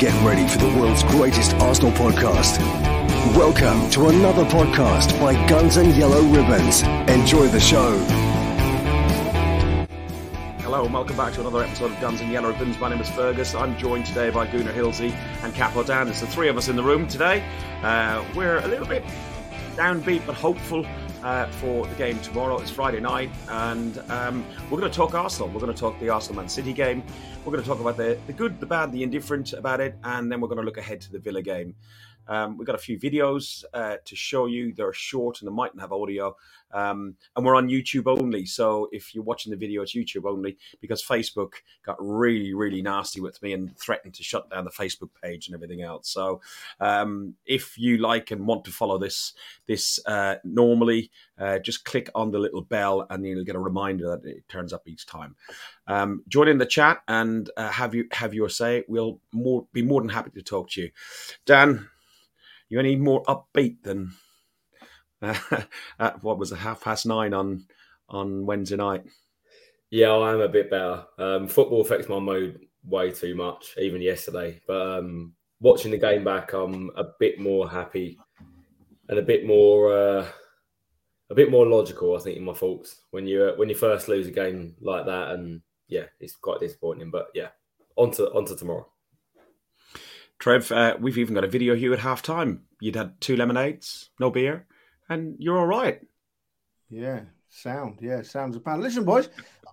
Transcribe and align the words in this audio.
Get 0.00 0.24
ready 0.24 0.48
for 0.48 0.56
the 0.56 0.78
world's 0.80 1.02
greatest 1.02 1.52
Arsenal 1.56 1.92
podcast. 1.92 2.58
Welcome 3.36 3.90
to 3.90 4.08
another 4.08 4.46
podcast 4.46 5.20
by 5.20 5.34
Guns 5.46 5.76
and 5.76 5.94
Yellow 5.94 6.22
Ribbons. 6.22 6.80
Enjoy 7.06 7.46
the 7.48 7.60
show. 7.60 7.98
Hello 10.62 10.86
and 10.86 10.94
welcome 10.94 11.18
back 11.18 11.34
to 11.34 11.42
another 11.42 11.62
episode 11.62 11.92
of 11.92 12.00
Guns 12.00 12.22
and 12.22 12.32
Yellow 12.32 12.48
Ribbons. 12.48 12.78
My 12.78 12.88
name 12.88 13.00
is 13.02 13.10
Fergus. 13.10 13.54
I'm 13.54 13.76
joined 13.76 14.06
today 14.06 14.30
by 14.30 14.46
Gunnar 14.46 14.72
Hilsey 14.72 15.12
and 15.42 15.54
Capo 15.54 15.82
Dan. 15.82 16.08
It's 16.08 16.22
the 16.22 16.26
three 16.28 16.48
of 16.48 16.56
us 16.56 16.68
in 16.68 16.76
the 16.76 16.82
room 16.82 17.06
today. 17.06 17.44
Uh, 17.82 18.24
we're 18.34 18.56
a 18.60 18.68
little 18.68 18.86
bit 18.86 19.04
downbeat 19.76 20.24
but 20.24 20.34
hopeful 20.34 20.86
uh, 21.22 21.46
for 21.46 21.86
the 21.86 21.94
game 21.94 22.18
tomorrow. 22.20 22.58
It's 22.58 22.70
Friday 22.70 23.00
night, 23.00 23.30
and 23.48 23.98
um, 24.08 24.44
we're 24.70 24.78
going 24.78 24.90
to 24.90 24.96
talk 24.96 25.14
Arsenal. 25.14 25.48
We're 25.48 25.60
going 25.60 25.72
to 25.72 25.78
talk 25.78 25.98
the 26.00 26.08
Arsenal 26.08 26.40
Man 26.40 26.48
City 26.48 26.72
game. 26.72 27.02
We're 27.44 27.52
going 27.52 27.62
to 27.62 27.68
talk 27.68 27.80
about 27.80 27.96
the, 27.96 28.18
the 28.26 28.32
good, 28.32 28.60
the 28.60 28.66
bad, 28.66 28.92
the 28.92 29.02
indifferent 29.02 29.52
about 29.52 29.80
it, 29.80 29.96
and 30.04 30.30
then 30.30 30.40
we're 30.40 30.48
going 30.48 30.58
to 30.58 30.64
look 30.64 30.78
ahead 30.78 31.00
to 31.02 31.12
the 31.12 31.18
Villa 31.18 31.42
game. 31.42 31.74
Um, 32.30 32.56
we've 32.56 32.66
got 32.66 32.76
a 32.76 32.78
few 32.78 32.98
videos 32.98 33.64
uh, 33.74 33.96
to 34.04 34.16
show 34.16 34.46
you. 34.46 34.72
They're 34.72 34.92
short 34.92 35.40
and 35.40 35.48
they 35.50 35.52
mightn't 35.52 35.80
have 35.80 35.92
audio. 35.92 36.36
Um, 36.72 37.16
and 37.34 37.44
we're 37.44 37.56
on 37.56 37.68
YouTube 37.68 38.06
only. 38.06 38.46
So 38.46 38.88
if 38.92 39.14
you're 39.14 39.24
watching 39.24 39.50
the 39.50 39.56
video, 39.56 39.82
it's 39.82 39.94
YouTube 39.94 40.24
only 40.24 40.56
because 40.80 41.02
Facebook 41.04 41.54
got 41.84 41.96
really, 41.98 42.54
really 42.54 42.80
nasty 42.80 43.20
with 43.20 43.42
me 43.42 43.52
and 43.52 43.76
threatened 43.76 44.14
to 44.14 44.22
shut 44.22 44.48
down 44.48 44.64
the 44.64 44.70
Facebook 44.70 45.10
page 45.20 45.48
and 45.48 45.54
everything 45.56 45.82
else. 45.82 46.08
So 46.08 46.40
um, 46.78 47.34
if 47.44 47.76
you 47.76 47.98
like 47.98 48.30
and 48.30 48.46
want 48.46 48.64
to 48.66 48.70
follow 48.70 48.98
this 48.98 49.32
this 49.66 49.98
uh, 50.06 50.36
normally, 50.44 51.10
uh, 51.38 51.58
just 51.58 51.84
click 51.84 52.08
on 52.14 52.30
the 52.30 52.38
little 52.38 52.62
bell 52.62 53.06
and 53.10 53.26
you'll 53.26 53.44
get 53.44 53.56
a 53.56 53.60
reminder 53.60 54.16
that 54.16 54.28
it 54.28 54.48
turns 54.48 54.72
up 54.72 54.86
each 54.86 55.06
time. 55.06 55.34
Um, 55.88 56.22
join 56.28 56.46
in 56.46 56.58
the 56.58 56.66
chat 56.66 57.02
and 57.08 57.50
uh, 57.56 57.70
have 57.70 57.94
you 57.94 58.06
have 58.12 58.32
your 58.32 58.48
say. 58.48 58.84
We'll 58.86 59.20
more, 59.32 59.66
be 59.72 59.82
more 59.82 60.00
than 60.00 60.10
happy 60.10 60.30
to 60.30 60.42
talk 60.42 60.70
to 60.70 60.82
you. 60.82 60.90
Dan, 61.46 61.88
you 62.70 62.78
any 62.78 62.96
more 62.96 63.22
upbeat 63.24 63.82
than 63.82 64.12
at 65.22 66.22
what 66.22 66.38
was 66.38 66.52
it, 66.52 66.56
half 66.56 66.80
past 66.80 67.04
nine 67.04 67.34
on 67.34 67.66
on 68.08 68.46
Wednesday 68.46 68.76
night? 68.76 69.04
Yeah, 69.90 70.12
I 70.12 70.32
am 70.32 70.40
a 70.40 70.48
bit 70.48 70.70
better. 70.70 71.04
Um, 71.18 71.48
football 71.48 71.82
affects 71.82 72.08
my 72.08 72.20
mood 72.20 72.60
way 72.84 73.10
too 73.10 73.34
much, 73.34 73.74
even 73.76 74.00
yesterday. 74.00 74.60
But 74.66 74.98
um, 74.98 75.34
watching 75.60 75.90
the 75.90 75.98
game 75.98 76.24
back, 76.24 76.52
I'm 76.52 76.90
a 76.96 77.04
bit 77.18 77.40
more 77.40 77.68
happy 77.68 78.18
and 79.08 79.18
a 79.18 79.22
bit 79.22 79.44
more 79.44 79.92
uh, 79.92 80.26
a 81.28 81.34
bit 81.34 81.50
more 81.50 81.66
logical. 81.66 82.16
I 82.16 82.20
think 82.20 82.36
in 82.36 82.44
my 82.44 82.54
thoughts 82.54 83.02
when 83.10 83.26
you 83.26 83.52
when 83.56 83.68
you 83.68 83.74
first 83.74 84.08
lose 84.08 84.28
a 84.28 84.32
game 84.32 84.76
like 84.80 85.06
that, 85.06 85.32
and 85.32 85.60
yeah, 85.88 86.04
it's 86.20 86.36
quite 86.36 86.60
disappointing. 86.60 87.10
But 87.10 87.26
yeah, 87.34 87.48
on 87.96 88.12
to 88.12 88.30
on 88.32 88.46
to 88.46 88.56
tomorrow. 88.56 88.86
Trev, 90.40 90.72
uh, 90.72 90.96
we've 90.98 91.18
even 91.18 91.34
got 91.34 91.44
a 91.44 91.48
video 91.48 91.74
here 91.74 91.92
at 91.92 91.98
half 91.98 92.22
time. 92.22 92.62
You'd 92.80 92.96
had 92.96 93.20
two 93.20 93.36
lemonades, 93.36 94.08
no 94.18 94.30
beer, 94.30 94.66
and 95.10 95.36
you're 95.38 95.58
all 95.58 95.66
right. 95.66 96.00
Yeah, 96.88 97.20
sound. 97.50 97.98
Yeah, 98.00 98.22
sounds 98.22 98.56
a 98.56 98.60
pan. 98.60 98.80
Listen, 98.80 99.04
boys, 99.04 99.28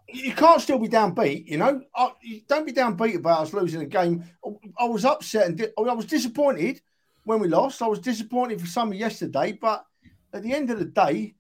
you 0.10 0.34
can't 0.34 0.62
still 0.62 0.78
be 0.78 0.90
downbeat. 0.90 1.48
You 1.48 1.58
know, 1.58 1.82
I, 1.96 2.12
don't 2.50 2.66
be 2.66 2.74
downbeat 2.74 3.16
about 3.16 3.44
us 3.44 3.54
losing 3.54 3.82
a 3.82 3.86
game. 3.86 4.26
I 4.78 4.84
was 4.84 5.06
upset 5.06 5.48
and 5.48 5.58
di- 5.58 5.72
I 5.78 5.94
was 5.94 6.06
disappointed 6.06 6.82
when 7.24 7.40
we 7.40 7.48
lost. 7.48 7.82
I 7.82 7.88
was 7.88 8.00
disappointed 8.00 8.60
for 8.60 8.68
some 8.68 8.94
yesterday, 8.94 9.54
but 9.54 9.86
at 10.34 10.44
the 10.44 10.54
end 10.54 10.70
of 10.70 10.80
the 10.80 10.86
day, 10.86 11.36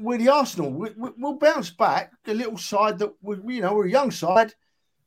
we're 0.00 0.18
the 0.18 0.30
Arsenal. 0.30 0.72
We, 0.72 0.90
we, 0.96 1.10
we'll 1.16 1.38
bounce 1.38 1.70
back. 1.70 2.10
A 2.26 2.34
little 2.34 2.58
side 2.58 2.98
that 2.98 3.14
we, 3.22 3.54
you 3.54 3.62
know, 3.62 3.74
we're 3.74 3.86
a 3.86 3.90
young 3.90 4.10
side. 4.10 4.52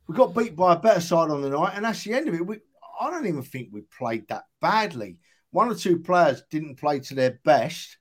We 0.06 0.16
got 0.16 0.34
beat 0.34 0.56
by 0.56 0.72
a 0.72 0.78
better 0.78 1.02
side 1.02 1.30
on 1.30 1.42
the 1.42 1.50
night, 1.50 1.74
and 1.76 1.84
that's 1.84 2.02
the 2.02 2.14
end 2.14 2.28
of 2.28 2.34
it. 2.34 2.46
We, 2.46 2.60
I 3.02 3.10
don't 3.10 3.26
even 3.26 3.42
think 3.42 3.68
we 3.70 3.82
played 3.82 4.28
that 4.28 4.44
badly. 4.60 5.18
One 5.50 5.68
or 5.68 5.74
two 5.74 5.98
players 5.98 6.42
didn't 6.50 6.76
play 6.76 7.00
to 7.00 7.14
their 7.14 7.38
best. 7.44 7.98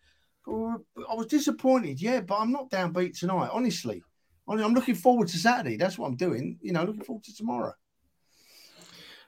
I 0.48 1.14
was 1.14 1.28
disappointed, 1.28 2.02
yeah, 2.02 2.22
but 2.22 2.38
I'm 2.40 2.52
not 2.52 2.70
downbeat 2.70 3.18
tonight, 3.18 3.50
honestly. 3.52 4.04
I'm 4.48 4.74
looking 4.74 4.96
forward 4.96 5.30
to 5.30 5.38
Saturday. 5.38 5.78
That's 5.78 5.98
what 5.98 6.08
I'm 6.08 6.16
doing. 6.16 6.58
You 6.62 6.74
know, 6.74 6.84
looking 6.84 7.04
forward 7.04 7.24
to 7.26 7.36
tomorrow. 7.36 7.74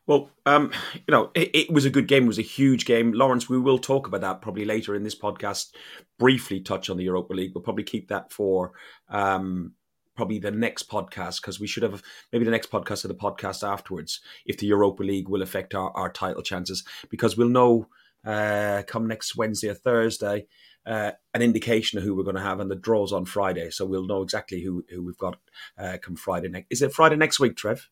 Well, 0.05 0.29
um, 0.45 0.71
you 0.95 1.11
know, 1.11 1.31
it, 1.33 1.51
it, 1.53 1.71
was 1.71 1.85
a 1.85 1.89
good 1.89 2.07
game. 2.07 2.25
It 2.25 2.27
was 2.27 2.39
a 2.39 2.41
huge 2.41 2.85
game. 2.85 3.13
Lawrence, 3.13 3.47
we 3.47 3.57
will 3.57 3.79
talk 3.79 4.07
about 4.07 4.21
that 4.21 4.41
probably 4.41 4.65
later 4.65 4.95
in 4.95 5.03
this 5.03 5.17
podcast. 5.17 5.73
Briefly 6.19 6.59
touch 6.59 6.89
on 6.89 6.97
the 6.97 7.05
Europa 7.05 7.33
League. 7.33 7.51
We'll 7.55 7.63
probably 7.63 7.85
keep 7.85 8.09
that 8.09 8.31
for 8.31 8.73
um, 9.07 9.73
probably 10.15 10.39
the 10.39 10.51
next 10.51 10.89
podcast 10.89 11.41
because 11.41 11.59
we 11.59 11.67
should 11.67 11.83
have 11.83 12.01
maybe 12.31 12.45
the 12.45 12.51
next 12.51 12.71
podcast 12.71 13.05
or 13.05 13.07
the 13.07 13.15
podcast 13.15 13.67
afterwards 13.67 14.21
if 14.45 14.57
the 14.57 14.67
Europa 14.67 15.03
League 15.03 15.29
will 15.29 15.41
affect 15.41 15.73
our, 15.73 15.91
our 15.91 16.11
title 16.11 16.43
chances 16.43 16.83
because 17.09 17.37
we'll 17.37 17.49
know 17.49 17.87
uh, 18.25 18.83
come 18.87 19.07
next 19.07 19.35
Wednesday 19.35 19.69
or 19.69 19.73
Thursday 19.73 20.45
uh, 20.85 21.11
an 21.33 21.41
indication 21.41 21.97
of 21.97 22.03
who 22.03 22.15
we're 22.15 22.23
going 22.23 22.35
to 22.35 22.41
have 22.41 22.59
and 22.59 22.69
the 22.69 22.75
draws 22.75 23.13
on 23.13 23.25
Friday 23.25 23.69
so 23.69 23.85
we'll 23.85 24.07
know 24.07 24.21
exactly 24.21 24.61
who, 24.61 24.83
who 24.89 25.03
we've 25.03 25.17
got 25.17 25.37
uh, 25.77 25.97
come 26.01 26.15
Friday 26.15 26.49
next. 26.49 26.67
Is 26.69 26.81
it 26.81 26.93
Friday 26.93 27.15
next 27.15 27.39
week, 27.39 27.55
Trev? 27.55 27.87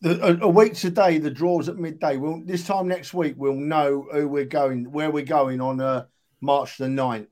The, 0.00 0.24
a, 0.24 0.46
a, 0.46 0.48
week 0.48 0.74
today, 0.74 1.18
the 1.18 1.30
draws 1.30 1.68
at 1.68 1.76
midday. 1.76 2.18
We'll, 2.18 2.40
this 2.44 2.64
time 2.64 2.86
next 2.86 3.12
week, 3.12 3.34
we'll 3.36 3.54
know 3.54 4.06
who 4.12 4.28
we're 4.28 4.44
going, 4.44 4.92
where 4.92 5.10
we're 5.10 5.24
going 5.24 5.60
on 5.60 5.80
uh, 5.80 6.04
March 6.40 6.78
the 6.78 6.84
9th. 6.84 7.26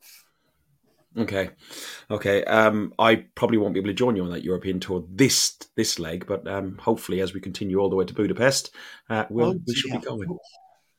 Okay, 1.19 1.51
okay. 2.11 2.45
Um, 2.45 2.93
I 2.99 3.25
probably 3.35 3.57
won't 3.57 3.73
be 3.73 3.81
able 3.81 3.89
to 3.89 3.95
join 3.95 4.17
you 4.17 4.25
on 4.25 4.31
that 4.31 4.45
European 4.45 4.81
tour 4.81 5.05
this 5.11 5.57
this 5.75 5.99
leg, 5.99 6.27
but 6.27 6.47
um, 6.47 6.77
hopefully, 6.79 7.21
as 7.21 7.33
we 7.33 7.41
continue 7.41 7.79
all 7.79 7.89
the 7.89 7.97
way 7.97 8.05
to 8.05 8.15
Budapest, 8.15 8.71
uh, 9.09 9.25
we'll, 9.31 9.51
oh, 9.51 9.61
we 9.67 9.75
should 9.75 9.93
be 9.93 9.99
going. 9.99 10.39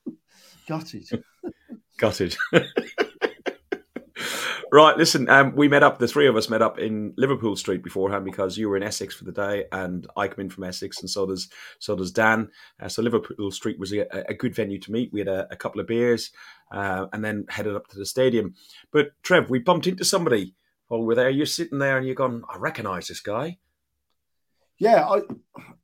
Gutted. 0.67 1.07
Gutted. 1.97 2.35
Right, 4.71 4.97
listen, 4.97 5.29
um, 5.29 5.55
we 5.55 5.69
met 5.69 5.83
up, 5.83 5.97
the 5.97 6.07
three 6.07 6.27
of 6.27 6.35
us 6.35 6.49
met 6.49 6.61
up 6.61 6.77
in 6.77 7.13
Liverpool 7.15 7.55
Street 7.55 7.83
beforehand 7.83 8.25
because 8.25 8.57
you 8.57 8.67
were 8.67 8.75
in 8.75 8.83
Essex 8.83 9.15
for 9.15 9.23
the 9.23 9.31
day 9.31 9.65
and 9.71 10.05
I 10.17 10.27
come 10.27 10.41
in 10.41 10.49
from 10.49 10.65
Essex 10.65 10.99
and 10.99 11.09
so 11.09 11.25
does 11.25 11.49
so 11.79 11.95
does 11.95 12.11
Dan. 12.11 12.49
Uh, 12.79 12.89
so 12.89 13.01
Liverpool 13.01 13.51
Street 13.51 13.79
was 13.79 13.93
a, 13.93 14.05
a, 14.27 14.33
good 14.33 14.53
venue 14.53 14.79
to 14.79 14.91
meet. 14.91 15.13
We 15.13 15.21
had 15.21 15.29
a, 15.29 15.47
a 15.51 15.55
couple 15.55 15.79
of 15.79 15.87
beers 15.87 16.31
uh, 16.71 17.07
and 17.13 17.23
then 17.23 17.45
headed 17.47 17.75
up 17.75 17.87
to 17.87 17.97
the 17.97 18.05
stadium. 18.05 18.55
But 18.91 19.11
Trev, 19.23 19.49
we 19.49 19.59
bumped 19.59 19.87
into 19.87 20.03
somebody 20.03 20.53
while 20.89 20.99
we 20.99 21.07
were 21.07 21.15
there. 21.15 21.29
You're 21.29 21.45
sitting 21.45 21.79
there 21.79 21.97
and 21.97 22.05
you're 22.05 22.15
going, 22.15 22.43
I 22.49 22.57
recognise 22.57 23.07
this 23.07 23.21
guy. 23.21 23.59
Yeah, 24.79 25.07
I 25.07 25.21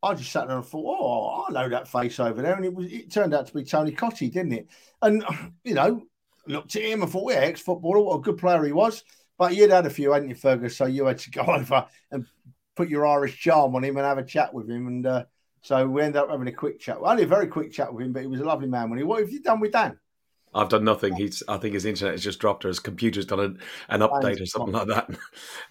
I 0.03 0.13
just 0.13 0.31
sat 0.31 0.47
there 0.47 0.57
and 0.57 0.65
thought, 0.65 0.97
oh, 1.00 1.45
I 1.47 1.51
know 1.51 1.69
that 1.69 1.88
face 1.88 2.19
over 2.19 2.41
there, 2.41 2.53
and 2.53 2.63
it 2.63 2.73
was 2.75 2.91
it 2.91 3.11
turned 3.11 3.33
out 3.33 3.47
to 3.47 3.53
be 3.53 3.63
Tony 3.63 3.91
Cottee, 3.91 4.31
didn't 4.31 4.53
it? 4.53 4.67
And 5.01 5.23
you 5.63 5.73
know, 5.73 6.03
looked 6.47 6.75
at 6.75 6.83
him 6.83 7.01
and 7.01 7.11
thought, 7.11 7.31
yeah, 7.31 7.39
ex 7.39 7.61
footballer, 7.61 7.99
what 7.99 8.17
a 8.17 8.21
good 8.21 8.37
player 8.37 8.63
he 8.63 8.71
was. 8.71 9.03
But 9.37 9.55
you'd 9.55 9.71
had 9.71 9.85
a 9.85 9.89
few, 9.89 10.11
hadn't 10.11 10.29
you, 10.29 10.35
Fergus? 10.35 10.77
So 10.77 10.85
you 10.85 11.05
had 11.05 11.19
to 11.19 11.31
go 11.31 11.41
over 11.43 11.85
and 12.11 12.25
put 12.75 12.89
your 12.89 13.05
Irish 13.05 13.39
charm 13.39 13.75
on 13.75 13.83
him 13.83 13.97
and 13.97 14.05
have 14.05 14.17
a 14.17 14.23
chat 14.23 14.53
with 14.53 14.69
him. 14.69 14.87
And 14.87 15.05
uh, 15.05 15.25
so 15.61 15.87
we 15.87 16.01
ended 16.01 16.21
up 16.21 16.29
having 16.29 16.47
a 16.47 16.53
quick 16.53 16.79
chat. 16.79 16.99
Well, 16.99 17.11
only 17.11 17.23
a 17.23 17.27
very 17.27 17.47
quick 17.47 17.71
chat 17.71 17.93
with 17.93 18.05
him, 18.05 18.13
but 18.13 18.21
he 18.21 18.27
was 18.27 18.41
a 18.41 18.45
lovely 18.45 18.67
man. 18.67 18.89
When 18.89 18.99
he, 18.99 19.05
what 19.05 19.21
have 19.21 19.31
you 19.31 19.41
done 19.41 19.59
with 19.59 19.71
Dan? 19.71 19.99
I've 20.55 20.69
done 20.69 20.83
nothing. 20.83 21.15
He's, 21.15 21.41
I 21.47 21.57
think 21.57 21.73
his 21.73 21.85
internet 21.85 22.13
has 22.13 22.23
just 22.23 22.39
dropped 22.39 22.63
or 22.63 22.67
his 22.67 22.79
computer's 22.79 23.25
done 23.25 23.39
an, 23.39 23.59
an 23.89 24.01
update 24.01 24.39
or 24.39 24.45
something 24.45 24.73
like 24.73 24.87
that. 24.87 25.09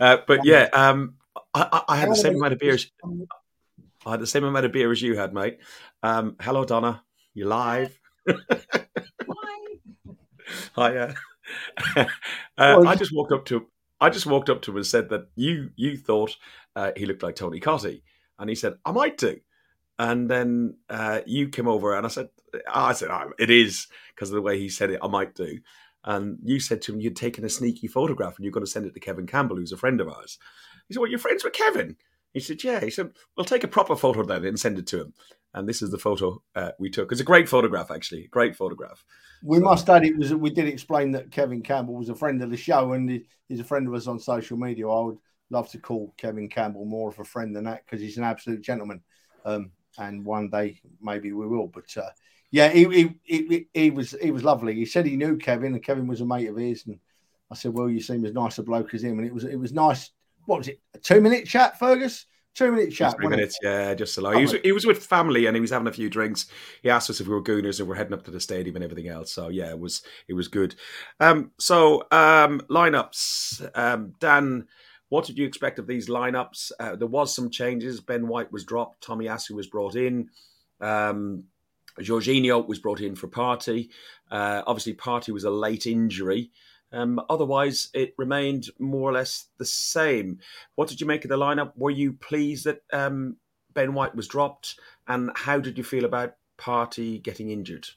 Uh, 0.01 0.17
but 0.27 0.45
yeah, 0.45 0.69
um, 0.73 1.15
I, 1.55 1.83
I, 1.89 1.97
had 1.97 2.11
the 2.11 2.17
same 2.17 2.35
amount 2.35 2.55
of 2.55 2.59
beers. 2.59 2.91
I 4.05 4.11
had 4.13 4.21
the 4.21 4.27
same 4.27 4.43
amount 4.43 4.67
of 4.67 4.73
beer 4.73 4.91
as 4.91 5.01
you 5.01 5.17
had, 5.17 5.33
mate. 5.33 5.59
Um, 6.03 6.35
hello, 6.41 6.65
Donna. 6.65 7.05
You 7.35 7.47
live? 7.47 7.97
Hi. 10.75 10.97
Uh, 10.97 11.15
uh, 12.59 12.83
I 12.87 12.95
just 12.95 13.15
walked 13.15 13.33
up 13.33 13.45
to 13.47 13.67
I 14.01 14.11
just 14.11 14.27
walked 14.27 14.51
up 14.51 14.63
to 14.63 14.71
him 14.73 14.79
and 14.79 14.87
said 14.87 15.09
that 15.11 15.29
you 15.37 15.71
you 15.77 15.97
thought 15.97 16.37
uh, 16.75 16.93
he 16.97 17.07
looked 17.07 17.23
like 17.23 17.37
Tony 17.37 17.61
Cottee, 17.61 18.03
and 18.39 18.49
he 18.49 18.57
said 18.57 18.75
I 18.85 18.93
might 18.93 19.17
do. 19.17 19.39
And 19.99 20.29
then 20.29 20.79
uh, 20.89 21.21
you 21.27 21.49
came 21.49 21.69
over 21.69 21.95
and 21.95 22.05
I 22.05 22.09
said, 22.09 22.31
I 22.73 22.93
said 22.93 23.11
oh, 23.11 23.33
it 23.39 23.51
is 23.51 23.87
because 24.15 24.31
of 24.31 24.35
the 24.35 24.43
way 24.43 24.59
he 24.59 24.69
said 24.69 24.91
it. 24.91 24.99
I 25.03 25.07
might 25.07 25.35
do. 25.35 25.59
And 26.05 26.39
you 26.43 26.59
said 26.59 26.83
to 26.83 26.93
him 26.93 27.01
you'd 27.01 27.15
taken 27.15 27.45
a 27.45 27.49
sneaky 27.49 27.87
photograph 27.87 28.37
and 28.37 28.45
you're 28.45 28.53
going 28.53 28.65
to 28.65 28.71
send 28.71 28.87
it 28.87 28.95
to 28.95 29.01
Kevin 29.01 29.27
Campbell, 29.27 29.57
who's 29.57 29.71
a 29.71 29.77
friend 29.77 30.01
of 30.01 30.09
ours. 30.09 30.39
He 30.89 30.95
said, 30.95 31.01
"Well, 31.01 31.11
you're 31.11 31.21
friends 31.21 31.45
with 31.45 31.53
Kevin." 31.53 31.97
He 32.33 32.41
said, 32.41 32.65
"Yeah." 32.65 32.81
He 32.81 32.91
said, 32.91 33.13
"We'll 33.37 33.45
take 33.45 33.63
a 33.63 33.69
proper 33.69 33.95
photo 33.95 34.25
then 34.25 34.45
and 34.45 34.59
send 34.59 34.79
it 34.79 34.87
to 34.89 35.03
him." 35.03 35.15
And 35.55 35.69
this 35.69 35.83
is 35.83 35.91
the 35.91 35.99
photo 35.99 36.43
uh, 36.55 36.71
we 36.79 36.89
took. 36.89 37.13
It's 37.13 37.21
a 37.21 37.25
great 37.25 37.49
photograph, 37.49 37.91
actually. 37.91 38.29
Great 38.31 38.57
photograph. 38.57 39.05
We 39.43 39.59
so, 39.59 39.65
must 39.65 39.89
add 39.91 40.05
it 40.05 40.17
was 40.17 40.33
we 40.35 40.51
did 40.51 40.67
explain 40.67 41.13
that 41.13 41.31
Kevin 41.31 41.63
Campbell 41.63 41.95
was 41.95 42.09
a 42.09 42.15
friend 42.15 42.43
of 42.43 42.51
the 42.51 42.57
show 42.57 42.93
and 42.93 43.23
he's 43.49 43.61
a 43.61 43.65
friend 43.65 43.87
of 43.87 43.95
us 43.95 44.07
on 44.07 44.19
social 44.19 44.57
media. 44.57 44.89
I 44.89 45.01
would 45.03 45.19
love 45.51 45.69
to 45.71 45.79
call 45.79 46.15
Kevin 46.17 46.49
Campbell 46.49 46.87
more 46.87 47.11
of 47.11 47.19
a 47.19 47.25
friend 47.25 47.55
than 47.55 47.65
that 47.65 47.85
because 47.85 48.01
he's 48.01 48.17
an 48.17 48.25
absolute 48.25 48.63
gentleman. 48.63 49.03
Um, 49.45 49.73
and 49.99 50.25
one 50.25 50.49
day 50.49 50.81
maybe 51.01 51.33
we 51.33 51.47
will. 51.47 51.67
But 51.67 51.95
uh, 51.97 52.11
yeah, 52.51 52.69
he, 52.69 52.85
he, 52.85 53.19
he, 53.25 53.67
he, 53.75 53.91
was 53.91 54.15
he 54.23 54.31
was 54.31 54.45
lovely. 54.45 54.75
He 54.75 54.87
said 54.87 55.07
he 55.07 55.17
knew 55.17 55.37
Kevin 55.37 55.75
and 55.75 55.83
Kevin 55.83 56.07
was 56.07 56.21
a 56.21 56.27
mate 56.27 56.49
of 56.49 56.57
his. 56.57 56.87
And 56.87 56.99
I 57.51 57.55
said, 57.55 57.75
well, 57.75 57.91
you 57.91 58.01
seem 58.01 58.25
as 58.25 58.33
nice 58.33 58.59
a 58.59 58.63
bloke 58.63 58.95
as 58.95 59.05
him. 59.05 59.19
And 59.19 59.27
it 59.27 59.35
was 59.35 59.45
it 59.45 59.57
was 59.57 59.73
nice. 59.73 60.11
What 60.47 60.59
was 60.59 60.69
it? 60.69 60.81
A 60.95 60.99
two 60.99 61.21
minute 61.21 61.47
chat, 61.47 61.79
Fergus? 61.79 62.27
Two 62.55 62.71
minute 62.71 62.93
chat. 62.93 63.17
Three 63.17 63.29
minutes, 63.29 63.57
it? 63.63 63.67
yeah, 63.67 63.95
just 63.95 64.15
so 64.15 64.23
long. 64.23 64.37
He 64.37 64.43
was, 64.43 64.53
he 64.63 64.73
was 64.73 64.85
with 64.85 65.05
family 65.05 65.47
and 65.47 65.57
he 65.57 65.61
was 65.61 65.71
having 65.71 65.89
a 65.89 65.93
few 65.93 66.11
drinks. 66.11 66.47
He 66.83 66.91
asked 66.91 67.09
us 67.09 67.21
if 67.21 67.27
we 67.27 67.33
were 67.35 67.43
Gooners 67.43 67.81
and 67.81 67.89
we're 67.89 67.95
heading 67.95 68.13
up 68.13 68.25
to 68.25 68.31
the 68.31 68.41
stadium 68.41 68.77
and 68.77 68.85
everything 68.85 69.09
else. 69.09 69.33
So 69.33 69.49
yeah, 69.49 69.71
it 69.71 69.79
was 69.79 70.03
it 70.29 70.35
was 70.35 70.49
good. 70.49 70.75
Um, 71.19 71.53
so 71.59 72.03
um, 72.11 72.61
lineups, 72.69 73.71
um, 73.77 74.15
Dan. 74.21 74.67
What 75.09 75.27
did 75.27 75.37
you 75.37 75.45
expect 75.45 75.79
of 75.79 75.87
these 75.87 76.09
lineups? 76.09 76.73
Uh, 76.81 76.97
there 76.97 77.07
was 77.07 77.35
some 77.35 77.51
changes. 77.51 78.01
Ben 78.01 78.29
White 78.29 78.51
was 78.51 78.65
dropped. 78.65 79.07
Tomiyasu 79.07 79.51
was 79.51 79.67
brought 79.67 79.95
in. 79.95 80.31
Um, 80.81 81.45
Jorginho 82.01 82.67
was 82.67 82.79
brought 82.79 83.01
in 83.01 83.15
for 83.15 83.29
Partey. 83.29 83.91
Uh, 84.31 84.63
obviously, 84.67 84.95
Partey 84.95 85.29
was 85.29 85.45
a 85.45 85.51
late 85.51 85.87
injury. 85.87 86.51
Um, 86.93 87.21
otherwise, 87.31 87.89
it 87.95 88.15
remained 88.19 88.69
more 88.79 89.11
or 89.11 89.13
less 89.13 89.47
the 89.59 89.65
same. 89.65 90.39
What 90.75 90.89
did 90.89 91.01
you 91.01 91.07
make 91.07 91.25
of 91.25 91.31
the 91.31 91.39
lineup? 91.39 91.73
Were 91.77 91.91
you 91.91 92.13
pleased 92.13 92.67
that 92.67 92.83
um, 92.93 93.37
Ben 93.75 93.95
White 93.95 94.15
was 94.15 94.29
dropped? 94.29 94.79
And 95.09 95.31
how 95.35 95.59
did 95.59 95.79
you 95.79 95.85
feel 95.85 96.05
about 96.05 96.35
Partey 96.59 97.23
getting 97.23 97.51
injured? 97.51 97.89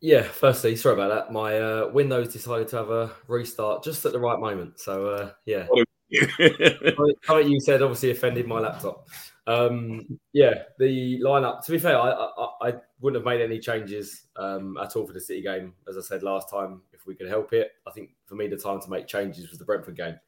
Yeah, 0.00 0.22
firstly, 0.22 0.76
sorry 0.76 0.94
about 0.94 1.08
that. 1.08 1.32
My 1.32 1.58
uh, 1.58 1.90
Windows 1.92 2.32
decided 2.32 2.68
to 2.68 2.76
have 2.76 2.90
a 2.90 3.12
restart 3.28 3.82
just 3.82 4.04
at 4.04 4.12
the 4.12 4.20
right 4.20 4.38
moment. 4.38 4.78
So, 4.78 5.06
uh, 5.08 5.30
yeah. 5.46 5.66
like 5.70 5.86
you 7.46 7.60
said, 7.60 7.82
obviously 7.82 8.10
offended 8.10 8.46
my 8.46 8.60
laptop. 8.60 9.08
Um, 9.46 10.18
yeah, 10.32 10.62
the 10.78 11.20
lineup. 11.20 11.64
To 11.64 11.72
be 11.72 11.78
fair, 11.78 11.98
I, 11.98 12.10
I, 12.10 12.68
I 12.68 12.74
wouldn't 13.00 13.22
have 13.22 13.32
made 13.32 13.40
any 13.40 13.58
changes 13.58 14.26
um, 14.36 14.76
at 14.82 14.96
all 14.96 15.06
for 15.06 15.12
the 15.12 15.20
City 15.20 15.42
game. 15.42 15.74
As 15.88 15.96
I 15.96 16.00
said 16.00 16.22
last 16.22 16.50
time, 16.50 16.82
if 16.92 17.06
we 17.06 17.14
could 17.14 17.28
help 17.28 17.52
it, 17.52 17.72
I 17.86 17.90
think 17.92 18.10
for 18.26 18.34
me 18.34 18.48
the 18.48 18.56
time 18.56 18.80
to 18.80 18.90
make 18.90 19.06
changes 19.06 19.50
was 19.50 19.58
the 19.58 19.64
Brentford 19.64 19.96
game. 19.96 20.18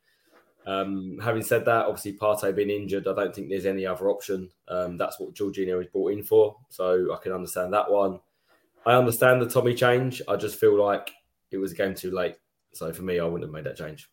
Um, 0.66 1.18
having 1.22 1.42
said 1.42 1.64
that, 1.64 1.86
obviously 1.86 2.12
Partey 2.12 2.54
being 2.54 2.70
injured, 2.70 3.08
I 3.08 3.14
don't 3.14 3.34
think 3.34 3.48
there's 3.48 3.66
any 3.66 3.86
other 3.86 4.10
option. 4.10 4.50
Um, 4.68 4.98
that's 4.98 5.18
what 5.18 5.34
Jorginho 5.34 5.78
was 5.78 5.86
brought 5.86 6.12
in 6.12 6.22
for, 6.22 6.56
so 6.68 7.12
I 7.12 7.16
can 7.22 7.32
understand 7.32 7.72
that 7.72 7.90
one. 7.90 8.20
I 8.86 8.94
understand 8.94 9.40
the 9.40 9.48
Tommy 9.48 9.74
change. 9.74 10.22
I 10.28 10.36
just 10.36 10.60
feel 10.60 10.78
like 10.78 11.10
it 11.50 11.56
was 11.56 11.72
a 11.72 11.74
game 11.74 11.94
too 11.94 12.10
late. 12.10 12.36
So 12.72 12.92
for 12.92 13.02
me, 13.02 13.18
I 13.18 13.24
wouldn't 13.24 13.44
have 13.44 13.52
made 13.52 13.64
that 13.64 13.76
change. 13.76 14.10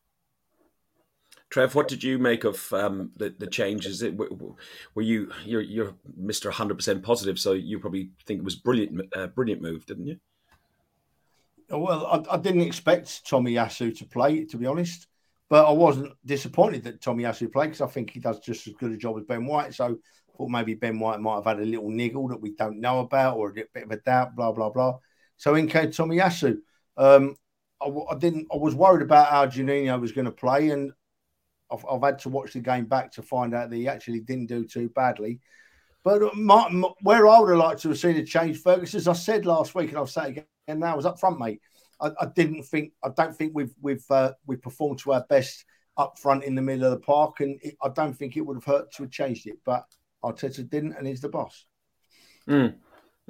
Trev, 1.55 1.73
what 1.73 1.87
did 1.87 2.03
you 2.03 2.19
make 2.19 2.43
of 2.43 2.73
um, 2.73 3.11
the 3.15 3.33
the 3.39 3.47
changes? 3.47 4.03
Were 4.03 5.01
you 5.01 5.31
you're, 5.45 5.61
you're 5.61 5.95
Mister 6.17 6.51
hundred 6.51 6.75
percent 6.75 7.01
positive, 7.01 7.39
so 7.39 7.53
you 7.53 7.79
probably 7.79 8.09
think 8.25 8.39
it 8.39 8.43
was 8.43 8.57
brilliant, 8.57 8.99
uh, 9.15 9.27
brilliant 9.27 9.61
move, 9.61 9.85
didn't 9.85 10.05
you? 10.05 10.17
Well, 11.69 12.05
I, 12.07 12.35
I, 12.35 12.37
didn't 12.39 12.63
expect 12.63 13.25
Tomiyasu 13.25 13.97
to 13.99 14.05
play, 14.05 14.43
to 14.43 14.57
be 14.57 14.65
honest, 14.65 15.07
but 15.49 15.65
I 15.65 15.71
wasn't 15.71 16.11
disappointed 16.25 16.83
that 16.83 16.99
Tomiyasu 16.99 17.49
played 17.53 17.67
because 17.67 17.79
I 17.79 17.87
think 17.87 18.09
he 18.09 18.19
does 18.19 18.41
just 18.41 18.67
as 18.67 18.73
good 18.73 18.91
a 18.91 18.97
job 18.97 19.17
as 19.17 19.23
Ben 19.23 19.45
White. 19.45 19.73
So 19.73 19.85
I 19.85 20.37
thought 20.37 20.49
maybe 20.49 20.73
Ben 20.73 20.99
White 20.99 21.21
might 21.21 21.35
have 21.35 21.45
had 21.45 21.61
a 21.61 21.65
little 21.65 21.89
niggle 21.89 22.27
that 22.27 22.41
we 22.41 22.53
don't 22.53 22.81
know 22.81 22.99
about 22.99 23.37
or 23.37 23.51
a 23.51 23.53
bit 23.53 23.69
of 23.77 23.91
a 23.91 23.97
doubt, 24.01 24.35
blah 24.35 24.51
blah 24.51 24.71
blah. 24.71 24.97
So 25.37 25.55
in 25.55 25.69
came 25.69 25.87
Tomiyasu. 25.87 26.57
Um, 26.97 27.37
I, 27.81 27.85
I, 28.11 28.15
didn't. 28.17 28.47
I 28.51 28.57
was 28.57 28.75
worried 28.75 29.03
about 29.03 29.29
how 29.29 29.47
Juninho 29.47 30.01
was 30.01 30.11
going 30.11 30.25
to 30.25 30.31
play, 30.31 30.71
and 30.71 30.91
I've, 31.71 31.85
I've, 31.89 32.01
had 32.01 32.19
to 32.19 32.29
watch 32.29 32.53
the 32.53 32.59
game 32.59 32.85
back 32.85 33.11
to 33.13 33.21
find 33.21 33.53
out 33.53 33.69
that 33.69 33.75
he 33.75 33.87
actually 33.87 34.19
didn't 34.19 34.47
do 34.47 34.65
too 34.65 34.89
badly. 34.89 35.39
But 36.03 36.35
my, 36.35 36.69
my, 36.69 36.89
where 37.01 37.27
I 37.27 37.39
would 37.39 37.49
have 37.49 37.57
liked 37.57 37.81
to 37.81 37.89
have 37.89 37.97
seen 37.97 38.15
a 38.17 38.23
change, 38.23 38.61
Fergus, 38.61 38.93
as 38.93 39.07
I 39.07 39.13
said 39.13 39.45
last 39.45 39.73
week, 39.73 39.89
and 39.89 39.97
I've 39.97 40.09
said 40.09 40.27
again 40.27 40.45
now, 40.67 40.95
was 40.95 41.05
up 41.05 41.19
front, 41.19 41.39
mate. 41.39 41.61
I, 41.99 42.11
I 42.19 42.27
didn't 42.35 42.63
think, 42.63 42.93
I 43.03 43.09
don't 43.09 43.35
think 43.35 43.53
we've 43.55 43.73
we've 43.81 44.05
uh, 44.11 44.33
we 44.45 44.55
performed 44.55 44.99
to 44.99 45.13
our 45.13 45.25
best 45.29 45.65
up 45.97 46.19
front 46.19 46.43
in 46.43 46.55
the 46.55 46.61
middle 46.61 46.85
of 46.85 46.91
the 46.91 46.99
park, 46.99 47.39
and 47.39 47.59
it, 47.63 47.75
I 47.81 47.89
don't 47.89 48.13
think 48.13 48.37
it 48.37 48.41
would 48.41 48.57
have 48.57 48.65
hurt 48.65 48.91
to 48.93 49.03
have 49.03 49.11
changed 49.11 49.47
it. 49.47 49.57
But 49.65 49.85
Arteta 50.23 50.69
didn't, 50.69 50.93
and 50.93 51.07
he's 51.07 51.21
the 51.21 51.29
boss. 51.29 51.65
Mm. 52.47 52.75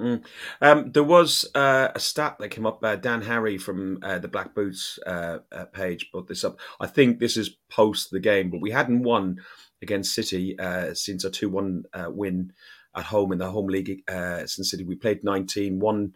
Mm. 0.00 0.24
Um, 0.60 0.92
there 0.92 1.04
was 1.04 1.48
uh, 1.54 1.88
a 1.94 2.00
stat 2.00 2.36
that 2.38 2.50
came 2.50 2.66
up. 2.66 2.84
Uh, 2.84 2.96
Dan 2.96 3.22
Harry 3.22 3.56
from 3.56 3.98
uh, 4.02 4.18
the 4.18 4.28
Black 4.28 4.54
Boots 4.54 4.98
uh, 5.06 5.38
uh, 5.50 5.64
page 5.66 6.10
put 6.12 6.26
this 6.26 6.44
up. 6.44 6.58
I 6.80 6.86
think 6.86 7.18
this 7.18 7.36
is 7.36 7.56
post 7.70 8.10
the 8.10 8.20
game, 8.20 8.50
but 8.50 8.60
we 8.60 8.70
hadn't 8.70 9.02
won 9.02 9.38
against 9.80 10.14
City 10.14 10.58
uh, 10.58 10.92
since 10.94 11.24
a 11.24 11.30
two-one 11.30 11.84
win 12.08 12.52
at 12.94 13.04
home 13.04 13.32
in 13.32 13.38
the 13.38 13.50
home 13.50 13.66
league 13.66 14.02
since 14.08 14.70
City. 14.70 14.84
We 14.84 14.96
played 14.96 15.24
19, 15.24 15.80
won 15.80 16.14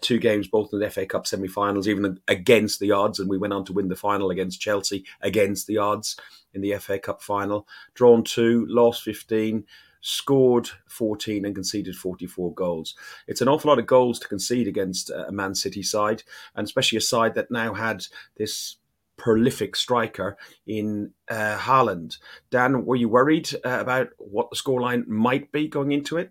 two 0.00 0.18
games, 0.18 0.48
both 0.48 0.72
in 0.72 0.80
the 0.80 0.90
FA 0.90 1.06
Cup 1.06 1.26
semi-finals, 1.26 1.88
even 1.88 2.20
against 2.28 2.80
the 2.80 2.92
odds, 2.92 3.18
and 3.18 3.28
we 3.28 3.38
went 3.38 3.52
on 3.52 3.64
to 3.66 3.72
win 3.72 3.88
the 3.88 3.96
final 3.96 4.30
against 4.30 4.60
Chelsea 4.60 5.04
against 5.20 5.66
the 5.66 5.78
odds 5.78 6.16
in 6.54 6.60
the 6.60 6.76
FA 6.78 6.98
Cup 6.98 7.22
final. 7.22 7.66
Drawn 7.94 8.24
two, 8.24 8.66
lost 8.68 9.02
15 9.02 9.64
scored 10.06 10.70
14 10.86 11.44
and 11.44 11.54
conceded 11.54 11.96
44 11.96 12.54
goals. 12.54 12.94
It's 13.26 13.40
an 13.40 13.48
awful 13.48 13.70
lot 13.70 13.80
of 13.80 13.88
goals 13.88 14.20
to 14.20 14.28
concede 14.28 14.68
against 14.68 15.10
a 15.10 15.32
Man 15.32 15.52
City 15.52 15.82
side, 15.82 16.22
and 16.54 16.64
especially 16.64 16.98
a 16.98 17.00
side 17.00 17.34
that 17.34 17.50
now 17.50 17.74
had 17.74 18.04
this 18.36 18.76
prolific 19.16 19.74
striker 19.74 20.36
in 20.68 21.10
uh, 21.28 21.58
Haaland. 21.58 22.18
Dan, 22.50 22.84
were 22.84 22.94
you 22.94 23.08
worried 23.08 23.50
uh, 23.64 23.80
about 23.80 24.10
what 24.18 24.48
the 24.50 24.56
scoreline 24.56 25.08
might 25.08 25.50
be 25.50 25.66
going 25.66 25.90
into 25.90 26.18
it? 26.18 26.30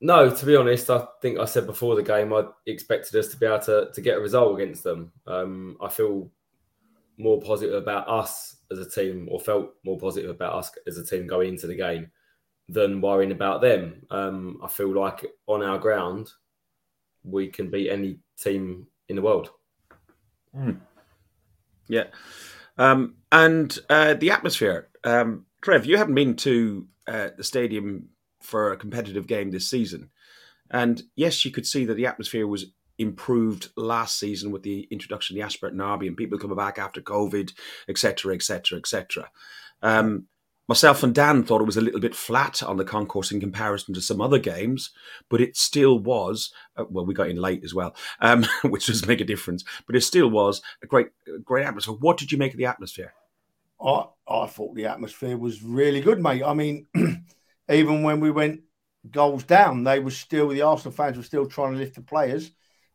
No, 0.00 0.32
to 0.32 0.46
be 0.46 0.54
honest, 0.54 0.88
I 0.88 1.06
think 1.20 1.38
I 1.40 1.46
said 1.46 1.66
before 1.66 1.96
the 1.96 2.02
game 2.02 2.32
I 2.32 2.44
expected 2.66 3.18
us 3.18 3.26
to 3.28 3.38
be 3.38 3.46
able 3.46 3.58
to, 3.60 3.90
to 3.92 4.00
get 4.00 4.18
a 4.18 4.20
result 4.20 4.58
against 4.58 4.84
them. 4.84 5.10
Um, 5.26 5.76
I 5.80 5.88
feel 5.88 6.30
more 7.18 7.40
positive 7.40 7.74
about 7.74 8.08
us 8.08 8.56
as 8.70 8.78
a 8.78 8.88
team, 8.88 9.26
or 9.28 9.40
felt 9.40 9.70
more 9.84 9.98
positive 9.98 10.30
about 10.30 10.54
us 10.54 10.70
as 10.86 10.96
a 10.96 11.04
team 11.04 11.26
going 11.26 11.48
into 11.48 11.66
the 11.66 11.74
game 11.74 12.12
than 12.72 13.00
worrying 13.00 13.32
about 13.32 13.60
them. 13.60 14.06
Um, 14.10 14.60
I 14.62 14.68
feel 14.68 14.94
like 14.94 15.26
on 15.46 15.62
our 15.62 15.78
ground, 15.78 16.30
we 17.24 17.48
can 17.48 17.70
beat 17.70 17.90
any 17.90 18.18
team 18.38 18.86
in 19.08 19.16
the 19.16 19.22
world. 19.22 19.50
Mm. 20.56 20.80
Yeah. 21.88 22.04
Um, 22.78 23.16
and 23.32 23.76
uh, 23.88 24.14
the 24.14 24.30
atmosphere. 24.30 24.88
Um, 25.04 25.46
Trev, 25.62 25.84
you 25.84 25.96
haven't 25.98 26.14
been 26.14 26.36
to 26.36 26.86
uh, 27.06 27.30
the 27.36 27.44
stadium 27.44 28.10
for 28.40 28.72
a 28.72 28.76
competitive 28.76 29.26
game 29.26 29.50
this 29.50 29.68
season. 29.68 30.10
And 30.70 31.02
yes, 31.16 31.44
you 31.44 31.50
could 31.50 31.66
see 31.66 31.84
that 31.86 31.94
the 31.94 32.06
atmosphere 32.06 32.46
was 32.46 32.66
improved 32.98 33.70
last 33.76 34.18
season 34.18 34.52
with 34.52 34.62
the 34.62 34.86
introduction 34.90 35.34
of 35.34 35.38
the 35.38 35.44
Ashburton 35.44 35.78
Derby 35.78 36.06
and 36.06 36.16
people 36.16 36.38
coming 36.38 36.56
back 36.56 36.78
after 36.78 37.00
COVID, 37.00 37.52
etc., 37.88 38.34
etc., 38.34 38.78
etc. 38.78 39.30
Myself 40.70 41.02
and 41.02 41.12
Dan 41.12 41.42
thought 41.42 41.60
it 41.60 41.64
was 41.64 41.76
a 41.76 41.80
little 41.80 41.98
bit 41.98 42.14
flat 42.14 42.62
on 42.62 42.76
the 42.76 42.84
concourse 42.84 43.32
in 43.32 43.40
comparison 43.40 43.92
to 43.92 44.00
some 44.00 44.20
other 44.20 44.38
games, 44.38 44.90
but 45.28 45.40
it 45.40 45.56
still 45.56 45.98
was. 45.98 46.52
Uh, 46.76 46.84
well, 46.88 47.04
we 47.04 47.12
got 47.12 47.28
in 47.28 47.38
late 47.38 47.64
as 47.64 47.74
well, 47.74 47.96
um, 48.20 48.46
which 48.62 48.86
does 48.86 49.04
make 49.04 49.20
a 49.20 49.24
difference. 49.24 49.64
But 49.84 49.96
it 49.96 50.02
still 50.02 50.30
was 50.30 50.62
a 50.80 50.86
great, 50.86 51.08
great 51.42 51.66
atmosphere. 51.66 51.94
What 51.94 52.18
did 52.18 52.30
you 52.30 52.38
make 52.38 52.52
of 52.52 52.58
the 52.58 52.66
atmosphere? 52.66 53.12
I 53.84 54.04
I 54.28 54.46
thought 54.46 54.76
the 54.76 54.86
atmosphere 54.86 55.36
was 55.36 55.60
really 55.60 56.00
good, 56.00 56.22
mate. 56.22 56.44
I 56.44 56.54
mean, 56.54 56.86
even 57.68 58.04
when 58.04 58.20
we 58.20 58.30
went 58.30 58.60
goals 59.10 59.42
down, 59.42 59.82
they 59.82 59.98
were 59.98 60.12
still 60.12 60.50
the 60.50 60.62
Arsenal 60.62 60.92
fans 60.92 61.16
were 61.16 61.24
still 61.24 61.46
trying 61.46 61.72
to 61.72 61.78
lift 61.80 61.96
the 61.96 62.02
players, 62.02 62.52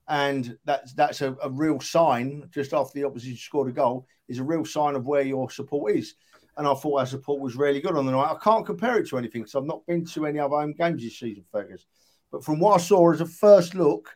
and 0.08 0.58
that's 0.64 0.94
that's 0.94 1.20
a, 1.20 1.36
a 1.44 1.50
real 1.50 1.82
sign. 1.82 2.50
Just 2.54 2.74
after 2.74 2.98
the 2.98 3.06
opposition 3.06 3.36
scored 3.36 3.68
a 3.68 3.74
goal, 3.74 4.08
is 4.30 4.40
a 4.40 4.44
real 4.46 4.64
sign 4.64 4.96
of 4.96 5.06
where 5.06 5.24
your 5.24 5.50
support 5.50 5.94
is 5.98 6.16
and 6.58 6.68
I 6.68 6.74
thought 6.74 7.00
our 7.00 7.06
support 7.06 7.42
was 7.42 7.56
really 7.56 7.82
good 7.82 7.96
on 7.96 8.06
the 8.06 8.12
night. 8.12 8.32
I 8.32 8.38
can't 8.42 8.66
compare 8.66 8.98
it 8.98 9.10
to 9.10 9.18
anything 9.18 9.42
because 9.42 9.56
I've 9.56 9.66
not 9.66 9.86
been 9.86 10.06
to 10.06 10.26
any 10.26 10.40
other 10.40 10.56
home 10.56 10.74
games 10.74 11.04
this 11.04 11.20
season, 11.20 11.44
Fergus. 11.52 11.86
But 12.32 12.44
from 12.44 12.60
what 12.60 12.76
I 12.76 12.84
saw 12.84 13.12
as 13.12 13.22
a 13.22 13.26
first 13.26 13.76
look, 13.76 14.16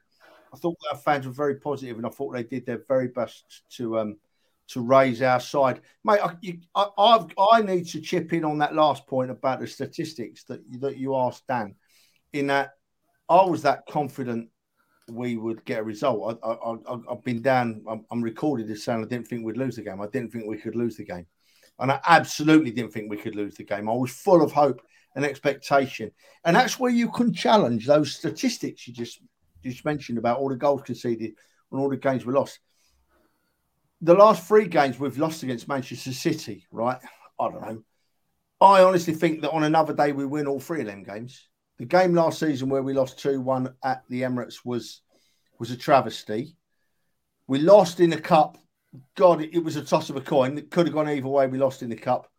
I 0.53 0.57
thought 0.57 0.77
our 0.91 0.97
fans 0.97 1.25
were 1.25 1.33
very 1.33 1.55
positive, 1.55 1.97
and 1.97 2.05
I 2.05 2.09
thought 2.09 2.33
they 2.33 2.43
did 2.43 2.65
their 2.65 2.83
very 2.87 3.07
best 3.07 3.63
to 3.71 3.99
um, 3.99 4.17
to 4.69 4.81
raise 4.81 5.21
our 5.21 5.39
side, 5.39 5.81
mate. 6.03 6.19
I, 6.23 6.35
you, 6.41 6.59
I, 6.75 7.25
I 7.51 7.61
need 7.61 7.87
to 7.89 8.01
chip 8.01 8.33
in 8.33 8.45
on 8.45 8.59
that 8.59 8.75
last 8.75 9.07
point 9.07 9.31
about 9.31 9.59
the 9.59 9.67
statistics 9.67 10.43
that 10.45 10.61
that 10.81 10.97
you 10.97 11.15
asked 11.15 11.47
Dan. 11.47 11.75
In 12.33 12.47
that, 12.47 12.71
I 13.27 13.43
was 13.43 13.63
that 13.63 13.85
confident 13.87 14.49
we 15.11 15.37
would 15.37 15.65
get 15.65 15.79
a 15.79 15.83
result. 15.83 16.39
I, 16.43 16.51
I, 16.51 16.97
have 17.09 17.23
been 17.23 17.41
down. 17.41 17.83
I'm, 17.87 18.05
I'm 18.11 18.21
recorded 18.21 18.69
as 18.69 18.83
saying 18.83 19.03
I 19.03 19.07
didn't 19.07 19.27
think 19.27 19.43
we'd 19.43 19.57
lose 19.57 19.75
the 19.75 19.81
game. 19.81 20.01
I 20.01 20.07
didn't 20.07 20.31
think 20.31 20.45
we 20.45 20.57
could 20.57 20.75
lose 20.75 20.97
the 20.97 21.05
game. 21.05 21.25
And 21.79 21.91
I 21.91 21.99
absolutely 22.07 22.71
didn't 22.71 22.91
think 22.91 23.09
we 23.09 23.17
could 23.17 23.35
lose 23.35 23.55
the 23.55 23.63
game. 23.63 23.89
I 23.89 23.93
was 23.93 24.11
full 24.11 24.41
of 24.41 24.51
hope 24.51 24.81
and 25.15 25.25
expectation. 25.25 26.11
And 26.43 26.55
that's 26.55 26.79
where 26.79 26.91
you 26.91 27.09
can 27.09 27.33
challenge 27.33 27.85
those 27.85 28.13
statistics 28.13 28.87
you 28.87 28.93
just 28.93 29.21
just 29.63 29.83
mentioned 29.83 30.17
about 30.17 30.37
all 30.37 30.49
the 30.49 30.55
goals 30.55 30.81
conceded 30.83 31.33
and 31.71 31.81
all 31.81 31.89
the 31.89 31.97
games 31.97 32.25
we 32.25 32.33
lost. 32.33 32.59
The 34.01 34.13
last 34.13 34.47
three 34.47 34.67
games 34.67 34.97
we've 34.97 35.17
lost 35.17 35.43
against 35.43 35.67
Manchester 35.67 36.13
City, 36.13 36.65
right? 36.71 36.97
I 37.37 37.49
don't 37.49 37.61
know. 37.61 37.83
I 38.61 38.83
honestly 38.83 39.13
think 39.13 39.41
that 39.41 39.51
on 39.51 39.63
another 39.63 39.93
day 39.93 40.13
we 40.13 40.25
win 40.25 40.47
all 40.47 40.59
three 40.59 40.81
of 40.81 40.87
them 40.87 41.03
games. 41.03 41.49
The 41.77 41.85
game 41.85 42.13
last 42.13 42.39
season 42.39 42.69
where 42.69 42.83
we 42.83 42.93
lost 42.93 43.19
2 43.19 43.39
1 43.41 43.73
at 43.83 44.03
the 44.09 44.21
Emirates 44.21 44.65
was 44.65 45.01
was 45.59 45.71
a 45.71 45.77
travesty. 45.77 46.55
We 47.47 47.59
lost 47.59 47.99
in 47.99 48.09
the 48.09 48.21
cup 48.21 48.57
God, 49.15 49.41
it 49.41 49.63
was 49.63 49.75
a 49.75 49.83
toss 49.83 50.09
of 50.09 50.15
a 50.15 50.21
coin. 50.21 50.57
It 50.57 50.71
could 50.71 50.87
have 50.87 50.95
gone 50.95 51.09
either 51.09 51.27
way. 51.27 51.47
We 51.47 51.57
lost 51.57 51.83
in 51.83 51.89
the 51.89 51.95
cup. 51.95 52.29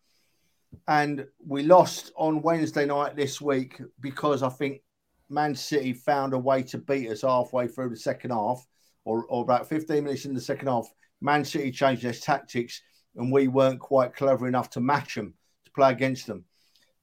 and 0.87 1.25
we 1.45 1.63
lost 1.63 2.11
on 2.15 2.41
Wednesday 2.41 2.85
night 2.85 3.15
this 3.15 3.41
week 3.41 3.81
because 3.99 4.43
I 4.43 4.49
think 4.49 4.81
Man 5.29 5.55
City 5.55 5.93
found 5.93 6.33
a 6.33 6.37
way 6.37 6.63
to 6.63 6.77
beat 6.77 7.09
us 7.09 7.21
halfway 7.21 7.67
through 7.67 7.89
the 7.89 7.97
second 7.97 8.31
half, 8.31 8.65
or, 9.05 9.25
or 9.25 9.43
about 9.43 9.67
15 9.69 10.03
minutes 10.03 10.25
in 10.25 10.33
the 10.33 10.41
second 10.41 10.67
half. 10.67 10.87
Man 11.21 11.45
City 11.45 11.71
changed 11.71 12.03
their 12.03 12.13
tactics, 12.13 12.81
and 13.15 13.31
we 13.31 13.47
weren't 13.47 13.79
quite 13.79 14.15
clever 14.15 14.47
enough 14.47 14.69
to 14.71 14.81
match 14.81 15.15
them, 15.15 15.33
to 15.65 15.71
play 15.71 15.91
against 15.91 16.27
them. 16.27 16.45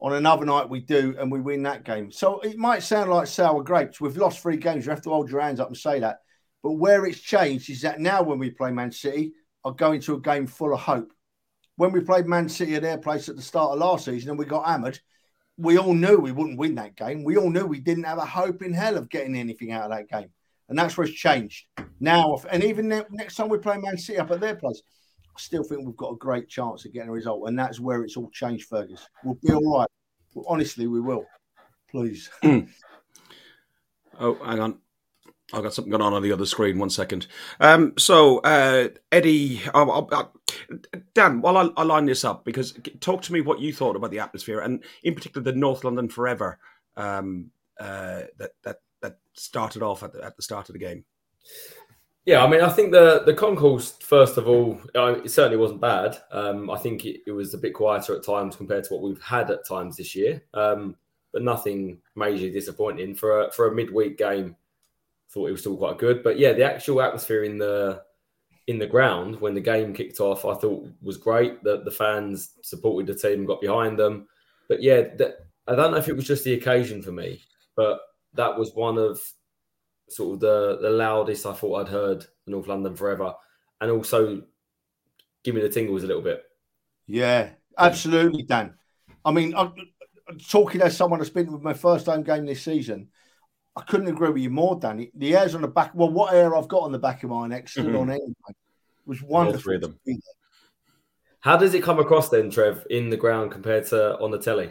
On 0.01 0.13
another 0.13 0.45
night, 0.45 0.69
we 0.69 0.81
do, 0.81 1.17
and 1.19 1.33
we 1.33 1.41
win 1.41 1.63
that 1.65 1.85
game. 1.85 2.13
So 2.13 2.41
it 2.41 2.57
might 2.57 2.83
sound 2.83 3.11
like 3.11 3.27
sour 3.27 3.63
grapes. 3.63 4.01
We've 4.01 4.17
lost 4.17 4.41
three 4.41 4.57
games. 4.57 4.85
You 4.85 4.91
have 4.91 5.03
to 5.03 5.11
hold 5.11 5.31
your 5.31 5.41
hands 5.41 5.59
up 5.59 5.69
and 5.69 5.77
say 5.77 6.01
that. 6.01 6.21
But 6.63 6.73
where 6.73 7.07
it's 7.07 7.21
changed 7.21 7.71
is 7.71 7.83
that 7.83 8.01
now 8.01 8.23
when 8.23 8.39
we 8.39 8.51
play 8.51 8.71
Man 8.71 8.93
City, 8.93 9.33
I 9.65 9.71
go 9.77 9.93
into 9.93 10.15
a 10.15 10.21
game 10.21 10.47
full 10.47 10.75
of 10.75 10.81
hope. 10.81 11.13
When 11.77 11.93
we 11.93 12.01
played 12.01 12.27
Man 12.27 12.49
City 12.49 12.75
at 12.75 12.83
their 12.83 12.99
place 12.99 13.29
at 13.29 13.37
the 13.37 13.43
start 13.43 13.73
of 13.73 13.79
last 13.79 14.05
season 14.05 14.31
and 14.31 14.39
we 14.39 14.45
got 14.45 14.67
hammered, 14.67 14.99
we 15.57 15.79
all 15.79 15.95
knew 15.95 16.19
we 16.19 16.33
wouldn't 16.33 16.59
win 16.59 16.77
that 16.77 16.97
game. 16.97 17.25
We 17.25 17.37
all 17.37 17.51
knew 17.51 17.67
we 17.67 17.81
didn't 17.81 18.05
have 18.05 18.19
a 18.19 18.25
hope 18.25 18.63
in 18.63 18.73
hell 18.73 18.97
of 18.97 19.09
getting 19.09 19.37
anything 19.37 19.73
out 19.73 19.91
of 19.91 19.91
that 19.91 20.09
game. 20.09 20.31
And 20.69 20.79
that's 20.79 20.97
where 20.97 21.07
it's 21.07 21.17
changed. 21.17 21.67
Now, 22.01 22.39
and 22.51 22.63
even 22.63 22.89
next 22.89 23.37
time 23.37 23.49
we 23.49 23.59
play 23.59 23.79
Man 23.79 23.97
City 23.97 24.19
up 24.19 24.31
at 24.31 24.41
their 24.41 24.55
place, 24.55 24.83
I 25.25 25.41
still 25.41 25.65
think 25.65 25.85
we've 25.85 25.97
got 25.97 26.13
a 26.13 26.17
great 26.17 26.49
chance 26.49 26.85
of 26.85 26.93
getting 26.93 27.09
a 27.09 27.13
result. 27.13 27.49
And 27.49 27.59
that's 27.59 27.81
where 27.81 28.03
it's 28.03 28.17
all 28.17 28.31
changed, 28.31 28.69
Fergus. 28.69 29.09
We'll 29.25 29.39
be 29.43 29.53
all 29.53 29.79
right. 29.79 29.89
Honestly, 30.47 30.87
we 30.87 31.01
will. 31.01 31.25
Please. 31.91 32.31
Hmm. 32.43 32.61
oh, 34.21 34.35
hang 34.45 34.61
on. 34.61 34.79
I've 35.53 35.63
got 35.63 35.73
something 35.73 35.91
going 35.91 36.03
on 36.03 36.13
on 36.13 36.23
the 36.23 36.33
other 36.33 36.45
screen. 36.45 36.79
One 36.79 36.91
second. 36.91 37.27
Um, 37.59 37.95
so, 37.97 38.39
uh, 38.41 38.89
Eddie, 39.11 39.63
Dan, 41.15 41.41
while 41.41 41.57
I, 41.57 41.71
I, 41.77 41.85
line 41.85 42.05
this 42.05 42.25
up, 42.25 42.45
because 42.45 42.79
talk 43.01 43.23
to 43.23 43.33
me 43.33 43.41
what 43.41 43.61
you 43.61 43.73
thought 43.73 43.97
about 43.97 44.11
the 44.11 44.19
atmosphere, 44.19 44.61
and 44.61 44.85
in 45.05 45.15
particular 45.15 45.43
the 45.43 45.59
North 45.59 45.85
London 45.85 46.09
Forever 46.09 46.59
um, 46.97 47.51
uh, 47.81 48.23
that 48.37 48.51
that 48.63 48.81
that 49.01 49.19
started 49.35 49.83
off 49.83 50.03
at 50.03 50.13
the, 50.13 50.23
at 50.23 50.37
the 50.37 50.43
start 50.43 50.69
of 50.69 50.75
the 50.75 50.79
game. 50.79 51.05
Yeah, 52.27 52.45
I 52.45 52.49
mean, 52.49 52.61
I 52.61 52.69
think 52.69 52.93
the 52.93 53.23
the 53.25 53.33
concourse, 53.33 53.97
first 54.03 54.37
of 54.37 54.47
all, 54.47 54.79
it 54.95 55.31
certainly 55.31 55.57
wasn't 55.57 55.81
bad. 55.81 56.19
Um, 56.31 56.69
I 56.69 56.77
think 56.77 57.07
it, 57.07 57.23
it, 57.27 57.33
was 57.33 57.55
a 57.55 57.59
bit 57.59 57.73
quieter 57.73 58.15
at 58.15 58.23
times 58.23 58.55
compared 58.55 58.85
to 58.85 58.93
what 58.93 59.03
we've 59.03 59.23
had 59.23 59.51
at 59.51 59.67
times 59.67 59.97
this 59.97 60.15
year, 60.15 60.43
um, 60.53 60.95
but 61.33 61.43
nothing 61.43 62.03
majorly 62.15 62.53
disappointing 62.53 63.15
for 63.15 63.45
a, 63.45 63.53
for 63.53 63.69
a 63.69 63.75
midweek 63.75 64.19
game 64.19 64.57
thought 65.31 65.49
it 65.49 65.53
was 65.53 65.61
still 65.61 65.77
quite 65.77 65.99
good. 65.99 66.23
But 66.23 66.39
yeah, 66.39 66.53
the 66.53 66.65
actual 66.65 67.03
atmosphere 67.03 67.45
in 67.45 67.59
the 67.59 68.03
in 68.67 68.79
the 68.79 68.87
ground 68.87 69.41
when 69.41 69.55
the 69.55 69.61
game 69.61 69.95
kicked 69.95 70.21
off, 70.21 70.45
I 70.45 70.55
thought 70.55 70.89
was 71.01 71.17
great. 71.17 71.63
That 71.65 71.85
the 71.85 71.91
fans 71.91 72.55
supported 72.63 73.07
the 73.07 73.19
team, 73.19 73.47
got 73.47 73.61
behind 73.61 73.99
them. 73.99 74.29
But 74.69 74.83
yeah, 74.83 75.15
that, 75.17 75.37
I 75.67 75.75
don't 75.75 75.93
know 75.93 75.99
if 75.99 76.09
it 76.09 76.17
was 76.17 76.27
just 76.27 76.45
the 76.45 76.55
occasion 76.55 77.03
for 77.03 77.13
me, 77.13 77.43
but 77.77 78.01
that 78.35 78.57
was 78.57 78.75
one 78.75 78.99
of 78.99 79.21
sort 80.09 80.35
of 80.35 80.41
the 80.41 80.79
the 80.81 80.91
loudest 80.91 81.47
I 81.47 81.53
thought 81.53 81.81
I'd 81.81 81.93
heard 81.93 82.25
in 82.47 82.53
North 82.53 82.67
London 82.67 82.95
forever, 82.95 83.35
and 83.81 83.91
also 83.91 84.43
give 85.45 85.55
me 85.55 85.61
the 85.61 85.69
tingles 85.69 86.05
a 86.05 86.07
little 86.07 86.23
bit. 86.23 86.43
Yeah, 87.07 87.51
absolutely, 87.79 88.43
Dan. 88.43 88.75
I 89.25 89.33
mean, 89.33 89.55
I'm, 89.57 89.75
talking 90.49 90.83
as 90.83 90.97
someone 90.97 91.21
that's 91.21 91.31
been 91.31 91.51
with 91.51 91.63
my 91.63 91.73
first 91.73 92.07
home 92.07 92.23
game 92.23 92.45
this 92.45 92.63
season, 92.63 93.09
I 93.79 93.83
couldn't 93.83 94.09
agree 94.09 94.31
with 94.31 94.43
you 94.43 94.51
more, 94.51 94.79
Danny. 94.79 95.13
The 95.15 95.31
hairs 95.31 95.55
on 95.55 95.63
the 95.63 95.69
back. 95.69 95.93
Well, 95.95 96.11
what 96.11 96.33
hair 96.33 96.57
I've 96.57 96.67
got 96.67 96.83
on 96.83 96.91
the 96.91 96.99
back 96.99 97.23
of 97.23 97.31
my 97.31 97.47
neck 97.47 97.69
stood 97.69 97.87
mm-hmm. 97.87 97.97
on. 97.97 98.11
It 98.11 98.21
was 99.07 99.23
wonderful. 99.23 99.73
All 99.73 99.85
of 99.85 99.97
How 101.41 101.57
does 101.57 101.75
it 101.75 101.85
come 101.85 102.01
across 102.01 102.29
then, 102.29 102.51
Trev, 102.51 102.85
in 102.91 103.09
the 103.09 103.17
ground 103.17 103.53
compared 103.53 103.87
to 103.87 104.19
on 104.19 104.33
the 104.33 104.39
telly? 104.39 104.71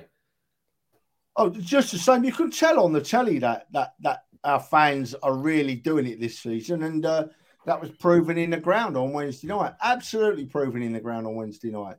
Oh, 1.37 1.49
just 1.49 1.93
the 1.93 1.99
same. 1.99 2.25
You 2.25 2.33
can 2.33 2.51
tell 2.51 2.83
on 2.83 2.91
the 2.91 3.01
telly 3.01 3.39
that 3.39 3.67
that 3.71 3.93
that 4.01 4.23
our 4.43 4.59
fans 4.59 5.15
are 5.15 5.37
really 5.37 5.75
doing 5.75 6.05
it 6.05 6.19
this 6.19 6.39
season, 6.39 6.83
and 6.83 7.05
uh, 7.05 7.27
that 7.65 7.79
was 7.79 7.91
proven 7.91 8.37
in 8.37 8.49
the 8.49 8.59
ground 8.59 8.97
on 8.97 9.13
Wednesday 9.13 9.47
night. 9.47 9.73
Absolutely 9.81 10.45
proven 10.45 10.81
in 10.81 10.91
the 10.91 10.99
ground 10.99 11.25
on 11.25 11.35
Wednesday 11.35 11.71
night. 11.71 11.95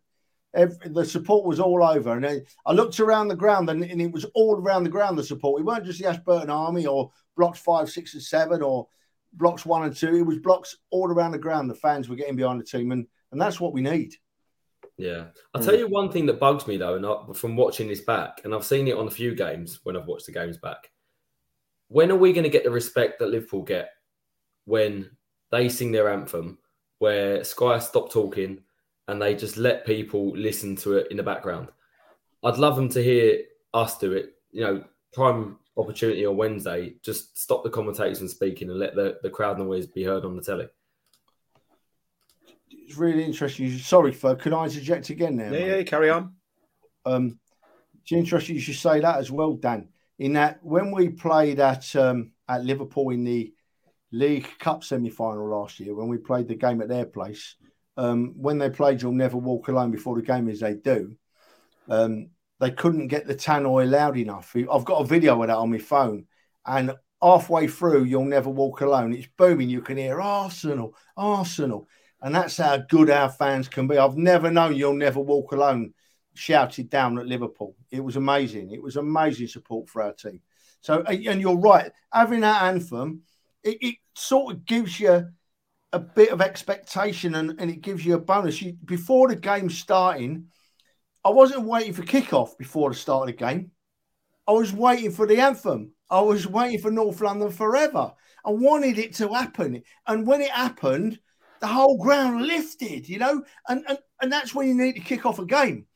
Every, 0.55 0.77
the 0.89 1.05
support 1.05 1.45
was 1.45 1.61
all 1.61 1.83
over. 1.83 2.17
And 2.17 2.27
I, 2.27 2.41
I 2.65 2.73
looked 2.73 3.01
around 3.01 3.29
the 3.29 3.37
ground 3.37 3.69
and, 3.69 3.85
and, 3.85 4.01
it 4.01 4.11
was 4.11 4.25
all 4.35 4.57
around 4.57 4.85
the 4.85 4.91
ground, 4.91 5.19
the 5.19 5.23
support. 5.23 5.61
It 5.61 5.65
weren't 5.65 5.85
just 5.85 6.01
the 6.01 6.09
Ashburton 6.09 6.51
Army 6.51 6.87
or 6.87 7.11
blocks 7.37 7.61
five, 7.61 7.91
six, 7.91 8.15
and 8.15 8.23
seven 8.23 8.63
or 8.63 8.89
blocks 9.35 9.67
one 9.67 9.85
and 9.85 9.95
two. 9.95 10.17
It 10.17 10.27
was 10.27 10.39
blocks 10.39 10.77
all 10.91 11.11
around 11.11 11.33
the 11.33 11.39
ground. 11.39 11.71
The 11.71 11.75
fans 11.75 12.09
were 12.09 12.17
getting 12.17 12.37
behind 12.37 12.61
the 12.61 12.65
team. 12.65 12.93
And, 12.93 13.07
and 13.31 13.41
that's 13.41 13.61
what 13.61 13.75
we 13.75 13.83
need. 13.83 14.15
Yeah. 14.97 15.27
I'll 15.55 15.63
mm. 15.63 15.65
tell 15.65 15.77
you 15.77 15.87
one 15.87 16.11
thing 16.11 16.27
that 16.27 16.41
bugs 16.41 16.67
me, 16.67 16.77
though, 16.77 16.97
and 16.97 17.07
I, 17.07 17.33
from 17.35 17.57
watching 17.57 17.89
this 17.89 18.01
back, 18.01 18.41
and 18.45 18.55
I've 18.55 18.65
seen 18.65 18.89
it 18.89 18.97
on 18.97 19.07
a 19.07 19.11
few 19.11 19.35
games 19.35 19.81
when 19.85 19.97
I've 19.97 20.07
watched 20.07 20.27
the 20.27 20.33
games 20.33 20.59
back. 20.59 20.91
When 21.89 22.11
are 22.11 22.17
we 22.17 22.33
going 22.33 22.45
to 22.45 22.51
get 22.51 22.65
the 22.65 22.71
respect 22.71 23.19
that 23.19 23.31
Liverpool 23.31 23.63
get 23.63 23.91
when 24.65 25.11
they 25.51 25.69
sing 25.69 25.93
their 25.93 26.11
anthem, 26.11 26.59
where 26.99 27.45
Sky 27.45 27.79
stop 27.79 28.13
talking 28.13 28.63
and 29.09 29.21
they 29.21 29.35
just 29.35 29.57
let 29.57 29.87
people 29.87 30.31
listen 30.37 30.77
to 30.77 30.99
it 30.99 31.09
in 31.11 31.17
the 31.17 31.23
background. 31.23 31.69
I'd 32.45 32.59
love 32.59 32.77
them 32.77 32.91
to 32.91 33.03
hear 33.03 33.41
us 33.75 33.99
do 33.99 34.13
it. 34.13 34.35
You 34.53 34.61
know, 34.63 34.85
prime 35.13 35.59
opportunity 35.77 36.27
on 36.27 36.37
Wednesday, 36.37 36.95
just 37.03 37.37
stop 37.39 37.65
the 37.65 37.71
commentators 37.71 38.19
from 38.19 38.29
speaking 38.29 38.69
and 38.71 38.79
let 38.79 38.95
the, 38.95 39.19
the 39.23 39.31
crowd 39.31 39.59
noise 39.59 39.87
be 39.87 40.05
heard 40.05 40.25
on 40.25 40.37
the 40.37 40.43
telly. 40.43 40.69
It's 42.71 42.97
really 42.97 43.25
interesting. 43.25 43.77
Sorry, 43.79 44.13
Ferg, 44.13 44.41
could 44.41 44.53
I 44.53 44.65
interject 44.65 45.11
again 45.11 45.37
there? 45.37 45.53
Yeah, 45.53 45.77
yeah, 45.77 45.83
carry 45.83 46.11
on. 46.11 46.35
Um, 47.05 47.39
it's 48.03 48.13
interesting 48.13 48.57
you 48.57 48.61
should 48.61 48.77
say 48.77 49.01
that 49.01 49.19
as 49.19 49.31
well, 49.31 49.55
Dan. 49.55 49.89
In 50.19 50.35
that 50.35 50.59
when 50.63 50.91
we 50.91 51.09
played 51.11 51.61
at 51.61 51.95
um, 51.97 52.33
at 52.49 52.65
Liverpool 52.65 53.11
in 53.11 53.25
the 53.25 53.53
League 54.11 54.49
Cup 54.59 54.83
semi 54.83 55.11
final 55.11 55.49
last 55.49 55.79
year, 55.81 55.95
when 55.95 56.09
we 56.09 56.19
played 56.19 56.49
the 56.49 56.55
game 56.55 56.81
at 56.81 56.89
their 56.89 57.05
place, 57.05 57.57
um, 57.99 58.33
when 58.37 58.57
they 58.57 58.71
played 58.71 59.03
You'll 59.03 59.13
Never 59.13 59.37
Walk 59.37 59.69
Alone 59.69 59.91
before 59.91 60.17
the 60.17 60.23
game, 60.23 60.49
as 60.49 60.61
they 60.61 60.75
do, 60.75 61.17
um, 61.91 62.31
they 62.61 62.71
couldn't 62.71 63.09
get 63.09 63.27
the 63.27 63.35
tannoy 63.35 63.91
loud 63.91 64.17
enough. 64.17 64.57
I've 64.57 64.85
got 64.85 65.03
a 65.03 65.07
video 65.07 65.41
of 65.43 65.49
that 65.49 65.57
on 65.57 65.71
my 65.71 65.79
phone, 65.79 66.27
and 66.65 66.95
halfway 67.21 67.67
through 67.67 68.05
You'll 68.05 68.25
Never 68.25 68.49
Walk 68.49 68.81
Alone, 68.81 69.13
it's 69.13 69.29
booming. 69.37 69.69
You 69.69 69.83
can 69.83 69.97
hear 69.97 70.21
Arsenal, 70.21 70.95
Arsenal. 71.17 71.89
And 72.21 72.35
that's 72.35 72.57
how 72.57 72.79
good 72.79 73.11
our 73.11 73.29
fans 73.29 73.69
can 73.69 73.87
be. 73.87 73.97
I've 73.97 74.17
never 74.17 74.51
known 74.51 74.75
You'll 74.75 74.95
Never 74.95 75.21
Walk 75.21 75.53
Alone 75.53 75.95
shouted 76.35 76.91
down 76.91 77.19
at 77.19 77.27
Liverpool. 77.27 77.77
It 77.91 78.03
was 78.03 78.17
amazing. 78.17 78.73
It 78.73 78.83
was 78.83 78.97
amazing 78.97 79.49
support 79.49 79.89
for 79.89 80.03
our 80.03 80.13
team. 80.13 80.41
So, 80.81 81.03
and 81.03 81.41
you're 81.41 81.59
right, 81.59 81.91
having 82.13 82.41
that 82.41 82.63
anthem, 82.63 83.23
it, 83.63 83.79
it 83.81 83.95
sort 84.15 84.55
of 84.55 84.65
gives 84.65 84.99
you 84.99 85.29
a 85.93 85.99
bit 85.99 86.31
of 86.31 86.41
expectation 86.41 87.35
and, 87.35 87.59
and 87.59 87.71
it 87.71 87.81
gives 87.81 88.05
you 88.05 88.15
a 88.15 88.21
bonus. 88.21 88.61
You, 88.61 88.75
before 88.85 89.29
the 89.29 89.37
game 89.37 89.71
starting, 89.71 90.47
I 91.25 91.31
wasn't 91.31 91.67
waiting 91.67 91.93
for 91.93 92.03
kickoff 92.03 92.59
before 92.59 92.91
the 92.91 92.97
start 92.97 93.29
of 93.29 93.37
the 93.37 93.45
game. 93.45 93.71
I 94.47 94.53
was 94.53 94.73
waiting 94.73 95.11
for 95.11 95.27
the 95.27 95.41
anthem. 95.41 95.93
I 96.11 96.21
was 96.21 96.47
waiting 96.47 96.81
for 96.81 96.91
North 96.91 97.21
London 97.21 97.51
forever. 97.51 98.13
I 98.45 98.51
wanted 98.51 98.99
it 98.99 99.15
to 99.17 99.29
happen. 99.29 99.83
And 100.07 100.27
when 100.27 100.41
it 100.41 100.51
happened, 100.51 101.19
the 101.61 101.67
whole 101.67 101.99
ground 101.99 102.47
lifted, 102.47 103.09
you 103.09 103.19
know, 103.19 103.43
and, 103.69 103.85
and, 103.89 103.99
and 104.23 104.33
that's 104.33 104.55
when 104.55 104.69
you 104.69 104.75
need 104.75 104.95
to 104.95 105.01
kick 105.01 105.27
off 105.27 105.39
a 105.39 105.45
game. 105.45 105.87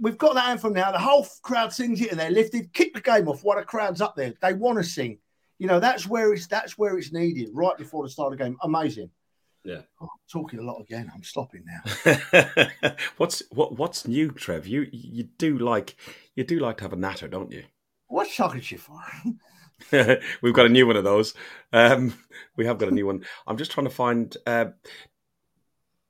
We've 0.00 0.18
got 0.18 0.34
that 0.34 0.48
anthem 0.48 0.72
now. 0.72 0.90
The 0.90 0.98
whole 0.98 1.26
crowd 1.42 1.72
sings 1.72 2.00
it 2.00 2.10
and 2.10 2.18
they're 2.18 2.30
lifted. 2.30 2.72
Kick 2.72 2.94
the 2.94 3.00
game 3.00 3.28
off 3.28 3.44
while 3.44 3.58
the 3.58 3.64
crowd's 3.64 4.00
up 4.00 4.16
there. 4.16 4.34
They 4.40 4.54
want 4.54 4.78
to 4.78 4.84
sing. 4.84 5.18
You 5.58 5.66
know, 5.66 5.80
that's 5.80 6.06
where 6.06 6.32
it's 6.32 6.46
that's 6.46 6.76
where 6.76 6.98
it's 6.98 7.12
needed 7.12 7.48
right 7.52 7.76
before 7.76 8.02
the 8.04 8.10
start 8.10 8.32
of 8.32 8.38
the 8.38 8.44
game. 8.44 8.56
Amazing. 8.62 9.10
Yeah. 9.64 9.80
Oh, 10.00 10.08
talking 10.30 10.60
a 10.60 10.62
lot 10.62 10.80
again. 10.80 11.10
I'm 11.12 11.24
stopping 11.24 11.64
now. 11.66 12.68
what's 13.16 13.42
what 13.50 13.76
what's 13.76 14.06
new, 14.06 14.30
Trev? 14.30 14.66
You 14.66 14.86
you 14.92 15.24
do 15.38 15.58
like 15.58 15.96
you 16.34 16.44
do 16.44 16.60
like 16.60 16.76
to 16.78 16.84
have 16.84 16.92
a 16.92 16.96
natter, 16.96 17.26
don't 17.26 17.50
you? 17.50 17.64
What's 18.06 18.34
chocolate 18.34 18.70
you 18.70 18.78
for? 18.78 19.00
We've 20.42 20.54
got 20.54 20.66
a 20.66 20.70
new 20.70 20.86
one 20.86 20.96
of 20.96 21.04
those. 21.04 21.34
Um, 21.72 22.14
we 22.56 22.66
have 22.66 22.78
got 22.78 22.88
a 22.88 22.94
new 22.94 23.06
one. 23.06 23.24
I'm 23.46 23.56
just 23.56 23.72
trying 23.72 23.86
to 23.86 23.92
find. 23.92 24.36
Uh, 24.46 24.66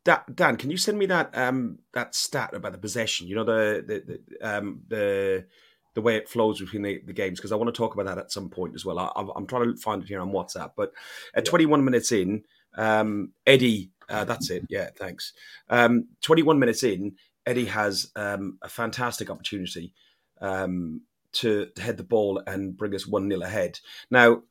Dan, 0.05 0.57
can 0.57 0.71
you 0.71 0.77
send 0.77 0.99
me 0.99 1.07
that 1.07 1.37
um, 1.37 1.79
that 1.95 2.15
stat 2.15 2.55
about 2.55 2.73
the 2.73 2.79
possession? 2.79 3.27
You 3.27 3.37
know 3.37 3.45
the 3.45 3.85
the 3.87 4.19
the, 4.19 4.49
um, 4.49 4.83
the 4.87 5.47
the 5.97 6.03
way 6.03 6.15
it 6.15 6.29
flows 6.29 6.61
between 6.61 6.83
the, 6.83 7.01
the 7.07 7.13
games 7.15 7.39
because 7.39 7.53
I 7.53 7.57
want 7.57 7.75
to 7.75 7.77
talk 7.77 7.95
about 7.95 8.05
that 8.05 8.19
at 8.19 8.31
some 8.31 8.51
point 8.51 8.75
as 8.75 8.85
well. 8.85 8.99
I, 8.99 9.11
am 9.35 9.47
trying 9.47 9.73
to 9.73 9.81
find 9.81 10.03
it 10.03 10.09
here 10.09 10.21
on 10.21 10.31
WhatsApp, 10.31 10.73
but 10.77 10.93
at 11.35 11.47
yeah. 11.47 11.51
21 11.51 11.83
minutes 11.83 12.13
in, 12.13 12.45
um, 12.77 13.33
Eddie, 13.47 13.93
uh, 14.11 14.27
that's 14.27 14.51
it. 14.51 14.67
Yeah, 14.69 14.91
thanks. 14.95 15.33
Um, 15.71 16.09
21 16.21 16.59
minutes 16.59 16.83
in, 16.83 17.17
Eddie 17.47 17.65
has 17.65 18.13
um, 18.15 18.59
a 18.61 18.69
fantastic 18.69 19.31
opportunity 19.31 19.95
um, 20.43 21.01
to, 21.33 21.65
to, 21.75 21.83
head 21.83 21.97
the 21.97 22.05
ball 22.05 22.43
and 22.47 22.77
bring 22.77 22.95
us 22.95 23.07
1 23.07 23.31
0 23.31 23.41
ahead. 23.41 23.81
Now, 24.11 24.43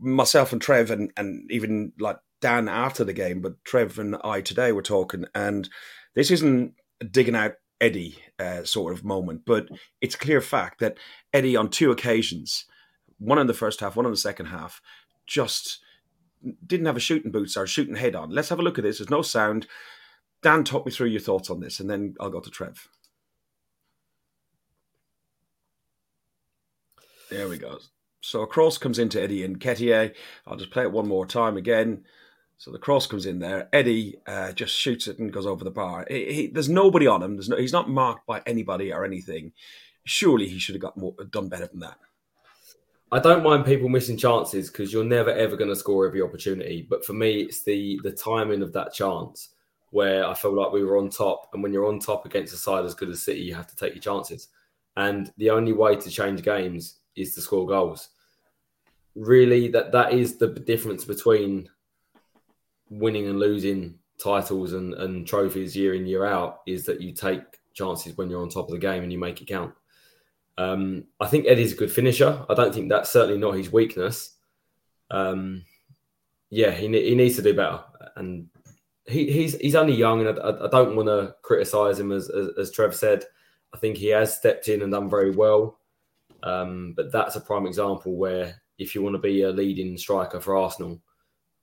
myself 0.00 0.54
and 0.54 0.62
Trev, 0.62 0.90
and, 0.90 1.12
and 1.18 1.50
even 1.50 1.92
like 2.00 2.16
Dan 2.40 2.70
after 2.70 3.04
the 3.04 3.12
game, 3.12 3.42
but 3.42 3.62
Trev 3.62 3.98
and 3.98 4.16
I 4.24 4.40
today 4.40 4.72
were 4.72 4.80
talking, 4.80 5.26
and 5.34 5.68
this 6.14 6.30
isn't 6.30 6.72
digging 7.10 7.36
out 7.36 7.56
Eddie 7.80 8.18
uh, 8.38 8.64
sort 8.64 8.92
of 8.92 9.04
moment, 9.04 9.42
but 9.44 9.68
it's 10.00 10.16
clear 10.16 10.40
fact 10.40 10.80
that 10.80 10.98
Eddie 11.32 11.56
on 11.56 11.68
two 11.68 11.90
occasions, 11.90 12.64
one 13.18 13.38
in 13.38 13.46
the 13.46 13.54
first 13.54 13.80
half, 13.80 13.96
one 13.96 14.06
in 14.06 14.12
the 14.12 14.16
second 14.16 14.46
half, 14.46 14.80
just 15.26 15.80
didn't 16.66 16.86
have 16.86 16.96
a 16.96 17.00
shooting 17.00 17.30
boots 17.30 17.56
or 17.56 17.66
shooting 17.66 17.96
head 17.96 18.14
on. 18.14 18.30
Let's 18.30 18.48
have 18.48 18.58
a 18.58 18.62
look 18.62 18.78
at 18.78 18.84
this. 18.84 18.98
There's 18.98 19.10
no 19.10 19.22
sound. 19.22 19.66
Dan, 20.42 20.64
talk 20.64 20.86
me 20.86 20.92
through 20.92 21.08
your 21.08 21.20
thoughts 21.20 21.50
on 21.50 21.60
this, 21.60 21.80
and 21.80 21.90
then 21.90 22.14
I'll 22.20 22.30
go 22.30 22.40
to 22.40 22.50
Trev. 22.50 22.88
There 27.30 27.48
we 27.48 27.58
go. 27.58 27.78
So 28.20 28.42
a 28.42 28.46
cross 28.46 28.78
comes 28.78 28.98
into 28.98 29.20
Eddie 29.20 29.44
and 29.44 29.58
Nketiah. 29.58 30.14
I'll 30.46 30.56
just 30.56 30.70
play 30.70 30.84
it 30.84 30.92
one 30.92 31.08
more 31.08 31.26
time 31.26 31.56
again. 31.56 32.04
So 32.58 32.70
the 32.70 32.78
cross 32.78 33.06
comes 33.06 33.26
in 33.26 33.38
there. 33.38 33.68
Eddie 33.72 34.16
uh, 34.26 34.52
just 34.52 34.74
shoots 34.74 35.08
it 35.08 35.18
and 35.18 35.32
goes 35.32 35.46
over 35.46 35.62
the 35.62 35.70
bar. 35.70 36.06
He, 36.08 36.32
he, 36.32 36.46
there's 36.46 36.68
nobody 36.68 37.06
on 37.06 37.22
him. 37.22 37.38
No, 37.48 37.56
he's 37.56 37.72
not 37.72 37.90
marked 37.90 38.26
by 38.26 38.42
anybody 38.46 38.92
or 38.92 39.04
anything. 39.04 39.52
Surely 40.04 40.48
he 40.48 40.58
should 40.58 40.74
have 40.74 40.82
got 40.82 40.96
more, 40.96 41.14
done 41.30 41.48
better 41.48 41.66
than 41.66 41.80
that. 41.80 41.98
I 43.12 43.20
don't 43.20 43.44
mind 43.44 43.66
people 43.66 43.88
missing 43.88 44.16
chances 44.16 44.68
because 44.68 44.92
you're 44.92 45.04
never 45.04 45.30
ever 45.30 45.56
going 45.56 45.70
to 45.70 45.76
score 45.76 46.06
every 46.06 46.22
opportunity. 46.22 46.86
But 46.88 47.04
for 47.04 47.12
me, 47.12 47.42
it's 47.42 47.62
the 47.62 48.00
the 48.02 48.10
timing 48.10 48.62
of 48.62 48.72
that 48.72 48.92
chance 48.92 49.50
where 49.90 50.26
I 50.26 50.34
feel 50.34 50.54
like 50.54 50.72
we 50.72 50.84
were 50.84 50.98
on 50.98 51.08
top. 51.08 51.50
And 51.52 51.62
when 51.62 51.72
you're 51.72 51.86
on 51.86 52.00
top 52.00 52.26
against 52.26 52.52
a 52.52 52.56
side 52.56 52.84
as 52.84 52.94
good 52.94 53.08
as 53.08 53.22
City, 53.22 53.40
you 53.40 53.54
have 53.54 53.68
to 53.68 53.76
take 53.76 53.94
your 53.94 54.02
chances. 54.02 54.48
And 54.96 55.32
the 55.36 55.50
only 55.50 55.72
way 55.72 55.94
to 55.96 56.10
change 56.10 56.42
games 56.42 56.98
is 57.14 57.34
to 57.34 57.40
score 57.40 57.66
goals. 57.66 58.08
Really, 59.14 59.68
that 59.68 59.92
that 59.92 60.12
is 60.12 60.36
the 60.36 60.48
difference 60.48 61.04
between 61.04 61.68
winning 62.90 63.26
and 63.26 63.38
losing 63.38 63.98
titles 64.18 64.72
and, 64.72 64.94
and 64.94 65.26
trophies 65.26 65.76
year 65.76 65.94
in 65.94 66.06
year 66.06 66.24
out 66.24 66.60
is 66.66 66.84
that 66.86 67.00
you 67.00 67.12
take 67.12 67.42
chances 67.74 68.16
when 68.16 68.30
you're 68.30 68.42
on 68.42 68.48
top 68.48 68.66
of 68.66 68.72
the 68.72 68.78
game 68.78 69.02
and 69.02 69.12
you 69.12 69.18
make 69.18 69.40
it 69.40 69.48
count. 69.48 69.74
Um, 70.58 71.04
I 71.20 71.26
think 71.26 71.46
Eddie's 71.46 71.72
a 71.72 71.76
good 71.76 71.92
finisher. 71.92 72.44
I 72.48 72.54
don't 72.54 72.74
think 72.74 72.88
that's 72.88 73.10
certainly 73.10 73.38
not 73.38 73.56
his 73.56 73.70
weakness. 73.70 74.36
Um, 75.10 75.64
yeah, 76.50 76.70
he, 76.70 76.86
he 76.86 77.14
needs 77.14 77.36
to 77.36 77.42
do 77.42 77.54
better, 77.54 77.80
and 78.16 78.48
he, 79.06 79.30
he's 79.30 79.56
he's 79.58 79.74
only 79.74 79.94
young, 79.94 80.26
and 80.26 80.38
I, 80.38 80.64
I 80.64 80.68
don't 80.68 80.96
want 80.96 81.08
to 81.08 81.34
criticise 81.42 81.98
him 81.98 82.12
as, 82.12 82.30
as, 82.30 82.48
as 82.58 82.70
Trev 82.70 82.94
said. 82.94 83.24
I 83.74 83.78
think 83.78 83.96
he 83.96 84.08
has 84.08 84.34
stepped 84.34 84.68
in 84.68 84.82
and 84.82 84.92
done 84.92 85.10
very 85.10 85.32
well, 85.32 85.80
um, 86.42 86.94
but 86.96 87.12
that's 87.12 87.36
a 87.36 87.40
prime 87.40 87.66
example 87.66 88.16
where 88.16 88.62
if 88.78 88.94
you 88.94 89.02
want 89.02 89.14
to 89.14 89.20
be 89.20 89.42
a 89.42 89.50
leading 89.50 89.98
striker 89.98 90.40
for 90.40 90.56
Arsenal, 90.56 91.00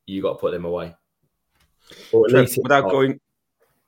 you 0.06 0.22
got 0.22 0.34
to 0.34 0.39
put 0.39 0.51
them 0.51 0.65
away. 0.65 0.96
Without 2.63 2.90
going 2.90 3.20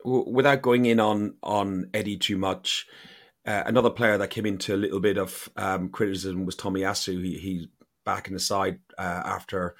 without 0.04 0.62
going 0.62 0.86
in 0.86 1.00
on 1.00 1.36
on 1.42 1.90
Eddie 1.94 2.18
too 2.18 2.38
much, 2.38 2.88
uh, 3.46 3.64
another 3.66 3.90
player 3.90 4.18
that 4.18 4.30
came 4.30 4.46
into 4.46 4.74
a 4.74 4.78
little 4.78 5.00
bit 5.00 5.18
of 5.18 5.50
um, 5.58 5.90
criticism 5.90 6.46
was 6.46 6.56
Tomiyasu. 6.56 7.24
He, 7.24 7.38
he's 7.38 7.68
back 8.06 8.28
in 8.28 8.34
the 8.34 8.40
side 8.40 8.80
uh, 8.98 9.22
after 9.26 9.76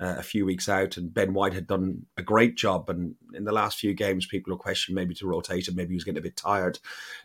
uh, 0.00 0.16
a 0.18 0.22
few 0.22 0.44
weeks 0.44 0.68
out, 0.68 0.96
and 0.96 1.12
Ben 1.12 1.32
White 1.32 1.54
had 1.54 1.66
done 1.66 2.06
a 2.16 2.22
great 2.22 2.56
job. 2.56 2.90
And 2.90 3.14
in 3.34 3.44
the 3.44 3.52
last 3.52 3.78
few 3.78 3.94
games, 3.94 4.26
people 4.26 4.52
were 4.52 4.58
questioning 4.58 4.96
maybe 4.96 5.14
to 5.14 5.26
rotate 5.26 5.68
him, 5.68 5.74
maybe 5.74 5.90
he 5.90 5.96
was 5.96 6.04
getting 6.04 6.18
a 6.18 6.22
bit 6.22 6.36
tired. 6.36 6.78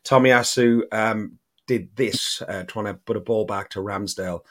Tomiyasu 0.03 0.83
um, 0.91 1.39
did 1.67 1.95
this, 1.95 2.41
uh, 2.47 2.63
trying 2.63 2.85
to 2.85 2.93
put 2.93 3.17
a 3.17 3.21
ball 3.21 3.45
back 3.45 3.69
to 3.71 3.79
Ramsdale. 3.79 4.41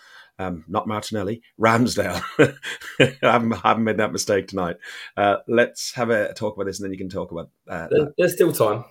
Um, 0.40 0.64
not 0.68 0.88
Martinelli, 0.88 1.42
Ramsdale. 1.60 2.22
I, 2.98 3.14
haven't, 3.20 3.52
I, 3.52 3.68
haven't, 3.68 3.84
made 3.84 3.98
that 3.98 4.10
mistake 4.10 4.48
tonight. 4.48 4.76
Uh, 5.14 5.36
let's 5.46 5.92
have 5.92 6.08
a 6.08 6.32
talk 6.32 6.54
about 6.56 6.64
this, 6.64 6.80
and 6.80 6.86
then 6.86 6.92
you 6.92 6.98
can 6.98 7.10
talk 7.10 7.30
about. 7.30 7.50
Uh, 7.68 7.88
there's 8.16 8.32
still 8.32 8.50
time. 8.50 8.86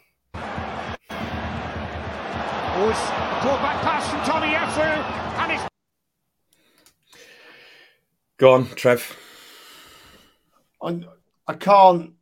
Was 2.75 2.95
caught 3.41 3.61
back 3.63 3.81
pass 3.81 4.07
from 4.11 4.19
Tomiyasu, 4.19 4.85
and 5.39 5.51
it's. 5.53 5.63
Go 8.37 8.53
on, 8.53 8.67
Trev. 8.75 9.17
I, 10.83 11.01
I 11.47 11.53
can't, 11.55 12.13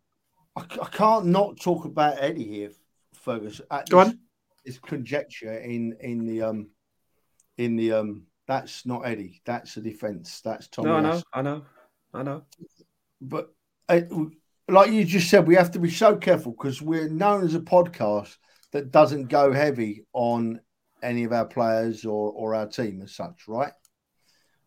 I, 0.56 0.62
I 0.62 0.88
can't 0.90 1.26
not 1.26 1.60
talk 1.60 1.84
about 1.84 2.16
Eddie 2.18 2.46
here, 2.46 2.72
Fergus. 3.14 3.60
At 3.70 3.90
Go 3.90 4.02
this, 4.06 4.14
on. 4.14 4.20
It's 4.64 4.80
conjecture 4.80 5.58
in 5.58 5.98
in 6.00 6.26
the 6.26 6.44
um 6.44 6.70
in 7.58 7.76
the 7.76 7.92
um. 7.92 8.28
That's 8.48 8.86
not 8.86 9.06
Eddie. 9.06 9.42
That's 9.46 9.76
a 9.78 9.82
defense. 9.82 10.42
That's 10.42 10.68
Tommy. 10.68 10.90
No, 10.90 10.96
I 10.96 11.02
know, 11.02 11.22
I 11.34 11.42
know, 11.42 11.66
I 12.14 12.24
know. 12.24 12.44
But 13.20 13.54
uh, 13.90 14.02
like 14.70 14.92
you 14.92 15.04
just 15.04 15.30
said, 15.30 15.48
we 15.48 15.56
have 15.56 15.72
to 15.72 15.80
be 15.80 15.92
so 15.92 16.16
careful 16.16 16.54
because 16.54 16.82
we're 16.82 17.10
known 17.10 17.44
as 17.44 17.56
a 17.56 17.60
podcast 17.60 18.38
that 18.72 18.92
doesn't 18.92 19.28
go 19.28 19.52
heavy 19.52 20.06
on 20.14 20.62
any 21.02 21.24
of 21.24 21.34
our 21.34 21.46
players 21.46 22.06
or, 22.06 22.32
or 22.32 22.56
our 22.56 22.68
team 22.68 23.02
as 23.02 23.14
such, 23.14 23.48
right? 23.48 23.74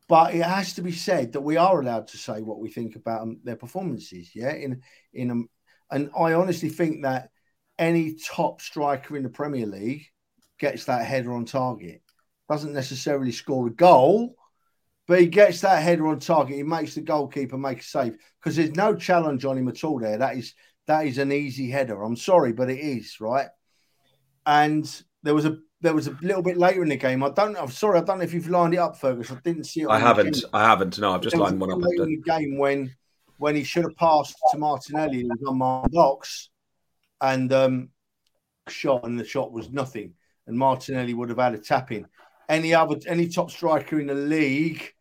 But 0.08 0.34
it 0.34 0.42
has 0.42 0.74
to 0.74 0.82
be 0.82 0.92
said 0.92 1.32
that 1.32 1.40
we 1.40 1.56
are 1.56 1.80
allowed 1.80 2.08
to 2.08 2.18
say 2.18 2.42
what 2.42 2.58
we 2.58 2.68
think 2.68 2.96
about 2.96 3.20
them, 3.20 3.40
their 3.44 3.56
performances. 3.56 4.30
Yeah, 4.34 4.52
in 4.52 4.82
in 5.12 5.30
a, 5.30 5.94
and 5.94 6.10
I 6.18 6.32
honestly 6.32 6.68
think 6.68 7.02
that 7.02 7.30
any 7.78 8.16
top 8.16 8.60
striker 8.60 9.16
in 9.16 9.22
the 9.22 9.28
Premier 9.28 9.66
League 9.66 10.06
gets 10.58 10.86
that 10.86 11.06
header 11.06 11.32
on 11.32 11.44
target. 11.44 12.02
Doesn't 12.50 12.74
necessarily 12.74 13.32
score 13.32 13.68
a 13.68 13.70
goal, 13.70 14.34
but 15.06 15.20
he 15.20 15.26
gets 15.26 15.60
that 15.60 15.82
header 15.82 16.08
on 16.08 16.18
target. 16.18 16.56
He 16.56 16.62
makes 16.64 16.94
the 16.94 17.00
goalkeeper 17.00 17.56
make 17.56 17.80
a 17.80 17.84
save 17.84 18.16
because 18.40 18.56
there's 18.56 18.74
no 18.74 18.94
challenge 18.94 19.44
on 19.44 19.56
him 19.56 19.68
at 19.68 19.84
all. 19.84 20.00
There, 20.00 20.18
that 20.18 20.36
is 20.36 20.54
that 20.86 21.06
is 21.06 21.18
an 21.18 21.32
easy 21.32 21.70
header. 21.70 22.02
I'm 22.02 22.16
sorry, 22.16 22.52
but 22.52 22.68
it 22.68 22.80
is 22.80 23.20
right 23.20 23.48
and 24.46 25.02
there 25.22 25.34
was 25.34 25.44
a 25.44 25.58
there 25.80 25.94
was 25.94 26.08
a 26.08 26.18
little 26.20 26.42
bit 26.42 26.58
later 26.58 26.82
in 26.82 26.90
the 26.90 26.96
game. 26.96 27.22
I 27.24 27.30
don't. 27.30 27.56
I'm 27.56 27.70
sorry. 27.70 27.98
I 27.98 28.02
don't 28.02 28.18
know 28.18 28.24
if 28.24 28.34
you've 28.34 28.50
lined 28.50 28.74
it 28.74 28.78
up, 28.78 28.98
Fergus. 28.98 29.30
I 29.30 29.36
didn't 29.42 29.64
see 29.64 29.82
it. 29.82 29.88
I 29.88 29.98
haven't. 29.98 30.44
I 30.52 30.64
haven't. 30.64 30.98
No, 30.98 31.12
I've 31.12 31.22
just 31.22 31.36
lined 31.36 31.58
one 31.58 31.72
up. 31.72 31.78
Later 31.80 32.04
in 32.04 32.10
the 32.10 32.30
game 32.30 32.58
when 32.58 32.94
when 33.38 33.56
he 33.56 33.64
should 33.64 33.84
have 33.84 33.96
passed 33.96 34.36
to 34.50 34.58
Martinelli, 34.58 35.18
he 35.18 35.24
was 35.24 35.38
on 35.46 35.56
my 35.56 35.86
box, 35.90 36.50
and 37.20 37.50
um, 37.52 37.88
shot, 38.68 39.04
and 39.04 39.18
the 39.18 39.24
shot 39.24 39.52
was 39.52 39.70
nothing. 39.70 40.14
And 40.46 40.58
Martinelli 40.58 41.14
would 41.14 41.28
have 41.28 41.38
had 41.38 41.54
a 41.54 41.58
tap 41.58 41.92
in. 41.92 42.06
Any 42.50 42.74
other 42.74 42.96
any 43.06 43.28
top 43.28 43.50
striker 43.50 43.98
in 43.98 44.08
the 44.08 44.14
league, 44.14 44.92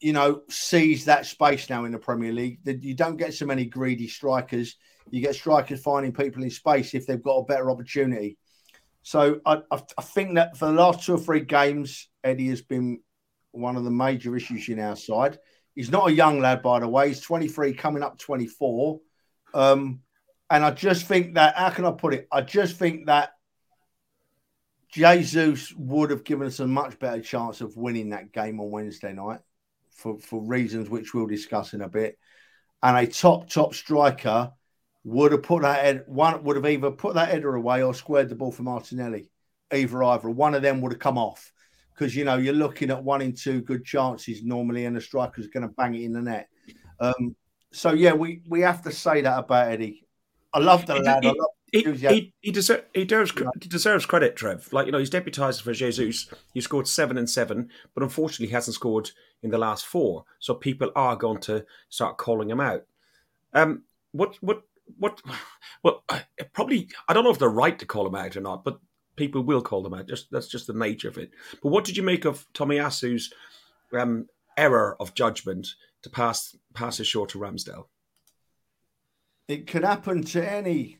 you 0.00 0.14
know, 0.14 0.42
sees 0.48 1.04
that 1.04 1.26
space 1.26 1.68
now 1.68 1.84
in 1.84 1.92
the 1.92 1.98
Premier 1.98 2.32
League. 2.32 2.60
That 2.64 2.82
you 2.82 2.94
don't 2.94 3.16
get 3.16 3.34
so 3.34 3.44
many 3.44 3.66
greedy 3.66 4.08
strikers 4.08 4.76
you 5.10 5.20
get 5.20 5.34
strikers 5.34 5.80
finding 5.80 6.12
people 6.12 6.42
in 6.42 6.50
space 6.50 6.94
if 6.94 7.06
they've 7.06 7.22
got 7.22 7.36
a 7.36 7.44
better 7.44 7.70
opportunity. 7.70 8.36
So 9.02 9.40
I, 9.46 9.62
I, 9.70 10.02
think 10.02 10.34
that 10.34 10.56
for 10.56 10.66
the 10.66 10.72
last 10.72 11.04
two 11.04 11.14
or 11.14 11.18
three 11.18 11.40
games, 11.40 12.08
Eddie 12.22 12.48
has 12.48 12.60
been 12.60 13.00
one 13.52 13.76
of 13.76 13.84
the 13.84 13.90
major 13.90 14.36
issues 14.36 14.68
in 14.68 14.78
our 14.80 14.96
side. 14.96 15.38
He's 15.74 15.90
not 15.90 16.08
a 16.08 16.12
young 16.12 16.40
lad, 16.40 16.62
by 16.62 16.80
the 16.80 16.88
way. 16.88 17.08
He's 17.08 17.20
23, 17.20 17.72
coming 17.72 18.02
up 18.02 18.18
24. 18.18 19.00
Um, 19.54 20.00
and 20.50 20.64
I 20.64 20.72
just 20.72 21.06
think 21.06 21.34
that, 21.34 21.56
how 21.56 21.70
can 21.70 21.86
I 21.86 21.92
put 21.92 22.14
it? 22.14 22.28
I 22.30 22.42
just 22.42 22.76
think 22.76 23.06
that 23.06 23.30
Jesus 24.90 25.72
would 25.74 26.10
have 26.10 26.24
given 26.24 26.46
us 26.46 26.60
a 26.60 26.66
much 26.66 26.98
better 26.98 27.20
chance 27.20 27.60
of 27.60 27.76
winning 27.76 28.10
that 28.10 28.32
game 28.32 28.60
on 28.60 28.70
Wednesday 28.70 29.12
night 29.12 29.40
for, 29.90 30.18
for 30.18 30.42
reasons 30.42 30.88
which 30.88 31.12
we'll 31.12 31.26
discuss 31.26 31.74
in 31.74 31.82
a 31.82 31.88
bit. 31.88 32.18
And 32.82 32.96
a 32.96 33.06
top, 33.06 33.50
top 33.50 33.74
striker 33.74 34.52
would 35.04 35.32
have 35.32 35.42
put 35.42 35.62
that 35.62 35.84
head, 35.84 36.04
one 36.06 36.42
would 36.44 36.56
have 36.56 36.66
either 36.66 36.90
put 36.90 37.14
that 37.14 37.28
header 37.28 37.54
away 37.54 37.82
or 37.82 37.94
squared 37.94 38.28
the 38.28 38.34
ball 38.34 38.52
for 38.52 38.62
Martinelli. 38.62 39.30
Either 39.72 40.02
either 40.02 40.30
one 40.30 40.54
of 40.54 40.62
them 40.62 40.80
would 40.80 40.92
have 40.92 41.00
come 41.00 41.18
off 41.18 41.52
because 41.98 42.14
you 42.14 42.24
know 42.24 42.36
you're 42.36 42.54
looking 42.54 42.90
at 42.90 43.02
one 43.02 43.20
in 43.20 43.34
two 43.34 43.60
good 43.60 43.84
chances 43.84 44.42
normally, 44.42 44.84
and 44.86 44.96
the 44.96 45.00
striker's 45.00 45.48
going 45.48 45.66
to 45.66 45.74
bang 45.74 45.94
it 45.94 46.02
in 46.02 46.12
the 46.12 46.22
net. 46.22 46.48
Um, 47.00 47.34
so 47.72 47.92
yeah, 47.92 48.12
we 48.12 48.42
we 48.48 48.60
have 48.62 48.82
to 48.82 48.92
say 48.92 49.20
that 49.22 49.38
about 49.38 49.68
Eddie. 49.68 50.06
I 50.52 50.60
love 50.60 50.86
the 50.86 50.94
he, 50.94 51.02
lad. 51.02 51.24
He, 51.24 51.40
he, 51.72 51.82
he, 51.92 52.34
he, 52.40 52.50
deserves, 52.50 52.82
he, 52.94 53.04
deserves, 53.04 53.32
he 53.60 53.68
deserves 53.68 54.06
credit, 54.06 54.36
Trev. 54.36 54.72
Like, 54.72 54.86
you 54.86 54.92
know, 54.92 54.98
he's 54.98 55.10
deputised 55.10 55.62
for 55.62 55.72
Jesus. 55.72 56.30
He 56.54 56.60
scored 56.60 56.88
seven 56.88 57.18
and 57.18 57.28
seven, 57.28 57.70
but 57.94 58.02
unfortunately, 58.02 58.46
he 58.46 58.52
hasn't 58.54 58.74
scored 58.74 59.10
in 59.42 59.50
the 59.50 59.58
last 59.58 59.86
four. 59.86 60.24
So 60.38 60.54
people 60.54 60.90
are 60.96 61.16
going 61.16 61.40
to 61.42 61.64
start 61.88 62.18
calling 62.18 62.50
him 62.50 62.60
out. 62.60 62.84
Um, 63.52 63.84
what 64.12 64.36
what 64.40 64.62
what? 64.98 65.20
Well, 65.84 66.02
probably 66.54 66.88
I 67.08 67.12
don't 67.12 67.22
know 67.22 67.30
if 67.30 67.38
they're 67.38 67.48
right 67.48 67.78
to 67.78 67.86
call 67.86 68.04
him 68.04 68.16
out 68.16 68.36
or 68.36 68.40
not, 68.40 68.64
but 68.64 68.80
people 69.14 69.42
will 69.42 69.62
call 69.62 69.80
them 69.80 69.94
out. 69.94 70.08
Just 70.08 70.28
that's 70.32 70.48
just 70.48 70.66
the 70.66 70.72
nature 70.72 71.06
of 71.06 71.18
it. 71.18 71.30
But 71.62 71.68
what 71.68 71.84
did 71.84 71.96
you 71.96 72.02
make 72.02 72.24
of 72.24 72.52
Tomiyasu's 72.52 73.32
um, 73.96 74.26
error 74.56 74.96
of 74.98 75.14
judgment 75.14 75.68
to 76.02 76.10
pass 76.10 76.56
pass 76.74 76.98
it 76.98 77.04
short 77.04 77.30
to 77.30 77.38
Ramsdale? 77.38 77.86
It 79.46 79.68
could 79.68 79.84
happen 79.84 80.24
to 80.24 80.52
any. 80.52 80.97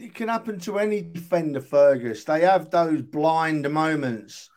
It 0.00 0.14
can 0.14 0.28
happen 0.28 0.58
to 0.60 0.78
any 0.78 1.02
defender, 1.02 1.60
Fergus. 1.60 2.24
They 2.24 2.40
have 2.40 2.70
those 2.70 3.02
blind 3.02 3.70
moments. 3.70 4.48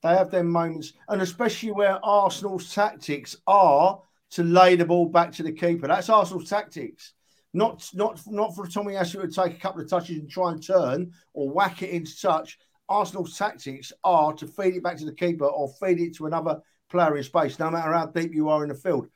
They 0.00 0.10
have 0.10 0.30
their 0.30 0.44
moments, 0.44 0.92
and 1.08 1.20
especially 1.20 1.72
where 1.72 1.98
Arsenal's 2.04 2.72
tactics 2.72 3.36
are 3.48 4.00
to 4.30 4.44
lay 4.44 4.76
the 4.76 4.84
ball 4.84 5.06
back 5.06 5.32
to 5.32 5.42
the 5.42 5.50
keeper. 5.50 5.88
That's 5.88 6.08
Arsenal's 6.08 6.48
tactics 6.48 7.14
Not 7.52 7.90
not 7.94 8.20
not 8.28 8.54
for 8.54 8.64
Tomiyasu 8.64 9.22
to 9.22 9.28
take 9.28 9.56
a 9.56 9.60
couple 9.60 9.82
of 9.82 9.90
touches 9.90 10.18
and 10.18 10.30
try 10.30 10.52
and 10.52 10.64
turn 10.64 11.10
or 11.34 11.50
whack 11.50 11.82
it 11.82 11.90
into 11.90 12.20
touch. 12.20 12.56
Arsenal's 12.88 13.36
tactics 13.36 13.92
are 14.04 14.32
to 14.34 14.46
feed 14.46 14.76
it 14.76 14.84
back 14.84 14.98
to 14.98 15.04
the 15.04 15.14
keeper 15.14 15.46
or 15.46 15.68
feed 15.80 15.98
it 15.98 16.14
to 16.16 16.26
another 16.26 16.60
player 16.88 17.16
in 17.16 17.24
space, 17.24 17.58
no 17.58 17.72
matter 17.72 17.92
how 17.92 18.06
deep 18.06 18.32
you 18.32 18.48
are 18.50 18.62
in 18.62 18.68
the 18.68 18.76
field. 18.76 19.08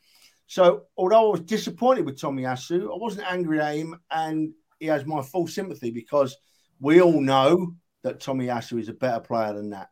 So, 0.48 0.82
although 0.96 1.28
I 1.28 1.30
was 1.30 1.40
disappointed 1.42 2.06
with 2.06 2.20
Tomiyasu, 2.20 2.92
I 2.92 2.98
wasn't 2.98 3.30
angry 3.30 3.60
at 3.60 3.76
him, 3.76 4.00
and 4.10 4.52
he 4.78 4.86
has 4.86 5.06
my 5.06 5.22
full 5.22 5.46
sympathy 5.46 5.90
because 5.90 6.36
we 6.80 7.00
all 7.00 7.20
know 7.20 7.74
that 8.02 8.20
Tomiyasu 8.20 8.78
is 8.78 8.88
a 8.88 8.94
better 8.94 9.20
player 9.20 9.52
than 9.52 9.70
that. 9.70 9.88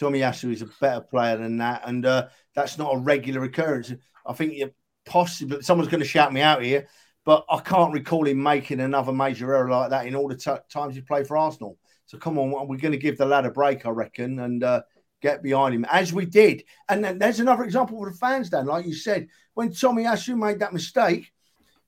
Tomiyasu 0.00 0.52
is 0.52 0.62
a 0.62 0.68
better 0.80 1.00
player 1.00 1.36
than 1.36 1.58
that, 1.58 1.82
and 1.86 2.04
uh, 2.04 2.28
that's 2.54 2.78
not 2.78 2.94
a 2.94 2.98
regular 2.98 3.44
occurrence. 3.44 3.92
I 4.26 4.32
think 4.32 4.54
you 4.54 4.70
possibly 5.04 5.62
someone's 5.62 5.90
going 5.90 6.02
to 6.02 6.08
shout 6.08 6.32
me 6.32 6.42
out 6.42 6.62
here, 6.62 6.86
but 7.24 7.44
I 7.48 7.60
can't 7.60 7.94
recall 7.94 8.26
him 8.26 8.42
making 8.42 8.80
another 8.80 9.12
major 9.12 9.54
error 9.54 9.70
like 9.70 9.90
that 9.90 10.06
in 10.06 10.14
all 10.14 10.28
the 10.28 10.36
t- 10.36 10.52
times 10.70 10.94
he 10.94 11.00
played 11.00 11.26
for 11.26 11.36
Arsenal. 11.36 11.78
So 12.06 12.18
come 12.18 12.38
on, 12.38 12.50
we're 12.50 12.76
going 12.76 12.92
to 12.92 12.98
give 12.98 13.18
the 13.18 13.26
lad 13.26 13.46
a 13.46 13.50
break, 13.50 13.86
I 13.86 13.90
reckon, 13.90 14.38
and 14.38 14.62
uh, 14.62 14.82
get 15.22 15.42
behind 15.42 15.74
him 15.74 15.86
as 15.90 16.12
we 16.12 16.26
did. 16.26 16.64
And 16.88 17.02
then 17.02 17.18
there's 17.18 17.40
another 17.40 17.64
example 17.64 17.98
for 17.98 18.10
the 18.10 18.16
fans, 18.16 18.50
Dan. 18.50 18.66
Like 18.66 18.86
you 18.86 18.94
said, 18.94 19.28
when 19.54 19.70
Tomiyasu 19.70 20.36
made 20.36 20.60
that 20.60 20.72
mistake, 20.72 21.32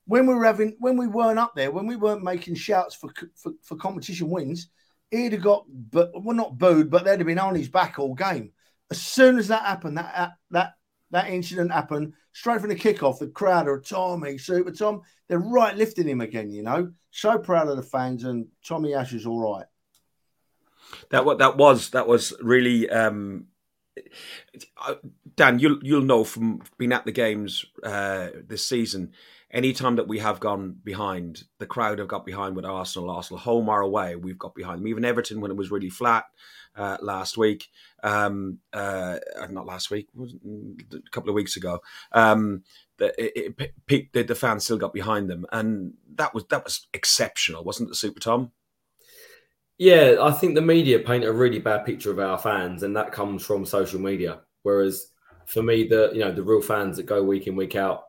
when 0.08 0.26
we 0.26 0.34
were 0.34 0.44
having, 0.44 0.74
when 0.78 0.96
we 0.96 1.06
weren't 1.06 1.38
up 1.38 1.54
there, 1.54 1.70
when 1.70 1.86
we 1.86 1.94
weren't 1.94 2.24
making 2.24 2.54
shouts 2.54 2.94
for 2.94 3.10
for, 3.36 3.52
for 3.62 3.76
competition 3.76 4.30
wins, 4.30 4.70
he'd 5.10 5.34
have 5.34 5.42
got, 5.42 5.66
but 5.68 6.10
well, 6.14 6.34
not 6.34 6.56
booed, 6.56 6.90
but 6.90 7.04
they'd 7.04 7.20
have 7.20 7.26
been 7.26 7.38
on 7.38 7.54
his 7.54 7.68
back 7.68 7.98
all 7.98 8.14
game. 8.14 8.52
As 8.90 9.00
soon 9.00 9.38
as 9.38 9.48
that 9.48 9.66
happened, 9.66 9.98
that 9.98 10.32
that 10.50 10.72
that 11.10 11.28
incident 11.28 11.70
happened, 11.70 12.14
straight 12.32 12.60
from 12.60 12.70
the 12.70 12.76
kickoff, 12.76 13.18
the 13.18 13.28
crowd 13.28 13.68
are 13.68 13.80
Tommy, 13.80 14.38
Super 14.38 14.70
Tom, 14.70 15.02
they're 15.28 15.38
right 15.38 15.76
lifting 15.76 16.08
him 16.08 16.22
again. 16.22 16.50
You 16.50 16.62
know, 16.62 16.92
so 17.10 17.38
proud 17.38 17.68
of 17.68 17.76
the 17.76 17.82
fans, 17.82 18.24
and 18.24 18.46
Tomiyasu's 18.66 19.26
all 19.26 19.56
right. 19.56 19.66
That 21.10 21.26
what 21.26 21.38
that 21.38 21.58
was 21.58 21.90
that 21.90 22.08
was 22.08 22.32
really 22.40 22.88
um, 22.88 23.48
Dan. 25.36 25.58
You'll 25.58 25.80
you'll 25.82 26.00
know 26.00 26.24
from 26.24 26.62
being 26.78 26.94
at 26.94 27.04
the 27.04 27.12
games 27.12 27.66
uh, 27.82 28.28
this 28.46 28.64
season. 28.64 29.12
Anytime 29.50 29.96
that 29.96 30.08
we 30.08 30.18
have 30.18 30.40
gone 30.40 30.76
behind, 30.84 31.44
the 31.58 31.66
crowd 31.66 31.98
have 32.00 32.08
got 32.08 32.26
behind 32.26 32.54
with 32.54 32.66
Arsenal. 32.66 33.10
Arsenal, 33.10 33.38
home 33.38 33.70
or 33.70 33.80
away, 33.80 34.14
we've 34.14 34.38
got 34.38 34.54
behind 34.54 34.80
them. 34.80 34.88
Even 34.88 35.06
Everton, 35.06 35.40
when 35.40 35.50
it 35.50 35.56
was 35.56 35.70
really 35.70 35.88
flat 35.88 36.24
uh, 36.76 36.98
last 37.00 37.38
week, 37.38 37.68
um, 38.02 38.58
uh, 38.74 39.18
not 39.48 39.64
last 39.64 39.90
week, 39.90 40.08
a 40.92 41.10
couple 41.10 41.30
of 41.30 41.34
weeks 41.34 41.56
ago, 41.56 41.80
um, 42.12 42.62
the, 42.98 43.14
it, 43.18 43.54
it, 43.88 44.12
the, 44.12 44.22
the 44.22 44.34
fans 44.34 44.64
still 44.64 44.76
got 44.76 44.92
behind 44.92 45.30
them, 45.30 45.46
and 45.50 45.94
that 46.16 46.34
was 46.34 46.44
that 46.50 46.64
was 46.64 46.86
exceptional, 46.92 47.64
wasn't 47.64 47.88
it, 47.90 47.94
Super 47.94 48.20
Tom? 48.20 48.52
Yeah, 49.78 50.16
I 50.20 50.32
think 50.32 50.56
the 50.56 50.60
media 50.60 50.98
paint 50.98 51.24
a 51.24 51.32
really 51.32 51.60
bad 51.60 51.86
picture 51.86 52.10
of 52.10 52.18
our 52.18 52.36
fans, 52.36 52.82
and 52.82 52.96
that 52.96 53.12
comes 53.12 53.46
from 53.46 53.64
social 53.64 54.00
media. 54.00 54.40
Whereas 54.62 55.10
for 55.46 55.62
me, 55.62 55.88
the 55.88 56.10
you 56.12 56.20
know 56.20 56.32
the 56.32 56.42
real 56.42 56.60
fans 56.60 56.96
that 56.96 57.06
go 57.06 57.22
week 57.22 57.46
in 57.46 57.56
week 57.56 57.76
out 57.76 58.07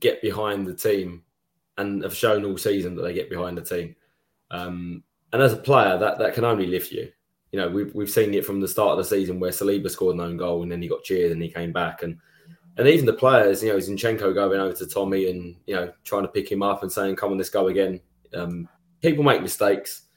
get 0.00 0.22
behind 0.22 0.66
the 0.66 0.74
team 0.74 1.22
and 1.76 2.02
have 2.02 2.14
shown 2.14 2.44
all 2.44 2.56
season 2.56 2.94
that 2.96 3.02
they 3.02 3.14
get 3.14 3.30
behind 3.30 3.56
the 3.56 3.62
team. 3.62 3.94
Um, 4.50 5.02
and 5.32 5.42
as 5.42 5.52
a 5.52 5.58
player, 5.58 5.98
that 5.98 6.18
that 6.18 6.34
can 6.34 6.44
only 6.44 6.66
lift 6.66 6.92
you. 6.92 7.10
You 7.52 7.60
know, 7.60 7.68
we've 7.68 7.94
we've 7.94 8.10
seen 8.10 8.34
it 8.34 8.44
from 8.44 8.60
the 8.60 8.68
start 8.68 8.92
of 8.92 8.98
the 8.98 9.04
season 9.04 9.40
where 9.40 9.50
Saliba 9.50 9.90
scored 9.90 10.14
an 10.14 10.20
own 10.20 10.36
goal 10.36 10.62
and 10.62 10.70
then 10.70 10.82
he 10.82 10.88
got 10.88 11.04
cheered 11.04 11.32
and 11.32 11.42
he 11.42 11.48
came 11.48 11.72
back 11.72 12.02
and 12.02 12.18
and 12.76 12.86
even 12.86 13.06
the 13.06 13.12
players, 13.12 13.62
you 13.62 13.70
know, 13.70 13.78
Zinchenko 13.78 14.32
going 14.32 14.60
over 14.60 14.72
to 14.72 14.86
Tommy 14.86 15.30
and 15.30 15.56
you 15.66 15.74
know 15.74 15.92
trying 16.04 16.22
to 16.22 16.28
pick 16.28 16.50
him 16.50 16.62
up 16.62 16.82
and 16.82 16.92
saying, 16.92 17.16
"Come 17.16 17.32
on, 17.32 17.38
let's 17.38 17.50
go 17.50 17.68
again." 17.68 18.00
Um, 18.34 18.68
people 19.00 19.24
make 19.24 19.42
mistakes 19.42 20.08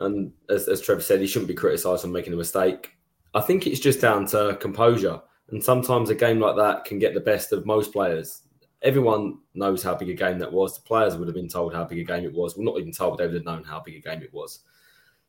and 0.00 0.32
as, 0.48 0.66
as 0.66 0.80
Trevor 0.80 1.02
said, 1.02 1.20
he 1.20 1.26
shouldn't 1.26 1.48
be 1.48 1.54
criticised 1.54 2.02
for 2.02 2.08
making 2.08 2.32
a 2.32 2.36
mistake. 2.36 2.96
I 3.34 3.40
think 3.40 3.66
it's 3.66 3.80
just 3.80 4.00
down 4.00 4.26
to 4.26 4.56
composure. 4.60 5.20
And 5.50 5.62
sometimes 5.62 6.10
a 6.10 6.14
game 6.14 6.40
like 6.40 6.56
that 6.56 6.84
can 6.84 6.98
get 6.98 7.14
the 7.14 7.20
best 7.20 7.52
of 7.52 7.66
most 7.66 7.92
players. 7.92 8.42
Everyone 8.82 9.38
knows 9.54 9.82
how 9.82 9.94
big 9.94 10.08
a 10.08 10.14
game 10.14 10.38
that 10.38 10.52
was. 10.52 10.74
The 10.74 10.82
players 10.82 11.16
would 11.16 11.28
have 11.28 11.34
been 11.34 11.48
told 11.48 11.74
how 11.74 11.84
big 11.84 11.98
a 11.98 12.04
game 12.04 12.24
it 12.24 12.32
was. 12.32 12.56
Well, 12.56 12.64
not 12.64 12.78
even 12.78 12.92
told, 12.92 13.18
they 13.18 13.26
would 13.26 13.34
have 13.34 13.44
known 13.44 13.64
how 13.64 13.80
big 13.80 13.96
a 13.96 14.00
game 14.00 14.22
it 14.22 14.32
was. 14.32 14.60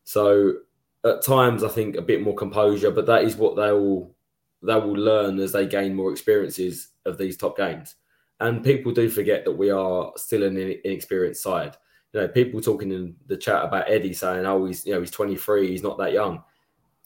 So 0.04 0.54
at 1.06 1.24
times, 1.24 1.64
I 1.64 1.68
think 1.68 1.96
a 1.96 2.02
bit 2.02 2.22
more 2.22 2.36
composure, 2.36 2.92
but 2.92 3.06
that 3.08 3.24
is 3.24 3.36
what 3.36 3.56
they 3.56 3.72
will 3.72 4.16
they 4.64 4.76
will 4.76 4.94
learn 4.94 5.40
as 5.40 5.52
they 5.52 5.66
gain 5.66 5.96
more 5.96 6.12
experiences 6.12 6.90
of 7.06 7.18
these 7.18 7.36
top 7.36 7.58
games. 7.58 7.96
And 8.40 8.64
people 8.64 8.92
do 8.92 9.10
forget 9.10 9.44
that 9.44 9.52
we 9.52 9.72
are 9.72 10.12
still 10.18 10.44
an 10.44 10.56
inexperienced 10.58 11.42
side 11.42 11.76
you 12.14 12.22
know, 12.22 12.28
people 12.28 12.62
talking 12.62 12.92
in 12.92 13.16
the 13.28 13.38
chat 13.38 13.64
about 13.64 13.90
Eddie 13.90 14.14
saying, 14.14 14.46
"Oh, 14.46 14.66
he's 14.66 14.86
you 14.86 14.94
know 14.94 15.00
he's 15.00 15.12
23, 15.12 15.70
he's 15.70 15.84
not 15.84 15.98
that 15.98 16.14
young." 16.14 16.44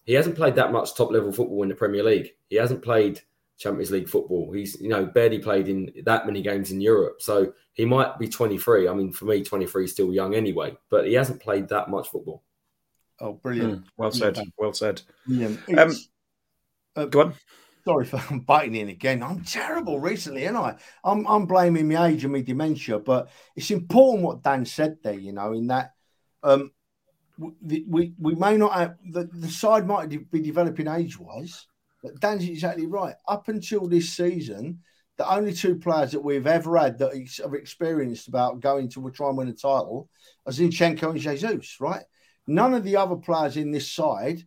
He 0.06 0.14
hasn't 0.14 0.36
played 0.36 0.56
that 0.56 0.72
much 0.72 0.96
top 0.96 1.12
level 1.12 1.32
football 1.32 1.64
in 1.64 1.70
the 1.70 1.76
Premier 1.76 2.04
League. 2.04 2.32
He 2.50 2.56
hasn't 2.56 2.84
played 2.84 3.22
Champions 3.58 3.92
League 3.92 4.10
football. 4.10 4.52
He's 4.52 4.80
you 4.80 4.90
know 4.90 5.06
barely 5.06 5.40
played 5.40 5.68
in 5.68 5.92
that 6.06 6.26
many 6.26 6.42
games 6.42 6.72
in 6.72 6.82
Europe. 6.82 7.22
So 7.22 7.54
he 7.74 7.86
might 7.86 8.18
be 8.20 8.28
23. 8.28 8.88
I 8.88 8.94
mean, 8.94 9.12
for 9.12 9.26
me, 9.26 9.44
23 9.44 9.86
is 9.86 9.92
still 9.92 10.14
young 10.14 10.34
anyway, 10.34 10.78
but 10.90 11.08
he 11.08 11.14
hasn't 11.14 11.42
played 11.42 11.70
that 11.70 11.90
much 11.90 12.10
football. 12.10 12.44
Oh, 13.20 13.34
brilliant! 13.34 13.82
Mm, 13.82 13.88
well 13.98 14.12
said. 14.12 14.40
Well 14.58 14.74
said. 14.74 15.02
Brilliant. 15.26 15.80
Um, 15.80 15.96
uh, 16.96 17.06
go 17.06 17.22
on 17.22 17.34
sorry 17.86 18.06
for 18.06 18.22
biting 18.46 18.76
in 18.76 18.90
again. 18.90 19.24
I'm 19.24 19.44
terrible 19.44 20.00
recently, 20.00 20.46
and 20.46 20.58
I 20.58 20.76
I'm 21.04 21.26
I'm 21.28 21.46
blaming 21.46 21.88
my 21.88 22.08
age 22.08 22.24
and 22.24 22.34
my 22.34 22.42
dementia, 22.42 23.00
but 23.00 23.30
it's 23.56 23.72
important 23.72 24.24
what 24.24 24.44
Dan 24.44 24.66
said 24.66 24.98
there. 25.04 25.14
You 25.14 25.32
know, 25.32 25.54
in 25.54 25.68
that 25.68 25.94
um, 26.44 26.72
we 27.38 27.86
we, 27.88 28.14
we 28.20 28.36
may 28.36 28.58
not 28.58 28.74
have 28.74 28.96
the, 29.10 29.30
the 29.32 29.48
side 29.48 29.88
might 29.88 30.32
be 30.32 30.42
developing 30.42 30.88
age 30.88 31.18
wise, 31.18 31.68
but 32.06 32.20
Dan's 32.20 32.48
exactly 32.48 32.86
right. 32.86 33.16
Up 33.28 33.48
until 33.48 33.88
this 33.88 34.12
season, 34.12 34.80
the 35.18 35.28
only 35.32 35.54
two 35.54 35.76
players 35.76 36.12
that 36.12 36.20
we've 36.20 36.46
ever 36.46 36.78
had 36.78 37.00
that 37.00 37.14
have 37.42 37.54
experienced 37.54 38.28
about 38.28 38.60
going 38.60 38.90
to 38.90 39.10
try 39.12 39.30
and 39.30 39.38
win 39.38 39.48
a 39.48 39.54
title 39.54 40.10
are 40.46 40.52
Zinchenko 40.52 41.12
and 41.12 41.20
Jesus. 41.20 41.78
Right. 41.80 42.04
None 42.48 42.74
of 42.74 42.84
the 42.84 42.98
other 42.98 43.16
players 43.16 43.58
in 43.58 43.72
this 43.72 43.92
side 43.92 44.44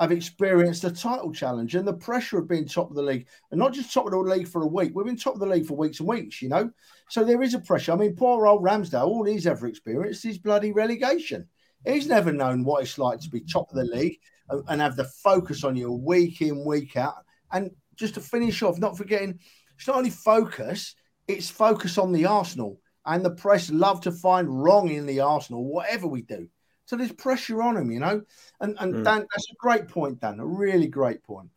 have 0.00 0.10
experienced 0.12 0.84
a 0.84 0.90
title 0.90 1.32
challenge 1.32 1.74
and 1.74 1.86
the 1.86 1.92
pressure 1.92 2.38
of 2.38 2.48
being 2.48 2.66
top 2.66 2.90
of 2.90 2.96
the 2.96 3.02
league, 3.02 3.26
and 3.50 3.58
not 3.58 3.72
just 3.72 3.92
top 3.92 4.06
of 4.06 4.12
the 4.12 4.18
league 4.18 4.48
for 4.48 4.62
a 4.62 4.66
week. 4.66 4.92
We've 4.94 5.06
been 5.06 5.16
top 5.16 5.34
of 5.34 5.40
the 5.40 5.46
league 5.46 5.66
for 5.66 5.76
weeks 5.76 6.00
and 6.00 6.08
weeks, 6.08 6.42
you 6.42 6.48
know. 6.48 6.70
So 7.10 7.24
there 7.24 7.42
is 7.42 7.54
a 7.54 7.60
pressure. 7.60 7.92
I 7.92 7.96
mean, 7.96 8.16
poor 8.16 8.46
old 8.46 8.62
Ramsdale, 8.62 9.06
all 9.06 9.24
he's 9.24 9.46
ever 9.46 9.66
experienced 9.66 10.24
is 10.24 10.38
bloody 10.38 10.72
relegation. 10.72 11.48
He's 11.86 12.08
never 12.08 12.32
known 12.32 12.64
what 12.64 12.82
it's 12.82 12.98
like 12.98 13.20
to 13.20 13.30
be 13.30 13.40
top 13.40 13.70
of 13.70 13.76
the 13.76 13.84
league 13.84 14.18
and, 14.50 14.80
have 14.80 14.96
the 14.96 15.04
focus 15.04 15.64
on 15.64 15.76
you 15.76 15.92
week 15.92 16.40
in, 16.40 16.64
week 16.64 16.96
out. 16.96 17.24
And 17.52 17.70
just 17.96 18.14
to 18.14 18.20
finish 18.20 18.62
off, 18.62 18.78
not 18.78 18.96
forgetting, 18.96 19.38
it's 19.76 19.86
not 19.86 19.96
only 19.96 20.10
focus, 20.10 20.94
it's 21.26 21.50
focus 21.50 21.98
on 21.98 22.12
the 22.12 22.26
Arsenal. 22.26 22.80
And 23.04 23.24
the 23.24 23.30
press 23.30 23.70
love 23.70 24.02
to 24.02 24.12
find 24.12 24.62
wrong 24.62 24.90
in 24.90 25.06
the 25.06 25.20
Arsenal, 25.20 25.64
whatever 25.64 26.06
we 26.06 26.22
do. 26.22 26.48
So 26.84 26.96
there's 26.96 27.12
pressure 27.12 27.62
on 27.62 27.76
him, 27.76 27.90
you 27.90 28.00
know. 28.00 28.22
And 28.60 28.76
and 28.80 28.94
mm. 28.94 29.04
Dan, 29.04 29.20
that's 29.20 29.50
a 29.50 29.54
great 29.58 29.88
point, 29.88 30.20
Dan. 30.20 30.40
A 30.40 30.46
really 30.46 30.88
great 30.88 31.22
point. 31.22 31.50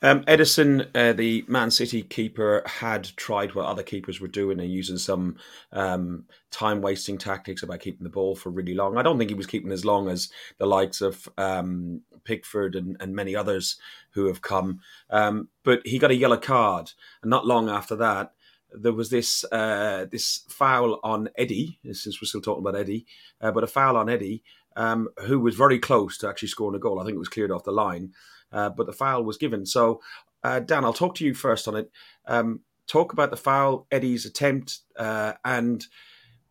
Um, 0.00 0.24
Ederson, 0.24 0.88
uh, 0.94 1.12
the 1.12 1.44
Man 1.46 1.70
City 1.70 2.02
keeper, 2.02 2.62
had 2.66 3.04
tried 3.16 3.54
what 3.54 3.66
other 3.66 3.82
keepers 3.82 4.20
were 4.20 4.28
doing 4.28 4.58
and 4.60 4.72
using 4.72 4.98
some 4.98 5.36
um, 5.72 6.24
time 6.50 6.80
wasting 6.80 7.18
tactics 7.18 7.62
about 7.62 7.80
keeping 7.80 8.04
the 8.04 8.10
ball 8.10 8.34
for 8.34 8.50
really 8.50 8.74
long. 8.74 8.96
I 8.96 9.02
don't 9.02 9.18
think 9.18 9.30
he 9.30 9.36
was 9.36 9.46
keeping 9.46 9.72
as 9.72 9.84
long 9.84 10.08
as 10.08 10.30
the 10.58 10.66
likes 10.66 11.00
of 11.00 11.28
um, 11.38 12.02
Pickford 12.24 12.74
and, 12.74 12.96
and, 13.00 13.14
many 13.14 13.36
others 13.36 13.76
who 14.12 14.26
have 14.26 14.42
come. 14.42 14.80
Um, 15.10 15.48
but 15.62 15.80
he 15.84 15.98
got 15.98 16.10
a 16.10 16.16
yellow 16.16 16.38
card, 16.38 16.92
and 17.22 17.30
not 17.30 17.46
long 17.46 17.68
after 17.68 17.96
that, 17.96 18.32
there 18.74 18.92
was 18.92 19.10
this 19.10 19.44
uh, 19.52 20.06
this 20.10 20.44
foul 20.48 20.98
on 21.02 21.28
Eddie, 21.36 21.78
since 21.92 22.20
we're 22.20 22.26
still 22.26 22.40
talking 22.40 22.66
about 22.66 22.78
Eddie, 22.78 23.06
uh, 23.40 23.52
but 23.52 23.64
a 23.64 23.66
foul 23.66 23.96
on 23.96 24.08
Eddie, 24.08 24.42
um, 24.76 25.08
who 25.26 25.38
was 25.40 25.54
very 25.54 25.78
close 25.78 26.16
to 26.18 26.28
actually 26.28 26.48
scoring 26.48 26.76
a 26.76 26.80
goal. 26.80 26.98
I 26.98 27.04
think 27.04 27.16
it 27.16 27.18
was 27.18 27.28
cleared 27.28 27.50
off 27.50 27.64
the 27.64 27.72
line, 27.72 28.12
uh, 28.52 28.70
but 28.70 28.86
the 28.86 28.92
foul 28.92 29.24
was 29.24 29.36
given. 29.36 29.66
So, 29.66 30.00
uh, 30.44 30.60
Dan, 30.60 30.84
I'll 30.84 30.92
talk 30.92 31.14
to 31.16 31.24
you 31.24 31.34
first 31.34 31.68
on 31.68 31.76
it. 31.76 31.90
Um, 32.26 32.60
talk 32.86 33.12
about 33.12 33.30
the 33.30 33.36
foul, 33.36 33.86
Eddie's 33.90 34.26
attempt, 34.26 34.80
uh, 34.96 35.34
and 35.44 35.84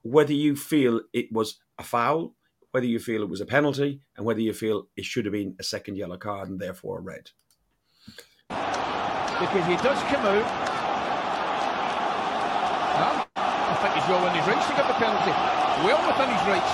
whether 0.01 0.33
you 0.33 0.55
feel 0.55 1.01
it 1.13 1.31
was 1.31 1.59
a 1.77 1.83
foul, 1.83 2.35
whether 2.71 2.85
you 2.85 2.99
feel 2.99 3.21
it 3.21 3.29
was 3.29 3.41
a 3.41 3.45
penalty, 3.45 4.01
and 4.15 4.25
whether 4.25 4.41
you 4.41 4.53
feel 4.53 4.87
it 4.95 5.05
should 5.05 5.25
have 5.25 5.33
been 5.33 5.55
a 5.59 5.63
second 5.63 5.97
yellow 5.97 6.17
card 6.17 6.49
and 6.49 6.59
therefore 6.59 6.99
a 6.99 7.01
red. 7.01 7.31
Because 8.47 9.65
he 9.65 9.75
does 9.77 10.01
come 10.03 10.25
out 10.25 10.71
I 13.71 13.75
think 13.79 13.95
he's 13.95 14.07
well 14.11 14.19
within 14.19 14.35
his 14.35 14.47
rights 14.51 14.67
to 14.67 14.75
give 14.75 14.87
the 14.91 14.99
penalty. 14.99 15.31
Well 15.87 16.03
within 16.03 16.27
his 16.27 16.43
rights. 16.43 16.71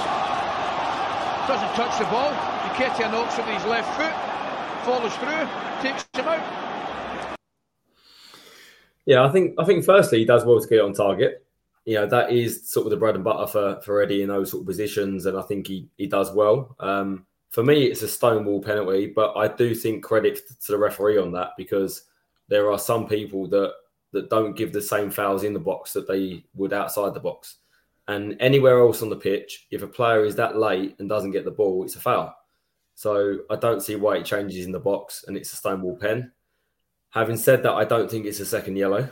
Doesn't 1.46 1.74
touch 1.78 1.94
the 2.02 2.10
ball. 2.10 2.34
Nketiah 2.74 3.14
knocks 3.14 3.38
it 3.38 3.46
with 3.46 3.54
his 3.54 3.70
left 3.70 3.88
foot, 3.94 4.12
follows 4.88 5.14
through, 5.16 5.46
takes 5.82 6.06
him 6.14 6.26
out. 6.26 7.38
Yeah, 9.06 9.26
I 9.26 9.30
think 9.30 9.56
I 9.58 9.66
think 9.66 9.84
firstly 9.84 10.20
he 10.20 10.26
does 10.26 10.46
well 10.46 10.62
to 10.62 10.68
get 10.68 10.80
on 10.80 10.94
target. 10.94 11.46
you 11.84 11.96
know 11.96 12.08
that 12.08 12.32
is 12.32 12.70
sort 12.70 12.86
of 12.86 12.92
the 12.92 12.98
bread 12.98 13.16
and 13.16 13.24
butter 13.24 13.48
for 13.48 13.82
for 13.82 14.02
Eddie 14.02 14.22
in 14.22 14.30
those 14.30 14.52
sort 14.52 14.62
of 14.62 14.68
positions, 14.68 15.26
and 15.26 15.38
I 15.38 15.42
think 15.42 15.68
he 15.68 15.90
he 15.98 16.08
does 16.08 16.32
well. 16.32 16.74
Um, 16.80 17.26
for 17.50 17.64
me, 17.64 17.84
it's 17.84 18.02
a 18.02 18.08
stonewall 18.08 18.62
penalty, 18.62 19.08
but 19.08 19.36
I 19.36 19.50
do 19.50 19.76
think 19.76 20.06
credit 20.06 20.40
to 20.64 20.72
the 20.72 20.78
referee 20.78 21.18
on 21.18 21.34
that 21.34 21.52
because 21.58 22.04
there 22.48 22.72
are 22.72 22.80
some 22.80 23.08
people 23.08 23.46
that 23.50 23.74
that 24.14 24.30
don't 24.30 24.56
give 24.56 24.72
the 24.72 24.82
same 24.82 25.12
fouls 25.12 25.44
in 25.44 25.54
the 25.54 25.60
box 25.60 25.92
that 25.94 26.08
they 26.08 26.46
would 26.56 26.72
outside 26.72 27.14
the 27.14 27.20
box. 27.20 27.58
And 28.08 28.38
anywhere 28.40 28.80
else 28.80 29.02
on 29.02 29.10
the 29.10 29.18
pitch, 29.18 29.68
if 29.70 29.84
a 29.84 29.88
player 29.88 30.24
is 30.24 30.36
that 30.36 30.58
late 30.58 30.96
and 31.00 31.10
doesn't 31.10 31.32
get 31.32 31.44
the 31.44 31.52
ball, 31.52 31.84
it's 31.84 31.98
a 31.98 32.00
foul. 32.00 32.34
So 32.98 33.42
I 33.48 33.58
don't 33.58 33.84
see 33.84 33.96
why 33.96 34.18
it 34.18 34.26
changes 34.26 34.66
in 34.66 34.72
the 34.72 34.80
box 34.80 35.24
and 35.28 35.38
it's 35.38 35.54
a 35.54 35.56
stonewall 35.56 35.96
pen. 35.98 36.32
Having 37.12 37.38
said 37.38 37.62
that, 37.62 37.74
I 37.74 37.86
don't 37.86 38.10
think 38.10 38.26
it's 38.26 38.40
a 38.40 38.46
second 38.46 38.76
yellow. 38.76 39.08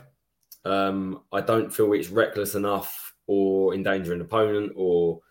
Um, 0.66 1.22
I 1.32 1.42
don't 1.42 1.72
feel 1.72 1.94
it's 1.94 2.10
reckless 2.10 2.56
enough 2.56 3.14
or 3.28 3.76
endangering 3.76 4.22
an 4.22 4.26
opponent 4.26 4.74
or 4.76 5.22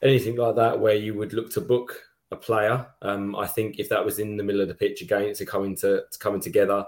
anything 0.00 0.36
like 0.36 0.54
that 0.54 0.78
where 0.78 0.94
you 0.94 1.14
would 1.14 1.32
look 1.32 1.50
to 1.54 1.60
book 1.60 2.00
a 2.30 2.36
player. 2.36 2.86
Um, 3.02 3.34
I 3.34 3.48
think 3.48 3.80
if 3.80 3.88
that 3.88 4.04
was 4.04 4.20
in 4.20 4.36
the 4.36 4.44
middle 4.44 4.60
of 4.60 4.68
the 4.68 4.74
pitch 4.76 5.02
again, 5.02 5.22
it's 5.22 5.42
coming 5.44 5.74
to, 5.78 6.04
to 6.08 6.18
coming 6.20 6.40
together. 6.40 6.84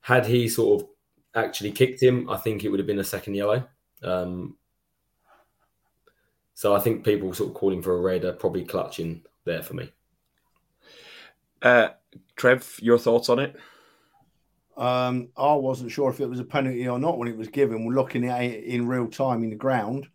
Had 0.00 0.24
he 0.24 0.48
sort 0.48 0.80
of 0.80 0.88
actually 1.34 1.72
kicked 1.72 2.02
him, 2.02 2.30
I 2.30 2.38
think 2.38 2.64
it 2.64 2.70
would 2.70 2.80
have 2.80 2.86
been 2.86 2.98
a 2.98 3.04
second 3.04 3.34
yellow. 3.34 3.68
Um, 4.02 4.56
so 6.54 6.74
I 6.74 6.80
think 6.80 7.04
people 7.04 7.34
sort 7.34 7.50
of 7.50 7.54
calling 7.54 7.82
for 7.82 7.94
a 7.94 8.00
red 8.00 8.24
are 8.24 8.32
probably 8.32 8.64
clutching 8.64 9.26
there 9.44 9.62
for 9.62 9.74
me. 9.74 9.92
Uh, 11.64 11.88
Trev, 12.36 12.78
your 12.82 12.98
thoughts 12.98 13.30
on 13.30 13.38
it? 13.38 13.56
Um, 14.76 15.30
I 15.34 15.54
wasn't 15.54 15.90
sure 15.90 16.10
if 16.10 16.20
it 16.20 16.28
was 16.28 16.38
a 16.38 16.44
penalty 16.44 16.86
or 16.86 16.98
not 16.98 17.16
when 17.16 17.26
it 17.26 17.36
was 17.36 17.48
given. 17.48 17.84
We're 17.84 17.94
looking 17.94 18.28
at 18.28 18.42
it 18.42 18.64
in 18.64 18.86
real 18.86 19.08
time 19.08 19.42
in 19.42 19.50
the 19.50 19.56
ground, 19.56 20.06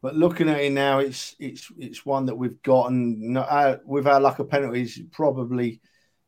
but 0.00 0.16
looking 0.16 0.48
at 0.48 0.60
it 0.60 0.72
now, 0.72 0.98
it's 0.98 1.36
it's 1.38 1.70
it's 1.78 2.04
one 2.04 2.26
that 2.26 2.34
we've 2.34 2.60
gotten 2.62 3.36
uh, 3.36 3.76
with 3.84 4.08
our 4.08 4.18
lack 4.18 4.40
of 4.40 4.50
penalties. 4.50 5.00
Probably 5.12 5.80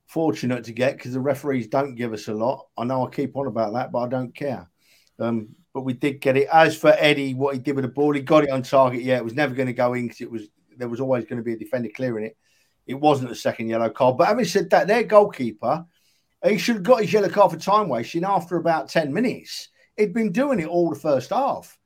fortunate 0.06 0.64
to 0.64 0.72
get 0.72 0.96
because 0.96 1.14
the 1.14 1.20
referees 1.20 1.66
don't 1.66 1.96
give 1.96 2.12
us 2.12 2.28
a 2.28 2.34
lot. 2.34 2.68
I 2.78 2.84
know 2.84 3.04
I 3.04 3.10
keep 3.10 3.36
on 3.36 3.48
about 3.48 3.72
that, 3.72 3.90
but 3.90 4.00
I 4.00 4.08
don't 4.08 4.34
care. 4.34 4.70
Um, 5.18 5.48
but 5.72 5.82
we 5.82 5.94
did 5.94 6.20
get 6.20 6.36
it. 6.36 6.46
As 6.52 6.76
for 6.76 6.94
Eddie, 6.96 7.34
what 7.34 7.54
he 7.54 7.60
did 7.60 7.74
with 7.74 7.84
the 7.84 7.90
ball, 7.90 8.12
he 8.12 8.20
got 8.20 8.44
it 8.44 8.50
on 8.50 8.62
target. 8.62 9.02
Yeah, 9.02 9.16
it 9.16 9.24
was 9.24 9.34
never 9.34 9.54
going 9.54 9.66
to 9.66 9.72
go 9.72 9.94
in 9.94 10.04
because 10.04 10.20
it 10.20 10.30
was 10.30 10.42
there 10.76 10.88
was 10.88 11.00
always 11.00 11.24
going 11.24 11.38
to 11.38 11.42
be 11.42 11.54
a 11.54 11.58
defender 11.58 11.88
clearing 11.96 12.26
it. 12.26 12.36
It 12.86 12.94
wasn't 12.94 13.30
a 13.30 13.36
second 13.36 13.68
yellow 13.68 13.90
card. 13.90 14.18
But 14.18 14.28
having 14.28 14.44
said 14.44 14.70
that, 14.70 14.86
their 14.86 15.04
goalkeeper, 15.04 15.86
he 16.46 16.58
should 16.58 16.76
have 16.76 16.84
got 16.84 17.00
his 17.00 17.12
yellow 17.12 17.28
card 17.28 17.52
for 17.52 17.58
time 17.58 17.88
wasting 17.88 18.24
after 18.24 18.56
about 18.56 18.88
10 18.88 19.12
minutes. 19.12 19.68
He'd 19.96 20.12
been 20.12 20.32
doing 20.32 20.60
it 20.60 20.66
all 20.66 20.90
the 20.90 20.98
first 20.98 21.30
half 21.30 21.78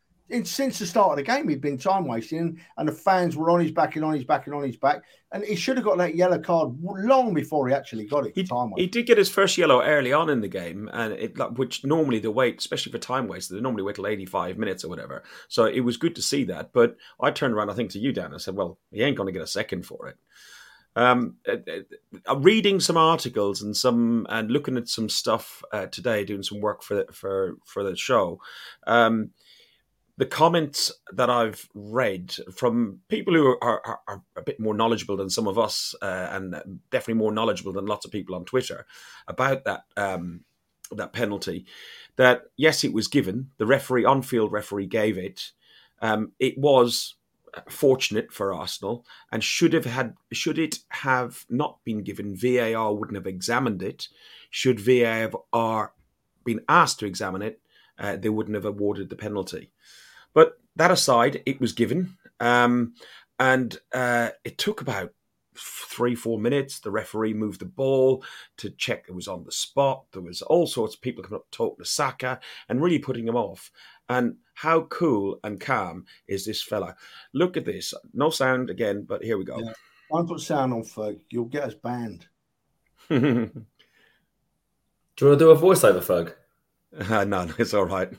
since 0.44 0.78
the 0.78 0.86
start 0.86 1.12
of 1.12 1.16
the 1.16 1.22
game, 1.22 1.48
he'd 1.48 1.60
been 1.60 1.78
time 1.78 2.06
wasting, 2.06 2.60
and 2.76 2.88
the 2.88 2.92
fans 2.92 3.36
were 3.36 3.50
on 3.50 3.60
his 3.60 3.70
back 3.70 3.96
and 3.96 4.04
on 4.04 4.14
his 4.14 4.24
back 4.24 4.46
and 4.46 4.54
on 4.54 4.62
his 4.62 4.76
back. 4.76 5.02
And 5.32 5.44
he 5.44 5.56
should 5.56 5.76
have 5.76 5.84
got 5.84 5.98
that 5.98 6.14
yellow 6.14 6.38
card 6.38 6.76
long 6.82 7.34
before 7.34 7.68
he 7.68 7.74
actually 7.74 8.06
got 8.06 8.26
it. 8.26 8.32
He, 8.34 8.46
he 8.76 8.86
did 8.86 9.06
get 9.06 9.18
his 9.18 9.30
first 9.30 9.56
yellow 9.56 9.82
early 9.82 10.12
on 10.12 10.28
in 10.28 10.40
the 10.40 10.48
game, 10.48 10.90
and 10.92 11.14
it, 11.14 11.38
which 11.56 11.84
normally 11.84 12.18
the 12.18 12.30
wait, 12.30 12.58
especially 12.58 12.92
for 12.92 12.98
time 12.98 13.26
wasted, 13.26 13.56
they 13.56 13.60
normally 13.62 13.82
wait 13.82 13.96
till 13.96 14.06
eighty-five 14.06 14.58
minutes 14.58 14.84
or 14.84 14.88
whatever. 14.88 15.22
So 15.48 15.64
it 15.64 15.80
was 15.80 15.96
good 15.96 16.14
to 16.16 16.22
see 16.22 16.44
that. 16.44 16.72
But 16.72 16.96
I 17.20 17.30
turned 17.30 17.54
around, 17.54 17.70
I 17.70 17.74
think, 17.74 17.90
to 17.92 17.98
you, 17.98 18.12
Dan, 18.12 18.32
and 18.32 18.40
said, 18.40 18.54
"Well, 18.54 18.78
he 18.90 19.02
ain't 19.02 19.16
going 19.16 19.28
to 19.28 19.32
get 19.32 19.42
a 19.42 19.46
second 19.46 19.86
for 19.86 20.08
it." 20.08 20.16
Um, 20.98 21.36
uh, 21.48 21.58
uh, 22.28 22.36
reading 22.38 22.80
some 22.80 22.96
articles 22.96 23.62
and 23.62 23.76
some 23.76 24.26
and 24.28 24.50
looking 24.50 24.76
at 24.76 24.88
some 24.88 25.08
stuff 25.08 25.62
uh, 25.72 25.86
today, 25.86 26.24
doing 26.24 26.42
some 26.42 26.60
work 26.60 26.82
for 26.82 27.04
for 27.12 27.54
for 27.64 27.84
the 27.84 27.94
show. 27.94 28.40
Um, 28.84 29.30
the 30.16 30.26
comments 30.26 30.92
that 31.12 31.30
I've 31.30 31.68
read 31.74 32.34
from 32.52 32.98
people 33.08 33.32
who 33.34 33.46
are, 33.62 33.80
are, 33.86 34.00
are 34.08 34.22
a 34.36 34.42
bit 34.42 34.58
more 34.58 34.74
knowledgeable 34.74 35.16
than 35.16 35.30
some 35.30 35.46
of 35.46 35.56
us, 35.56 35.94
uh, 36.02 36.28
and 36.32 36.80
definitely 36.90 37.14
more 37.14 37.30
knowledgeable 37.30 37.72
than 37.72 37.86
lots 37.86 38.04
of 38.04 38.10
people 38.10 38.34
on 38.34 38.44
Twitter 38.44 38.84
about 39.28 39.62
that 39.64 39.82
um, 39.96 40.40
that 40.90 41.12
penalty, 41.12 41.64
that 42.16 42.42
yes, 42.56 42.82
it 42.82 42.92
was 42.92 43.06
given. 43.06 43.50
The 43.58 43.66
referee, 43.66 44.04
on-field 44.04 44.50
referee, 44.50 44.86
gave 44.86 45.16
it. 45.16 45.52
Um, 46.02 46.32
it 46.40 46.58
was 46.58 47.14
fortunate 47.68 48.32
for 48.32 48.52
Arsenal, 48.52 49.04
and 49.32 49.42
should 49.42 49.72
have 49.72 49.84
had 49.84 50.14
should 50.32 50.58
it 50.58 50.78
have 50.88 51.44
not 51.48 51.78
been 51.84 52.02
given, 52.02 52.36
VAR 52.36 52.94
wouldn't 52.94 53.16
have 53.16 53.26
examined 53.26 53.82
it. 53.82 54.08
Should 54.50 54.80
VAR 54.80 55.30
have 55.52 55.90
been 56.44 56.60
asked 56.68 57.00
to 57.00 57.06
examine 57.06 57.42
it, 57.42 57.60
uh, 57.98 58.16
they 58.16 58.28
wouldn't 58.28 58.54
have 58.54 58.64
awarded 58.64 59.08
the 59.08 59.16
penalty. 59.16 59.70
But 60.34 60.58
that 60.76 60.90
aside, 60.90 61.42
it 61.46 61.60
was 61.60 61.72
given. 61.72 62.16
Um, 62.40 62.94
and 63.38 63.78
uh, 63.92 64.30
it 64.44 64.58
took 64.58 64.80
about 64.80 65.12
three, 65.56 66.14
four 66.14 66.38
minutes. 66.38 66.80
The 66.80 66.90
referee 66.90 67.34
moved 67.34 67.60
the 67.60 67.66
ball 67.66 68.24
to 68.58 68.70
check 68.70 69.06
it 69.08 69.14
was 69.14 69.28
on 69.28 69.44
the 69.44 69.52
spot. 69.52 70.04
There 70.12 70.22
was 70.22 70.42
all 70.42 70.66
sorts 70.66 70.94
of 70.94 71.00
people 71.00 71.22
coming 71.22 71.36
up 71.38 71.50
to 71.50 71.56
talk 71.56 71.78
to 71.78 71.84
Saka 71.84 72.40
and 72.68 72.80
really 72.80 72.98
putting 72.98 73.26
him 73.26 73.36
off. 73.36 73.70
And 74.08 74.36
how 74.54 74.82
cool 74.82 75.38
and 75.44 75.60
calm 75.60 76.06
is 76.26 76.44
this 76.44 76.62
fella? 76.62 76.96
Look 77.32 77.56
at 77.56 77.64
this. 77.64 77.94
No 78.14 78.30
sound 78.30 78.70
again, 78.70 79.04
but 79.08 79.22
here 79.22 79.38
we 79.38 79.44
go. 79.44 79.60
Yeah. 79.60 79.72
Don't 80.10 80.26
put 80.26 80.40
sound 80.40 80.72
on, 80.72 80.82
Ferg. 80.82 81.20
You'll 81.30 81.44
get 81.44 81.64
us 81.64 81.74
banned. 81.74 82.26
do 83.08 83.16
you 83.16 83.26
want 85.20 85.20
to 85.20 85.36
do 85.36 85.50
a 85.50 85.56
voiceover, 85.56 86.02
Ferg? 86.02 86.34
Uh, 87.10 87.22
no, 87.22 87.46
it's 87.58 87.74
all 87.74 87.84
right. 87.84 88.10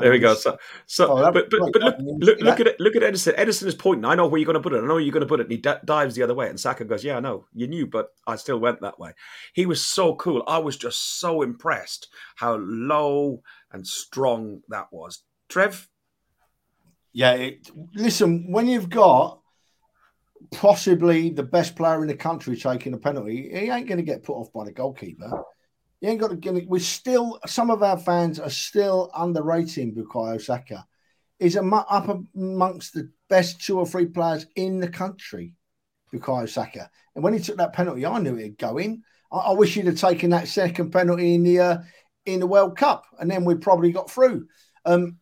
There 0.00 0.10
we 0.10 0.18
go. 0.18 0.34
So, 0.34 0.56
so, 0.86 1.18
oh, 1.18 1.30
but 1.30 1.50
but, 1.50 1.60
but 1.74 1.82
look, 1.82 1.96
look, 2.00 2.40
look 2.40 2.60
at 2.60 2.66
it. 2.66 2.80
Look 2.80 2.96
at 2.96 3.02
Ederson. 3.02 3.36
Ederson 3.36 3.66
is 3.66 3.74
pointing. 3.74 4.06
I 4.06 4.14
know 4.14 4.26
where 4.26 4.38
you're 4.38 4.46
going 4.46 4.54
to 4.54 4.62
put 4.62 4.72
it. 4.72 4.82
I 4.82 4.86
know 4.86 4.96
you're 4.96 5.12
going 5.12 5.20
to 5.20 5.26
put 5.26 5.40
it. 5.40 5.44
And 5.44 5.52
he 5.52 5.58
d- 5.58 5.74
dives 5.84 6.14
the 6.14 6.22
other 6.22 6.34
way, 6.34 6.48
and 6.48 6.58
Saka 6.58 6.86
goes, 6.86 7.04
"Yeah, 7.04 7.18
I 7.18 7.20
know. 7.20 7.44
You 7.52 7.66
knew, 7.66 7.86
but 7.86 8.14
I 8.26 8.36
still 8.36 8.58
went 8.58 8.80
that 8.80 8.98
way." 8.98 9.12
He 9.52 9.66
was 9.66 9.84
so 9.84 10.14
cool. 10.14 10.42
I 10.46 10.56
was 10.56 10.78
just 10.78 11.20
so 11.20 11.42
impressed 11.42 12.08
how 12.36 12.56
low 12.56 13.42
and 13.72 13.86
strong 13.86 14.62
that 14.68 14.86
was. 14.90 15.22
Trev. 15.48 15.88
Yeah, 17.12 17.32
it, 17.32 17.70
listen. 17.94 18.50
When 18.50 18.66
you've 18.66 18.90
got 18.90 19.40
possibly 20.52 21.30
the 21.30 21.42
best 21.42 21.76
player 21.76 22.02
in 22.02 22.08
the 22.08 22.16
country 22.16 22.56
taking 22.56 22.94
a 22.94 22.98
penalty, 22.98 23.50
he 23.52 23.70
ain't 23.70 23.88
going 23.88 23.98
to 23.98 24.02
get 24.02 24.24
put 24.24 24.34
off 24.34 24.52
by 24.52 24.64
the 24.64 24.72
goalkeeper. 24.72 25.44
You 26.00 26.10
ain't 26.10 26.20
got 26.20 26.30
to 26.30 26.36
give 26.36 26.56
it. 26.56 26.68
We're 26.68 26.80
still 26.80 27.38
some 27.46 27.70
of 27.70 27.82
our 27.82 27.98
fans 27.98 28.40
are 28.40 28.50
still 28.50 29.10
underrating 29.14 29.94
Bukayo 29.94 30.40
Saka. 30.40 30.84
He's 31.38 31.56
up 31.56 32.26
amongst 32.34 32.94
the 32.94 33.10
best 33.28 33.60
two 33.60 33.78
or 33.78 33.86
three 33.86 34.06
players 34.06 34.46
in 34.56 34.80
the 34.80 34.88
country, 34.88 35.54
Bukayo 36.12 36.48
Saka. 36.48 36.90
And 37.14 37.22
when 37.22 37.32
he 37.32 37.40
took 37.40 37.56
that 37.56 37.72
penalty, 37.72 38.04
I 38.06 38.18
knew 38.18 38.36
he'd 38.36 38.58
go 38.58 38.78
in. 38.78 39.02
I, 39.32 39.36
I 39.36 39.52
wish 39.52 39.74
he'd 39.74 39.86
have 39.86 39.98
taken 39.98 40.30
that 40.30 40.48
second 40.48 40.90
penalty 40.90 41.34
in 41.34 41.42
the 41.42 41.60
uh, 41.60 41.78
in 42.26 42.40
the 42.40 42.46
World 42.46 42.76
Cup, 42.76 43.04
and 43.18 43.30
then 43.30 43.44
we'd 43.44 43.62
probably 43.62 43.92
got 43.92 44.10
through. 44.10 44.46
Um, 44.84 45.18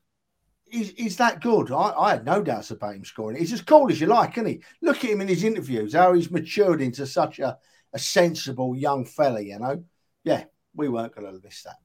he's, 0.73 0.91
he's 0.97 1.17
that 1.19 1.41
good. 1.41 1.71
I, 1.71 1.93
I, 1.97 2.11
had 2.11 2.25
no 2.25 2.43
doubts 2.43 2.71
about 2.71 2.97
him 2.97 3.05
scoring. 3.05 3.37
He's 3.37 3.53
as 3.53 3.61
cool 3.63 3.91
as 3.91 4.01
you 4.01 4.07
like, 4.07 4.33
isn't 4.33 4.47
he? 4.47 4.63
Look 4.81 5.05
at 5.05 5.11
him 5.11 5.21
in 5.21 5.29
his 5.29 5.45
interviews, 5.45 5.95
how 5.95 6.15
he's 6.15 6.31
matured 6.31 6.81
into 6.81 7.07
such 7.07 7.39
a, 7.39 7.59
a 7.93 7.99
sensible 7.99 8.75
young 8.75 9.05
fella, 9.05 9.41
you 9.41 9.59
know? 9.59 9.85
Yeah, 10.25 10.45
we 10.75 10.89
weren't 10.89 11.15
going 11.15 11.31
to 11.31 11.41
miss 11.45 11.63
that. 11.65 11.77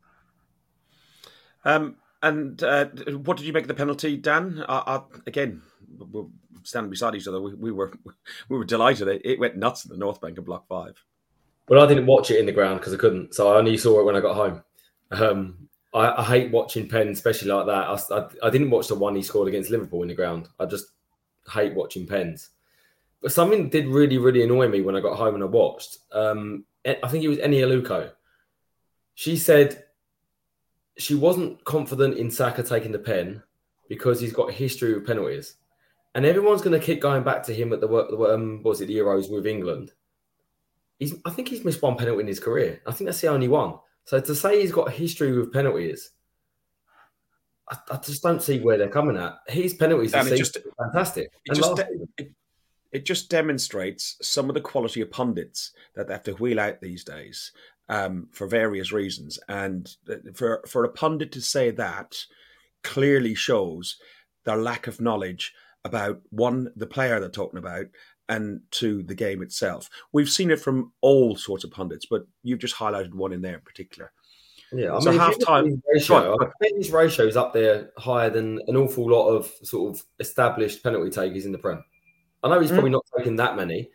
Um, 1.66 1.98
and 2.24 2.64
uh, 2.64 2.86
what 3.18 3.38
did 3.38 3.46
you 3.46 3.54
make 3.54 3.64
of 3.64 3.68
the 3.68 3.74
penalty, 3.74 4.18
Dan? 4.18 4.64
I, 4.68 4.78
I, 4.78 5.02
again, 5.28 5.62
we're 5.98 6.26
standing 6.64 6.90
beside 6.90 7.16
each 7.16 7.28
other. 7.28 7.42
We, 7.42 7.54
we, 7.54 7.72
were 7.72 7.94
we 8.50 8.58
were 8.58 8.66
delighted. 8.66 9.08
It, 9.08 9.22
it 9.26 9.40
went 9.40 9.58
nuts 9.58 9.86
in 9.86 9.92
the 9.92 9.98
North 9.98 10.22
Bank 10.22 10.38
of 10.38 10.46
Block 10.46 10.68
Five. 10.68 10.96
Well, 11.68 11.84
I 11.84 11.88
didn't 11.88 12.06
watch 12.06 12.32
it 12.32 12.40
in 12.40 12.46
the 12.46 12.54
ground 12.54 12.80
because 12.80 12.94
I 12.94 12.98
couldn't, 12.98 13.36
so 13.36 13.52
I 13.52 13.58
only 13.58 13.78
saw 13.78 14.00
it 14.00 14.06
when 14.06 14.16
I 14.16 14.22
got 14.22 14.36
home. 14.36 14.64
Um, 15.12 15.67
I, 15.94 16.22
I, 16.22 16.24
hate 16.24 16.52
watching 16.52 16.90
Penn, 16.90 17.08
especially 17.10 17.50
like 17.50 17.66
that. 17.68 17.72
I, 17.72 18.18
I, 18.18 18.48
I, 18.48 18.50
didn't 18.50 18.70
watch 18.70 18.88
the 18.88 18.96
one 18.96 19.16
he 19.16 19.24
scored 19.24 19.48
against 19.48 19.72
Liverpool 19.72 20.02
in 20.02 20.10
the 20.10 20.16
ground. 20.16 20.50
I 20.60 20.66
just 20.66 20.88
hate 21.52 21.74
watching 21.74 22.06
Pens. 22.06 22.50
But 23.22 23.32
something 23.32 23.70
did 23.70 23.88
really, 23.88 24.18
really 24.18 24.44
annoy 24.44 24.68
me 24.68 24.82
when 24.82 24.96
I 24.96 25.00
got 25.00 25.18
home 25.18 25.36
and 25.36 25.44
I 25.44 25.48
watched. 25.48 25.98
Um, 26.12 26.66
I 26.86 27.08
think 27.08 27.24
it 27.24 27.30
was 27.30 27.38
Eni 27.40 27.62
Aluko 27.62 28.12
she 29.18 29.36
said 29.36 29.84
she 30.96 31.16
wasn't 31.16 31.66
confident 31.66 32.20
in 32.20 32.30
Saka 32.30 32.62
taking 32.62 32.92
the 32.92 33.00
pen 33.00 33.42
because 33.90 34.22
he's 34.22 34.32
got 34.32 34.52
a 34.52 34.54
history 34.54 34.94
with 34.94 35.08
penalties. 35.08 35.56
And 36.14 36.24
everyone's 36.24 36.62
going 36.62 36.80
to 36.80 36.86
keep 36.86 37.02
going 37.02 37.24
back 37.24 37.42
to 37.44 37.54
him 37.54 37.74
at 37.74 37.82
the, 37.82 37.88
um, 37.88 38.62
was 38.62 38.80
it 38.80 38.86
the 38.86 38.96
Euros 38.96 39.32
with 39.32 39.48
England? 39.48 39.92
He's, 41.00 41.16
I 41.26 41.32
think 41.32 41.48
he's 41.48 41.66
missed 41.66 41.82
one 41.82 41.98
penalty 41.98 42.22
in 42.22 42.28
his 42.28 42.40
career. 42.40 42.80
I 42.86 42.92
think 42.92 43.08
that's 43.08 43.22
the 43.22 43.30
only 43.30 43.48
one. 43.48 43.80
So 44.08 44.22
to 44.22 44.34
say 44.34 44.62
he's 44.62 44.72
got 44.72 44.88
a 44.88 44.92
history 44.92 45.38
with 45.38 45.52
penalties, 45.52 46.12
I, 47.70 47.78
I 47.92 47.98
just 47.98 48.24
don't 48.24 48.42
see 48.42 48.62
where 48.62 48.78
they're 48.78 48.88
coming 48.88 49.18
at. 49.18 49.36
His 49.48 49.74
penalties 49.74 50.14
are 50.14 50.24
just 50.24 50.58
fantastic. 50.82 51.30
It 51.44 51.56
just, 51.56 51.82
it, 52.18 52.32
it 52.94 53.06
just 53.06 53.30
demonstrates 53.30 54.16
some 54.22 54.50
of 54.50 54.54
the 54.54 54.62
quality 54.62 55.02
of 55.02 55.12
pundits 55.12 55.74
that 55.96 56.08
they 56.08 56.14
have 56.14 56.24
to 56.24 56.36
wheel 56.36 56.58
out 56.58 56.80
these 56.80 57.04
days 57.04 57.52
um, 57.90 58.30
for 58.32 58.48
various 58.48 58.94
reasons. 58.94 59.40
And 59.50 59.94
for 60.34 60.64
for 60.66 60.86
a 60.86 60.90
pundit 60.90 61.34
to 61.34 61.42
say 61.42 61.72
that 61.72 62.16
clearly 62.86 63.36
shows 63.36 63.98
their 64.46 64.56
lack 64.56 64.88
of 64.88 65.02
knowledge 65.02 65.54
about 65.84 66.22
one, 66.30 66.72
the 66.78 66.88
player 66.88 67.20
they're 67.20 67.30
talking 67.30 67.60
about, 67.60 67.88
and 68.30 68.62
to 68.72 69.04
the 69.04 69.16
game 69.16 69.42
itself. 69.42 69.90
We've 70.12 70.30
seen 70.30 70.52
it 70.52 70.60
from 70.60 70.92
all 71.02 71.36
sorts 71.36 71.64
of 71.64 71.72
pundits, 71.72 72.06
but 72.06 72.26
you've 72.44 72.60
just 72.60 72.76
highlighted 72.76 73.14
one 73.14 73.32
in 73.34 73.42
there 73.42 73.56
in 73.56 73.62
particular. 73.62 74.12
Yeah, 74.74 74.96
I 74.96 75.00
So 75.00 75.12
mean, 75.12 75.20
half 75.20 75.40
time- 75.40 75.82
ratio, 75.94 76.36
I 76.42 76.50
think 76.62 76.78
his 76.78 76.92
ratio 76.92 77.26
is 77.26 77.38
up 77.38 77.54
there 77.54 77.92
higher 77.98 78.30
than 78.30 78.60
an 78.68 78.76
awful 78.76 79.10
lot 79.10 79.30
of 79.30 79.50
sort 79.64 79.96
of 79.96 80.04
established 80.20 80.84
penalty 80.84 81.10
takers 81.10 81.46
in 81.46 81.54
the 81.54 81.58
Prem. 81.58 81.84
I 82.44 82.50
know 82.50 82.60
he's 82.60 82.70
Mm. 82.72 82.76
probably 82.76 82.92
not 82.92 83.06
taking 83.18 83.38
that 83.38 83.56
many. 83.56 83.90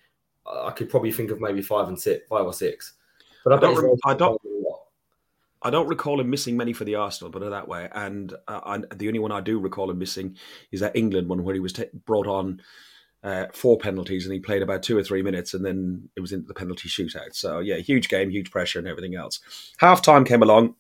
I 0.47 0.71
could 0.71 0.89
probably 0.89 1.13
think 1.13 1.31
of 1.31 1.41
maybe 1.41 1.61
five 1.63 1.89
and 1.89 2.01
six, 2.01 2.27
five 2.29 2.45
or 2.47 2.53
six. 2.55 2.95
But 3.45 3.53
I, 3.53 3.57
I 3.57 3.61
don't 3.61 3.75
ratio 3.77 3.97
I 4.07 4.15
don't- 4.15 4.29
higher 4.31 4.39
than 4.45 4.65
a 4.65 4.69
lot. 4.69 4.79
I 5.65 5.71
don't 5.71 5.87
recall 5.89 6.19
him 6.21 6.29
missing 6.31 6.57
many 6.57 6.73
for 6.73 6.85
the 6.85 6.97
Arsenal, 6.97 7.31
but 7.31 7.49
that 7.49 7.69
way. 7.69 7.89
And 7.93 8.33
uh, 8.49 8.61
I, 8.65 8.79
the 8.97 9.07
only 9.07 9.21
one 9.21 9.31
I 9.31 9.41
do 9.41 9.61
recall 9.61 9.91
him 9.91 9.99
missing 9.99 10.37
is 10.73 10.81
that 10.81 10.97
England 10.97 11.29
one 11.29 11.45
where 11.45 11.55
he 11.55 11.61
was 11.61 11.73
ta 11.75 11.85
brought 12.07 12.27
on 12.27 12.61
uh, 13.23 13.47
four 13.53 13.79
penalties 13.79 14.25
and 14.25 14.33
he 14.33 14.41
played 14.41 14.63
about 14.63 14.83
two 14.83 14.97
or 14.97 15.03
three 15.03 15.23
minutes 15.23 15.55
and 15.55 15.65
then 15.65 16.09
it 16.17 16.21
was 16.21 16.33
into 16.33 16.49
the 16.49 16.55
penalty 16.55 16.89
shootout. 16.89 17.35
So, 17.35 17.61
yeah, 17.61 17.77
huge 17.77 18.09
game, 18.09 18.31
huge 18.31 18.51
pressure 18.51 18.79
and 18.79 18.89
everything 18.89 19.15
else. 19.15 19.41
Half 19.79 20.03
time 20.03 20.25
came 20.25 20.43
along 20.43 20.75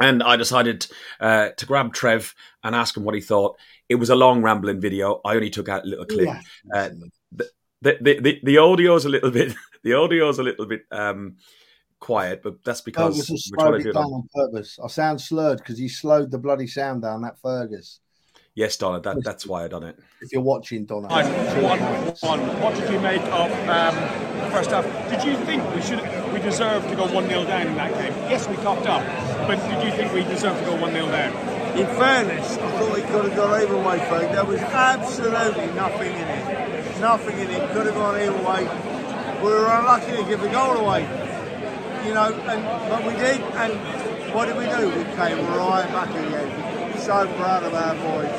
and 0.00 0.22
I 0.22 0.36
decided 0.36 0.86
uh, 1.20 1.50
to 1.50 1.66
grab 1.66 1.92
Trev 1.92 2.34
and 2.62 2.74
ask 2.74 2.96
him 2.96 3.04
what 3.04 3.14
he 3.14 3.20
thought. 3.20 3.56
It 3.88 3.96
was 3.96 4.10
a 4.10 4.14
long, 4.14 4.42
rambling 4.42 4.80
video. 4.80 5.20
I 5.24 5.34
only 5.34 5.50
took 5.50 5.68
out 5.68 5.84
a 5.84 5.88
little 5.88 6.06
clip. 6.06 6.26
Yeah. 6.26 6.40
Uh, 6.74 6.90
the, 7.32 7.98
the, 8.00 8.20
the, 8.20 8.40
the 8.44 8.58
audio's 8.58 9.04
a 9.04 9.08
little 9.08 9.30
bit, 9.30 9.54
the 9.82 9.94
audio's 9.94 10.38
a 10.38 10.42
little 10.44 10.66
bit 10.66 10.82
um, 10.92 11.36
quiet, 11.98 12.42
but 12.42 12.62
that's 12.64 12.80
because 12.80 13.26
Fergus 13.26 13.50
we're 13.50 13.64
trying 13.64 13.78
to 13.78 13.82
do 13.82 13.88
it 13.88 13.90
it 13.90 13.94
down 13.94 14.04
on 14.04 14.12
on 14.12 14.28
purpose. 14.32 14.78
I 14.82 14.86
sound 14.86 15.20
slurred 15.20 15.58
because 15.58 15.78
he 15.78 15.88
slowed 15.88 16.30
the 16.30 16.38
bloody 16.38 16.68
sound 16.68 17.02
down. 17.02 17.22
That 17.22 17.38
Fergus. 17.40 18.00
Yes, 18.54 18.76
Donna, 18.76 19.00
that, 19.00 19.24
that's 19.24 19.46
why 19.46 19.64
I 19.64 19.68
done 19.68 19.82
it. 19.82 19.98
If 20.20 20.30
you're 20.30 20.42
watching, 20.42 20.84
Donna. 20.84 21.08
One, 21.08 21.80
one. 22.20 22.60
What 22.60 22.74
did 22.74 22.92
you 22.92 23.00
make 23.00 23.22
of 23.22 23.50
um, 23.66 23.94
the 24.44 24.50
first 24.50 24.70
half? 24.70 24.84
Did 25.08 25.24
you 25.24 25.36
think 25.46 25.64
we 25.74 25.80
should 25.80 26.00
we 26.34 26.38
deserved 26.38 26.86
to 26.90 26.96
go 26.96 27.06
one 27.06 27.28
0 27.28 27.44
down 27.44 27.66
in 27.66 27.74
that 27.76 27.94
game? 27.94 28.12
Yes, 28.28 28.46
we 28.48 28.56
copped 28.56 28.86
up, 28.86 29.02
but 29.46 29.56
did 29.56 29.82
you 29.82 29.90
think 29.92 30.12
we 30.12 30.24
deserved 30.24 30.58
to 30.58 30.66
go 30.66 30.76
one 30.76 30.92
0 30.92 31.06
down? 31.06 31.32
In 31.78 31.86
fairness, 31.96 32.58
I 32.58 32.70
thought 32.72 32.94
he 32.94 33.02
could 33.04 33.24
have 33.24 33.36
gone 33.36 33.58
either 33.62 33.76
way, 33.78 33.98
Frank. 34.06 34.32
There 34.32 34.44
was 34.44 34.60
absolutely 34.60 35.72
nothing 35.72 36.12
in 36.12 36.28
it. 36.28 37.00
Nothing 37.00 37.38
in 37.38 37.50
it. 37.50 37.70
Could 37.72 37.86
have 37.86 37.94
gone 37.94 38.16
either 38.16 38.36
way. 38.36 38.64
We 39.42 39.48
were 39.48 39.72
unlucky 39.72 40.14
to 40.14 40.24
give 40.24 40.42
the 40.42 40.50
goal 40.50 40.76
away. 40.76 41.04
You 42.04 42.12
know, 42.12 42.34
and 42.34 42.62
but 42.90 43.02
we 43.06 43.14
did. 43.14 43.40
And 43.40 43.72
what 44.34 44.44
did 44.44 44.58
we 44.58 44.66
do? 44.66 44.88
We 44.90 45.04
came 45.16 45.40
right 45.56 45.88
back 45.88 46.10
again. 46.10 46.71
So 47.02 47.26
proud 47.34 47.64
of 47.64 47.74
our 47.74 47.94
boys. 47.96 48.30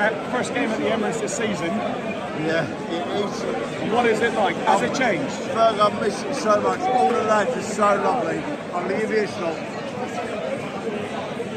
Uh, 0.00 0.28
first 0.32 0.54
game 0.54 0.70
at 0.70 0.78
the 0.78 0.86
Emirates 0.86 1.20
this 1.20 1.36
season. 1.36 1.66
Yeah, 1.66 2.66
it 2.90 3.06
is. 3.26 3.92
What 3.92 4.06
is 4.06 4.20
it 4.20 4.32
like? 4.32 4.56
Has 4.56 4.80
it 4.80 4.94
changed? 4.94 5.34
Ferg, 5.52 5.78
I 5.78 6.00
miss 6.00 6.22
it 6.22 6.34
so 6.34 6.58
much. 6.62 6.80
All 6.80 7.10
the 7.10 7.22
lads 7.24 7.54
are 7.54 7.60
so 7.60 8.02
lovely. 8.02 8.38
I'm 8.72 8.88
going 8.88 9.00
to 9.00 9.06
give 9.06 9.10
you 9.10 9.24
a 9.24 9.26
shot. 9.26 9.54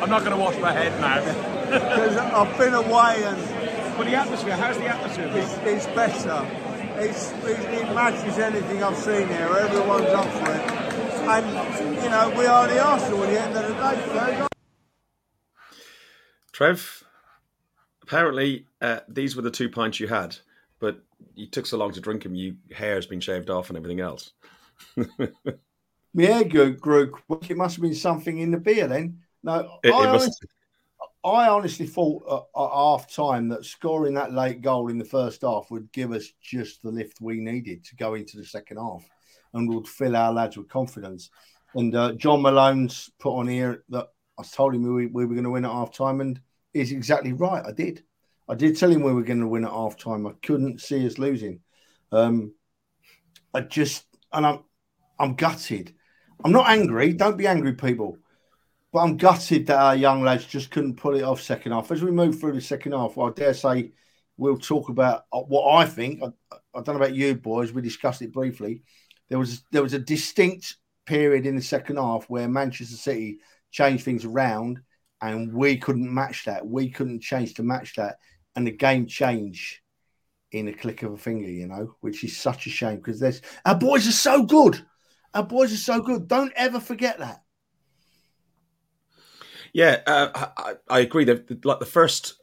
I'm 0.04 0.10
not 0.10 0.26
going 0.26 0.32
to 0.32 0.38
wash 0.38 0.58
my 0.60 0.74
head 0.74 0.92
now. 1.00 1.24
Because 1.72 2.18
I've 2.18 2.58
been 2.58 2.74
away 2.74 3.24
and 3.24 3.98
but 3.98 4.08
the 4.08 4.16
atmosphere, 4.16 4.58
how's 4.58 4.78
the 4.78 4.88
atmosphere? 4.88 5.32
It's, 5.34 5.54
it's 5.60 5.86
better. 5.96 6.46
It's, 7.00 7.32
it, 7.46 7.60
it 7.74 7.96
matches 7.96 8.38
anything 8.38 8.84
I've 8.84 8.98
seen 8.98 9.30
here. 9.30 9.48
Everyone's 9.48 10.08
up 10.08 10.28
for 10.28 10.52
it. 10.52 10.72
And, 11.24 12.04
you 12.04 12.10
know, 12.10 12.34
we 12.38 12.46
are 12.48 12.68
the 12.68 12.84
Arsenal 12.84 13.24
at 13.24 13.30
the 13.30 13.42
end 13.42 13.56
of 13.56 13.66
the 13.66 13.74
day. 13.76 14.42
Ferg. 14.42 14.53
Trev, 16.54 17.04
apparently 18.04 18.66
uh, 18.82 19.00
these 19.10 19.36
were 19.36 19.42
the 19.42 19.52
two 19.52 19.70
pints 19.70 20.00
you 20.00 20.08
had, 20.08 20.36
but 20.80 21.02
you 21.36 21.48
took 21.48 21.66
so 21.66 21.78
long 21.78 21.92
to 21.92 22.00
drink 22.00 22.24
them, 22.24 22.36
your 22.36 22.54
hair's 22.72 23.06
been 23.06 23.20
shaved 23.20 23.50
off 23.50 23.70
and 23.70 23.78
everything 23.78 24.00
else. 24.00 24.32
My 24.96 26.24
hair 26.26 26.44
grew, 26.44 26.76
grew 26.76 27.10
quick. 27.10 27.50
It 27.50 27.58
must 27.58 27.76
have 27.76 27.82
been 27.82 27.96
something 27.96 28.38
in 28.38 28.52
the 28.52 28.58
beer 28.58 28.88
then. 28.88 29.20
No, 29.42 29.80
It, 29.84 29.90
it 29.90 29.94
I, 29.94 30.06
must- 30.06 30.24
honestly, 30.24 30.48
I 31.26 31.50
honestly 31.50 31.88
thought 31.88 32.24
at, 32.30 32.62
at 32.62 32.70
half 32.70 33.14
time 33.14 33.50
that 33.50 33.66
scoring 33.66 34.14
that 34.14 34.34
late 34.34 34.62
goal 34.62 34.90
in 34.90 35.00
the 35.00 35.06
first 35.06 35.42
half 35.42 35.72
would 35.72 35.92
give 35.92 36.12
us 36.12 36.32
just 36.42 36.84
the 36.84 36.92
lift 36.92 37.20
we 37.20 37.40
needed 37.40 37.84
to 37.86 37.96
go 37.96 38.14
into 38.14 38.38
the 38.38 38.46
second 38.46 38.78
half 38.78 39.04
and 39.54 39.68
would 39.74 39.88
fill 39.88 40.16
our 40.16 40.32
lads 40.32 40.56
with 40.56 40.70
confidence. 40.70 41.30
And 41.76 41.96
uh, 41.96 42.14
John 42.14 42.42
Malone's 42.44 43.10
put 43.20 43.36
on 43.36 43.48
here 43.48 43.84
that 43.90 44.10
I 44.40 44.44
told 44.44 44.76
him 44.76 44.84
we, 44.94 45.08
we 45.08 45.26
were 45.26 45.36
going 45.36 45.44
to 45.44 45.52
win 45.52 45.66
at 45.66 45.72
half 45.72 45.94
time, 45.94 46.22
and 46.22 46.40
he's 46.74 46.92
exactly 46.92 47.34
right. 47.34 47.64
I 47.66 47.72
did. 47.72 48.04
I 48.50 48.56
did 48.56 48.78
tell 48.78 48.92
him 48.92 49.04
we 49.04 49.14
were 49.14 49.24
going 49.24 49.40
to 49.40 49.48
win 49.48 49.66
at 49.66 49.72
half 49.72 49.98
time. 49.98 50.28
I 50.28 50.32
couldn't 50.42 50.82
see 50.82 51.06
us 51.06 51.18
losing. 51.18 51.60
Um, 52.12 52.54
I 53.54 53.62
just, 53.62 54.06
and 54.32 54.46
I'm, 54.46 54.60
I'm 55.20 55.36
gutted. 55.36 55.94
I'm 56.44 56.52
not 56.52 56.68
angry. 56.68 57.14
Don't 57.14 57.38
be 57.38 57.48
angry, 57.48 57.74
people. 57.74 58.18
But 58.92 59.00
I'm 59.00 59.18
gutted 59.18 59.68
that 59.68 59.80
our 59.80 59.96
young 59.96 60.22
lads 60.22 60.46
just 60.46 60.72
couldn't 60.72 60.98
pull 60.98 61.16
it 61.16 61.24
off 61.24 61.42
second 61.42 61.72
half. 61.72 61.92
As 61.92 62.04
we 62.04 62.12
move 62.12 62.40
through 62.40 62.54
the 62.54 62.62
second 62.62 62.92
half, 62.92 63.18
I 63.18 63.30
dare 63.32 63.54
say 63.54 63.92
we'll 64.38 64.58
talk 64.58 64.90
about 64.90 65.24
uh, 65.32 65.40
what 65.40 65.74
I 65.76 65.86
think. 65.86 66.22
I, 66.22 66.28
I 66.76 66.82
don't 66.82 66.90
know 66.90 67.04
about 67.04 67.16
you 67.16 67.36
boys. 67.36 67.72
We 67.72 67.82
discussed 67.82 68.22
it 68.22 68.34
briefly. 68.34 68.84
There 69.30 69.40
was 69.40 69.64
there 69.72 69.82
was 69.82 69.94
a 69.94 70.00
distinct 70.00 70.76
period 71.06 71.46
in 71.46 71.56
the 71.56 71.62
second 71.62 71.98
half 71.98 72.26
where 72.30 72.48
Manchester 72.48 72.96
City 72.96 73.40
changed 73.74 74.06
things 74.06 74.24
around, 74.24 74.80
and 75.22 75.52
we 75.52 75.76
couldn't 75.78 76.14
match 76.14 76.46
that. 76.46 76.66
We 76.66 76.90
couldn't 76.90 77.20
change 77.20 77.56
to 77.56 77.64
match 77.64 77.96
that, 77.96 78.18
and 78.56 78.66
the 78.66 78.72
game 78.72 79.08
changed 79.08 79.80
in 80.52 80.68
a 80.68 80.74
click 80.74 81.02
of 81.04 81.12
a 81.12 81.18
finger. 81.18 81.50
You 81.50 81.68
know, 81.68 81.96
which 82.00 82.24
is 82.24 82.38
such 82.38 82.68
a 82.68 82.70
shame 82.70 82.98
because 82.98 83.20
there's 83.20 83.42
our 83.66 83.76
boys 83.76 84.08
are 84.08 84.14
so 84.14 84.44
good. 84.44 84.86
Our 85.34 85.44
boys 85.44 85.74
are 85.74 85.78
so 85.78 86.00
good. 86.00 86.28
Don't 86.28 86.54
ever 86.56 86.80
forget 86.80 87.20
that. 87.20 87.42
Yeah, 89.74 90.02
uh, 90.06 90.50
I, 90.56 90.74
I 90.88 91.00
agree. 91.00 91.26
That 91.26 91.66
like 91.66 91.80
the 91.80 91.86
first 91.86 92.36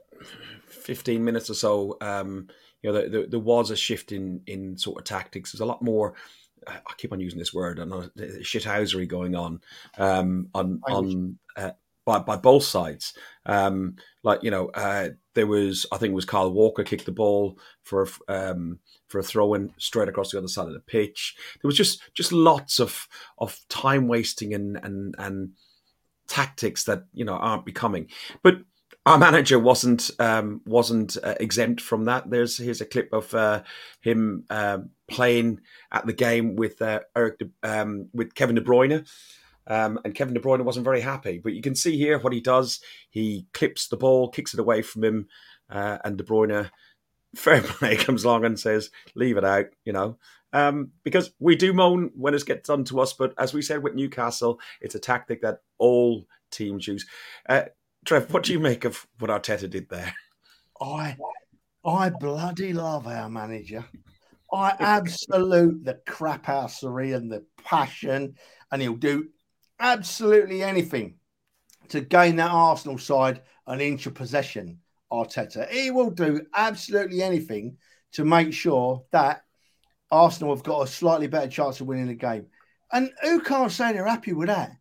fifteen 0.66 1.24
minutes 1.24 1.48
or 1.48 1.54
so, 1.54 1.96
um, 2.00 2.48
you 2.82 2.92
know, 2.92 3.08
there, 3.08 3.26
there 3.26 3.38
was 3.38 3.70
a 3.70 3.76
shift 3.76 4.10
in 4.10 4.42
in 4.48 4.76
sort 4.76 4.98
of 4.98 5.04
tactics. 5.04 5.52
There's 5.52 5.60
a 5.60 5.66
lot 5.66 5.80
more. 5.80 6.14
I 6.66 6.92
keep 6.96 7.12
on 7.12 7.20
using 7.20 7.38
this 7.38 7.54
word. 7.54 7.78
Know 7.78 8.08
shithousery 8.16 9.08
going 9.08 9.34
on 9.34 9.60
um, 9.98 10.48
on 10.54 10.80
on 10.86 11.38
uh, 11.56 11.72
by 12.04 12.18
by 12.18 12.36
both 12.36 12.64
sides. 12.64 13.14
Um, 13.46 13.96
like 14.22 14.42
you 14.42 14.50
know, 14.50 14.68
uh, 14.74 15.10
there 15.34 15.46
was 15.46 15.86
I 15.92 15.98
think 15.98 16.12
it 16.12 16.14
was 16.14 16.24
Kyle 16.24 16.52
Walker 16.52 16.84
kicked 16.84 17.06
the 17.06 17.12
ball 17.12 17.58
for 17.82 18.08
a, 18.28 18.50
um, 18.50 18.78
for 19.08 19.18
a 19.18 19.22
throw 19.22 19.54
in 19.54 19.72
straight 19.78 20.08
across 20.08 20.30
the 20.30 20.38
other 20.38 20.48
side 20.48 20.66
of 20.66 20.74
the 20.74 20.80
pitch. 20.80 21.36
There 21.60 21.68
was 21.68 21.76
just 21.76 22.02
just 22.14 22.32
lots 22.32 22.80
of 22.80 23.06
of 23.38 23.58
time 23.68 24.08
wasting 24.08 24.54
and 24.54 24.76
and 24.82 25.14
and 25.18 25.50
tactics 26.28 26.84
that 26.84 27.04
you 27.12 27.24
know 27.24 27.34
aren't 27.34 27.66
becoming. 27.66 28.08
But 28.42 28.58
our 29.06 29.18
manager 29.18 29.58
wasn't 29.58 30.10
um, 30.18 30.60
wasn't 30.66 31.16
uh, 31.22 31.34
exempt 31.40 31.80
from 31.80 32.04
that. 32.04 32.28
There's 32.28 32.58
here's 32.58 32.80
a 32.80 32.86
clip 32.86 33.12
of 33.12 33.32
uh, 33.34 33.62
him 34.00 34.44
uh, 34.50 34.78
playing 35.08 35.60
at 35.90 36.06
the 36.06 36.12
game 36.12 36.56
with 36.56 36.80
uh, 36.82 37.00
Eric 37.16 37.38
De, 37.38 37.50
um, 37.62 38.08
with 38.12 38.34
Kevin 38.34 38.56
De 38.56 38.62
Bruyne. 38.62 39.08
Um, 39.66 40.00
and 40.04 40.14
Kevin 40.14 40.34
De 40.34 40.40
Bruyne 40.40 40.64
wasn't 40.64 40.84
very 40.84 41.00
happy, 41.00 41.38
but 41.38 41.52
you 41.52 41.62
can 41.62 41.76
see 41.76 41.96
here 41.96 42.18
what 42.18 42.32
he 42.32 42.40
does. 42.40 42.80
He 43.10 43.46
clips 43.52 43.88
the 43.88 43.96
ball, 43.96 44.28
kicks 44.28 44.52
it 44.52 44.60
away 44.60 44.82
from 44.82 45.04
him, 45.04 45.28
uh, 45.70 45.98
and 46.04 46.18
De 46.18 46.24
Bruyne, 46.24 46.70
fair 47.36 47.62
play, 47.62 47.96
comes 47.98 48.24
along 48.24 48.44
and 48.44 48.58
says, 48.58 48.90
"Leave 49.14 49.36
it 49.36 49.44
out," 49.44 49.66
you 49.84 49.92
know, 49.92 50.18
um, 50.52 50.90
because 51.04 51.30
we 51.38 51.56
do 51.56 51.72
moan 51.72 52.10
when 52.14 52.34
it 52.34 52.44
gets 52.44 52.68
done 52.68 52.84
to 52.84 53.00
us. 53.00 53.12
But 53.12 53.32
as 53.38 53.54
we 53.54 53.62
said 53.62 53.82
with 53.82 53.94
Newcastle, 53.94 54.60
it's 54.80 54.94
a 54.94 55.00
tactic 55.00 55.42
that 55.42 55.60
all 55.78 56.26
teams 56.50 56.86
use. 56.86 57.06
Uh, 57.48 57.64
Trev, 58.10 58.32
what 58.32 58.42
do 58.42 58.52
you 58.52 58.58
make 58.58 58.84
of 58.84 59.06
what 59.20 59.30
Arteta 59.30 59.70
did 59.70 59.88
there? 59.88 60.12
I, 60.80 61.16
I 61.84 62.10
bloody 62.10 62.72
love 62.72 63.06
our 63.06 63.30
manager. 63.30 63.84
I 64.52 64.74
absolute 64.80 65.84
the 65.84 65.94
crap 66.08 66.46
housery 66.46 67.14
and 67.14 67.30
the 67.30 67.44
passion, 67.62 68.34
and 68.72 68.82
he'll 68.82 68.96
do 68.96 69.28
absolutely 69.78 70.60
anything 70.60 71.18
to 71.90 72.00
gain 72.00 72.34
that 72.34 72.50
Arsenal 72.50 72.98
side 72.98 73.42
an 73.68 73.80
inch 73.80 74.06
of 74.06 74.14
possession. 74.14 74.80
Arteta, 75.12 75.70
he 75.70 75.92
will 75.92 76.10
do 76.10 76.44
absolutely 76.52 77.22
anything 77.22 77.76
to 78.14 78.24
make 78.24 78.52
sure 78.52 79.04
that 79.12 79.42
Arsenal 80.10 80.52
have 80.52 80.64
got 80.64 80.82
a 80.82 80.88
slightly 80.88 81.28
better 81.28 81.46
chance 81.46 81.80
of 81.80 81.86
winning 81.86 82.08
the 82.08 82.14
game. 82.14 82.46
And 82.90 83.12
who 83.22 83.40
can't 83.40 83.70
say 83.70 83.92
they're 83.92 84.04
happy 84.04 84.32
with 84.32 84.48
that? 84.48 84.72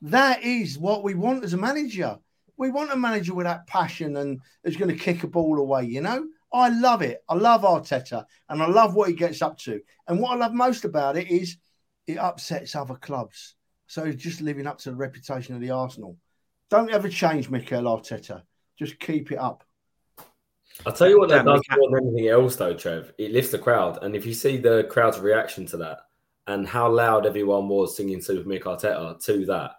That 0.00 0.42
is 0.42 0.78
what 0.78 1.04
we 1.04 1.12
want 1.12 1.44
as 1.44 1.52
a 1.52 1.58
manager. 1.58 2.18
We 2.60 2.68
want 2.68 2.92
a 2.92 2.96
manager 2.96 3.32
with 3.32 3.46
that 3.46 3.66
passion 3.66 4.18
and 4.18 4.42
is 4.64 4.76
going 4.76 4.90
to 4.90 5.02
kick 5.02 5.24
a 5.24 5.26
ball 5.26 5.58
away, 5.58 5.86
you 5.86 6.02
know? 6.02 6.26
I 6.52 6.68
love 6.68 7.00
it. 7.00 7.24
I 7.26 7.34
love 7.34 7.62
Arteta 7.62 8.26
and 8.50 8.62
I 8.62 8.66
love 8.66 8.94
what 8.94 9.08
he 9.08 9.14
gets 9.14 9.40
up 9.40 9.56
to. 9.60 9.80
And 10.06 10.20
what 10.20 10.32
I 10.32 10.34
love 10.34 10.52
most 10.52 10.84
about 10.84 11.16
it 11.16 11.30
is 11.30 11.56
it 12.06 12.18
upsets 12.18 12.76
other 12.76 12.96
clubs. 12.96 13.54
So 13.86 14.04
he's 14.04 14.16
just 14.16 14.42
living 14.42 14.66
up 14.66 14.76
to 14.80 14.90
the 14.90 14.96
reputation 14.96 15.54
of 15.54 15.62
the 15.62 15.70
Arsenal. 15.70 16.18
Don't 16.68 16.90
ever 16.90 17.08
change 17.08 17.48
Mikel 17.48 17.84
Arteta. 17.84 18.42
Just 18.78 19.00
keep 19.00 19.32
it 19.32 19.38
up. 19.38 19.64
I'll 20.84 20.92
tell 20.92 21.08
you 21.08 21.18
what 21.18 21.30
that 21.30 21.46
Dan, 21.46 21.54
does 21.54 21.62
more 21.70 21.98
than 21.98 22.08
anything 22.08 22.28
else, 22.28 22.56
though, 22.56 22.74
Trev. 22.74 23.14
It 23.16 23.32
lifts 23.32 23.52
the 23.52 23.58
crowd, 23.58 24.02
and 24.02 24.14
if 24.14 24.26
you 24.26 24.34
see 24.34 24.58
the 24.58 24.86
crowd's 24.90 25.18
reaction 25.18 25.64
to 25.66 25.78
that 25.78 26.00
and 26.46 26.68
how 26.68 26.90
loud 26.90 27.26
everyone 27.26 27.68
was 27.68 27.96
singing 27.96 28.20
Super 28.20 28.48
Mick 28.48 28.62
Arteta 28.62 29.22
to 29.24 29.46
that, 29.46 29.72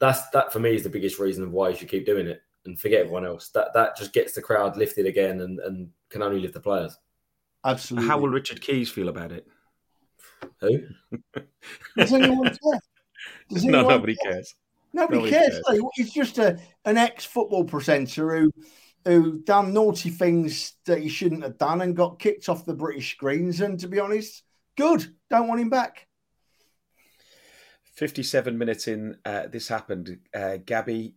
that's 0.00 0.28
that 0.30 0.52
for 0.52 0.58
me 0.60 0.74
is 0.74 0.82
the 0.82 0.88
biggest 0.90 1.18
reason 1.18 1.44
of 1.44 1.52
why 1.52 1.68
you 1.68 1.76
should 1.76 1.88
keep 1.88 2.06
doing 2.06 2.26
it 2.26 2.42
and 2.64 2.78
forget 2.78 3.00
everyone 3.00 3.24
else. 3.26 3.48
That 3.50 3.72
that 3.74 3.96
just 3.96 4.12
gets 4.12 4.32
the 4.32 4.42
crowd 4.42 4.76
lifted 4.76 5.06
again 5.06 5.40
and, 5.40 5.58
and 5.60 5.90
can 6.08 6.22
only 6.22 6.40
lift 6.40 6.54
the 6.54 6.60
players. 6.60 6.96
Absolutely. 7.64 8.08
How 8.08 8.18
will 8.18 8.30
Richard 8.30 8.60
Keys 8.60 8.90
feel 8.90 9.08
about 9.08 9.32
it? 9.32 9.46
Who? 10.60 10.80
Does 11.96 12.12
anyone 12.12 12.44
care? 12.44 12.80
Does 13.50 13.64
No, 13.64 13.82
nobody 13.88 14.16
care? 14.22 14.32
cares. 14.32 14.54
Nobody, 14.92 15.18
Nobody 15.18 15.30
cares. 15.32 15.60
cares. 15.68 15.80
He's 15.94 16.12
just 16.12 16.38
a 16.38 16.58
an 16.84 16.96
ex 16.96 17.24
football 17.24 17.64
presenter 17.64 18.36
who 18.36 18.52
who 19.04 19.38
done 19.40 19.72
naughty 19.72 20.10
things 20.10 20.74
that 20.84 20.98
he 21.00 21.08
shouldn't 21.08 21.42
have 21.42 21.56
done 21.58 21.80
and 21.80 21.96
got 21.96 22.18
kicked 22.18 22.48
off 22.48 22.66
the 22.66 22.74
British 22.74 23.12
screens. 23.14 23.60
And 23.60 23.78
to 23.80 23.88
be 23.88 23.98
honest, 24.00 24.42
good. 24.76 25.14
Don't 25.30 25.48
want 25.48 25.60
him 25.60 25.70
back. 25.70 26.06
57 28.00 28.56
minutes 28.56 28.88
in, 28.88 29.18
uh, 29.26 29.46
this 29.48 29.68
happened. 29.68 30.20
Uh, 30.34 30.56
Gabby, 30.64 31.16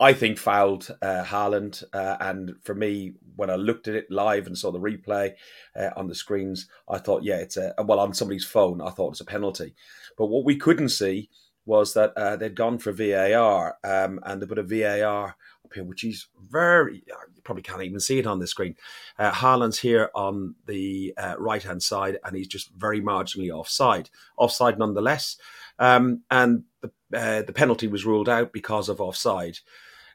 I 0.00 0.14
think, 0.14 0.36
fouled 0.36 0.88
uh, 1.00 1.22
Haaland. 1.22 1.84
Uh, 1.92 2.16
and 2.18 2.56
for 2.64 2.74
me, 2.74 3.14
when 3.36 3.50
I 3.50 3.54
looked 3.54 3.86
at 3.86 3.94
it 3.94 4.10
live 4.10 4.48
and 4.48 4.58
saw 4.58 4.72
the 4.72 4.80
replay 4.80 5.34
uh, 5.76 5.90
on 5.96 6.08
the 6.08 6.14
screens, 6.16 6.68
I 6.88 6.98
thought, 6.98 7.22
yeah, 7.22 7.36
it's 7.36 7.56
a, 7.56 7.72
well, 7.84 8.00
on 8.00 8.14
somebody's 8.14 8.44
phone, 8.44 8.80
I 8.80 8.90
thought 8.90 9.06
it 9.06 9.10
was 9.10 9.20
a 9.20 9.26
penalty. 9.26 9.76
But 10.18 10.26
what 10.26 10.44
we 10.44 10.56
couldn't 10.56 10.88
see 10.88 11.30
was 11.66 11.94
that 11.94 12.12
uh, 12.16 12.34
they'd 12.34 12.56
gone 12.56 12.78
for 12.78 12.90
VAR 12.90 13.76
um, 13.84 14.18
and 14.24 14.42
they 14.42 14.46
put 14.46 14.58
a 14.58 14.64
VAR 14.64 15.36
up 15.64 15.72
here, 15.72 15.84
which 15.84 16.02
is 16.02 16.26
very, 16.48 17.04
you 17.06 17.42
probably 17.44 17.62
can't 17.62 17.82
even 17.82 18.00
see 18.00 18.18
it 18.18 18.26
on 18.26 18.40
the 18.40 18.46
screen. 18.48 18.74
Uh, 19.18 19.30
Haaland's 19.30 19.78
here 19.78 20.10
on 20.16 20.56
the 20.66 21.14
uh, 21.16 21.34
right 21.38 21.62
hand 21.62 21.82
side 21.82 22.18
and 22.24 22.36
he's 22.36 22.48
just 22.48 22.70
very 22.72 23.00
marginally 23.00 23.50
offside. 23.50 24.10
Offside 24.36 24.80
nonetheless. 24.80 25.36
Um, 25.78 26.22
and 26.30 26.64
the, 26.80 26.90
uh, 27.14 27.42
the 27.42 27.52
penalty 27.52 27.86
was 27.88 28.06
ruled 28.06 28.28
out 28.28 28.52
because 28.52 28.88
of 28.88 29.00
offside. 29.00 29.58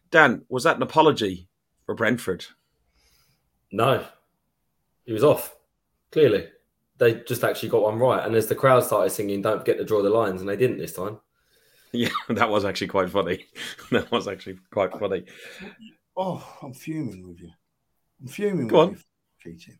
Dan, 0.09 0.43
was 0.49 0.63
that 0.63 0.75
an 0.75 0.83
apology 0.83 1.47
for 1.85 1.95
Brentford? 1.95 2.45
No, 3.71 4.05
he 5.05 5.13
was 5.13 5.23
off. 5.23 5.55
Clearly, 6.11 6.47
they 6.97 7.15
just 7.21 7.43
actually 7.43 7.69
got 7.69 7.83
one 7.83 7.99
right. 7.99 8.25
And 8.25 8.35
as 8.35 8.47
the 8.47 8.55
crowd 8.55 8.83
started 8.83 9.11
singing, 9.11 9.41
"Don't 9.41 9.59
forget 9.59 9.77
to 9.77 9.85
draw 9.85 10.01
the 10.01 10.09
lines," 10.09 10.41
and 10.41 10.49
they 10.49 10.57
didn't 10.57 10.77
this 10.77 10.93
time. 10.93 11.19
Yeah, 11.93 12.07
that 12.29 12.49
was 12.49 12.63
actually 12.63 12.87
quite 12.87 13.09
funny. 13.09 13.47
That 13.91 14.09
was 14.11 14.25
actually 14.29 14.59
quite 14.71 14.97
funny. 14.97 15.25
Oh, 16.15 16.41
I'm 16.61 16.73
fuming 16.73 17.27
with 17.27 17.41
you. 17.41 17.49
I'm 18.21 18.27
fuming 18.29 18.67
Go 18.67 18.87
with 18.87 19.03
you, 19.43 19.51
Keating. 19.51 19.79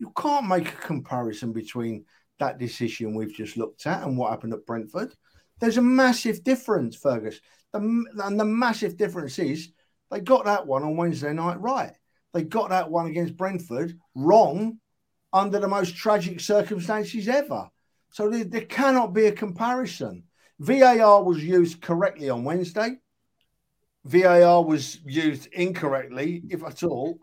You 0.00 0.12
can't 0.16 0.48
make 0.48 0.66
a 0.68 0.76
comparison 0.76 1.52
between 1.52 2.06
that 2.38 2.58
decision 2.58 3.14
we've 3.14 3.34
just 3.34 3.56
looked 3.56 3.86
at 3.86 4.02
and 4.02 4.16
what 4.16 4.30
happened 4.30 4.54
at 4.54 4.66
Brentford. 4.66 5.14
There's 5.60 5.78
a 5.78 5.82
massive 5.82 6.42
difference, 6.42 6.96
Fergus. 6.96 7.40
The, 7.72 7.78
and 8.24 8.38
the 8.38 8.44
massive 8.44 8.96
difference 8.96 9.38
is 9.38 9.70
they 10.10 10.20
got 10.20 10.44
that 10.44 10.66
one 10.66 10.82
on 10.82 10.96
Wednesday 10.96 11.32
night 11.32 11.60
right. 11.60 11.92
They 12.32 12.42
got 12.42 12.70
that 12.70 12.90
one 12.90 13.06
against 13.06 13.36
Brentford 13.36 13.98
wrong 14.14 14.78
under 15.32 15.58
the 15.58 15.68
most 15.68 15.96
tragic 15.96 16.40
circumstances 16.40 17.28
ever. 17.28 17.68
So 18.10 18.28
there, 18.28 18.44
there 18.44 18.62
cannot 18.62 19.12
be 19.12 19.26
a 19.26 19.32
comparison. 19.32 20.24
VAR 20.60 21.22
was 21.22 21.42
used 21.42 21.80
correctly 21.80 22.30
on 22.30 22.44
Wednesday. 22.44 22.96
VAR 24.04 24.62
was 24.62 25.00
used 25.04 25.46
incorrectly, 25.52 26.42
if 26.50 26.62
at 26.62 26.82
all, 26.82 27.18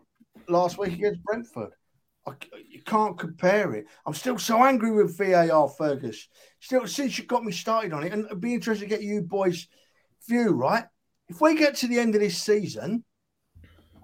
last 0.48 0.78
week 0.78 0.94
against 0.94 1.22
Brentford. 1.22 1.72
I, 2.26 2.32
you 2.68 2.82
can't 2.82 3.18
compare 3.18 3.74
it. 3.74 3.86
I'm 4.06 4.14
still 4.14 4.38
so 4.38 4.64
angry 4.64 4.92
with 4.92 5.16
VAR, 5.16 5.68
Fergus. 5.68 6.28
Still, 6.60 6.86
since 6.86 7.18
you 7.18 7.24
got 7.24 7.44
me 7.44 7.52
started 7.52 7.92
on 7.92 8.04
it, 8.04 8.12
and 8.12 8.26
it'd 8.26 8.40
be 8.40 8.54
interested 8.54 8.84
to 8.84 8.90
get 8.90 9.02
you 9.02 9.22
boys' 9.22 9.66
view, 10.28 10.50
right? 10.50 10.84
If 11.28 11.40
we 11.40 11.56
get 11.56 11.74
to 11.76 11.88
the 11.88 11.98
end 11.98 12.14
of 12.14 12.20
this 12.20 12.40
season 12.40 13.04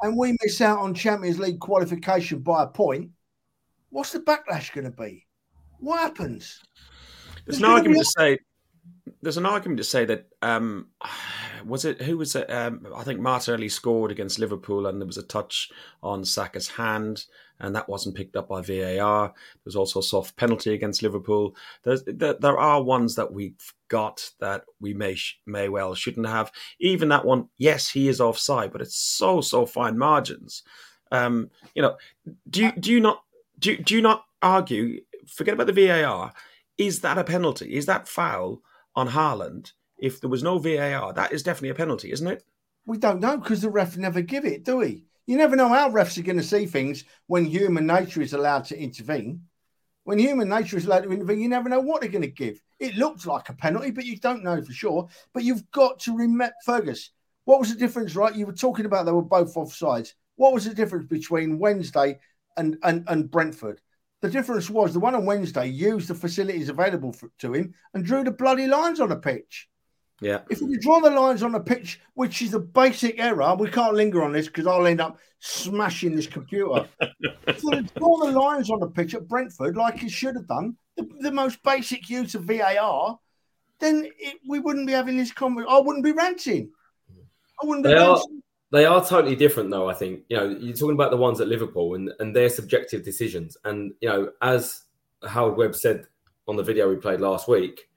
and 0.02 0.16
we 0.16 0.36
miss 0.42 0.60
out 0.60 0.78
on 0.78 0.94
Champions 0.94 1.38
League 1.38 1.60
qualification 1.60 2.40
by 2.40 2.64
a 2.64 2.66
point, 2.66 3.10
what's 3.90 4.12
the 4.12 4.20
backlash 4.20 4.72
going 4.72 4.90
to 4.90 4.96
be? 4.96 5.26
What 5.78 6.00
happens? 6.00 6.60
There's 7.44 7.58
There's 7.58 7.58
an 7.58 7.64
argument 7.64 8.00
be- 8.00 8.04
to 8.04 8.10
say. 8.10 8.38
There's 9.22 9.36
an 9.36 9.46
argument 9.46 9.78
to 9.78 9.84
say 9.84 10.04
that 10.04 10.26
um, 10.42 10.88
was 11.64 11.84
it 11.84 12.00
who 12.02 12.18
was 12.18 12.34
it? 12.34 12.50
Um, 12.50 12.86
I 12.94 13.02
think 13.02 13.20
Martinelli 13.20 13.68
scored 13.68 14.10
against 14.10 14.38
Liverpool, 14.38 14.86
and 14.86 15.00
there 15.00 15.06
was 15.06 15.18
a 15.18 15.22
touch 15.22 15.70
on 16.02 16.24
Saka's 16.24 16.68
hand, 16.68 17.24
and 17.61 17.74
that 17.74 17.88
wasn't 17.88 18.14
picked 18.14 18.36
up 18.36 18.48
by 18.48 18.62
VAR. 18.62 19.32
There's 19.64 19.76
also 19.76 20.00
a 20.00 20.02
soft 20.02 20.36
penalty 20.36 20.74
against 20.74 21.02
Liverpool. 21.02 21.56
There's, 21.82 22.02
there, 22.04 22.34
there 22.34 22.59
are 22.59 22.82
ones 22.82 23.16
that 23.16 23.32
we've 23.32 23.61
got 23.88 24.30
that 24.40 24.64
we 24.80 24.94
may 24.94 25.16
may 25.46 25.68
well 25.68 25.94
shouldn't 25.94 26.26
have. 26.26 26.52
Even 26.80 27.09
that 27.09 27.24
one, 27.24 27.48
yes, 27.59 27.90
he 27.90 28.09
is 28.09 28.20
offside, 28.20 28.72
but 28.72 28.80
it's 28.80 28.96
so 28.96 29.40
so 29.40 29.66
fine 29.66 29.98
margins. 29.98 30.62
Um, 31.11 31.50
you 31.74 31.82
know, 31.82 31.96
do 32.48 32.70
do 32.72 32.92
you 32.92 33.00
not 33.00 33.22
do 33.59 33.76
do 33.76 33.94
you 33.94 34.02
not 34.02 34.24
argue? 34.42 35.00
Forget 35.26 35.54
about 35.54 35.66
the 35.66 35.86
VAR. 35.86 36.32
Is 36.76 37.00
that 37.00 37.18
a 37.18 37.24
penalty? 37.24 37.74
Is 37.74 37.86
that 37.86 38.09
foul 38.09 38.62
on 38.94 39.09
Haaland? 39.09 39.72
If 39.98 40.20
there 40.20 40.30
was 40.30 40.44
no 40.44 40.59
VAR, 40.59 41.12
that 41.12 41.32
is 41.32 41.42
definitely 41.42 41.70
a 41.70 41.74
penalty, 41.74 42.12
isn't 42.12 42.26
it? 42.26 42.44
We 42.86 42.98
don't 42.98 43.20
know 43.20 43.36
because 43.36 43.62
the 43.62 43.68
ref 43.68 43.96
never 43.96 44.22
give 44.22 44.44
it, 44.44 44.64
do 44.64 44.76
we? 44.76 45.04
You 45.29 45.37
never 45.37 45.57
know 45.57 45.68
how 45.68 45.91
refs 45.91 46.16
are 46.16 46.22
going 46.22 46.39
to 46.39 46.43
see 46.43 46.64
things 46.64 47.05
when 47.26 47.45
human 47.45 47.87
nature 47.87 48.22
is 48.22 48.33
allowed 48.33 48.64
to 48.64 48.81
intervene. 48.81 49.43
When 50.05 50.18
human 50.18 50.49
nature 50.49 50.79
is 50.79 50.87
allowed 50.87 51.03
to 51.03 51.12
intervene, 51.12 51.39
you 51.39 51.51
never 51.51 51.68
know 51.68 51.81
what 51.81 52.01
they're 52.01 52.09
going 52.09 52.22
to 52.22 52.29
give. 52.29 52.62
It 52.81 52.97
looks 52.97 53.26
like 53.26 53.51
a 53.51 53.53
penalty, 53.53 53.91
but 53.91 54.07
you 54.07 54.16
don't 54.16 54.43
know 54.43 54.62
for 54.62 54.72
sure. 54.72 55.07
But 55.35 55.45
you've 55.45 55.70
got 55.70 55.99
to 56.01 56.16
remember, 56.16 56.55
Fergus, 56.64 57.11
what 57.45 57.61
was 57.61 57.70
the 57.70 57.79
difference, 57.79 58.16
right? 58.16 58.35
You 58.35 58.47
were 58.47 58.55
talking 58.55 58.87
about 58.87 59.05
they 59.05 59.12
were 59.12 59.20
both 59.20 59.55
offsides. 59.55 60.14
What 60.37 60.55
was 60.55 60.64
the 60.64 60.72
difference 60.72 61.05
between 61.05 61.59
Wednesday 61.59 62.20
and, 62.57 62.79
and, 62.83 63.05
and 63.07 63.31
Brentford? 63.31 63.83
The 64.22 64.31
difference 64.31 64.70
was 64.70 64.95
the 64.95 65.01
one 65.01 65.14
on 65.14 65.26
Wednesday 65.26 65.66
used 65.66 66.09
the 66.09 66.14
facilities 66.14 66.70
available 66.70 67.12
for, 67.12 67.31
to 67.41 67.53
him 67.53 67.74
and 67.93 68.03
drew 68.03 68.24
the 68.24 68.31
bloody 68.31 68.66
lines 68.66 68.99
on 68.99 69.11
the 69.11 69.16
pitch. 69.16 69.68
Yeah. 70.20 70.40
If 70.50 70.60
we 70.60 70.78
draw 70.78 71.00
the 71.00 71.10
lines 71.10 71.42
on 71.42 71.52
the 71.52 71.60
pitch, 71.60 72.00
which 72.14 72.42
is 72.42 72.54
a 72.54 72.58
basic 72.58 73.20
error, 73.20 73.54
we 73.54 73.70
can't 73.70 73.94
linger 73.94 74.22
on 74.22 74.32
this 74.32 74.46
because 74.46 74.66
I'll 74.66 74.86
end 74.86 75.00
up 75.00 75.18
smashing 75.38 76.16
this 76.16 76.26
computer. 76.26 76.88
if 77.46 77.62
we 77.62 77.82
draw 77.96 78.18
the 78.18 78.32
lines 78.32 78.70
on 78.70 78.80
the 78.80 78.88
pitch 78.88 79.14
at 79.14 79.28
Brentford, 79.28 79.76
like 79.76 79.98
he 79.98 80.08
should 80.08 80.34
have 80.34 80.48
done, 80.48 80.76
the, 80.96 81.08
the 81.20 81.30
most 81.30 81.62
basic 81.62 82.10
use 82.10 82.34
of 82.34 82.44
VAR, 82.44 83.18
then 83.78 84.08
it, 84.18 84.40
we 84.48 84.58
wouldn't 84.58 84.86
be 84.86 84.92
having 84.92 85.16
this 85.16 85.32
conversation. 85.32 85.72
I 85.72 85.78
wouldn't 85.78 86.04
be 86.04 86.12
ranting. 86.12 86.70
I 87.62 87.66
wouldn't 87.66 87.84
be 87.84 87.90
They 87.90 87.96
are, 87.96 88.20
they 88.72 88.84
are 88.84 89.04
totally 89.04 89.36
different, 89.36 89.70
though. 89.70 89.88
I 89.88 89.94
think 89.94 90.22
you 90.28 90.36
know 90.36 90.48
you're 90.48 90.76
talking 90.76 90.94
about 90.94 91.10
the 91.10 91.16
ones 91.16 91.40
at 91.40 91.48
Liverpool 91.48 91.94
and 91.94 92.10
and 92.18 92.34
their 92.34 92.48
subjective 92.48 93.04
decisions, 93.04 93.56
and 93.64 93.92
you 94.00 94.08
know 94.08 94.32
as 94.42 94.82
Howard 95.26 95.56
Webb 95.56 95.74
said 95.74 96.06
on 96.46 96.56
the 96.56 96.62
video 96.62 96.88
we 96.88 96.96
played 96.96 97.20
last 97.20 97.48
week, 97.48 97.88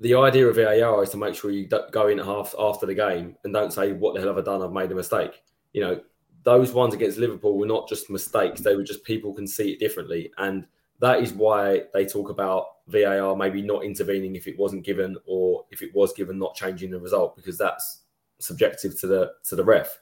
the 0.00 0.14
idea 0.14 0.46
of 0.46 0.56
VAR 0.56 1.02
is 1.02 1.10
to 1.10 1.18
make 1.18 1.34
sure 1.34 1.50
you 1.50 1.68
go 1.92 2.08
in 2.08 2.18
half 2.18 2.54
after 2.58 2.86
the 2.86 2.94
game 2.94 3.36
and 3.44 3.52
don't 3.52 3.72
say 3.72 3.92
what 3.92 4.14
the 4.14 4.20
hell 4.20 4.30
have 4.30 4.38
I 4.38 4.42
done? 4.42 4.62
I've 4.62 4.72
made 4.72 4.90
a 4.90 4.94
mistake. 4.94 5.42
You 5.72 5.82
know 5.82 6.00
those 6.42 6.72
ones 6.72 6.94
against 6.94 7.18
Liverpool 7.18 7.58
were 7.58 7.66
not 7.66 7.88
just 7.88 8.10
mistakes; 8.10 8.62
they 8.62 8.76
were 8.76 8.82
just 8.82 9.04
people 9.04 9.34
can 9.34 9.46
see 9.46 9.72
it 9.72 9.78
differently, 9.78 10.32
and 10.38 10.66
that 11.00 11.20
is 11.20 11.32
why 11.32 11.82
they 11.92 12.06
talk 12.06 12.30
about 12.30 12.66
VAR 12.88 13.36
maybe 13.36 13.62
not 13.62 13.84
intervening 13.84 14.36
if 14.36 14.48
it 14.48 14.58
wasn't 14.58 14.84
given, 14.84 15.16
or 15.26 15.64
if 15.70 15.82
it 15.82 15.94
was 15.94 16.12
given, 16.14 16.38
not 16.38 16.54
changing 16.54 16.90
the 16.90 16.98
result 16.98 17.36
because 17.36 17.58
that's 17.58 18.00
subjective 18.38 18.98
to 19.00 19.06
the 19.06 19.32
to 19.44 19.54
the 19.54 19.64
ref. 19.64 19.98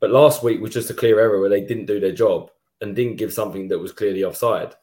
But 0.00 0.10
last 0.10 0.42
week 0.42 0.60
was 0.60 0.74
just 0.74 0.90
a 0.90 0.94
clear 0.94 1.20
error 1.20 1.40
where 1.40 1.48
they 1.48 1.62
didn't 1.62 1.86
do 1.86 2.00
their 2.00 2.12
job 2.12 2.50
and 2.80 2.94
didn't 2.94 3.16
give 3.16 3.32
something 3.32 3.68
that 3.68 3.78
was 3.78 3.92
clearly 3.92 4.24
offside. 4.24 4.74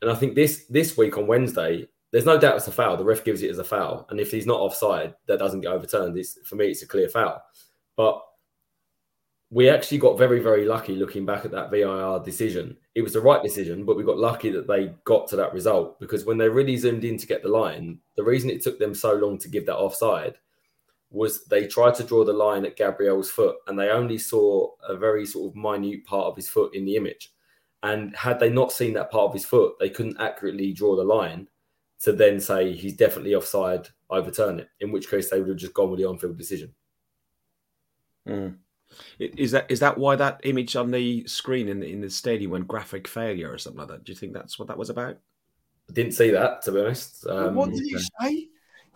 And 0.00 0.10
I 0.10 0.14
think 0.14 0.34
this 0.34 0.66
this 0.70 0.96
week 0.96 1.18
on 1.18 1.26
Wednesday, 1.26 1.88
there's 2.12 2.24
no 2.24 2.38
doubt 2.38 2.56
it's 2.56 2.68
a 2.68 2.72
foul. 2.72 2.96
The 2.96 3.04
ref 3.04 3.24
gives 3.24 3.42
it 3.42 3.50
as 3.50 3.58
a 3.58 3.64
foul, 3.64 4.06
and 4.10 4.20
if 4.20 4.30
he's 4.30 4.46
not 4.46 4.60
offside, 4.60 5.14
that 5.26 5.38
doesn't 5.38 5.60
get 5.60 5.72
overturned. 5.72 6.16
It's, 6.16 6.38
for 6.44 6.56
me, 6.56 6.66
it's 6.66 6.82
a 6.82 6.86
clear 6.86 7.08
foul. 7.08 7.42
But 7.96 8.22
we 9.50 9.68
actually 9.68 9.98
got 9.98 10.18
very 10.18 10.40
very 10.40 10.64
lucky 10.64 10.96
looking 10.96 11.24
back 11.24 11.44
at 11.44 11.52
that 11.52 11.70
VAR 11.70 12.20
decision. 12.20 12.76
It 12.94 13.02
was 13.02 13.12
the 13.12 13.20
right 13.20 13.42
decision, 13.42 13.84
but 13.84 13.96
we 13.96 14.02
got 14.02 14.18
lucky 14.18 14.50
that 14.50 14.66
they 14.66 14.92
got 15.04 15.28
to 15.28 15.36
that 15.36 15.52
result 15.52 16.00
because 16.00 16.24
when 16.24 16.38
they 16.38 16.48
really 16.48 16.76
zoomed 16.76 17.04
in 17.04 17.16
to 17.18 17.26
get 17.26 17.42
the 17.42 17.48
line, 17.48 17.98
the 18.16 18.24
reason 18.24 18.50
it 18.50 18.62
took 18.62 18.78
them 18.78 18.94
so 18.94 19.14
long 19.14 19.38
to 19.38 19.48
give 19.48 19.66
that 19.66 19.76
offside 19.76 20.34
was 21.10 21.44
they 21.44 21.66
tried 21.66 21.94
to 21.94 22.04
draw 22.04 22.24
the 22.24 22.32
line 22.32 22.66
at 22.66 22.76
Gabriel's 22.76 23.30
foot 23.30 23.56
and 23.68 23.78
they 23.78 23.90
only 23.90 24.18
saw 24.18 24.68
a 24.88 24.96
very 24.96 25.24
sort 25.24 25.52
of 25.52 25.56
minute 25.56 26.04
part 26.04 26.26
of 26.26 26.36
his 26.36 26.48
foot 26.48 26.74
in 26.74 26.84
the 26.84 26.96
image. 26.96 27.32
And 27.84 28.16
had 28.16 28.40
they 28.40 28.50
not 28.50 28.72
seen 28.72 28.94
that 28.94 29.12
part 29.12 29.26
of 29.26 29.32
his 29.32 29.44
foot, 29.44 29.74
they 29.78 29.90
couldn't 29.90 30.20
accurately 30.20 30.72
draw 30.72 30.96
the 30.96 31.04
line 31.04 31.46
to 32.02 32.12
then 32.12 32.40
say 32.40 32.72
he's 32.72 32.96
definitely 32.96 33.34
offside, 33.34 33.88
overturn 34.10 34.60
it, 34.60 34.68
in 34.80 34.92
which 34.92 35.10
case 35.10 35.30
they 35.30 35.38
would 35.40 35.48
have 35.48 35.56
just 35.56 35.74
gone 35.74 35.90
with 35.90 35.98
the 35.98 36.06
on 36.06 36.18
field 36.18 36.36
decision. 36.36 36.74
Mm. 38.28 38.56
Is 39.18 39.50
that 39.52 39.70
is 39.70 39.80
that 39.80 39.98
why 39.98 40.16
that 40.16 40.40
image 40.44 40.76
on 40.76 40.90
the 40.90 41.26
screen 41.26 41.68
in 41.68 41.80
the, 41.80 41.90
in 41.90 42.00
the 42.00 42.10
stadium 42.10 42.52
went 42.52 42.68
graphic 42.68 43.08
failure 43.08 43.52
or 43.52 43.58
something 43.58 43.80
like 43.80 43.88
that? 43.88 44.04
Do 44.04 44.12
you 44.12 44.16
think 44.16 44.32
that's 44.32 44.58
what 44.58 44.68
that 44.68 44.78
was 44.78 44.90
about? 44.90 45.18
I 45.88 45.92
didn't 45.92 46.12
see 46.12 46.30
that 46.30 46.62
to 46.62 46.72
be 46.72 46.80
honest. 46.80 47.26
Um, 47.26 47.54
what 47.54 47.70
did 47.70 47.84
he 47.84 47.98
say? 47.98 48.48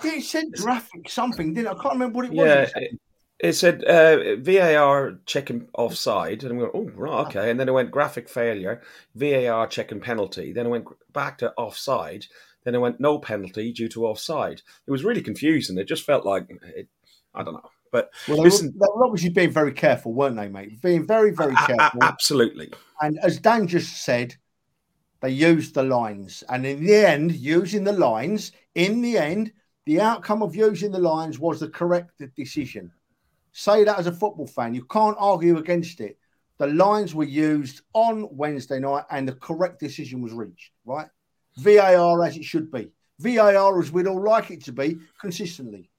Yeah, 0.04 0.14
it 0.14 0.24
said 0.24 0.52
graphic 0.52 1.08
something, 1.08 1.54
didn't 1.54 1.72
it? 1.72 1.76
I 1.78 1.82
can't 1.82 1.94
remember 1.94 2.16
what 2.16 2.24
it 2.26 2.32
was. 2.32 2.46
Yeah, 2.46 2.62
It 2.62 2.70
said- 2.70 2.82
it, 2.82 3.00
it 3.40 3.52
said 3.54 3.84
uh, 3.84 4.36
VAR 4.36 5.18
checking 5.24 5.66
offside, 5.74 6.44
and 6.44 6.56
we 6.58 6.62
went, 6.62 6.74
oh 6.74 6.90
right, 6.94 7.26
okay, 7.26 7.50
and 7.50 7.58
then 7.58 7.68
it 7.68 7.72
went 7.72 7.90
graphic 7.90 8.28
failure, 8.28 8.82
VAR 9.14 9.66
checking 9.66 10.00
penalty, 10.00 10.52
then 10.52 10.66
it 10.66 10.68
went 10.70 10.86
back 11.12 11.38
to 11.38 11.52
offside, 11.54 12.26
then 12.64 12.74
it 12.74 12.78
went 12.78 13.00
no 13.00 13.18
penalty 13.18 13.72
due 13.72 13.88
to 13.88 14.06
offside. 14.06 14.62
It 14.86 14.90
was 14.90 15.04
really 15.04 15.22
confusing. 15.22 15.78
It 15.78 15.84
just 15.88 16.04
felt 16.04 16.24
like 16.26 16.46
it, 16.76 16.88
I 17.34 17.42
don't 17.42 17.54
know, 17.54 17.70
but 17.90 18.10
Well, 18.28 18.38
they, 18.38 18.44
listen, 18.44 18.74
were, 18.76 18.86
they 18.86 18.92
were 18.94 19.04
obviously 19.06 19.30
being 19.30 19.50
very 19.52 19.72
careful, 19.72 20.12
weren't 20.12 20.36
they, 20.36 20.48
mate? 20.48 20.80
Being 20.82 21.06
very, 21.06 21.32
very 21.32 21.54
a- 21.54 21.62
a- 21.62 21.66
careful. 21.66 22.02
absolutely. 22.02 22.72
And 23.00 23.18
as 23.22 23.38
Dan 23.38 23.66
just 23.66 24.04
said, 24.04 24.36
they 25.20 25.30
used 25.30 25.74
the 25.74 25.82
lines. 25.82 26.42
And 26.48 26.64
in 26.66 26.84
the 26.84 26.94
end, 26.94 27.32
using 27.32 27.84
the 27.84 27.92
lines, 27.92 28.52
in 28.74 29.00
the 29.02 29.18
end, 29.18 29.52
the 29.86 30.00
outcome 30.00 30.42
of 30.42 30.54
using 30.56 30.92
the 30.92 30.98
lines 30.98 31.38
was 31.38 31.60
the 31.60 31.68
correct 31.68 32.22
decision. 32.36 32.92
Say 33.52 33.84
that 33.84 33.98
as 33.98 34.06
a 34.06 34.12
football 34.12 34.46
fan. 34.46 34.74
You 34.74 34.84
can't 34.84 35.16
argue 35.18 35.58
against 35.58 36.00
it. 36.00 36.18
The 36.58 36.68
lines 36.68 37.14
were 37.14 37.24
used 37.24 37.80
on 37.94 38.28
Wednesday 38.36 38.78
night 38.80 39.04
and 39.10 39.26
the 39.26 39.32
correct 39.32 39.80
decision 39.80 40.20
was 40.20 40.32
reached, 40.32 40.72
right? 40.84 41.08
VAR 41.62 42.24
as 42.24 42.36
it 42.36 42.44
should 42.44 42.70
be. 42.70 42.90
VAR 43.18 43.80
as 43.80 43.92
we'd 43.92 44.06
all 44.06 44.22
like 44.22 44.50
it 44.50 44.64
to 44.64 44.72
be 44.72 44.98
consistently. 45.20 45.90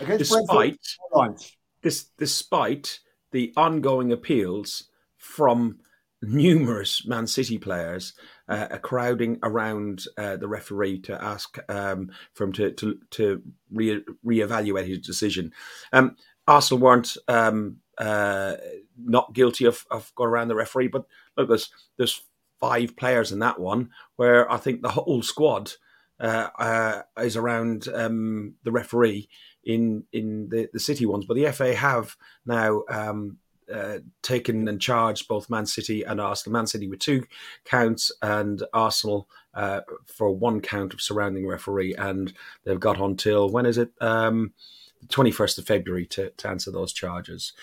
Against 0.00 0.30
Despite 0.30 0.78
lines. 1.12 1.56
this, 1.82 2.06
despite 2.16 3.00
the 3.32 3.52
ongoing 3.56 4.12
appeals 4.12 4.84
from 5.16 5.78
numerous 6.22 7.06
Man 7.06 7.26
City 7.26 7.58
players 7.58 8.14
uh, 8.48 8.66
crowding 8.78 9.38
around 9.42 10.04
uh, 10.18 10.36
the 10.36 10.48
referee 10.48 11.00
to 11.00 11.22
ask 11.22 11.58
um, 11.70 12.10
for 12.34 12.44
him 12.44 12.52
to 12.54 12.72
to, 12.72 12.98
to 13.10 13.42
re- 13.70 14.04
reevaluate 14.24 14.86
his 14.86 14.98
decision. 14.98 15.52
Um, 15.92 16.16
Arsenal 16.46 16.80
weren't 16.80 17.16
um, 17.28 17.76
uh, 17.98 18.56
not 18.98 19.32
guilty 19.34 19.66
of, 19.66 19.86
of 19.90 20.12
going 20.14 20.30
around 20.30 20.48
the 20.48 20.54
referee, 20.54 20.88
but 20.88 21.04
look, 21.36 21.48
there's 21.48 21.70
there's 21.96 22.22
five 22.60 22.96
players 22.96 23.32
in 23.32 23.38
that 23.40 23.58
one 23.58 23.90
where 24.16 24.50
I 24.50 24.58
think 24.58 24.82
the 24.82 24.90
whole 24.90 25.22
squad 25.22 25.72
uh, 26.20 26.48
uh, 26.58 27.02
is 27.22 27.36
around 27.36 27.88
um, 27.88 28.54
the 28.62 28.72
referee 28.72 29.28
in 29.64 30.04
in 30.12 30.48
the, 30.50 30.68
the 30.72 30.80
City 30.80 31.06
ones, 31.06 31.24
but 31.26 31.34
the 31.34 31.50
FA 31.52 31.74
have 31.74 32.16
now 32.44 32.82
um, 32.88 33.38
uh, 33.72 33.98
taken 34.22 34.68
and 34.68 34.80
charged 34.80 35.28
both 35.28 35.50
Man 35.50 35.66
City 35.66 36.02
and 36.02 36.20
Arsenal. 36.20 36.52
Man 36.52 36.66
City 36.66 36.88
with 36.88 36.98
two 36.98 37.24
counts 37.64 38.12
and 38.20 38.62
Arsenal 38.72 39.28
uh, 39.54 39.80
for 40.06 40.30
one 40.30 40.60
count 40.60 40.92
of 40.92 41.00
surrounding 41.00 41.46
referee, 41.46 41.94
and 41.94 42.32
they've 42.64 42.80
got 42.80 43.00
until 43.00 43.48
when 43.48 43.66
is 43.66 43.78
it? 43.78 43.90
Um, 44.00 44.52
the 45.00 45.06
21st 45.06 45.58
of 45.58 45.66
February 45.66 46.04
to, 46.06 46.30
to 46.30 46.48
answer 46.48 46.70
those 46.70 46.92
charges. 46.92 47.54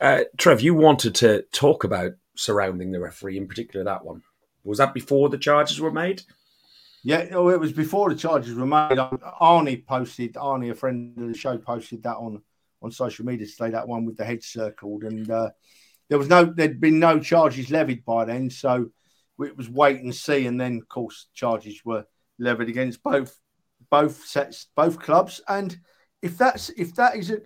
Uh, 0.00 0.20
Trev, 0.38 0.62
you 0.62 0.74
wanted 0.74 1.14
to 1.16 1.42
talk 1.52 1.84
about 1.84 2.12
surrounding 2.34 2.92
the 2.92 3.00
referee, 3.00 3.36
in 3.36 3.46
particular 3.46 3.84
that 3.84 4.04
one. 4.04 4.22
Was 4.64 4.78
that 4.78 4.94
before 4.94 5.28
the 5.28 5.38
charges 5.38 5.80
were 5.80 5.92
made? 5.92 6.22
Yeah, 7.02 7.28
oh, 7.32 7.48
it 7.48 7.58
was 7.58 7.72
before 7.72 8.10
the 8.10 8.16
charges 8.16 8.54
were 8.54 8.66
made. 8.66 8.98
Arnie 8.98 9.86
posted, 9.86 10.34
Arnie, 10.34 10.70
a 10.70 10.74
friend 10.74 11.18
of 11.18 11.28
the 11.28 11.34
show, 11.36 11.56
posted 11.56 12.02
that 12.02 12.16
on 12.16 12.42
on 12.82 12.90
social 12.90 13.24
media 13.24 13.46
today. 13.46 13.70
That 13.70 13.88
one 13.88 14.04
with 14.04 14.16
the 14.16 14.24
head 14.24 14.42
circled, 14.42 15.04
and 15.04 15.30
uh, 15.30 15.50
there 16.08 16.18
was 16.18 16.28
no, 16.28 16.44
there'd 16.44 16.80
been 16.80 16.98
no 16.98 17.20
charges 17.20 17.70
levied 17.70 18.04
by 18.04 18.24
then, 18.24 18.50
so 18.50 18.90
it 19.38 19.56
was 19.56 19.68
wait 19.68 20.00
and 20.02 20.14
see. 20.14 20.46
And 20.46 20.60
then, 20.60 20.78
of 20.78 20.88
course, 20.88 21.28
charges 21.32 21.82
were 21.84 22.04
levied 22.38 22.68
against 22.68 23.02
both 23.02 23.38
both 23.90 24.24
sets, 24.26 24.66
both 24.76 24.98
clubs. 24.98 25.40
And 25.48 25.76
if 26.22 26.36
that's 26.36 26.68
if 26.70 26.94
that 26.96 27.16
is 27.16 27.30
a, 27.30 27.40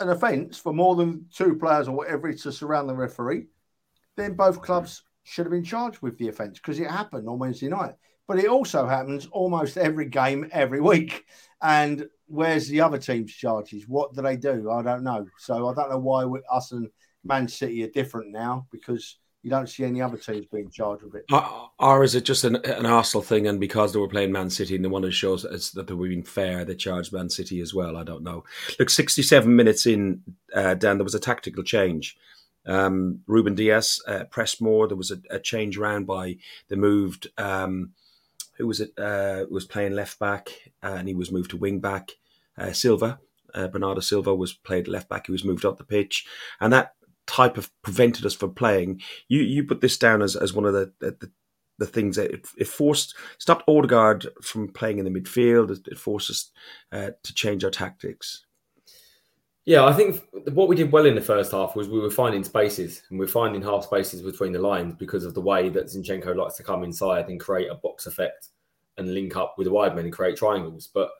an 0.00 0.10
offence 0.10 0.58
for 0.58 0.72
more 0.72 0.96
than 0.96 1.26
two 1.32 1.56
players 1.56 1.88
or 1.88 1.96
whatever 1.96 2.28
it's 2.28 2.42
to 2.44 2.52
surround 2.52 2.88
the 2.88 2.94
referee, 2.94 3.46
then 4.16 4.34
both 4.34 4.62
clubs 4.62 5.02
should 5.26 5.44
have 5.44 5.52
been 5.52 5.64
charged 5.64 6.00
with 6.00 6.16
the 6.18 6.28
offence 6.28 6.58
because 6.58 6.78
it 6.78 6.90
happened 6.90 7.28
on 7.28 7.38
Wednesday 7.38 7.68
night. 7.68 7.94
But 8.28 8.38
it 8.38 8.46
also 8.46 8.86
happens 8.86 9.26
almost 9.26 9.76
every 9.76 10.06
game, 10.06 10.48
every 10.52 10.80
week. 10.80 11.24
And 11.60 12.06
where's 12.26 12.68
the 12.68 12.80
other 12.80 12.98
team's 12.98 13.32
charges? 13.32 13.88
What 13.88 14.14
do 14.14 14.22
they 14.22 14.36
do? 14.36 14.70
I 14.70 14.82
don't 14.82 15.02
know. 15.04 15.26
So 15.38 15.68
I 15.68 15.74
don't 15.74 15.90
know 15.90 15.98
why 15.98 16.24
we, 16.24 16.40
us 16.50 16.72
and 16.72 16.88
Man 17.24 17.48
City 17.48 17.82
are 17.84 17.90
different 17.90 18.32
now 18.32 18.66
because 18.70 19.18
you 19.42 19.50
don't 19.50 19.68
see 19.68 19.84
any 19.84 20.02
other 20.02 20.16
teams 20.16 20.46
being 20.46 20.70
charged 20.70 21.04
with 21.04 21.14
it. 21.14 21.24
Or, 21.32 21.70
or 21.78 22.04
is 22.04 22.14
it 22.14 22.24
just 22.24 22.44
an, 22.44 22.56
an 22.56 22.86
Arsenal 22.86 23.22
thing, 23.22 23.46
and 23.46 23.60
because 23.60 23.92
they 23.92 23.98
were 24.00 24.08
playing 24.08 24.32
Man 24.32 24.50
City 24.50 24.74
and 24.74 24.84
they 24.84 24.88
wanted 24.88 25.06
to 25.06 25.12
show 25.12 25.34
us 25.34 25.70
that 25.70 25.86
they 25.86 25.94
were 25.94 26.08
being 26.08 26.24
fair, 26.24 26.64
they 26.64 26.74
charged 26.74 27.12
Man 27.12 27.30
City 27.30 27.60
as 27.60 27.72
well? 27.72 27.96
I 27.96 28.02
don't 28.02 28.24
know. 28.24 28.44
Look, 28.78 28.90
67 28.90 29.54
minutes 29.54 29.86
in, 29.86 30.22
uh, 30.52 30.74
Dan, 30.74 30.98
there 30.98 31.04
was 31.04 31.14
a 31.14 31.20
tactical 31.20 31.62
change. 31.62 32.16
Um, 32.66 33.20
Ruben 33.26 33.54
Dias 33.54 34.02
uh, 34.06 34.24
pressed 34.24 34.60
more. 34.60 34.88
There 34.88 34.96
was 34.96 35.10
a, 35.10 35.20
a 35.30 35.38
change 35.38 35.78
around 35.78 36.06
by 36.06 36.36
they 36.68 36.76
moved. 36.76 37.28
Um, 37.38 37.92
who 38.58 38.66
was 38.66 38.80
it? 38.80 38.92
Uh, 38.98 39.44
was 39.50 39.64
playing 39.64 39.92
left 39.92 40.18
back, 40.18 40.50
uh, 40.82 40.96
and 40.98 41.08
he 41.08 41.14
was 41.14 41.30
moved 41.30 41.50
to 41.50 41.56
wing 41.56 41.80
back. 41.80 42.12
Uh, 42.58 42.72
Silva, 42.72 43.20
uh, 43.54 43.68
Bernardo 43.68 44.00
Silva, 44.00 44.34
was 44.34 44.54
played 44.54 44.88
left 44.88 45.08
back. 45.08 45.26
He 45.26 45.32
was 45.32 45.44
moved 45.44 45.64
up 45.64 45.78
the 45.78 45.84
pitch, 45.84 46.26
and 46.60 46.72
that 46.72 46.94
type 47.26 47.58
of 47.58 47.70
prevented 47.82 48.24
us 48.24 48.34
from 48.34 48.54
playing. 48.54 49.02
You 49.28 49.40
you 49.40 49.64
put 49.64 49.80
this 49.80 49.98
down 49.98 50.22
as, 50.22 50.36
as 50.36 50.52
one 50.52 50.64
of 50.64 50.72
the 50.72 50.92
the, 51.00 51.30
the 51.78 51.86
things 51.86 52.16
that 52.16 52.30
it, 52.30 52.48
it, 52.56 52.68
forced 52.68 53.14
stopped 53.38 53.68
Odegaard 53.68 54.26
from 54.42 54.68
playing 54.68 54.98
in 54.98 55.04
the 55.04 55.10
midfield. 55.10 55.70
It, 55.70 55.86
it 55.86 55.98
forced 55.98 56.30
us 56.30 56.50
uh, 56.90 57.10
to 57.22 57.34
change 57.34 57.64
our 57.64 57.70
tactics. 57.70 58.45
Yeah, 59.66 59.84
I 59.84 59.92
think 59.92 60.22
what 60.52 60.68
we 60.68 60.76
did 60.76 60.92
well 60.92 61.06
in 61.06 61.16
the 61.16 61.20
first 61.20 61.50
half 61.50 61.74
was 61.74 61.88
we 61.88 61.98
were 61.98 62.08
finding 62.08 62.44
spaces 62.44 63.02
and 63.10 63.18
we 63.18 63.26
we're 63.26 63.32
finding 63.32 63.60
half 63.60 63.82
spaces 63.82 64.22
between 64.22 64.52
the 64.52 64.60
lines 64.60 64.94
because 64.94 65.24
of 65.24 65.34
the 65.34 65.40
way 65.40 65.68
that 65.70 65.86
Zinchenko 65.86 66.36
likes 66.36 66.56
to 66.56 66.62
come 66.62 66.84
inside 66.84 67.28
and 67.28 67.40
create 67.40 67.68
a 67.68 67.74
box 67.74 68.06
effect 68.06 68.50
and 68.96 69.12
link 69.12 69.34
up 69.34 69.56
with 69.58 69.66
the 69.66 69.72
wide 69.72 69.96
men 69.96 70.04
and 70.04 70.12
create 70.12 70.36
triangles. 70.36 70.88
But 70.94 71.10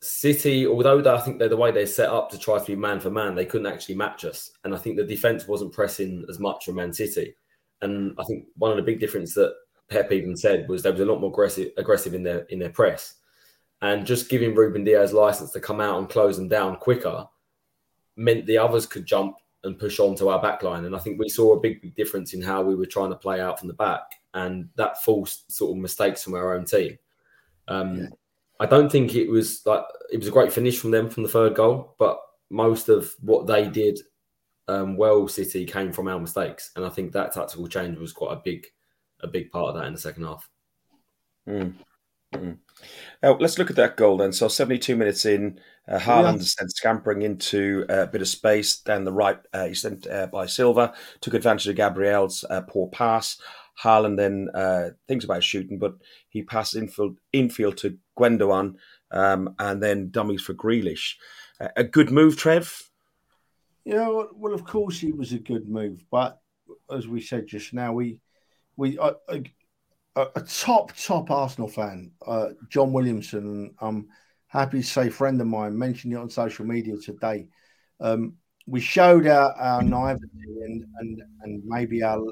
City, 0.00 0.66
although 0.66 0.98
I 1.14 1.20
think 1.20 1.38
they're 1.38 1.48
the 1.48 1.56
way 1.56 1.70
they're 1.70 1.86
set 1.86 2.10
up 2.10 2.30
to 2.30 2.38
try 2.38 2.58
to 2.58 2.66
be 2.66 2.74
man 2.74 2.98
for 2.98 3.10
man, 3.10 3.36
they 3.36 3.46
couldn't 3.46 3.72
actually 3.72 3.94
match 3.94 4.24
us. 4.24 4.50
And 4.64 4.74
I 4.74 4.78
think 4.78 4.96
the 4.96 5.04
defense 5.04 5.46
wasn't 5.46 5.72
pressing 5.72 6.26
as 6.28 6.40
much 6.40 6.64
from 6.64 6.74
Man 6.74 6.92
City. 6.92 7.36
And 7.80 8.16
I 8.18 8.24
think 8.24 8.46
one 8.56 8.72
of 8.72 8.76
the 8.76 8.82
big 8.82 8.98
difference 8.98 9.34
that 9.34 9.54
Pep 9.88 10.10
even 10.10 10.36
said 10.36 10.68
was 10.68 10.82
they 10.82 10.90
was 10.90 11.00
a 11.00 11.04
lot 11.04 11.20
more 11.20 11.30
aggressive 11.30 11.70
aggressive 11.76 12.12
in 12.12 12.24
their 12.24 12.40
in 12.46 12.58
their 12.58 12.70
press. 12.70 13.14
And 13.84 14.06
just 14.06 14.30
giving 14.30 14.54
Ruben 14.54 14.82
Dias 14.82 15.12
license 15.12 15.50
to 15.50 15.60
come 15.60 15.78
out 15.78 15.98
and 15.98 16.08
close 16.08 16.38
them 16.38 16.48
down 16.48 16.76
quicker 16.76 17.26
meant 18.16 18.46
the 18.46 18.56
others 18.56 18.86
could 18.86 19.04
jump 19.04 19.36
and 19.62 19.78
push 19.78 20.00
on 20.00 20.14
to 20.16 20.30
our 20.30 20.40
back 20.40 20.62
line. 20.62 20.86
And 20.86 20.96
I 20.96 20.98
think 20.98 21.18
we 21.18 21.28
saw 21.28 21.52
a 21.52 21.60
big, 21.60 21.82
big 21.82 21.94
difference 21.94 22.32
in 22.32 22.40
how 22.40 22.62
we 22.62 22.76
were 22.76 22.86
trying 22.86 23.10
to 23.10 23.16
play 23.16 23.42
out 23.42 23.58
from 23.58 23.68
the 23.68 23.74
back. 23.74 24.00
And 24.32 24.70
that 24.76 25.02
forced 25.02 25.52
sort 25.52 25.72
of 25.72 25.82
mistakes 25.82 26.24
from 26.24 26.32
our 26.32 26.56
own 26.56 26.64
team. 26.64 26.98
Um, 27.68 27.98
yeah. 27.98 28.06
I 28.58 28.64
don't 28.64 28.90
think 28.90 29.14
it 29.16 29.28
was 29.28 29.60
like 29.66 29.84
it 30.10 30.16
was 30.16 30.28
a 30.28 30.32
great 30.32 30.50
finish 30.50 30.78
from 30.78 30.90
them 30.90 31.10
from 31.10 31.22
the 31.22 31.28
third 31.28 31.54
goal, 31.54 31.94
but 31.98 32.18
most 32.48 32.88
of 32.88 33.12
what 33.20 33.46
they 33.46 33.68
did 33.68 33.98
um, 34.66 34.96
well, 34.96 35.28
City 35.28 35.66
came 35.66 35.92
from 35.92 36.08
our 36.08 36.18
mistakes, 36.18 36.70
and 36.74 36.86
I 36.86 36.88
think 36.88 37.12
that 37.12 37.32
tactical 37.32 37.68
change 37.68 37.98
was 37.98 38.12
quite 38.12 38.32
a 38.32 38.40
big, 38.42 38.66
a 39.20 39.26
big 39.26 39.50
part 39.50 39.68
of 39.68 39.74
that 39.74 39.86
in 39.86 39.92
the 39.92 40.00
second 40.00 40.24
half. 40.24 40.48
Mm. 41.46 41.74
Mm. 42.34 42.56
Now, 43.22 43.36
let's 43.38 43.58
look 43.58 43.70
at 43.70 43.76
that 43.76 43.96
goal 43.96 44.18
then. 44.18 44.32
So, 44.32 44.48
72 44.48 44.96
minutes 44.96 45.24
in, 45.24 45.60
uh, 45.88 45.98
Haaland 45.98 46.38
yeah. 46.38 46.44
sent 46.44 46.70
scampering 46.76 47.22
into 47.22 47.84
a 47.88 48.06
bit 48.06 48.22
of 48.22 48.28
space 48.28 48.78
down 48.78 49.04
the 49.04 49.12
right. 49.12 49.38
Uh, 49.52 49.66
he 49.66 49.74
sent 49.74 50.06
uh, 50.06 50.26
by 50.26 50.46
Silva, 50.46 50.94
took 51.20 51.34
advantage 51.34 51.68
of 51.68 51.76
Gabriel's 51.76 52.44
uh, 52.48 52.62
poor 52.62 52.88
pass. 52.88 53.38
Haaland 53.82 54.16
then 54.16 54.48
uh, 54.54 54.90
thinks 55.08 55.24
about 55.24 55.42
shooting, 55.42 55.78
but 55.78 55.94
he 56.28 56.42
passes 56.42 56.80
infield, 56.80 57.18
infield 57.32 57.76
to 57.78 57.98
Gundogan 58.18 58.76
um, 59.10 59.54
and 59.58 59.82
then 59.82 60.10
dummies 60.10 60.42
for 60.42 60.54
Grealish. 60.54 61.14
a 61.60 61.84
good 61.84 62.10
move, 62.10 62.36
Trev? 62.36 62.90
Yeah, 63.84 64.08
well, 64.08 64.28
well, 64.34 64.54
of 64.54 64.64
course 64.64 65.02
it 65.02 65.16
was 65.16 65.32
a 65.32 65.38
good 65.38 65.68
move, 65.68 66.04
but 66.10 66.40
as 66.90 67.06
we 67.06 67.20
said 67.20 67.46
just 67.46 67.74
now, 67.74 67.92
we 67.92 68.18
we 68.76 68.98
uh, 68.98 69.12
a, 70.16 70.26
a, 70.36 70.40
top 70.40 70.96
top 70.96 71.30
Arsenal 71.30 71.68
fan, 71.68 72.12
uh, 72.26 72.50
John 72.68 72.92
Williamson. 72.92 73.74
I'm 73.80 74.08
happy 74.46 74.80
to 74.80 74.86
say, 74.86 75.10
friend 75.10 75.40
of 75.40 75.46
mine 75.46 75.78
mentioned 75.78 76.12
it 76.12 76.16
on 76.16 76.30
social 76.30 76.64
media 76.64 76.96
today. 76.96 77.48
Um, 78.00 78.34
we 78.66 78.80
showed 78.80 79.26
our, 79.26 79.52
our 79.52 79.82
naivety 79.82 80.28
and, 80.62 80.84
and 80.98 81.22
and 81.42 81.62
maybe 81.64 82.02
our 82.02 82.22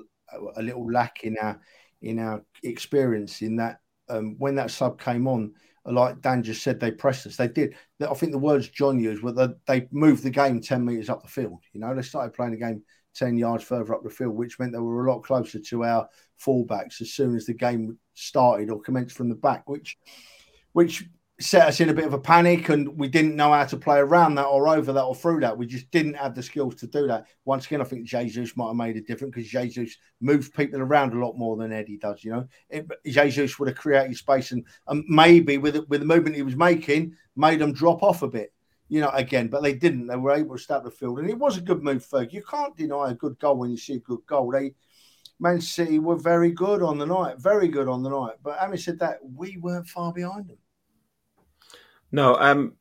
a 0.56 0.62
little 0.62 0.90
lack 0.90 1.24
in 1.24 1.36
our 1.38 1.60
in 2.00 2.18
our 2.18 2.42
experience 2.62 3.42
in 3.42 3.56
that 3.56 3.80
um, 4.08 4.36
when 4.38 4.54
that 4.56 4.70
sub 4.70 5.00
came 5.00 5.26
on, 5.26 5.52
like 5.84 6.20
Dan 6.20 6.42
just 6.42 6.62
said, 6.62 6.78
they 6.78 6.90
pressed 6.90 7.26
us. 7.26 7.36
They 7.36 7.48
did. 7.48 7.74
I 8.00 8.14
think 8.14 8.32
the 8.32 8.38
words 8.38 8.68
John 8.68 9.00
used 9.00 9.22
were 9.22 9.32
that 9.32 9.64
they 9.66 9.88
moved 9.90 10.22
the 10.22 10.30
game 10.30 10.60
10 10.60 10.84
metres 10.84 11.10
up 11.10 11.22
the 11.22 11.28
field. 11.28 11.60
You 11.72 11.80
know, 11.80 11.94
they 11.94 12.02
started 12.02 12.34
playing 12.34 12.52
the 12.52 12.58
game 12.58 12.82
10 13.14 13.36
yards 13.36 13.64
further 13.64 13.94
up 13.94 14.02
the 14.02 14.10
field, 14.10 14.34
which 14.34 14.58
meant 14.58 14.72
they 14.72 14.78
were 14.78 15.06
a 15.06 15.12
lot 15.12 15.22
closer 15.22 15.58
to 15.58 15.84
our 15.84 16.08
fullbacks 16.44 17.00
as 17.00 17.12
soon 17.12 17.36
as 17.36 17.46
the 17.46 17.54
game 17.54 17.98
started 18.14 18.70
or 18.70 18.80
commenced 18.80 19.16
from 19.16 19.28
the 19.28 19.34
back, 19.34 19.68
which 19.68 19.98
which 20.72 21.04
set 21.42 21.66
us 21.66 21.80
in 21.80 21.88
a 21.88 21.94
bit 21.94 22.04
of 22.04 22.12
a 22.12 22.18
panic 22.18 22.68
and 22.68 22.96
we 22.96 23.08
didn't 23.08 23.36
know 23.36 23.52
how 23.52 23.64
to 23.64 23.76
play 23.76 23.98
around 23.98 24.34
that 24.34 24.44
or 24.44 24.68
over 24.68 24.92
that 24.92 25.02
or 25.02 25.14
through 25.14 25.40
that. 25.40 25.56
We 25.56 25.66
just 25.66 25.90
didn't 25.90 26.14
have 26.14 26.34
the 26.34 26.42
skills 26.42 26.76
to 26.76 26.86
do 26.86 27.06
that. 27.08 27.26
Once 27.44 27.66
again, 27.66 27.80
I 27.80 27.84
think 27.84 28.04
Jesus 28.04 28.56
might 28.56 28.68
have 28.68 28.76
made 28.76 28.96
a 28.96 29.00
different 29.00 29.34
because 29.34 29.50
Jesus 29.50 29.96
moves 30.20 30.48
people 30.48 30.80
around 30.80 31.12
a 31.12 31.24
lot 31.24 31.36
more 31.36 31.56
than 31.56 31.72
Eddie 31.72 31.98
does. 31.98 32.22
You 32.22 32.32
know, 32.32 32.48
it, 32.68 32.86
Jesus 33.06 33.58
would 33.58 33.68
have 33.68 33.78
created 33.78 34.16
space 34.16 34.52
and, 34.52 34.64
and 34.86 35.04
maybe 35.08 35.58
with 35.58 35.76
with 35.88 36.00
the 36.00 36.06
movement 36.06 36.36
he 36.36 36.42
was 36.42 36.56
making, 36.56 37.16
made 37.34 37.58
them 37.58 37.72
drop 37.72 38.02
off 38.02 38.22
a 38.22 38.28
bit. 38.28 38.52
You 38.88 39.00
know, 39.00 39.10
again, 39.10 39.48
but 39.48 39.62
they 39.62 39.72
didn't. 39.72 40.06
They 40.06 40.16
were 40.16 40.32
able 40.32 40.56
to 40.56 40.62
start 40.62 40.84
the 40.84 40.90
field, 40.90 41.18
and 41.18 41.30
it 41.30 41.38
was 41.38 41.56
a 41.56 41.62
good 41.62 41.82
move. 41.82 42.06
Ferg, 42.06 42.32
you 42.32 42.42
can't 42.42 42.76
deny 42.76 43.10
a 43.10 43.14
good 43.14 43.38
goal 43.38 43.56
when 43.56 43.70
you 43.70 43.78
see 43.78 43.94
a 43.94 44.00
good 44.00 44.20
goal. 44.26 44.50
They 44.50 44.74
Man 45.42 45.60
City 45.60 45.98
were 45.98 46.16
very 46.16 46.52
good 46.52 46.82
on 46.82 46.98
the 46.98 47.06
night, 47.06 47.40
very 47.40 47.66
good 47.66 47.88
on 47.88 48.04
the 48.04 48.10
night. 48.10 48.36
But 48.44 48.58
having 48.60 48.78
said 48.78 49.00
that, 49.00 49.18
we 49.22 49.56
weren't 49.56 49.88
far 49.88 50.12
behind 50.12 50.48
them. 50.48 50.58
No, 52.12 52.36
um, 52.36 52.74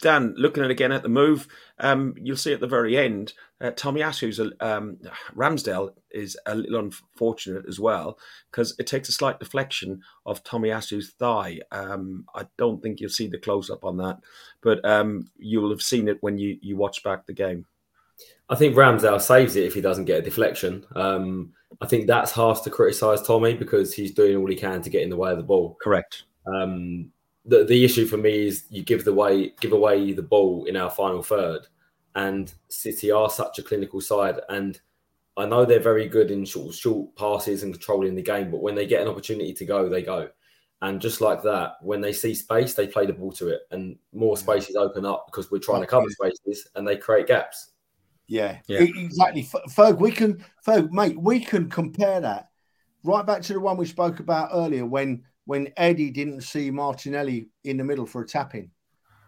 Dan, 0.00 0.34
looking 0.38 0.64
at 0.64 0.70
again 0.70 0.92
at 0.92 1.02
the 1.02 1.08
move, 1.08 1.48
um, 1.80 2.14
you'll 2.16 2.36
see 2.36 2.52
at 2.52 2.60
the 2.60 2.66
very 2.68 2.96
end, 2.96 3.34
uh, 3.60 3.72
Tomiyasu's 3.72 4.40
um, 4.60 4.98
Ramsdale 5.36 5.92
is 6.12 6.38
a 6.46 6.54
little 6.54 6.78
unfortunate 6.78 7.64
as 7.68 7.80
well 7.80 8.18
because 8.50 8.74
it 8.78 8.86
takes 8.86 9.08
a 9.08 9.12
slight 9.12 9.40
deflection 9.40 10.00
of 10.24 10.44
Tomiyasu's 10.44 11.10
thigh. 11.10 11.58
Um, 11.72 12.24
I 12.34 12.46
don't 12.56 12.80
think 12.80 13.00
you'll 13.00 13.10
see 13.10 13.26
the 13.26 13.38
close 13.38 13.68
up 13.68 13.84
on 13.84 13.96
that, 13.98 14.20
but 14.62 14.82
um, 14.84 15.28
you'll 15.36 15.70
have 15.70 15.82
seen 15.82 16.06
it 16.06 16.18
when 16.22 16.38
you, 16.38 16.56
you 16.62 16.76
watch 16.76 17.02
back 17.02 17.26
the 17.26 17.34
game. 17.34 17.66
I 18.52 18.54
think 18.54 18.76
Ramsdale 18.76 19.18
saves 19.18 19.56
it 19.56 19.64
if 19.64 19.72
he 19.72 19.80
doesn't 19.80 20.04
get 20.04 20.18
a 20.18 20.22
deflection. 20.22 20.84
Um, 20.94 21.54
I 21.80 21.86
think 21.86 22.06
that's 22.06 22.30
harsh 22.30 22.60
to 22.60 22.70
criticise 22.70 23.22
Tommy 23.22 23.54
because 23.54 23.94
he's 23.94 24.12
doing 24.12 24.36
all 24.36 24.46
he 24.46 24.56
can 24.56 24.82
to 24.82 24.90
get 24.90 25.00
in 25.00 25.08
the 25.08 25.16
way 25.16 25.30
of 25.30 25.38
the 25.38 25.42
ball. 25.42 25.78
Correct. 25.80 26.24
Um, 26.46 27.10
the 27.46 27.64
the 27.64 27.82
issue 27.82 28.04
for 28.04 28.18
me 28.18 28.48
is 28.48 28.64
you 28.68 28.82
give 28.82 29.06
the 29.06 29.14
way 29.14 29.54
give 29.62 29.72
away 29.72 30.12
the 30.12 30.22
ball 30.22 30.66
in 30.66 30.76
our 30.76 30.90
final 30.90 31.22
third, 31.22 31.66
and 32.14 32.52
City 32.68 33.10
are 33.10 33.30
such 33.30 33.58
a 33.58 33.62
clinical 33.62 34.02
side, 34.02 34.38
and 34.50 34.78
I 35.38 35.46
know 35.46 35.64
they're 35.64 35.80
very 35.80 36.06
good 36.06 36.30
in 36.30 36.44
short 36.44 36.74
short 36.74 37.16
passes 37.16 37.62
and 37.62 37.72
controlling 37.72 38.14
the 38.14 38.22
game, 38.22 38.50
but 38.50 38.60
when 38.60 38.74
they 38.74 38.86
get 38.86 39.00
an 39.00 39.08
opportunity 39.08 39.54
to 39.54 39.64
go, 39.64 39.88
they 39.88 40.02
go. 40.02 40.28
And 40.82 41.00
just 41.00 41.22
like 41.22 41.42
that, 41.44 41.76
when 41.80 42.02
they 42.02 42.12
see 42.12 42.34
space, 42.34 42.74
they 42.74 42.86
play 42.86 43.06
the 43.06 43.14
ball 43.14 43.32
to 43.32 43.48
it, 43.48 43.62
and 43.70 43.96
more 44.12 44.36
spaces 44.36 44.76
open 44.76 45.06
up 45.06 45.24
because 45.26 45.50
we're 45.50 45.58
trying 45.58 45.80
to 45.80 45.86
cover 45.86 46.10
spaces, 46.10 46.68
and 46.74 46.86
they 46.86 46.98
create 46.98 47.28
gaps. 47.28 47.71
Yeah, 48.28 48.58
yeah. 48.66 48.82
exactly. 48.82 49.42
Ferg, 49.42 49.98
we 49.98 50.10
can, 50.10 50.44
Ferg, 50.66 50.90
mate, 50.90 51.20
we 51.20 51.40
can 51.40 51.68
compare 51.68 52.20
that 52.20 52.48
right 53.04 53.26
back 53.26 53.42
to 53.42 53.52
the 53.52 53.60
one 53.60 53.76
we 53.76 53.86
spoke 53.86 54.20
about 54.20 54.50
earlier 54.52 54.86
when 54.86 55.22
when 55.44 55.72
Eddie 55.76 56.10
didn't 56.10 56.42
see 56.42 56.70
Martinelli 56.70 57.48
in 57.64 57.76
the 57.76 57.84
middle 57.84 58.06
for 58.06 58.22
a 58.22 58.26
tap 58.26 58.54
in. 58.54 58.70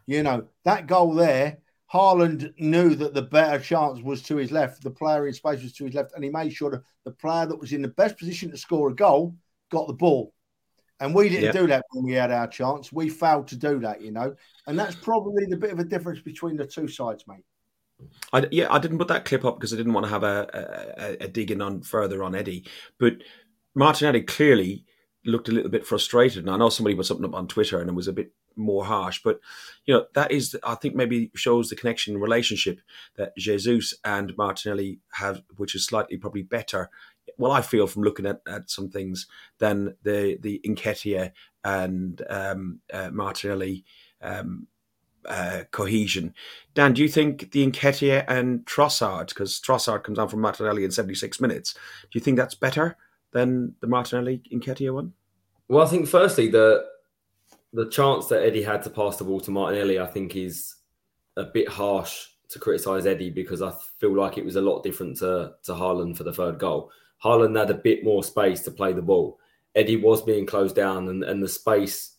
You 0.07 0.23
know, 0.23 0.47
that 0.65 0.87
goal 0.87 1.13
there, 1.13 1.59
Haaland 1.93 2.53
knew 2.59 2.95
that 2.95 3.15
the 3.15 3.23
better 3.23 3.59
chance 3.59 4.01
was 4.01 4.23
to 4.25 4.37
his 4.37 4.53
left. 4.53 4.83
The 4.83 4.91
player 4.91 5.27
in 5.27 5.35
space 5.35 5.63
was 5.63 5.73
to 5.75 5.87
his 5.87 5.95
left, 5.95 6.13
and 6.15 6.23
he 6.23 6.31
made 6.31 6.53
sure 6.53 6.71
that 6.71 6.83
the 7.05 7.11
player 7.11 7.47
that 7.47 7.59
was 7.59 7.73
in 7.73 7.83
the 7.83 7.89
best 7.89 8.17
position 8.17 8.51
to 8.51 8.57
score 8.57 8.91
a 8.91 8.95
goal 8.95 9.35
got 9.71 9.89
the 9.89 9.93
ball. 9.93 10.33
And 11.01 11.13
we 11.15 11.29
didn't 11.29 11.53
do 11.53 11.67
that 11.67 11.85
when 11.91 12.05
we 12.05 12.13
had 12.13 12.31
our 12.31 12.47
chance. 12.47 12.93
We 12.93 13.09
failed 13.09 13.49
to 13.49 13.57
do 13.57 13.81
that, 13.81 14.01
you 14.01 14.13
know. 14.13 14.35
And 14.69 14.79
that's 14.79 14.95
probably 14.95 15.47
the 15.47 15.57
bit 15.57 15.73
of 15.73 15.81
a 15.81 15.85
difference 15.85 16.21
between 16.21 16.57
the 16.57 16.67
two 16.67 16.87
sides, 16.87 17.25
mate. 17.27 17.45
I, 18.33 18.47
yeah, 18.51 18.67
I 18.71 18.79
didn't 18.79 18.99
put 18.99 19.09
that 19.09 19.25
clip 19.25 19.45
up 19.45 19.57
because 19.57 19.73
I 19.73 19.77
didn't 19.77 19.93
want 19.93 20.07
to 20.07 20.11
have 20.11 20.25
a, 20.25 20.87
a, 20.99 21.25
a 21.25 21.29
digging 21.29 21.63
on 21.63 21.83
further 21.83 22.23
on 22.23 22.35
Eddie. 22.35 22.67
But 22.99 23.15
Martinelli 23.75 24.23
clearly 24.23 24.85
looked 25.25 25.49
a 25.49 25.53
little 25.53 25.71
bit 25.71 25.87
frustrated. 25.87 26.45
And 26.45 26.51
I 26.51 26.57
know 26.57 26.69
somebody 26.69 26.97
put 26.97 27.07
something 27.07 27.25
up 27.25 27.35
on 27.35 27.49
Twitter 27.49 27.81
and 27.81 27.89
it 27.89 27.95
was 27.95 28.09
a 28.09 28.13
bit 28.13 28.33
more 28.57 28.85
harsh, 28.85 29.21
but 29.25 29.41
you 29.85 29.95
know 29.95 30.07
that 30.15 30.31
is, 30.31 30.57
I 30.63 30.77
think, 30.77 30.95
maybe 30.95 31.31
shows 31.35 31.69
the 31.69 31.77
connection 31.77 32.19
relationship 32.19 32.81
that 33.17 33.37
Jesus 33.37 33.95
and 34.05 34.37
Martinelli 34.37 35.01
have, 35.15 35.43
which 35.57 35.75
is 35.75 35.85
slightly 35.85 36.17
probably 36.17 36.43
better. 36.43 36.91
Well, 37.37 37.53
I 37.53 37.63
feel 37.63 37.87
from 37.87 38.03
looking 38.03 38.27
at, 38.27 38.41
at 38.47 38.71
some 38.71 38.91
things 38.91 39.27
than 39.59 39.97
the 40.03 40.39
the 40.41 40.61
Nketiah 40.65 41.33
and 41.65 42.23
um, 42.29 42.81
uh, 42.93 43.11
Martinelli. 43.11 43.85
Um, 44.21 44.69
uh, 45.27 45.65
cohesion. 45.71 46.35
Dan, 46.75 46.93
do 46.93 47.03
you 47.03 47.09
think 47.09 47.51
the 47.53 47.67
Nketiah 47.67 48.25
and 48.29 48.65
Trossard, 48.67 49.29
because 49.29 49.61
Trossard 49.61 50.03
comes 50.05 50.19
on 50.19 50.29
from 50.29 50.41
Martinelli 50.41 50.85
in 50.85 50.91
76 50.91 51.41
minutes, 51.41 51.75
do 51.75 52.11
you 52.13 52.21
think 52.21 52.37
that's 52.37 52.55
better 52.55 52.97
than 53.33 53.75
the 53.81 53.87
Martinelli 53.87 54.43
Nketiah 54.53 54.95
one? 54.95 55.13
Well, 55.69 55.87
I 55.87 55.89
think 55.89 56.09
firstly 56.09 56.49
the 56.49 56.85
the 57.73 57.89
chance 57.91 58.29
that 58.29 58.45
Eddie 58.45 58.63
had 58.63 58.85
to 58.85 58.91
pass 58.91 59.17
the 59.17 59.25
ball 59.25 59.41
to 59.41 59.51
Martinelli, 59.51 59.99
I 59.99 60.07
think, 60.07 60.37
is 60.37 60.77
a 61.37 61.43
bit 61.43 61.69
harsh 61.69 62.29
to 62.51 62.61
criticise 62.61 63.05
Eddie 63.05 63.31
because 63.31 63.63
I 63.63 63.73
feel 63.99 64.15
like 64.15 64.39
it 64.39 64.45
was 64.45 64.57
a 64.57 64.61
lot 64.61 64.83
different 64.83 65.19
to 65.19 65.55
to 65.65 65.73
Haaland 65.73 66.17
for 66.17 66.25
the 66.25 66.33
third 66.33 66.59
goal. 66.59 66.91
Haaland 67.23 67.59
had 67.59 67.71
a 67.71 67.75
bit 67.75 68.05
more 68.05 68.23
space 68.23 68.61
to 68.63 68.71
play 68.71 68.93
the 68.93 69.03
ball. 69.03 69.39
Eddie 69.75 69.97
was 69.97 70.23
being 70.23 70.47
closed 70.47 70.77
down, 70.77 71.09
and, 71.09 71.25
and 71.25 71.43
the 71.43 71.49
space 71.49 72.14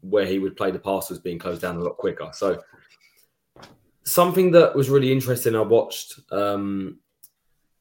where 0.00 0.26
he 0.26 0.38
would 0.38 0.56
play 0.56 0.70
the 0.70 0.78
pass 0.78 1.10
was 1.10 1.18
being 1.18 1.38
closed 1.38 1.62
down 1.62 1.76
a 1.76 1.80
lot 1.80 1.96
quicker. 1.96 2.30
So 2.32 2.62
something 4.04 4.50
that 4.52 4.74
was 4.74 4.90
really 4.90 5.12
interesting, 5.12 5.54
I 5.54 5.60
watched 5.60 6.20
um, 6.32 6.98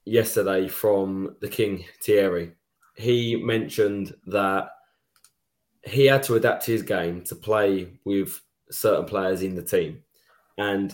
yesterday 0.06 0.68
from 0.68 1.36
the 1.42 1.48
King 1.48 1.86
Thierry 2.02 2.54
he 3.00 3.38
mentioned 3.38 4.14
that 4.28 4.72
he 5.86 6.06
had 6.06 6.22
to 6.22 6.36
adapt 6.36 6.66
his 6.66 6.82
game 6.82 7.24
to 7.24 7.34
play 7.34 7.94
with 8.04 8.42
certain 8.72 9.06
players 9.06 9.42
in 9.42 9.56
the 9.56 9.64
team. 9.64 10.04
And 10.58 10.94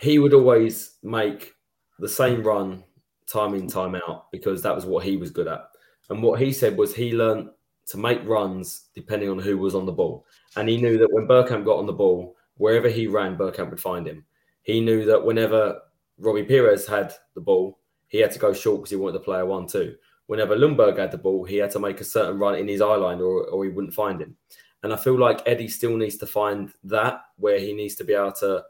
he 0.00 0.18
would 0.18 0.32
always 0.32 0.96
make 1.02 1.52
the 1.98 2.08
same 2.08 2.42
run 2.42 2.82
time 3.30 3.52
in, 3.52 3.68
time 3.68 3.96
out, 3.96 4.32
because 4.32 4.62
that 4.62 4.74
was 4.74 4.86
what 4.86 5.04
he 5.04 5.18
was 5.18 5.30
good 5.30 5.46
at. 5.46 5.68
And 6.08 6.22
what 6.22 6.40
he 6.40 6.54
said 6.54 6.78
was 6.78 6.94
he 6.94 7.12
learned 7.12 7.50
to 7.90 7.98
make 7.98 8.26
runs 8.26 8.86
depending 8.94 9.30
on 9.30 9.38
who 9.38 9.58
was 9.58 9.74
on 9.74 9.86
the 9.86 9.92
ball. 9.92 10.26
And 10.56 10.68
he 10.68 10.76
knew 10.76 10.98
that 10.98 11.12
when 11.12 11.26
Bergkamp 11.26 11.64
got 11.64 11.78
on 11.78 11.86
the 11.86 11.92
ball, 11.92 12.36
wherever 12.56 12.88
he 12.88 13.06
ran, 13.06 13.36
Bergkamp 13.36 13.70
would 13.70 13.80
find 13.80 14.06
him. 14.06 14.24
He 14.62 14.80
knew 14.80 15.04
that 15.04 15.24
whenever 15.24 15.80
Robbie 16.18 16.44
Pires 16.44 16.86
had 16.86 17.12
the 17.34 17.40
ball, 17.40 17.78
he 18.08 18.18
had 18.18 18.32
to 18.32 18.38
go 18.38 18.52
short 18.52 18.80
because 18.80 18.90
he 18.90 18.96
wanted 18.96 19.18
to 19.18 19.24
play 19.24 19.40
a 19.40 19.46
1 19.46 19.66
2 19.68 19.94
whenever 20.30 20.54
Ljungberg 20.54 20.96
had 20.96 21.10
the 21.10 21.18
ball, 21.18 21.42
he 21.42 21.56
had 21.56 21.72
to 21.72 21.80
make 21.80 22.00
a 22.00 22.04
certain 22.04 22.38
run 22.38 22.54
in 22.54 22.68
his 22.68 22.80
eye 22.80 22.94
line 22.94 23.20
or, 23.20 23.46
or 23.48 23.64
he 23.64 23.70
wouldn't 23.72 23.92
find 23.92 24.20
him. 24.20 24.36
And 24.84 24.92
I 24.92 24.96
feel 24.96 25.18
like 25.18 25.42
Eddie 25.44 25.66
still 25.66 25.96
needs 25.96 26.18
to 26.18 26.26
find 26.26 26.72
that 26.84 27.22
where 27.34 27.58
he 27.58 27.72
needs 27.72 27.96
to 27.96 28.04
be 28.04 28.14
able 28.14 28.30
to 28.34 28.62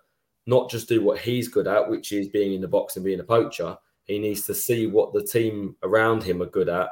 not 0.46 0.70
just 0.70 0.88
do 0.88 1.04
what 1.04 1.18
he's 1.18 1.48
good 1.48 1.68
at, 1.68 1.90
which 1.90 2.12
is 2.12 2.28
being 2.28 2.54
in 2.54 2.62
the 2.62 2.66
box 2.66 2.96
and 2.96 3.04
being 3.04 3.20
a 3.20 3.24
poacher. 3.24 3.76
He 4.04 4.18
needs 4.18 4.46
to 4.46 4.54
see 4.54 4.86
what 4.86 5.12
the 5.12 5.22
team 5.22 5.76
around 5.82 6.22
him 6.22 6.40
are 6.40 6.46
good 6.46 6.70
at 6.70 6.88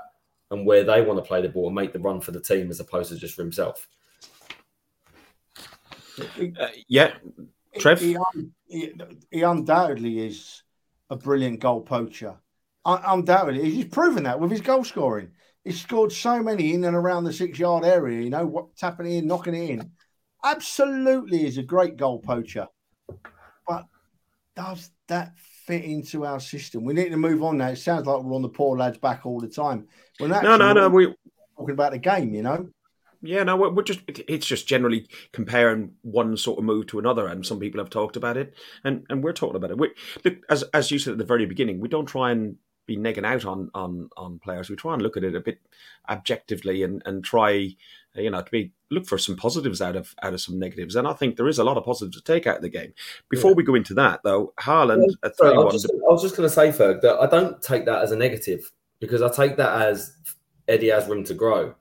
and 0.51 0.67
where 0.67 0.85
they 0.85 1.03
want 1.03 1.23
to 1.23 1.27
play 1.27 1.43
the 1.43 1.49
ball 1.49 1.67
and 1.67 1.75
make 1.75 1.93
the 1.93 1.99
run 1.99 2.21
for 2.21 2.33
the 2.33 2.41
team 2.41 2.71
as 2.71 2.81
opposed 2.81 3.11
to 3.11 3.17
just 3.17 3.35
for 3.35 3.43
himself. 3.43 3.89
Uh, 6.19 6.69
yeah, 6.89 7.15
Trev. 7.79 8.01
He, 8.01 8.17
he, 8.67 8.93
he 9.31 9.43
undoubtedly 9.43 10.27
is 10.27 10.63
a 11.11 11.17
brilliant 11.17 11.61
goal 11.61 11.83
poacher 11.83 12.37
undoubtedly, 12.89 13.71
he's 13.71 13.87
proven 13.87 14.25
that 14.25 14.41
with 14.41 14.51
his 14.51 14.61
goal 14.61 14.85
scoring. 14.85 15.31
He's 15.65 15.81
scored 15.81 16.13
so 16.13 16.43
many 16.43 16.73
in 16.73 16.85
and 16.85 16.97
around 16.97 17.25
the 17.25 17.33
six 17.33 17.59
yard 17.59 17.85
area, 17.85 18.23
you 18.23 18.31
know, 18.31 18.47
what, 18.47 18.77
tapping 18.77 19.11
in, 19.11 19.27
knocking 19.27 19.55
it 19.55 19.71
in. 19.71 19.91
Absolutely 20.45 21.45
is 21.45 21.59
a 21.59 21.63
great 21.63 21.97
goal 21.97 22.21
poacher. 22.21 22.69
But 23.67 23.87
does 24.57 24.91
that 25.09 25.35
fit 25.69 25.85
into 25.85 26.25
our 26.25 26.41
system? 26.41 26.83
We 26.83 26.95
need 26.95 27.11
to 27.11 27.17
move 27.17 27.43
on 27.43 27.59
now. 27.59 27.69
It 27.69 27.77
sounds 27.77 28.07
like 28.07 28.23
we're 28.23 28.35
on 28.35 28.43
the 28.43 28.49
poor 28.49 28.77
lad's 28.77 28.99
back 28.99 29.27
all 29.27 29.39
the 29.39 29.49
time. 29.49 29.87
When 30.19 30.31
no, 30.31 30.57
no, 30.57 30.73
no. 30.73 30.89
We're 30.89 31.15
talking 31.57 31.75
about 31.75 31.93
the 31.93 31.99
game, 31.99 32.35
you 32.35 32.43
know. 32.43 32.71
Yeah, 33.21 33.43
no, 33.43 33.57
we're 33.57 33.83
just 33.83 34.01
it's 34.07 34.47
just 34.47 34.67
generally 34.67 35.09
comparing 35.33 35.93
one 36.03 36.37
sort 36.37 36.59
of 36.59 36.65
move 36.65 36.87
to 36.89 36.99
another, 37.01 37.27
and 37.27 37.45
some 37.45 37.59
people 37.59 37.81
have 37.81 37.91
talked 37.91 38.17
about 38.17 38.37
it, 38.37 38.55
and 38.85 39.05
and 39.11 39.23
we're 39.23 39.33
talking 39.33 39.57
about 39.57 39.73
it. 39.73 39.79
We, 39.79 39.91
look, 40.25 40.37
as 40.49 40.63
as 40.73 40.91
you 40.91 40.99
said 40.99 41.13
at 41.13 41.19
the 41.19 41.25
very 41.25 41.45
beginning, 41.45 41.81
we 41.81 41.89
don't 41.89 42.07
try 42.07 42.31
and 42.31 42.57
be 42.87 42.97
negging 42.97 43.27
out 43.27 43.45
on 43.45 43.71
on 43.75 44.09
on 44.17 44.39
players. 44.39 44.71
We 44.71 44.77
try 44.77 44.95
and 44.95 45.03
look 45.03 45.17
at 45.17 45.25
it 45.25 45.35
a 45.35 45.41
bit 45.41 45.59
objectively 46.09 46.85
and 46.85 47.03
and 47.05 47.25
try 47.25 47.75
you 48.15 48.31
know 48.31 48.41
to 48.41 48.51
be 48.51 48.73
look 48.91 49.07
for 49.07 49.19
some 49.19 49.37
positives 49.37 49.83
out 49.83 49.97
of 49.97 50.15
out 50.23 50.35
of 50.35 50.41
some 50.41 50.59
negatives. 50.59 50.97
And 50.97 51.07
I 51.07 51.13
think 51.13 51.37
there 51.37 51.49
is 51.49 51.59
a 51.59 51.65
lot 51.65 51.77
of 51.77 51.85
positives 51.85 52.17
to 52.17 52.23
take 52.23 52.47
out 52.47 52.57
of 52.57 52.63
the 52.63 52.69
game. 52.69 52.93
Before 53.29 53.51
yeah. 53.51 53.57
we 53.57 53.63
go 53.63 53.75
into 53.75 53.95
that 53.95 54.21
though, 54.25 54.53
Haaland 54.61 55.11
at 55.25 55.37
sorry, 55.37 55.55
I 55.55 55.59
was 55.59 55.83
just, 55.83 55.93
just 56.23 56.37
going 56.37 56.49
to 56.49 56.55
say, 56.55 56.69
Ferg, 56.71 57.01
that 57.03 57.19
I 57.21 57.27
don't 57.27 57.61
take 57.63 57.85
that 57.87 58.03
as 58.03 58.13
a 58.13 58.17
negative 58.17 58.71
because 59.01 59.23
I 59.23 59.29
take 59.29 59.57
that 59.57 59.83
as 59.83 60.17
Eddie 60.67 60.91
has 60.91 61.07
room 61.07 61.25
to 61.25 61.35
grow. 61.35 61.75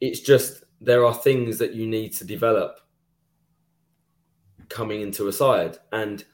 It's 0.00 0.20
just 0.20 0.64
there 0.80 1.04
are 1.04 1.14
things 1.14 1.58
that 1.58 1.74
you 1.74 1.86
need 1.86 2.12
to 2.14 2.24
develop 2.24 2.80
coming 4.68 5.00
into 5.00 5.28
a 5.28 5.32
side. 5.32 5.78
And 5.92 6.24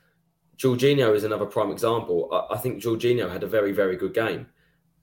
Jorginho 0.58 1.14
is 1.14 1.24
another 1.24 1.46
prime 1.46 1.70
example. 1.70 2.28
I, 2.32 2.54
I 2.54 2.58
think 2.58 2.82
Jorginho 2.82 3.30
had 3.30 3.42
a 3.42 3.46
very, 3.46 3.72
very 3.72 3.96
good 3.96 4.14
game. 4.14 4.46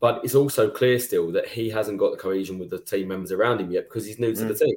But 0.02 0.26
it's 0.26 0.36
also 0.36 0.70
clear 0.70 1.00
still 1.00 1.32
that 1.32 1.48
he 1.48 1.70
hasn't 1.70 2.00
got 2.00 2.12
the 2.12 2.18
cohesion 2.18 2.60
with 2.60 2.70
the 2.70 2.80
team 2.80 3.08
members 3.08 3.32
around 3.32 3.62
him 3.62 3.72
yet 3.72 3.88
because 3.88 4.06
he's 4.06 4.20
new 4.20 4.36
to 4.36 4.42
mm. 4.42 4.48
the 4.50 4.66
team. 4.66 4.76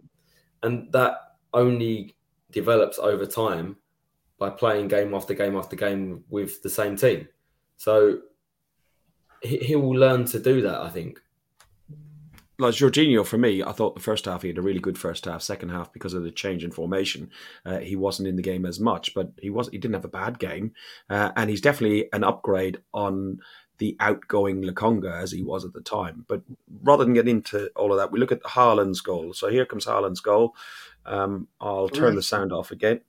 And 0.63 0.93
that 0.93 1.17
only 1.53 2.15
develops 2.53 2.99
over 2.99 3.27
time 3.27 3.77
by 4.39 4.51
playing 4.51 4.89
game 4.89 5.15
after 5.15 5.35
game 5.35 5.57
after 5.57 5.75
game 5.75 6.23
with 6.29 6.63
the 6.63 6.71
same 6.71 6.97
team. 6.97 7.27
So 7.79 8.21
he, 9.43 9.57
he 9.59 9.77
will 9.77 9.97
learn 9.97 10.27
to 10.27 10.39
do 10.39 10.61
that, 10.61 10.83
I 10.83 10.91
think 10.91 11.21
like 12.59 12.75
Jorginho, 12.75 13.27
for 13.27 13.37
me, 13.37 13.63
I 13.65 13.73
thought 13.73 13.95
the 13.95 14.01
first 14.01 14.27
half 14.27 14.43
he 14.43 14.49
had 14.49 14.59
a 14.59 14.63
really 14.63 14.79
good 14.79 14.97
first 14.97 15.25
half. 15.25 15.43
Second 15.43 15.71
half, 15.71 15.93
because 15.93 16.15
of 16.15 16.23
the 16.23 16.31
change 16.31 16.63
in 16.63 16.71
formation, 16.71 17.31
uh, 17.67 17.79
he 17.79 17.97
wasn't 17.97 18.29
in 18.29 18.37
the 18.37 18.43
game 18.43 18.65
as 18.65 18.79
much. 18.79 19.13
But 19.15 19.33
he 19.41 19.51
was 19.51 19.69
he 19.69 19.79
didn't 19.79 19.95
have 19.95 20.05
a 20.05 20.09
bad 20.09 20.39
game, 20.39 20.73
uh, 21.11 21.33
and 21.37 21.51
he's 21.51 21.61
definitely 21.61 22.09
an 22.13 22.23
upgrade 22.23 22.79
on 22.93 23.41
the 23.79 23.97
outgoing 24.01 24.63
Lokonga 24.63 25.13
as 25.13 25.33
he 25.33 25.43
was 25.43 25.65
at 25.65 25.73
the 25.73 25.81
time. 25.81 26.25
But 26.29 26.43
rather 26.83 27.05
than 27.05 27.15
get 27.15 27.29
into 27.29 27.71
all 27.77 27.93
of 27.93 27.99
that, 27.99 28.13
we 28.13 28.19
look 28.19 28.33
at 28.33 28.43
Haaland's 28.43 29.01
goal. 29.01 29.33
So 29.33 29.49
here 29.49 29.67
comes 29.67 29.87
Haaland's 29.87 30.21
goal. 30.21 30.55
Um, 31.07 31.49
I'll 31.61 31.89
turn 31.89 32.15
the 32.15 32.23
sound 32.23 32.53
off 32.53 32.71
again. 32.71 33.01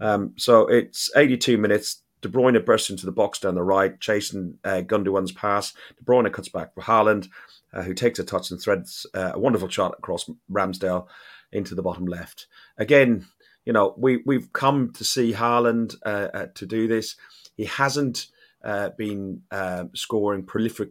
Um, 0.00 0.32
so 0.36 0.66
it's 0.66 1.10
82 1.14 1.58
minutes. 1.58 2.02
De 2.22 2.28
Bruyne 2.28 2.64
bursts 2.64 2.88
into 2.88 3.04
the 3.04 3.12
box 3.12 3.38
down 3.38 3.54
the 3.54 3.62
right, 3.62 4.00
chasing 4.00 4.58
uh, 4.64 4.80
Gundogan's 4.80 5.32
pass. 5.32 5.72
De 5.72 6.04
Bruyne 6.04 6.32
cuts 6.32 6.48
back 6.48 6.74
for 6.74 6.80
Haaland 6.80 7.28
uh, 7.74 7.82
who 7.82 7.92
takes 7.92 8.18
a 8.18 8.24
touch 8.24 8.50
and 8.50 8.60
threads 8.60 9.06
uh, 9.14 9.32
a 9.34 9.38
wonderful 9.38 9.68
shot 9.68 9.94
across 9.98 10.30
Ramsdale 10.50 11.06
into 11.52 11.74
the 11.74 11.82
bottom 11.82 12.06
left. 12.06 12.46
Again, 12.78 13.26
you 13.64 13.72
know, 13.72 13.94
we, 13.98 14.22
we've 14.24 14.52
come 14.52 14.92
to 14.92 15.04
see 15.04 15.32
Haaland 15.32 15.96
uh, 16.04 16.28
uh 16.32 16.46
to 16.54 16.66
do 16.66 16.86
this. 16.86 17.16
He 17.56 17.64
hasn't 17.64 18.28
uh, 18.64 18.90
been 18.96 19.42
uh, 19.50 19.84
scoring 19.94 20.44
prolific 20.44 20.90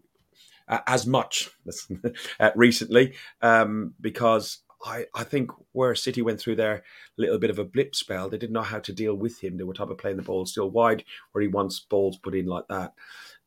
as 0.87 1.05
much 1.05 1.49
recently 2.55 3.13
um, 3.41 3.93
because 3.99 4.59
I, 4.85 5.05
I 5.13 5.23
think 5.23 5.51
where 5.73 5.93
City 5.95 6.21
went 6.21 6.39
through 6.39 6.55
their 6.55 6.83
little 7.17 7.37
bit 7.37 7.49
of 7.49 7.59
a 7.59 7.65
blip 7.65 7.95
spell, 7.95 8.29
they 8.29 8.37
didn't 8.37 8.53
know 8.53 8.61
how 8.61 8.79
to 8.79 8.93
deal 8.93 9.15
with 9.15 9.43
him. 9.43 9.57
They 9.57 9.63
were 9.63 9.73
type 9.73 9.89
of 9.89 9.97
playing 9.97 10.17
the 10.17 10.23
ball 10.23 10.45
still 10.45 10.69
wide 10.69 11.03
where 11.31 11.41
he 11.41 11.47
wants 11.47 11.81
balls 11.81 12.17
put 12.17 12.35
in 12.35 12.45
like 12.45 12.67
that. 12.69 12.93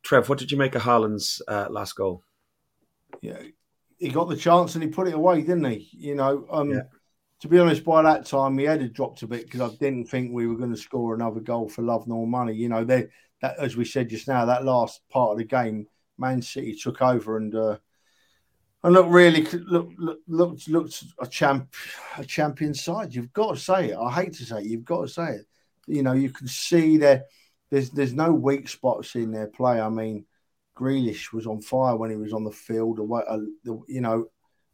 Trev, 0.03 0.29
what 0.29 0.39
did 0.39 0.53
you 0.53 0.59
make 0.59 0.75
of 0.75 0.83
Haaland's 0.83 1.43
last 1.49 1.95
goal? 1.95 2.23
yeah, 3.21 3.39
he 3.99 4.09
got 4.09 4.29
the 4.29 4.37
chance 4.37 4.75
and 4.75 4.85
he 4.85 4.91
put 4.91 5.09
it 5.09 5.15
away, 5.15 5.41
didn't 5.41 5.65
he? 5.65 5.89
You 5.93 6.15
know, 6.15 6.47
um, 6.51 6.71
yeah. 6.71 6.83
To 7.41 7.49
be 7.49 7.59
honest, 7.59 7.85
by 7.85 8.03
that 8.03 8.27
time, 8.27 8.57
he 8.59 8.65
had 8.65 8.93
dropped 8.93 9.23
a 9.23 9.27
bit 9.27 9.45
because 9.45 9.61
I 9.61 9.75
didn't 9.77 10.07
think 10.07 10.33
we 10.33 10.47
were 10.47 10.57
going 10.57 10.75
to 10.75 10.77
score 10.77 11.15
another 11.15 11.41
goal 11.41 11.69
for 11.69 11.83
love 11.83 12.07
nor 12.07 12.27
money. 12.27 12.55
You 12.55 12.69
know, 12.69 12.85
they 12.85 13.09
that 13.43 13.59
as 13.59 13.77
we 13.77 13.85
said 13.85 14.09
just 14.09 14.29
now, 14.29 14.47
that 14.47 14.65
last 14.65 15.03
part 15.11 15.33
of 15.33 15.39
the 15.39 15.45
game, 15.45 15.87
Man 16.19 16.41
City 16.41 16.75
took 16.75 17.03
over 17.03 17.37
and 17.37 17.55
uh, 17.55 17.77
and 18.83 18.95
look 18.95 19.07
really 19.09 19.43
look, 19.43 19.91
look 19.99 20.19
looked 20.27 20.69
looked 20.69 21.05
a 21.19 21.27
champ 21.27 21.75
a 22.17 22.25
champion 22.25 22.73
side. 22.73 23.15
You've 23.15 23.33
got 23.33 23.55
to 23.55 23.61
say 23.61 23.91
it. 23.91 23.97
I 23.97 24.11
hate 24.11 24.33
to 24.35 24.45
say 24.45 24.59
it, 24.61 24.67
you've 24.67 24.85
got 24.85 25.03
to 25.03 25.09
say 25.09 25.33
it. 25.33 25.47
You 25.87 26.03
know, 26.03 26.13
you 26.13 26.31
can 26.31 26.49
see 26.49 26.97
there. 26.97 27.25
There's 27.71 27.91
there's 27.91 28.15
no 28.15 28.33
weak 28.33 28.69
spots 28.69 29.15
in 29.15 29.33
their 29.33 29.49
play. 29.49 29.81
I 29.81 29.89
mean, 29.89 30.25
Grealish 30.77 31.33
was 31.33 31.47
on 31.47 31.61
fire 31.61 31.97
when 31.97 32.11
he 32.11 32.17
was 32.17 32.33
on 32.33 32.45
the 32.45 32.51
field. 32.51 33.01
Uh, 33.01 33.39
you 33.89 34.01
know, 34.01 34.27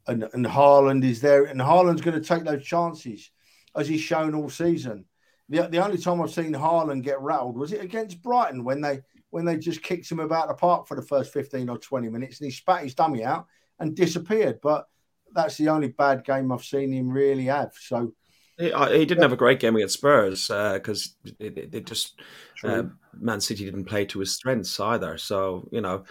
and, 0.06 0.28
and 0.32 0.44
Haaland 0.44 1.04
is 1.04 1.20
there, 1.20 1.44
and 1.44 1.60
Haaland's 1.60 2.02
going 2.02 2.20
to 2.20 2.26
take 2.26 2.44
those 2.44 2.64
chances 2.64 3.30
as 3.76 3.88
he's 3.88 4.00
shown 4.00 4.34
all 4.34 4.50
season. 4.50 5.04
The, 5.48 5.68
the 5.68 5.84
only 5.84 5.98
time 5.98 6.20
I've 6.20 6.30
seen 6.30 6.52
Haaland 6.52 7.02
get 7.02 7.20
rattled 7.20 7.56
was 7.56 7.72
it 7.72 7.82
against 7.82 8.22
Brighton 8.22 8.64
when 8.64 8.80
they 8.80 9.00
when 9.30 9.44
they 9.44 9.56
just 9.56 9.82
kicked 9.82 10.10
him 10.10 10.20
about 10.20 10.48
the 10.48 10.54
park 10.54 10.86
for 10.86 10.94
the 10.94 11.02
first 11.02 11.32
15 11.32 11.68
or 11.70 11.78
20 11.78 12.10
minutes 12.10 12.38
and 12.38 12.46
he 12.46 12.52
spat 12.52 12.82
his 12.82 12.94
dummy 12.94 13.24
out 13.24 13.46
and 13.78 13.96
disappeared. 13.96 14.60
But 14.62 14.86
that's 15.34 15.56
the 15.56 15.70
only 15.70 15.88
bad 15.88 16.22
game 16.24 16.52
I've 16.52 16.64
seen 16.64 16.92
him 16.92 17.08
really 17.08 17.46
have. 17.46 17.72
So 17.80 18.12
he, 18.58 18.66
he 18.66 19.06
didn't 19.06 19.22
have 19.22 19.32
a 19.32 19.36
great 19.36 19.58
game 19.58 19.74
against 19.74 19.94
Spurs 19.94 20.48
because 20.48 21.16
uh, 21.26 21.30
it, 21.38 21.74
it, 21.74 21.86
just 21.86 22.20
uh, 22.62 22.84
Man 23.18 23.40
City 23.40 23.64
didn't 23.64 23.86
play 23.86 24.04
to 24.06 24.20
his 24.20 24.34
strengths 24.34 24.78
either. 24.78 25.16
So 25.16 25.68
you 25.72 25.80
know, 25.80 26.04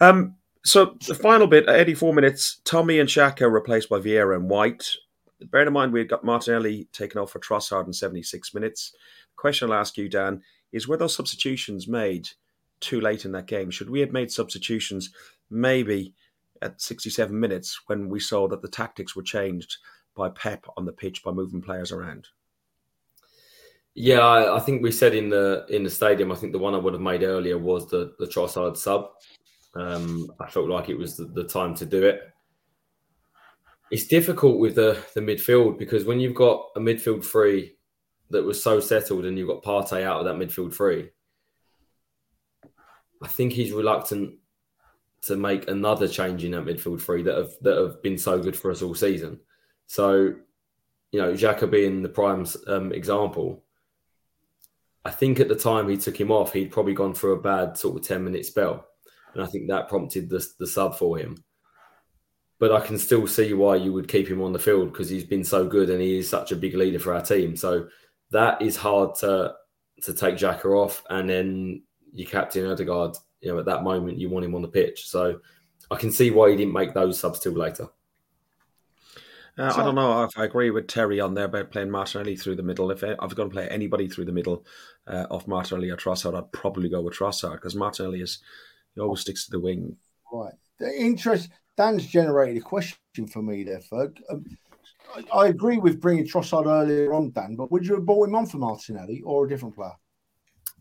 um, 0.00 0.34
so 0.64 0.96
the 1.06 1.14
final 1.14 1.46
bit, 1.46 1.68
uh, 1.68 1.72
eighty-four 1.72 2.14
minutes. 2.14 2.60
Tommy 2.64 2.98
and 2.98 3.08
Xhaka 3.08 3.50
replaced 3.50 3.88
by 3.88 3.98
Vieira 3.98 4.36
and 4.36 4.48
White. 4.48 4.88
Bear 5.50 5.66
in 5.66 5.72
mind 5.72 5.92
we 5.92 6.00
had 6.00 6.08
got 6.08 6.24
Martinelli 6.24 6.86
taken 6.92 7.20
off 7.20 7.32
for 7.32 7.40
Trossard 7.40 7.86
in 7.86 7.92
seventy-six 7.92 8.54
minutes. 8.54 8.92
The 8.92 9.36
question 9.36 9.70
I'll 9.70 9.78
ask 9.78 9.96
you, 9.96 10.08
Dan, 10.08 10.42
is 10.72 10.86
were 10.86 10.96
those 10.96 11.16
substitutions 11.16 11.88
made 11.88 12.28
too 12.80 13.00
late 13.00 13.24
in 13.24 13.32
that 13.32 13.46
game? 13.46 13.70
Should 13.70 13.90
we 13.90 14.00
have 14.00 14.12
made 14.12 14.30
substitutions 14.30 15.10
maybe 15.50 16.14
at 16.60 16.80
sixty-seven 16.80 17.38
minutes 17.38 17.80
when 17.86 18.08
we 18.08 18.20
saw 18.20 18.48
that 18.48 18.62
the 18.62 18.68
tactics 18.68 19.16
were 19.16 19.22
changed? 19.22 19.78
by 20.14 20.28
Pep 20.30 20.66
on 20.76 20.84
the 20.84 20.92
pitch 20.92 21.22
by 21.22 21.30
moving 21.30 21.62
players 21.62 21.92
around? 21.92 22.28
Yeah, 23.94 24.20
I, 24.20 24.56
I, 24.56 24.60
think 24.60 24.82
we 24.82 24.90
said 24.90 25.14
in 25.14 25.28
the 25.28 25.66
in 25.68 25.82
the 25.84 25.90
stadium. 25.90 26.32
I 26.32 26.34
think 26.34 26.52
the 26.52 26.58
one 26.58 26.74
I 26.74 26.78
would 26.78 26.94
have 26.94 27.02
made 27.02 27.22
earlier 27.22 27.58
was 27.58 27.88
the 27.88 28.14
the 28.18 28.26
Trossard 28.26 28.76
sub. 28.76 29.10
Um, 29.74 30.30
I 30.38 30.50
felt 30.50 30.68
like 30.68 30.88
it 30.88 30.98
was 30.98 31.16
the, 31.16 31.24
the, 31.24 31.44
time 31.44 31.74
to 31.76 31.86
do 31.86 32.04
it. 32.04 32.20
It's 33.90 34.06
difficult 34.06 34.58
with 34.58 34.74
the 34.74 35.02
the 35.14 35.20
midfield 35.20 35.78
because 35.78 36.04
when 36.04 36.20
you've 36.20 36.34
got 36.34 36.68
a 36.76 36.80
midfield 36.80 37.24
three 37.24 37.76
that 38.30 38.44
was 38.44 38.62
so 38.62 38.80
settled 38.80 39.24
and 39.24 39.38
you've 39.38 39.48
got 39.48 39.62
Partey 39.62 40.02
out 40.02 40.20
of 40.20 40.24
that 40.26 40.36
midfield 40.36 40.74
three, 40.74 41.10
I 43.22 43.28
think 43.28 43.52
he's 43.52 43.72
reluctant 43.72 44.34
to 45.22 45.36
make 45.36 45.68
another 45.68 46.08
change 46.08 46.44
in 46.44 46.50
that 46.52 46.64
midfield 46.64 47.00
three 47.00 47.22
that 47.22 47.36
have 47.36 47.52
that 47.62 47.78
have 47.78 48.02
been 48.02 48.18
so 48.18 48.38
good 48.38 48.56
for 48.56 48.70
us 48.70 48.82
all 48.82 48.94
season. 48.94 49.40
So, 49.86 50.34
you 51.12 51.20
know, 51.20 51.32
Xhaka 51.32 51.70
being 51.70 52.02
the 52.02 52.08
prime 52.08 52.46
um, 52.66 52.92
example, 52.92 53.62
I 55.04 55.10
think 55.10 55.40
at 55.40 55.48
the 55.48 55.54
time 55.54 55.88
he 55.88 55.96
took 55.96 56.18
him 56.18 56.30
off, 56.30 56.52
he'd 56.52 56.70
probably 56.70 56.94
gone 56.94 57.14
through 57.14 57.32
a 57.32 57.42
bad 57.42 57.76
sort 57.76 57.96
of 57.96 58.06
10 58.06 58.24
minute 58.24 58.46
spell. 58.46 58.86
And 59.34 59.42
I 59.42 59.46
think 59.46 59.68
that 59.68 59.88
prompted 59.88 60.28
the, 60.28 60.46
the 60.58 60.66
sub 60.66 60.96
for 60.96 61.18
him. 61.18 61.42
But 62.58 62.72
I 62.72 62.80
can 62.80 62.98
still 62.98 63.26
see 63.26 63.54
why 63.54 63.76
you 63.76 63.92
would 63.92 64.08
keep 64.08 64.28
him 64.28 64.40
on 64.40 64.52
the 64.52 64.58
field 64.58 64.92
because 64.92 65.08
he's 65.08 65.24
been 65.24 65.44
so 65.44 65.66
good 65.66 65.90
and 65.90 66.00
he 66.00 66.18
is 66.18 66.28
such 66.28 66.52
a 66.52 66.56
big 66.56 66.74
leader 66.74 66.98
for 66.98 67.14
our 67.14 67.22
team. 67.22 67.56
So 67.56 67.88
that 68.30 68.62
is 68.62 68.76
hard 68.76 69.16
to 69.16 69.54
to 70.02 70.12
take 70.12 70.36
Xhaka 70.36 70.66
off. 70.66 71.02
And 71.10 71.28
then 71.28 71.82
your 72.12 72.28
captain 72.28 72.70
Odegaard, 72.70 73.16
you 73.40 73.52
know, 73.52 73.58
at 73.58 73.66
that 73.66 73.82
moment 73.82 74.18
you 74.18 74.28
want 74.28 74.44
him 74.44 74.54
on 74.54 74.62
the 74.62 74.68
pitch. 74.68 75.08
So 75.08 75.40
I 75.90 75.96
can 75.96 76.12
see 76.12 76.30
why 76.30 76.50
he 76.50 76.56
didn't 76.56 76.72
make 76.72 76.94
those 76.94 77.18
subs 77.18 77.40
till 77.40 77.52
later. 77.52 77.88
Uh, 79.58 79.70
so, 79.70 79.80
I 79.80 79.84
don't 79.84 79.94
know 79.94 80.24
if 80.24 80.30
I 80.36 80.44
agree 80.44 80.70
with 80.70 80.86
Terry 80.86 81.20
on 81.20 81.34
there 81.34 81.44
about 81.44 81.70
playing 81.70 81.90
Martinelli 81.90 82.36
through 82.36 82.56
the 82.56 82.62
middle. 82.62 82.90
If 82.90 83.04
I 83.04 83.14
was 83.22 83.34
going 83.34 83.50
to 83.50 83.54
play 83.54 83.68
anybody 83.68 84.08
through 84.08 84.24
the 84.24 84.32
middle 84.32 84.64
uh, 85.06 85.26
of 85.30 85.46
Martinelli 85.46 85.90
or 85.90 85.96
Trossard, 85.96 86.36
I'd 86.36 86.52
probably 86.52 86.88
go 86.88 87.02
with 87.02 87.14
Trossard 87.14 87.54
because 87.54 87.74
Martinelli 87.74 88.22
is 88.22 88.38
he 88.94 89.00
always 89.00 89.20
sticks 89.20 89.46
to 89.46 89.52
the 89.52 89.60
wing. 89.60 89.96
Right. 90.32 90.54
The 90.78 90.92
interest 90.94 91.50
Dan's 91.76 92.06
generated 92.06 92.58
a 92.58 92.64
question 92.64 93.26
for 93.30 93.42
me 93.42 93.64
there, 93.64 93.80
Ferg. 93.80 94.18
Um, 94.30 94.44
I, 95.14 95.38
I, 95.38 95.48
agree 95.48 95.78
with 95.78 96.00
bringing 96.00 96.26
Trossard 96.26 96.66
earlier 96.66 97.12
on, 97.14 97.30
Dan, 97.30 97.56
but 97.56 97.70
would 97.72 97.86
you 97.86 97.94
have 97.94 98.06
bought 98.06 98.28
him 98.28 98.34
on 98.34 98.46
for 98.46 98.58
Martinelli 98.58 99.22
or 99.22 99.46
a 99.46 99.48
different 99.48 99.74
player? 99.74 99.92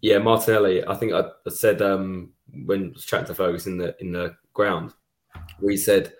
Yeah, 0.01 0.18
Martinelli. 0.18 0.86
I 0.86 0.95
think 0.95 1.14
I, 1.14 1.22
I 1.22 1.49
said 1.49 1.82
um, 1.82 2.32
when 2.66 2.93
chatting 2.95 3.28
to 3.28 3.36
Fergus 3.36 3.68
in 3.68 3.78
the 3.78 3.95
in 3.99 4.12
the 4.12 4.36
ground, 4.53 4.93
we 5.62 5.78
said, 5.78 6.14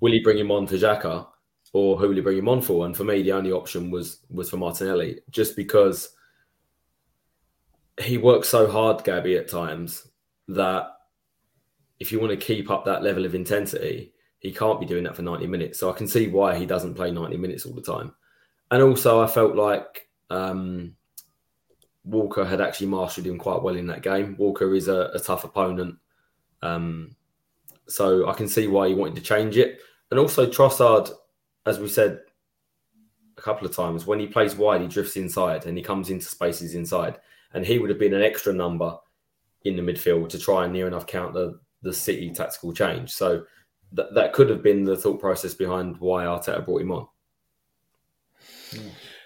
"Will 0.00 0.12
he 0.12 0.20
bring 0.20 0.38
him 0.38 0.50
on 0.50 0.66
to 0.66 0.74
Xhaka?" 0.76 1.26
or 1.72 1.98
who 1.98 2.08
will 2.08 2.16
you 2.16 2.22
bring 2.22 2.38
him 2.38 2.48
on 2.48 2.60
for? 2.60 2.84
And 2.84 2.96
for 2.96 3.04
me, 3.04 3.22
the 3.22 3.32
only 3.32 3.52
option 3.52 3.90
was 3.90 4.20
was 4.30 4.50
for 4.50 4.56
Martinelli, 4.56 5.20
just 5.30 5.56
because 5.56 6.10
he 8.00 8.18
works 8.18 8.48
so 8.48 8.70
hard, 8.70 9.04
Gabby, 9.04 9.36
at 9.36 9.48
times 9.48 10.08
that 10.48 10.88
if 12.02 12.10
you 12.10 12.18
want 12.18 12.30
to 12.32 12.36
keep 12.36 12.68
up 12.68 12.84
that 12.84 13.04
level 13.04 13.24
of 13.24 13.34
intensity, 13.34 14.12
he 14.40 14.52
can't 14.52 14.80
be 14.80 14.86
doing 14.86 15.04
that 15.04 15.14
for 15.14 15.22
90 15.22 15.46
minutes. 15.46 15.78
So 15.78 15.88
I 15.88 15.92
can 15.92 16.08
see 16.08 16.26
why 16.26 16.58
he 16.58 16.66
doesn't 16.66 16.94
play 16.94 17.12
90 17.12 17.36
minutes 17.36 17.64
all 17.64 17.74
the 17.74 17.80
time. 17.80 18.12
And 18.72 18.82
also, 18.82 19.22
I 19.22 19.28
felt 19.28 19.54
like 19.54 20.08
um, 20.28 20.96
Walker 22.04 22.44
had 22.44 22.60
actually 22.60 22.88
mastered 22.88 23.26
him 23.26 23.38
quite 23.38 23.62
well 23.62 23.76
in 23.76 23.86
that 23.86 24.02
game. 24.02 24.34
Walker 24.36 24.74
is 24.74 24.88
a, 24.88 25.12
a 25.14 25.20
tough 25.20 25.44
opponent. 25.44 25.96
Um, 26.60 27.14
so 27.86 28.28
I 28.28 28.32
can 28.32 28.48
see 28.48 28.66
why 28.66 28.88
he 28.88 28.94
wanted 28.94 29.14
to 29.16 29.22
change 29.22 29.56
it. 29.56 29.78
And 30.10 30.18
also, 30.18 30.50
Trossard 30.50 31.12
as 31.66 31.78
we 31.78 31.88
said 31.88 32.20
a 33.38 33.40
couple 33.40 33.66
of 33.66 33.74
times, 33.74 34.06
when 34.06 34.18
he 34.18 34.26
plays 34.26 34.56
wide, 34.56 34.80
he 34.80 34.88
drifts 34.88 35.16
inside 35.16 35.66
and 35.66 35.76
he 35.76 35.84
comes 35.84 36.10
into 36.10 36.26
spaces 36.26 36.74
inside. 36.74 37.20
And 37.54 37.64
he 37.64 37.78
would 37.78 37.90
have 37.90 37.98
been 37.98 38.14
an 38.14 38.22
extra 38.22 38.52
number 38.52 38.96
in 39.64 39.76
the 39.76 39.82
midfield 39.82 40.30
to 40.30 40.38
try 40.38 40.64
and 40.64 40.72
near 40.72 40.86
enough 40.86 41.06
counter 41.06 41.52
the 41.82 41.92
City 41.92 42.32
tactical 42.32 42.72
change. 42.72 43.10
So 43.10 43.44
that 43.92 44.14
that 44.14 44.32
could 44.32 44.50
have 44.50 44.62
been 44.62 44.84
the 44.84 44.96
thought 44.96 45.20
process 45.20 45.54
behind 45.54 45.98
why 45.98 46.24
Arteta 46.24 46.64
brought 46.64 46.82
him 46.82 46.92
on. 46.92 47.06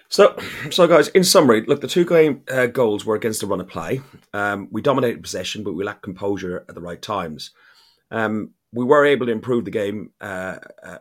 So, 0.09 0.37
so 0.71 0.87
guys, 0.87 1.09
in 1.09 1.23
summary, 1.23 1.65
look, 1.67 1.81
the 1.81 1.87
two 1.87 2.05
game 2.05 2.43
uh, 2.49 2.67
goals 2.67 3.05
were 3.05 3.15
against 3.15 3.41
the 3.41 3.47
run 3.47 3.59
of 3.59 3.67
play. 3.67 4.01
Um, 4.33 4.69
we 4.71 4.81
dominated 4.81 5.21
possession, 5.21 5.63
but 5.63 5.73
we 5.73 5.83
lacked 5.83 6.03
composure 6.03 6.65
at 6.69 6.75
the 6.75 6.81
right 6.81 7.01
times. 7.01 7.51
Um, 8.09 8.51
we 8.71 8.85
were 8.85 9.05
able 9.05 9.25
to 9.25 9.31
improve 9.33 9.65
the 9.65 9.71
game, 9.71 10.11
uh, 10.21 10.59
uh, 10.81 10.97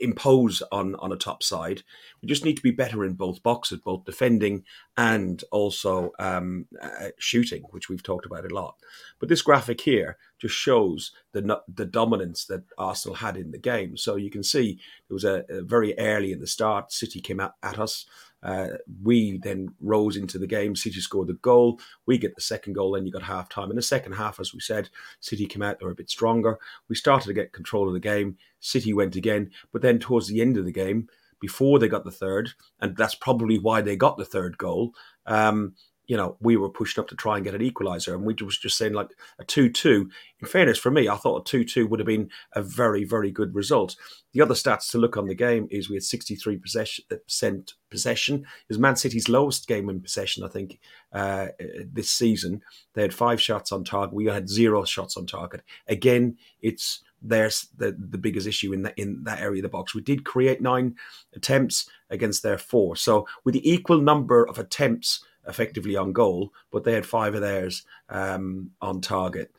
impose 0.00 0.60
on 0.72 0.96
on 0.96 1.12
a 1.12 1.16
top 1.16 1.42
side. 1.42 1.82
We 2.20 2.28
just 2.28 2.44
need 2.44 2.56
to 2.56 2.62
be 2.62 2.72
better 2.72 3.04
in 3.04 3.14
both 3.14 3.42
boxes, 3.44 3.80
both 3.84 4.04
defending 4.04 4.64
and 4.96 5.42
also 5.52 6.10
um, 6.18 6.66
uh, 6.82 7.10
shooting, 7.18 7.62
which 7.70 7.88
we've 7.88 8.02
talked 8.02 8.26
about 8.26 8.50
a 8.50 8.54
lot. 8.54 8.76
But 9.20 9.28
this 9.28 9.42
graphic 9.42 9.80
here 9.80 10.18
just 10.38 10.54
shows 10.54 11.12
the 11.32 11.60
the 11.72 11.84
dominance 11.84 12.44
that 12.46 12.64
Arsenal 12.78 13.16
had 13.16 13.36
in 13.36 13.50
the 13.50 13.58
game. 13.58 13.96
So 13.96 14.16
you 14.16 14.30
can 14.30 14.42
see 14.42 14.78
it 15.08 15.12
was 15.12 15.24
a, 15.24 15.44
a 15.48 15.62
very 15.62 15.98
early 15.98 16.32
in 16.32 16.40
the 16.40 16.46
start. 16.46 16.92
City 16.92 17.20
came 17.20 17.40
at, 17.40 17.54
at 17.62 17.78
us. 17.78 18.06
Uh, 18.42 18.68
we 19.02 19.38
then 19.38 19.68
rose 19.80 20.16
into 20.16 20.38
the 20.38 20.46
game. 20.46 20.76
City 20.76 21.00
scored 21.00 21.28
the 21.28 21.34
goal. 21.34 21.80
We 22.06 22.18
get 22.18 22.34
the 22.34 22.40
second 22.40 22.74
goal. 22.74 22.92
Then 22.92 23.06
you 23.06 23.12
got 23.12 23.22
half 23.22 23.48
time. 23.48 23.70
In 23.70 23.76
the 23.76 23.82
second 23.82 24.12
half, 24.12 24.38
as 24.38 24.54
we 24.54 24.60
said, 24.60 24.88
City 25.20 25.46
came 25.46 25.62
out. 25.62 25.80
They 25.80 25.86
were 25.86 25.92
a 25.92 25.96
bit 25.96 26.10
stronger. 26.10 26.58
We 26.88 26.94
started 26.94 27.26
to 27.26 27.34
get 27.34 27.52
control 27.52 27.88
of 27.88 27.94
the 27.94 28.00
game. 28.00 28.36
City 28.60 28.92
went 28.92 29.16
again. 29.16 29.50
But 29.72 29.82
then 29.82 29.98
towards 29.98 30.28
the 30.28 30.40
end 30.40 30.56
of 30.56 30.64
the 30.64 30.72
game, 30.72 31.08
before 31.40 31.78
they 31.78 31.88
got 31.88 32.04
the 32.04 32.10
third, 32.10 32.50
and 32.80 32.96
that's 32.96 33.14
probably 33.14 33.58
why 33.58 33.80
they 33.80 33.96
got 33.96 34.16
the 34.16 34.24
third 34.24 34.56
goal. 34.58 34.94
Um, 35.26 35.74
you 36.06 36.16
know, 36.16 36.36
we 36.40 36.56
were 36.56 36.68
pushed 36.68 36.98
up 36.98 37.08
to 37.08 37.16
try 37.16 37.36
and 37.36 37.44
get 37.44 37.54
an 37.54 37.60
equaliser, 37.60 38.14
and 38.14 38.24
we 38.24 38.34
was 38.44 38.58
just 38.58 38.76
saying 38.76 38.92
like 38.92 39.10
a 39.38 39.44
two-two. 39.44 40.08
In 40.40 40.46
fairness, 40.46 40.78
for 40.78 40.90
me, 40.90 41.08
I 41.08 41.16
thought 41.16 41.40
a 41.40 41.50
two-two 41.50 41.86
would 41.86 42.00
have 42.00 42.06
been 42.06 42.30
a 42.52 42.62
very, 42.62 43.04
very 43.04 43.30
good 43.30 43.54
result. 43.54 43.96
The 44.32 44.42
other 44.42 44.54
stats 44.54 44.90
to 44.90 44.98
look 44.98 45.16
on 45.16 45.26
the 45.26 45.34
game 45.34 45.66
is 45.70 45.88
we 45.88 45.96
had 45.96 46.02
sixty-three 46.02 46.58
percent 46.58 47.74
possession. 47.90 48.36
It 48.40 48.68
was 48.68 48.78
Man 48.78 48.96
City's 48.96 49.28
lowest 49.28 49.66
game 49.66 49.88
in 49.88 50.00
possession, 50.00 50.44
I 50.44 50.48
think, 50.48 50.78
uh, 51.12 51.48
this 51.92 52.10
season. 52.10 52.62
They 52.94 53.02
had 53.02 53.14
five 53.14 53.40
shots 53.40 53.72
on 53.72 53.84
target. 53.84 54.14
We 54.14 54.26
had 54.26 54.48
zero 54.48 54.84
shots 54.84 55.16
on 55.16 55.26
target. 55.26 55.62
Again, 55.88 56.36
it's 56.60 57.02
there's 57.22 57.68
the, 57.76 57.96
the 57.98 58.18
biggest 58.18 58.46
issue 58.46 58.74
in 58.74 58.82
that 58.82 58.98
in 58.98 59.24
that 59.24 59.40
area 59.40 59.60
of 59.60 59.62
the 59.62 59.68
box. 59.70 59.94
We 59.94 60.02
did 60.02 60.24
create 60.24 60.60
nine 60.60 60.96
attempts 61.34 61.88
against 62.10 62.42
their 62.42 62.58
four. 62.58 62.94
So 62.94 63.26
with 63.42 63.54
the 63.54 63.68
equal 63.68 64.00
number 64.00 64.46
of 64.46 64.58
attempts 64.58 65.24
effectively 65.48 65.96
on 65.96 66.12
goal, 66.12 66.52
but 66.70 66.84
they 66.84 66.92
had 66.92 67.06
five 67.06 67.34
of 67.34 67.40
theirs 67.40 67.84
um, 68.08 68.70
on 68.80 69.00
target. 69.00 69.50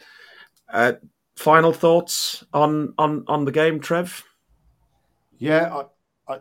Uh, 0.71 0.93
final 1.35 1.71
thoughts 1.71 2.43
on 2.53 2.93
on 2.97 3.23
on 3.27 3.45
the 3.45 3.51
game, 3.51 3.79
Trev? 3.79 4.23
Yeah, 5.39 5.83
I, 6.27 6.33
I, 6.33 6.39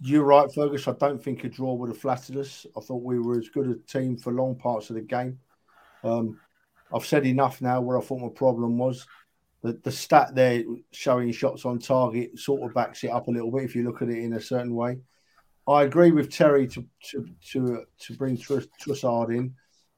you're 0.00 0.24
right, 0.24 0.52
Fergus. 0.52 0.88
I 0.88 0.92
don't 0.92 1.22
think 1.22 1.44
a 1.44 1.48
draw 1.48 1.74
would 1.74 1.90
have 1.90 1.98
flattered 1.98 2.36
us. 2.36 2.66
I 2.76 2.80
thought 2.80 3.02
we 3.02 3.18
were 3.18 3.38
as 3.38 3.48
good 3.48 3.68
a 3.68 3.74
team 3.90 4.16
for 4.16 4.32
long 4.32 4.56
parts 4.56 4.90
of 4.90 4.96
the 4.96 5.02
game. 5.02 5.38
Um, 6.02 6.40
I've 6.92 7.06
said 7.06 7.26
enough 7.26 7.60
now 7.60 7.80
where 7.80 7.98
I 7.98 8.02
thought 8.02 8.20
my 8.20 8.28
problem 8.28 8.78
was. 8.78 9.06
The, 9.62 9.78
the 9.84 9.92
stat 9.92 10.34
there 10.34 10.64
showing 10.90 11.30
shots 11.32 11.66
on 11.66 11.78
target 11.78 12.38
sort 12.38 12.62
of 12.62 12.74
backs 12.74 13.04
it 13.04 13.10
up 13.10 13.28
a 13.28 13.30
little 13.30 13.50
bit 13.50 13.64
if 13.64 13.76
you 13.76 13.84
look 13.84 14.00
at 14.00 14.08
it 14.08 14.18
in 14.18 14.32
a 14.32 14.40
certain 14.40 14.74
way. 14.74 14.98
I 15.68 15.84
agree 15.84 16.10
with 16.10 16.30
Terry 16.30 16.66
to 16.68 16.84
to 17.10 17.26
to, 17.52 17.84
to 18.00 18.16
bring 18.16 18.36
Trossard 18.36 19.34
in, 19.34 19.54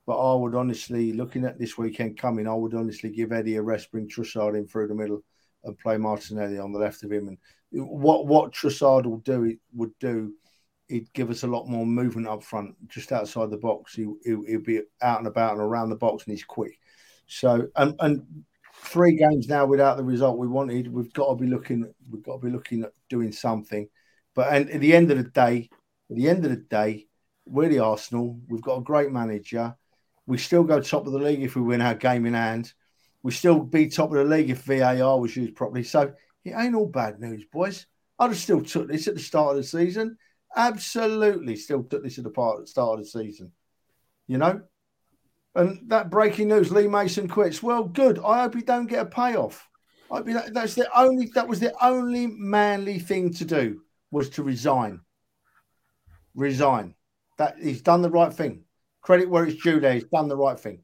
but 0.06 0.18
I 0.18 0.34
would 0.34 0.54
honestly, 0.54 1.12
looking 1.12 1.44
at 1.44 1.58
this 1.58 1.78
weekend 1.78 2.18
coming, 2.18 2.48
I 2.48 2.54
would 2.54 2.74
honestly 2.74 3.10
give 3.10 3.32
Eddie 3.32 3.56
a 3.56 3.62
rest, 3.62 3.90
bring 3.90 4.08
Trossard 4.08 4.56
in 4.56 4.66
through 4.66 4.88
the 4.88 4.94
middle, 4.94 5.22
and 5.64 5.78
play 5.78 5.96
Martinelli 5.96 6.58
on 6.58 6.72
the 6.72 6.78
left 6.78 7.04
of 7.04 7.12
him. 7.12 7.28
And 7.28 7.38
what 7.70 8.26
what 8.26 8.52
Trossard 8.52 9.06
will 9.06 9.18
do 9.18 9.44
it 9.44 9.58
would 9.74 9.96
do, 9.98 10.34
he'd 10.88 11.12
give 11.12 11.30
us 11.30 11.42
a 11.42 11.48
lot 11.48 11.68
more 11.68 11.86
movement 11.86 12.28
up 12.28 12.42
front, 12.42 12.74
just 12.88 13.12
outside 13.12 13.50
the 13.50 13.56
box. 13.56 13.94
He 13.94 14.06
he'll 14.24 14.60
be 14.60 14.82
out 15.00 15.18
and 15.18 15.28
about 15.28 15.52
and 15.52 15.60
around 15.62 15.90
the 15.90 15.96
box, 15.96 16.24
and 16.24 16.32
he's 16.32 16.44
quick. 16.44 16.78
So 17.26 17.68
and 17.76 17.94
and 18.00 18.44
three 18.74 19.16
games 19.16 19.48
now 19.48 19.64
without 19.64 19.96
the 19.96 20.04
result 20.04 20.38
we 20.38 20.48
wanted, 20.48 20.92
we've 20.92 21.12
got 21.12 21.28
to 21.28 21.36
be 21.36 21.46
looking. 21.46 21.92
We've 22.10 22.22
got 22.22 22.40
to 22.40 22.46
be 22.46 22.52
looking 22.52 22.82
at 22.82 22.92
doing 23.08 23.32
something. 23.32 23.88
But 24.34 24.52
and 24.52 24.70
at 24.70 24.80
the 24.80 24.94
end 24.94 25.10
of 25.10 25.18
the 25.18 25.24
day, 25.24 25.68
at 26.10 26.16
the 26.16 26.28
end 26.28 26.44
of 26.44 26.50
the 26.50 26.56
day, 26.56 27.06
we're 27.46 27.68
the 27.68 27.80
Arsenal. 27.80 28.38
We've 28.48 28.62
got 28.62 28.78
a 28.78 28.82
great 28.82 29.10
manager. 29.10 29.76
We 30.26 30.38
still 30.38 30.64
go 30.64 30.80
top 30.80 31.06
of 31.06 31.12
the 31.12 31.18
league 31.18 31.42
if 31.42 31.56
we 31.56 31.62
win 31.62 31.80
our 31.80 31.94
game 31.94 32.26
in 32.26 32.34
hand. 32.34 32.72
We 33.22 33.32
still 33.32 33.60
be 33.60 33.88
top 33.88 34.10
of 34.10 34.16
the 34.16 34.24
league 34.24 34.50
if 34.50 34.62
VAR 34.62 35.20
was 35.20 35.36
used 35.36 35.54
properly. 35.54 35.84
So 35.84 36.12
it 36.44 36.54
ain't 36.56 36.74
all 36.74 36.86
bad 36.86 37.20
news, 37.20 37.44
boys. 37.52 37.86
I'd 38.18 38.30
have 38.30 38.38
still 38.38 38.62
took 38.62 38.88
this 38.88 39.08
at 39.08 39.14
the 39.14 39.20
start 39.20 39.50
of 39.50 39.56
the 39.56 39.64
season. 39.64 40.16
Absolutely, 40.54 41.56
still 41.56 41.82
took 41.82 42.02
this 42.02 42.18
at 42.18 42.24
the 42.24 42.62
start 42.66 42.98
of 42.98 43.04
the 43.04 43.10
season. 43.10 43.52
You 44.28 44.38
know, 44.38 44.62
and 45.54 45.80
that 45.88 46.10
breaking 46.10 46.48
news: 46.48 46.70
Lee 46.70 46.88
Mason 46.88 47.28
quits. 47.28 47.62
Well, 47.62 47.84
good. 47.84 48.18
I 48.18 48.42
hope 48.42 48.54
he 48.54 48.62
don't 48.62 48.86
get 48.86 49.06
a 49.06 49.06
payoff. 49.06 49.68
I 50.10 50.22
mean, 50.22 50.40
that's 50.52 50.74
the 50.74 50.88
only. 50.98 51.30
That 51.34 51.48
was 51.48 51.60
the 51.60 51.74
only 51.84 52.26
manly 52.26 52.98
thing 52.98 53.32
to 53.34 53.44
do 53.44 53.82
was 54.12 54.28
to 54.30 54.44
resign. 54.44 55.00
Resign. 56.36 56.94
That 57.38 57.56
he's 57.60 57.82
done 57.82 58.02
the 58.02 58.10
right 58.10 58.32
thing. 58.32 58.62
Credit 59.00 59.28
where 59.28 59.44
it's 59.44 59.60
due. 59.60 59.80
There, 59.80 59.94
he's 59.94 60.04
done 60.04 60.28
the 60.28 60.36
right 60.36 60.58
thing. 60.58 60.82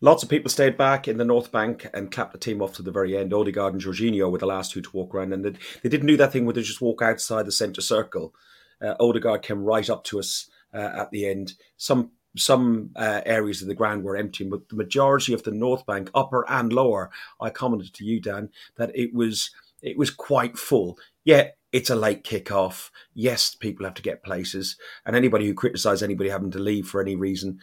Lots 0.00 0.22
of 0.22 0.28
people 0.28 0.50
stayed 0.50 0.76
back 0.76 1.06
in 1.06 1.16
the 1.16 1.24
North 1.24 1.52
Bank 1.52 1.88
and 1.94 2.10
clapped 2.10 2.32
the 2.32 2.38
team 2.38 2.60
off 2.60 2.74
to 2.74 2.82
the 2.82 2.90
very 2.90 3.16
end. 3.16 3.32
Odegaard 3.32 3.72
and 3.72 3.82
Jorginho 3.82 4.30
were 4.30 4.38
the 4.38 4.46
last 4.46 4.72
two 4.72 4.82
to 4.82 4.90
walk 4.92 5.14
around, 5.14 5.32
and 5.32 5.44
they, 5.44 5.52
they 5.82 5.88
didn't 5.88 6.08
do 6.08 6.16
that 6.16 6.32
thing 6.32 6.44
where 6.44 6.52
they 6.52 6.62
just 6.62 6.80
walk 6.80 7.00
outside 7.00 7.46
the 7.46 7.52
centre 7.52 7.80
circle. 7.80 8.34
Uh, 8.80 8.94
Odegaard 8.98 9.42
came 9.42 9.62
right 9.62 9.88
up 9.88 10.02
to 10.04 10.18
us 10.18 10.50
uh, 10.74 10.90
at 10.94 11.10
the 11.12 11.26
end. 11.26 11.54
Some 11.76 12.10
some 12.36 12.90
uh, 12.96 13.20
areas 13.26 13.60
of 13.60 13.68
the 13.68 13.74
ground 13.74 14.02
were 14.02 14.16
empty, 14.16 14.44
but 14.44 14.68
the 14.68 14.76
majority 14.76 15.34
of 15.34 15.42
the 15.42 15.50
North 15.50 15.84
Bank, 15.84 16.10
upper 16.14 16.48
and 16.48 16.72
lower, 16.72 17.10
I 17.40 17.50
commented 17.50 17.92
to 17.94 18.04
you, 18.04 18.20
Dan, 18.20 18.50
that 18.76 18.90
it 18.94 19.14
was 19.14 19.50
it 19.82 19.96
was 19.96 20.10
quite 20.10 20.58
full. 20.58 20.98
Yeah, 21.24 21.48
it's 21.72 21.90
a 21.90 21.96
late 21.96 22.22
kickoff. 22.22 22.90
Yes, 23.14 23.54
people 23.54 23.84
have 23.84 23.94
to 23.94 24.02
get 24.02 24.22
places, 24.22 24.76
and 25.04 25.16
anybody 25.16 25.46
who 25.46 25.54
criticises 25.54 26.02
anybody 26.02 26.28
having 26.30 26.50
to 26.52 26.58
leave 26.58 26.86
for 26.86 27.00
any 27.00 27.16
reason, 27.16 27.58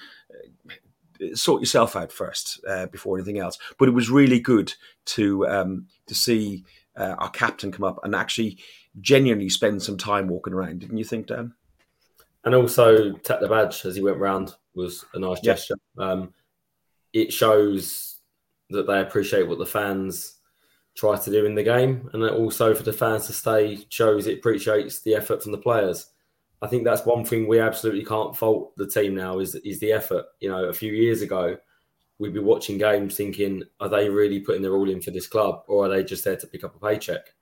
uh, 0.70 1.36
sort 1.36 1.62
yourself 1.62 1.96
out 1.96 2.12
first 2.12 2.60
uh, 2.68 2.88
before 2.88 3.18
anything 3.18 3.40
else. 3.40 3.58
But 3.78 3.88
it 3.88 3.94
was 3.94 4.10
really 4.10 4.40
good 4.40 4.74
to 5.06 5.48
um, 5.48 5.88
to 6.08 6.16
see 6.16 6.66
uh, 6.96 7.16
our 7.20 7.30
captain 7.30 7.72
come 7.72 7.86
up 7.86 8.00
and 8.04 8.16
actually 8.16 8.58
genuinely 9.00 9.50
spend 9.50 9.82
some 9.82 9.98
time 9.98 10.28
walking 10.28 10.54
around. 10.54 10.80
Didn't 10.80 10.98
you 10.98 11.06
think, 11.06 11.28
Dan? 11.28 11.54
And 12.44 12.56
also 12.56 13.14
tap 13.14 13.42
the 13.42 13.48
badge 13.48 13.86
as 13.86 13.96
he 13.96 14.02
went 14.02 14.18
round 14.18 14.56
was 14.74 15.06
a 15.14 15.20
nice 15.20 15.42
gesture. 15.42 15.76
Um, 15.98 16.34
it 17.14 17.34
shows 17.34 18.20
that 18.70 18.88
they 18.88 19.02
appreciate 19.02 19.48
what 19.48 19.60
the 19.60 19.66
fans 19.66 20.39
try 20.96 21.18
to 21.18 21.32
do 21.32 21.46
in 21.46 21.56
the 21.56 21.64
game, 21.64 22.10
and 22.14 22.24
also 22.24 22.74
for 22.74 22.84
the 22.84 22.94
fans 22.94 23.28
to 23.28 23.34
stay 23.34 23.86
shows 23.90 24.28
it 24.28 24.40
appreciates 24.40 25.02
the 25.02 25.16
effort 25.16 25.44
from 25.44 25.52
the 25.52 25.58
players. 25.58 26.08
I 26.62 26.68
think 26.68 26.84
that's 26.84 27.06
one 27.06 27.24
thing 27.24 27.48
we 27.48 27.60
absolutely 27.60 28.04
can't 28.04 28.36
fault 28.36 28.76
the 28.76 28.88
team 28.88 29.16
now 29.16 29.40
is 29.40 29.56
is 29.56 29.80
the 29.80 29.94
effort. 29.94 30.26
You 30.40 30.50
know, 30.50 30.66
a 30.66 30.74
few 30.74 30.92
years 30.92 31.22
ago, 31.22 31.58
we'd 32.18 32.34
be 32.34 32.40
watching 32.40 32.78
games 32.78 33.16
thinking, 33.16 33.64
are 33.80 33.90
they 33.90 34.10
really 34.10 34.42
putting 34.42 34.62
their 34.62 34.76
all 34.76 34.90
in 34.90 35.02
for 35.02 35.12
this 35.12 35.28
club, 35.28 35.64
or 35.68 35.86
are 35.86 35.90
they 35.90 36.04
just 36.04 36.26
there 36.26 36.36
to 36.36 36.48
pick 36.48 36.64
up 36.64 36.76
a 36.76 36.86
paycheck? 36.86 37.34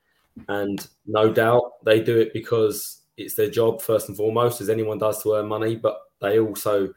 And 0.48 0.88
no 1.08 1.34
doubt 1.34 1.84
they 1.84 2.00
do 2.00 2.20
it 2.20 2.32
because 2.32 3.02
it's 3.18 3.34
their 3.34 3.50
job 3.50 3.82
first 3.82 4.08
and 4.08 4.16
foremost, 4.16 4.62
as 4.62 4.70
anyone 4.70 5.00
does 5.00 5.24
to 5.24 5.34
earn 5.34 5.48
money. 5.48 5.76
But 5.76 6.00
they 6.22 6.40
also 6.40 6.94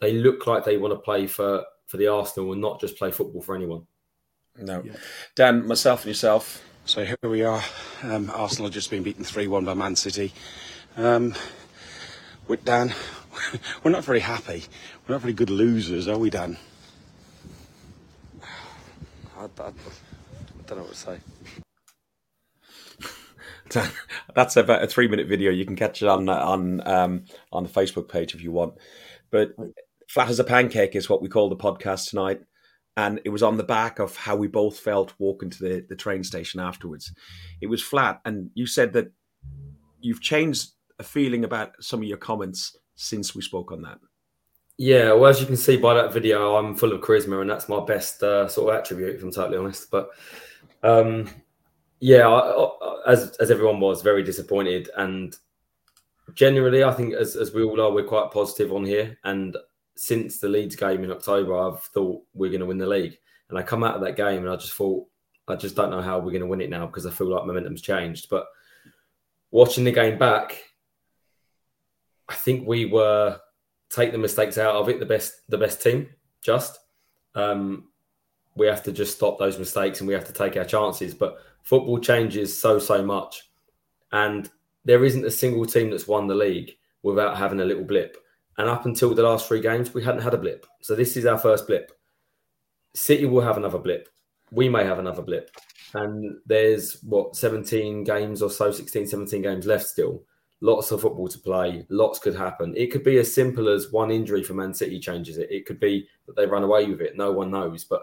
they 0.00 0.14
look 0.14 0.46
like 0.46 0.64
they 0.64 0.76
want 0.76 0.92
to 0.92 0.98
play 0.98 1.26
for 1.28 1.64
for 1.86 1.96
the 1.96 2.08
Arsenal 2.08 2.52
and 2.52 2.60
not 2.60 2.80
just 2.80 2.96
play 2.96 3.10
football 3.10 3.42
for 3.42 3.54
anyone. 3.54 3.86
No. 4.60 4.82
Yeah. 4.84 4.92
Dan, 5.34 5.66
myself 5.66 6.02
and 6.02 6.08
yourself. 6.08 6.62
So 6.84 7.04
here 7.04 7.16
we 7.22 7.42
are. 7.42 7.62
Um, 8.02 8.30
Arsenal 8.34 8.66
have 8.66 8.74
just 8.74 8.90
been 8.90 9.02
beaten 9.02 9.24
3 9.24 9.46
1 9.46 9.64
by 9.64 9.74
Man 9.74 9.96
City. 9.96 10.32
Um, 10.96 11.34
with 12.46 12.64
Dan, 12.64 12.94
we're 13.82 13.90
not 13.90 14.04
very 14.04 14.20
happy. 14.20 14.64
We're 15.06 15.14
not 15.14 15.22
very 15.22 15.32
good 15.32 15.50
losers, 15.50 16.08
are 16.08 16.18
we, 16.18 16.30
Dan? 16.30 16.58
I, 18.42 19.44
I, 19.44 19.46
I 19.68 19.72
don't 20.66 20.78
know 20.78 20.84
what 20.84 20.92
to 20.92 20.96
say. 20.96 21.18
That's 24.34 24.56
about 24.56 24.82
a 24.82 24.86
three 24.86 25.08
minute 25.08 25.28
video. 25.28 25.50
You 25.52 25.64
can 25.64 25.76
catch 25.76 26.02
it 26.02 26.08
on 26.08 26.28
on 26.28 26.86
um, 26.86 27.24
on 27.52 27.62
the 27.62 27.68
Facebook 27.68 28.08
page 28.08 28.34
if 28.34 28.42
you 28.42 28.50
want. 28.50 28.74
But 29.30 29.54
flat 30.08 30.28
as 30.28 30.40
a 30.40 30.44
pancake 30.44 30.96
is 30.96 31.08
what 31.08 31.22
we 31.22 31.28
call 31.28 31.48
the 31.48 31.56
podcast 31.56 32.10
tonight 32.10 32.40
and 32.96 33.20
it 33.24 33.30
was 33.30 33.42
on 33.42 33.56
the 33.56 33.62
back 33.62 33.98
of 33.98 34.16
how 34.16 34.36
we 34.36 34.48
both 34.48 34.78
felt 34.78 35.14
walking 35.18 35.50
to 35.50 35.58
the, 35.62 35.86
the 35.88 35.96
train 35.96 36.24
station 36.24 36.60
afterwards. 36.60 37.12
It 37.60 37.66
was 37.66 37.82
flat, 37.82 38.20
and 38.24 38.50
you 38.54 38.66
said 38.66 38.92
that 38.94 39.12
you've 40.00 40.20
changed 40.20 40.70
a 40.98 41.02
feeling 41.02 41.44
about 41.44 41.72
some 41.80 42.00
of 42.00 42.08
your 42.08 42.18
comments 42.18 42.76
since 42.94 43.34
we 43.34 43.42
spoke 43.42 43.72
on 43.72 43.82
that. 43.82 43.98
Yeah, 44.76 45.12
well, 45.12 45.26
as 45.26 45.40
you 45.40 45.46
can 45.46 45.56
see 45.56 45.76
by 45.76 45.94
that 45.94 46.12
video, 46.12 46.56
I'm 46.56 46.74
full 46.74 46.92
of 46.92 47.00
charisma, 47.00 47.40
and 47.40 47.50
that's 47.50 47.68
my 47.68 47.84
best 47.84 48.22
uh, 48.22 48.48
sort 48.48 48.72
of 48.72 48.80
attribute, 48.80 49.16
if 49.16 49.22
I'm 49.22 49.30
totally 49.30 49.58
honest. 49.58 49.90
But 49.90 50.10
um, 50.82 51.28
Yeah, 52.00 52.26
I, 52.28 52.38
I, 52.38 53.12
as 53.12 53.36
as 53.36 53.50
everyone 53.50 53.78
was 53.78 54.00
very 54.00 54.22
disappointed, 54.22 54.88
and 54.96 55.36
generally, 56.34 56.82
I 56.82 56.92
think 56.92 57.12
as 57.14 57.36
as 57.36 57.52
we 57.52 57.62
all 57.62 57.80
are, 57.80 57.92
we're 57.92 58.04
quite 58.04 58.30
positive 58.30 58.72
on 58.72 58.86
here. 58.86 59.18
And 59.24 59.56
since 60.00 60.38
the 60.38 60.48
Leeds 60.48 60.76
game 60.76 61.04
in 61.04 61.10
October, 61.10 61.58
I've 61.58 61.82
thought 61.82 62.22
we're 62.32 62.48
going 62.48 62.60
to 62.60 62.66
win 62.66 62.78
the 62.78 62.86
league, 62.86 63.18
and 63.50 63.58
I 63.58 63.62
come 63.62 63.84
out 63.84 63.96
of 63.96 64.00
that 64.00 64.16
game 64.16 64.38
and 64.38 64.48
I 64.48 64.56
just 64.56 64.72
thought 64.72 65.06
I 65.46 65.56
just 65.56 65.76
don't 65.76 65.90
know 65.90 66.00
how 66.00 66.18
we're 66.18 66.30
going 66.30 66.40
to 66.40 66.46
win 66.46 66.62
it 66.62 66.70
now 66.70 66.86
because 66.86 67.04
I 67.04 67.10
feel 67.10 67.28
like 67.28 67.44
momentum's 67.44 67.82
changed. 67.82 68.30
But 68.30 68.46
watching 69.50 69.84
the 69.84 69.92
game 69.92 70.18
back, 70.18 70.58
I 72.30 72.34
think 72.34 72.66
we 72.66 72.86
were 72.86 73.38
take 73.90 74.12
the 74.12 74.16
mistakes 74.16 74.56
out 74.56 74.74
of 74.74 74.88
it. 74.88 75.00
The 75.00 75.06
best, 75.06 75.34
the 75.50 75.58
best 75.58 75.82
team. 75.82 76.08
Just 76.40 76.78
um, 77.34 77.88
we 78.56 78.68
have 78.68 78.82
to 78.84 78.92
just 78.92 79.18
stop 79.18 79.38
those 79.38 79.58
mistakes 79.58 80.00
and 80.00 80.08
we 80.08 80.14
have 80.14 80.26
to 80.28 80.32
take 80.32 80.56
our 80.56 80.64
chances. 80.64 81.12
But 81.12 81.36
football 81.62 81.98
changes 81.98 82.58
so 82.58 82.78
so 82.78 83.04
much, 83.04 83.50
and 84.12 84.48
there 84.86 85.04
isn't 85.04 85.26
a 85.26 85.30
single 85.30 85.66
team 85.66 85.90
that's 85.90 86.08
won 86.08 86.26
the 86.26 86.34
league 86.34 86.78
without 87.02 87.36
having 87.36 87.60
a 87.60 87.66
little 87.66 87.84
blip. 87.84 88.16
And 88.60 88.68
up 88.68 88.84
until 88.84 89.14
the 89.14 89.22
last 89.22 89.48
three 89.48 89.60
games, 89.60 89.94
we 89.94 90.04
hadn't 90.04 90.22
had 90.22 90.34
a 90.34 90.38
blip. 90.38 90.66
So 90.82 90.94
this 90.94 91.16
is 91.16 91.26
our 91.26 91.38
first 91.38 91.66
blip. 91.66 91.92
City 92.94 93.24
will 93.24 93.40
have 93.40 93.56
another 93.56 93.78
blip. 93.78 94.08
We 94.50 94.68
may 94.68 94.84
have 94.84 94.98
another 94.98 95.22
blip. 95.22 95.50
And 95.94 96.36
there's 96.46 97.02
what 97.02 97.36
17 97.36 98.04
games 98.04 98.42
or 98.42 98.50
so, 98.50 98.70
16, 98.70 99.06
17 99.06 99.42
games 99.42 99.66
left 99.66 99.86
still 99.86 100.22
lots 100.60 100.90
of 100.90 101.00
football 101.00 101.28
to 101.28 101.38
play. 101.38 101.86
Lots 101.88 102.18
could 102.18 102.34
happen. 102.34 102.74
It 102.76 102.90
could 102.90 103.04
be 103.04 103.18
as 103.18 103.34
simple 103.34 103.68
as 103.68 103.92
one 103.92 104.10
injury 104.10 104.42
for 104.42 104.54
Man 104.54 104.74
City 104.74 105.00
changes 105.00 105.38
it. 105.38 105.50
It 105.50 105.66
could 105.66 105.80
be 105.80 106.06
that 106.26 106.36
they 106.36 106.46
run 106.46 106.62
away 106.62 106.86
with 106.86 107.00
it. 107.00 107.16
No 107.16 107.32
one 107.32 107.50
knows. 107.50 107.84
But 107.84 108.02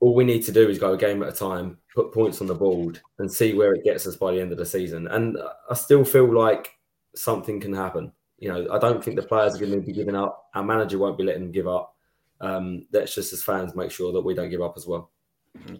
all 0.00 0.14
we 0.14 0.24
need 0.24 0.42
to 0.44 0.52
do 0.52 0.68
is 0.68 0.78
go 0.78 0.94
a 0.94 0.98
game 0.98 1.22
at 1.22 1.28
a 1.28 1.32
time, 1.32 1.78
put 1.94 2.12
points 2.12 2.40
on 2.40 2.46
the 2.46 2.54
board, 2.54 3.00
and 3.18 3.30
see 3.30 3.54
where 3.54 3.74
it 3.74 3.84
gets 3.84 4.06
us 4.06 4.16
by 4.16 4.32
the 4.32 4.40
end 4.40 4.52
of 4.52 4.58
the 4.58 4.66
season. 4.66 5.06
And 5.08 5.38
I 5.70 5.74
still 5.74 6.04
feel 6.04 6.32
like 6.32 6.70
something 7.14 7.60
can 7.60 7.74
happen. 7.74 8.12
You 8.42 8.48
know, 8.48 8.66
I 8.72 8.78
don't 8.78 9.04
think 9.04 9.14
the 9.14 9.22
players 9.22 9.54
are 9.54 9.58
going 9.58 9.70
to 9.70 9.86
be 9.86 9.92
giving 9.92 10.16
up. 10.16 10.48
Our 10.52 10.64
manager 10.64 10.98
won't 10.98 11.16
be 11.16 11.22
letting 11.22 11.42
them 11.42 11.52
give 11.52 11.68
up. 11.68 11.94
Um, 12.40 12.86
let's 12.92 13.14
just, 13.14 13.32
as 13.32 13.44
fans, 13.44 13.76
make 13.76 13.92
sure 13.92 14.12
that 14.12 14.20
we 14.20 14.34
don't 14.34 14.50
give 14.50 14.60
up 14.60 14.74
as 14.76 14.84
well. 14.84 15.12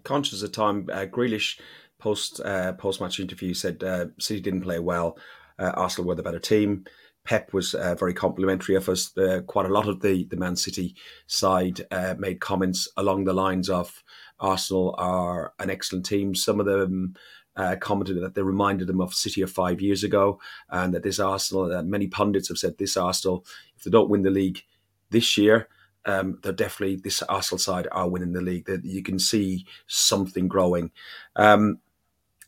Conscious 0.05 0.45
of 0.45 0.53
time, 0.53 0.89
uh, 0.93 1.07
Grealish 1.07 1.59
post 1.99 2.41
uh, 2.45 2.73
post 2.75 3.01
match 3.01 3.19
interview 3.19 3.53
said 3.53 3.83
uh, 3.83 4.07
City 4.21 4.41
didn't 4.41 4.61
play 4.61 4.79
well. 4.79 5.19
Uh, 5.59 5.73
Arsenal 5.75 6.07
were 6.07 6.15
the 6.15 6.23
better 6.23 6.39
team. 6.39 6.85
Pep 7.25 7.53
was 7.53 7.75
uh, 7.75 7.97
very 7.97 8.15
complimentary 8.15 8.77
of 8.77 8.89
us. 8.89 9.17
Uh, 9.19 9.41
quite 9.45 9.67
a 9.67 9.73
lot 9.73 9.89
of 9.89 10.01
the, 10.01 10.25
the 10.31 10.37
Man 10.37 10.55
City 10.55 10.95
side 11.27 11.85
uh, 11.91 12.15
made 12.17 12.41
comments 12.41 12.89
along 12.97 13.25
the 13.25 13.33
lines 13.33 13.69
of 13.69 14.05
Arsenal 14.39 14.95
are 14.99 15.53
an 15.59 15.69
excellent 15.69 16.07
team. 16.07 16.33
Some 16.37 16.61
of 16.61 16.67
them 16.67 17.17
uh, 17.57 17.77
commented 17.81 18.23
that 18.23 18.35
they 18.35 18.43
reminded 18.43 18.87
them 18.87 19.01
of 19.01 19.15
City 19.15 19.43
of 19.43 19.51
five 19.51 19.81
years 19.81 20.05
ago, 20.05 20.41
and 20.71 20.95
that 20.95 21.03
this 21.03 21.19
Arsenal, 21.19 21.73
uh, 21.73 21.83
many 21.83 22.07
pundits 22.07 22.49
have 22.49 22.59
said 22.59 22.79
this 22.79 22.97
Arsenal, 22.97 23.45
if 23.77 23.85
they 23.85 23.91
don't 23.91 24.11
win 24.11 24.23
the 24.23 24.31
league 24.31 24.63
this 25.11 25.37
year, 25.37 25.69
um, 26.05 26.39
they're 26.43 26.53
definitely 26.53 26.97
this 26.97 27.23
Arsenal 27.23 27.59
side 27.59 27.87
are 27.93 28.09
winning 28.09 28.33
the 28.33 28.41
league. 28.41 28.67
That 28.67 28.85
you 28.85 29.03
can 29.03 29.19
see 29.19 29.67
something 29.87 30.49
growing. 30.49 30.91
Um, 31.37 31.79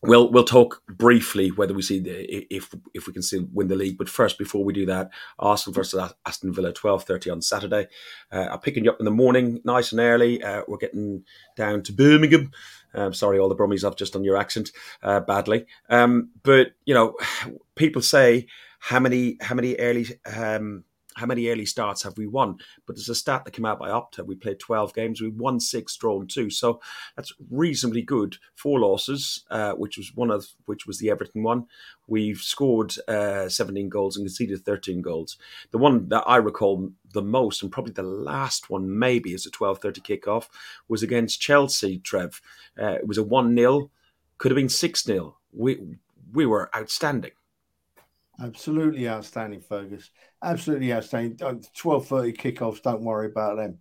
We'll 0.06 0.30
we'll 0.30 0.44
talk 0.44 0.82
briefly 0.88 1.50
whether 1.50 1.74
we 1.74 1.82
see 1.82 1.98
the, 2.00 2.54
if 2.54 2.74
if 2.92 3.06
we 3.06 3.12
can 3.12 3.22
still 3.22 3.46
win 3.52 3.68
the 3.68 3.76
league. 3.76 3.98
But 3.98 4.08
first, 4.08 4.38
before 4.38 4.64
we 4.64 4.72
do 4.72 4.86
that, 4.86 5.10
Arsenal 5.38 5.74
versus 5.74 6.12
Aston 6.26 6.52
Villa, 6.52 6.72
twelve 6.72 7.04
thirty 7.04 7.30
on 7.30 7.42
Saturday. 7.42 7.88
Uh, 8.30 8.48
I'm 8.52 8.60
picking 8.60 8.84
you 8.84 8.90
up 8.90 9.00
in 9.00 9.04
the 9.04 9.10
morning, 9.10 9.60
nice 9.64 9.92
and 9.92 10.00
early. 10.00 10.42
Uh, 10.42 10.62
we're 10.68 10.78
getting 10.78 11.24
down 11.56 11.82
to 11.82 11.92
Birmingham. 11.92 12.50
Um, 12.94 13.12
sorry, 13.12 13.38
all 13.38 13.48
the 13.48 13.56
Brummies 13.56 13.84
I've 13.84 13.96
just 13.96 14.12
done 14.12 14.24
your 14.24 14.36
accent 14.36 14.70
uh, 15.02 15.20
badly. 15.20 15.66
Um, 15.88 16.30
but 16.42 16.72
you 16.84 16.94
know, 16.94 17.16
people 17.74 18.02
say 18.02 18.46
how 18.78 19.00
many 19.00 19.38
how 19.40 19.54
many 19.54 19.74
early 19.76 20.06
um, 20.26 20.84
how 21.14 21.26
many 21.26 21.48
early 21.48 21.66
starts 21.66 22.02
have 22.02 22.16
we 22.16 22.26
won? 22.26 22.58
But 22.86 22.96
there's 22.96 23.08
a 23.08 23.14
stat 23.14 23.44
that 23.44 23.52
came 23.52 23.64
out 23.64 23.78
by 23.78 23.90
Opta. 23.90 24.24
We 24.24 24.34
played 24.34 24.58
12 24.58 24.94
games. 24.94 25.20
We 25.20 25.28
won 25.28 25.60
six, 25.60 25.96
drawn 25.96 26.26
two. 26.26 26.50
So 26.50 26.80
that's 27.16 27.32
reasonably 27.50 28.02
good. 28.02 28.36
Four 28.54 28.80
losses, 28.80 29.44
uh, 29.50 29.72
which 29.72 29.96
was 29.96 30.14
one 30.14 30.30
of 30.30 30.46
which 30.66 30.86
was 30.86 30.98
the 30.98 31.10
Everton 31.10 31.42
one. 31.42 31.66
We've 32.06 32.38
scored 32.38 32.94
uh, 33.08 33.48
17 33.48 33.88
goals 33.88 34.16
and 34.16 34.24
conceded 34.24 34.64
13 34.64 35.00
goals. 35.02 35.38
The 35.70 35.78
one 35.78 36.08
that 36.08 36.24
I 36.26 36.36
recall 36.36 36.90
the 37.12 37.22
most, 37.22 37.62
and 37.62 37.72
probably 37.72 37.92
the 37.92 38.02
last 38.02 38.68
one, 38.68 38.98
maybe 38.98 39.34
as 39.34 39.46
a 39.46 39.50
12:30 39.50 40.00
kickoff, 40.02 40.48
was 40.88 41.02
against 41.02 41.40
Chelsea. 41.40 41.98
Trev, 41.98 42.40
uh, 42.80 42.94
it 42.94 43.06
was 43.06 43.18
a 43.18 43.22
one 43.22 43.56
0 43.56 43.90
Could 44.38 44.50
have 44.50 44.56
been 44.56 44.68
six 44.68 45.04
0 45.04 45.36
We 45.52 45.96
we 46.32 46.44
were 46.44 46.70
outstanding. 46.76 47.30
Absolutely 48.40 49.08
outstanding, 49.08 49.60
Fergus. 49.60 50.10
Absolutely 50.44 50.92
outstanding. 50.92 51.38
Uh, 51.42 51.54
twelve 51.74 52.06
thirty 52.06 52.32
kickoffs. 52.32 52.82
Don't 52.82 53.02
worry 53.02 53.26
about 53.26 53.56
them. 53.56 53.78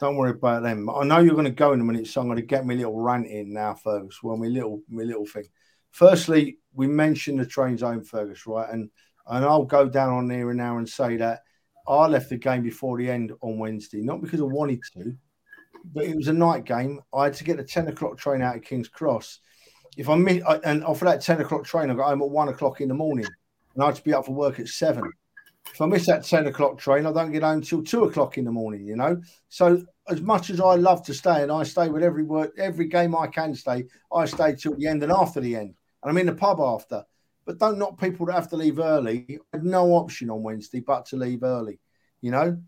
Don't 0.00 0.16
worry 0.16 0.30
about 0.30 0.62
them. 0.62 0.90
I 0.90 1.04
know 1.04 1.18
you're 1.18 1.34
going 1.34 1.44
to 1.44 1.50
go 1.50 1.72
in 1.72 1.80
a 1.80 1.84
minute, 1.84 2.06
so 2.06 2.20
I'm 2.20 2.26
going 2.26 2.36
to 2.36 2.42
get 2.42 2.66
my 2.66 2.74
little 2.74 2.98
rant 2.98 3.26
in 3.26 3.52
now, 3.52 3.74
Fergus. 3.74 4.22
Well, 4.22 4.36
my 4.36 4.46
little, 4.46 4.80
my 4.88 5.02
little 5.02 5.26
thing. 5.26 5.44
Firstly, 5.90 6.58
we 6.72 6.86
mentioned 6.86 7.38
the 7.38 7.46
train 7.46 7.76
zone, 7.76 8.02
Fergus, 8.02 8.46
right? 8.46 8.68
And 8.70 8.90
and 9.26 9.44
I'll 9.44 9.64
go 9.64 9.88
down 9.88 10.12
on 10.14 10.26
there 10.26 10.52
now 10.54 10.78
and 10.78 10.88
say 10.88 11.16
that 11.18 11.42
I 11.86 12.06
left 12.06 12.30
the 12.30 12.36
game 12.36 12.62
before 12.62 12.98
the 12.98 13.10
end 13.10 13.32
on 13.42 13.58
Wednesday, 13.58 14.00
not 14.00 14.22
because 14.22 14.40
I 14.40 14.44
wanted 14.44 14.80
to, 14.94 15.14
but 15.92 16.04
it 16.04 16.16
was 16.16 16.28
a 16.28 16.32
night 16.32 16.64
game. 16.64 17.00
I 17.14 17.24
had 17.24 17.34
to 17.34 17.44
get 17.44 17.58
the 17.58 17.64
ten 17.64 17.86
o'clock 17.88 18.18
train 18.18 18.42
out 18.42 18.56
of 18.56 18.62
King's 18.62 18.88
Cross. 18.88 19.40
If 19.96 20.08
I 20.08 20.16
miss, 20.16 20.42
and 20.64 20.84
off 20.84 21.02
of 21.02 21.08
that 21.08 21.20
ten 21.20 21.40
o'clock 21.40 21.64
train, 21.64 21.90
I 21.90 21.94
got 21.94 22.08
home 22.08 22.22
at 22.22 22.30
one 22.30 22.48
o'clock 22.48 22.80
in 22.80 22.88
the 22.88 22.94
morning 22.94 23.26
and 23.74 23.82
I 23.82 23.86
had 23.86 23.96
to 23.96 24.02
be 24.02 24.14
up 24.14 24.26
for 24.26 24.32
work 24.32 24.58
at 24.58 24.68
seven. 24.68 25.12
If 25.66 25.80
I 25.80 25.86
miss 25.86 26.06
that 26.06 26.24
10 26.24 26.46
o'clock 26.46 26.78
train, 26.78 27.06
I 27.06 27.12
don't 27.12 27.32
get 27.32 27.42
home 27.42 27.58
until 27.58 27.82
two 27.82 28.04
o'clock 28.04 28.38
in 28.38 28.44
the 28.44 28.50
morning, 28.50 28.86
you 28.86 28.96
know. 28.96 29.20
So 29.48 29.82
as 30.08 30.20
much 30.20 30.50
as 30.50 30.60
I 30.60 30.74
love 30.74 31.02
to 31.04 31.14
stay 31.14 31.42
and 31.42 31.52
I 31.52 31.62
stay 31.62 31.88
with 31.88 32.02
every 32.02 32.24
work, 32.24 32.52
every 32.58 32.86
game 32.86 33.14
I 33.14 33.26
can 33.26 33.54
stay, 33.54 33.84
I 34.12 34.24
stay 34.26 34.54
till 34.54 34.76
the 34.76 34.86
end 34.86 35.02
and 35.02 35.12
after 35.12 35.40
the 35.40 35.56
end. 35.56 35.74
And 36.02 36.10
I'm 36.10 36.18
in 36.18 36.26
the 36.26 36.34
pub 36.34 36.60
after. 36.60 37.04
But 37.44 37.58
don't 37.58 37.78
knock 37.78 38.00
people 38.00 38.26
that 38.26 38.34
have 38.34 38.48
to 38.50 38.56
leave 38.56 38.78
early. 38.78 39.26
I 39.30 39.56
had 39.56 39.64
no 39.64 39.92
option 39.92 40.30
on 40.30 40.42
Wednesday 40.42 40.80
but 40.80 41.06
to 41.06 41.16
leave 41.16 41.42
early, 41.42 41.80
you 42.20 42.30
know. 42.30 42.58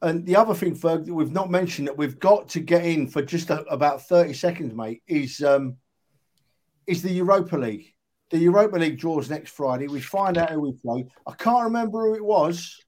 And 0.00 0.24
the 0.24 0.36
other 0.36 0.54
thing, 0.54 0.76
Ferg, 0.76 1.06
that 1.06 1.14
we've 1.14 1.32
not 1.32 1.50
mentioned 1.50 1.88
that 1.88 1.98
we've 1.98 2.18
got 2.18 2.48
to 2.50 2.60
get 2.60 2.84
in 2.84 3.08
for 3.08 3.20
just 3.20 3.50
a, 3.50 3.62
about 3.64 4.06
30 4.06 4.32
seconds, 4.32 4.74
mate, 4.74 5.02
is 5.06 5.42
um, 5.42 5.76
is 6.86 7.02
the 7.02 7.12
Europa 7.12 7.56
League 7.56 7.92
the 8.30 8.38
Europa 8.38 8.76
League 8.76 8.98
draws 8.98 9.30
next 9.30 9.50
Friday. 9.50 9.86
We 9.86 10.00
find 10.00 10.36
out 10.36 10.50
who 10.50 10.60
we 10.60 10.72
play. 10.72 11.06
I 11.26 11.32
can't 11.32 11.64
remember 11.64 12.06
who 12.06 12.14
it 12.14 12.24
was. 12.24 12.78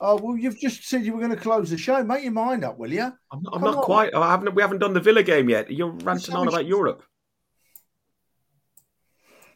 Oh 0.00 0.16
well, 0.16 0.36
you've 0.36 0.58
just 0.58 0.86
said 0.88 1.04
you 1.04 1.12
were 1.12 1.20
going 1.20 1.30
to 1.30 1.36
close 1.36 1.70
the 1.70 1.78
show. 1.78 2.02
Make 2.04 2.24
your 2.24 2.32
mind 2.32 2.64
up, 2.64 2.78
will 2.78 2.92
you? 2.92 3.02
I'm 3.02 3.42
not, 3.42 3.54
I'm 3.54 3.60
not 3.62 3.84
quite. 3.84 4.14
I 4.14 4.30
haven't. 4.30 4.54
We 4.54 4.62
haven't 4.62 4.78
done 4.78 4.92
the 4.92 5.00
Villa 5.00 5.22
game 5.22 5.48
yet. 5.48 5.70
You're 5.70 5.90
ranting 5.90 6.34
on 6.34 6.48
about 6.48 6.66
Europe. 6.66 7.02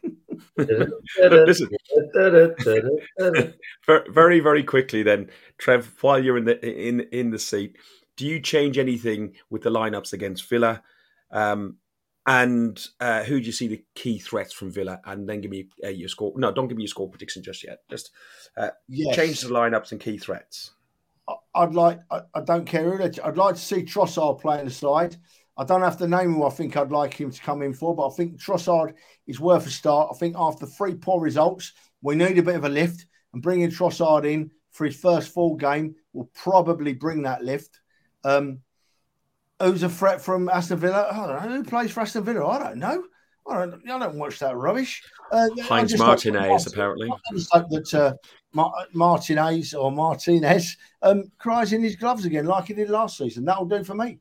Listen, 0.57 1.69
very, 3.87 4.39
very 4.39 4.63
quickly 4.63 5.03
then, 5.03 5.29
Trev. 5.57 5.93
While 6.01 6.23
you're 6.23 6.37
in 6.37 6.45
the 6.45 6.87
in 6.87 7.01
in 7.11 7.31
the 7.31 7.39
seat, 7.39 7.77
do 8.15 8.25
you 8.25 8.39
change 8.39 8.77
anything 8.77 9.35
with 9.49 9.63
the 9.63 9.69
lineups 9.69 10.13
against 10.13 10.47
Villa? 10.49 10.81
Um, 11.31 11.77
and 12.29 12.87
uh, 12.99 13.23
who 13.23 13.39
do 13.39 13.45
you 13.47 13.51
see 13.51 13.67
the 13.67 13.83
key 13.95 14.19
threats 14.19 14.53
from 14.53 14.71
Villa? 14.71 15.01
And 15.05 15.27
then 15.27 15.41
give 15.41 15.49
me 15.49 15.67
uh, 15.83 15.87
your 15.87 16.09
score. 16.09 16.31
No, 16.35 16.51
don't 16.51 16.67
give 16.67 16.77
me 16.77 16.83
your 16.83 16.89
score 16.89 17.09
prediction 17.09 17.41
just 17.41 17.63
yet. 17.63 17.79
Just 17.89 18.11
uh, 18.55 18.69
yes. 18.87 19.15
change 19.15 19.41
the 19.41 19.49
lineups 19.49 19.91
and 19.91 19.99
key 19.99 20.19
threats. 20.19 20.71
I'd 21.55 21.73
like. 21.73 21.99
I, 22.11 22.21
I 22.35 22.41
don't 22.41 22.65
care. 22.65 23.01
I'd 23.01 23.37
like 23.37 23.55
to 23.55 23.61
see 23.61 23.81
Trossard 23.81 24.39
playing 24.41 24.65
the 24.65 24.71
side. 24.71 25.15
I 25.57 25.63
don't 25.63 25.81
have 25.81 25.97
to 25.97 26.07
name 26.07 26.35
who 26.35 26.45
I 26.45 26.51
think 26.51 26.77
I'd 26.77 26.91
like 26.91 27.15
him 27.15 27.31
to 27.31 27.41
come 27.41 27.63
in 27.63 27.73
for, 27.73 27.95
but 27.95 28.07
I 28.07 28.11
think 28.15 28.39
Trossard 28.39 28.93
is 29.25 29.39
worth 29.39 29.65
a 29.65 29.71
start. 29.71 30.11
I 30.13 30.17
think 30.17 30.35
after 30.37 30.67
three 30.67 30.93
poor 30.93 31.19
results, 31.19 31.73
we 32.03 32.13
need 32.13 32.37
a 32.37 32.43
bit 32.43 32.55
of 32.55 32.63
a 32.63 32.69
lift, 32.69 33.07
and 33.33 33.41
bringing 33.41 33.71
Trossard 33.71 34.31
in 34.31 34.51
for 34.69 34.85
his 34.85 34.95
first 34.95 35.33
full 35.33 35.55
game 35.55 35.95
will 36.13 36.29
probably 36.35 36.93
bring 36.93 37.23
that 37.23 37.43
lift. 37.43 37.79
Um, 38.23 38.59
who's 39.61 39.83
a 39.83 39.89
threat 39.89 40.21
from 40.21 40.49
Aston 40.49 40.77
Villa? 40.77 41.07
I 41.11 41.15
don't 41.27 41.51
know. 41.51 41.57
Who 41.57 41.63
plays 41.63 41.91
for 41.91 42.01
Aston 42.01 42.23
Villa? 42.23 42.45
I 42.47 42.59
don't 42.59 42.77
know. 42.77 43.03
I 43.47 43.65
don't, 43.65 43.89
I 43.89 43.99
don't 43.99 44.15
watch 44.15 44.39
that 44.39 44.55
rubbish. 44.55 45.01
Uh, 45.31 45.49
Heinz 45.61 45.97
Martinez, 45.97 46.67
apparently. 46.67 47.09
I 47.09 47.33
just 47.33 47.51
hope 47.51 47.69
that 47.69 47.93
uh, 47.93 48.13
Martinez 48.93 49.73
or 49.73 49.91
Martinez 49.91 50.77
um, 51.01 51.31
cries 51.39 51.73
in 51.73 51.81
his 51.81 51.95
gloves 51.95 52.25
again 52.25 52.45
like 52.45 52.65
he 52.65 52.73
did 52.73 52.89
last 52.89 53.17
season. 53.17 53.45
That'll 53.45 53.65
do 53.65 53.83
for 53.83 53.95
me. 53.95 54.19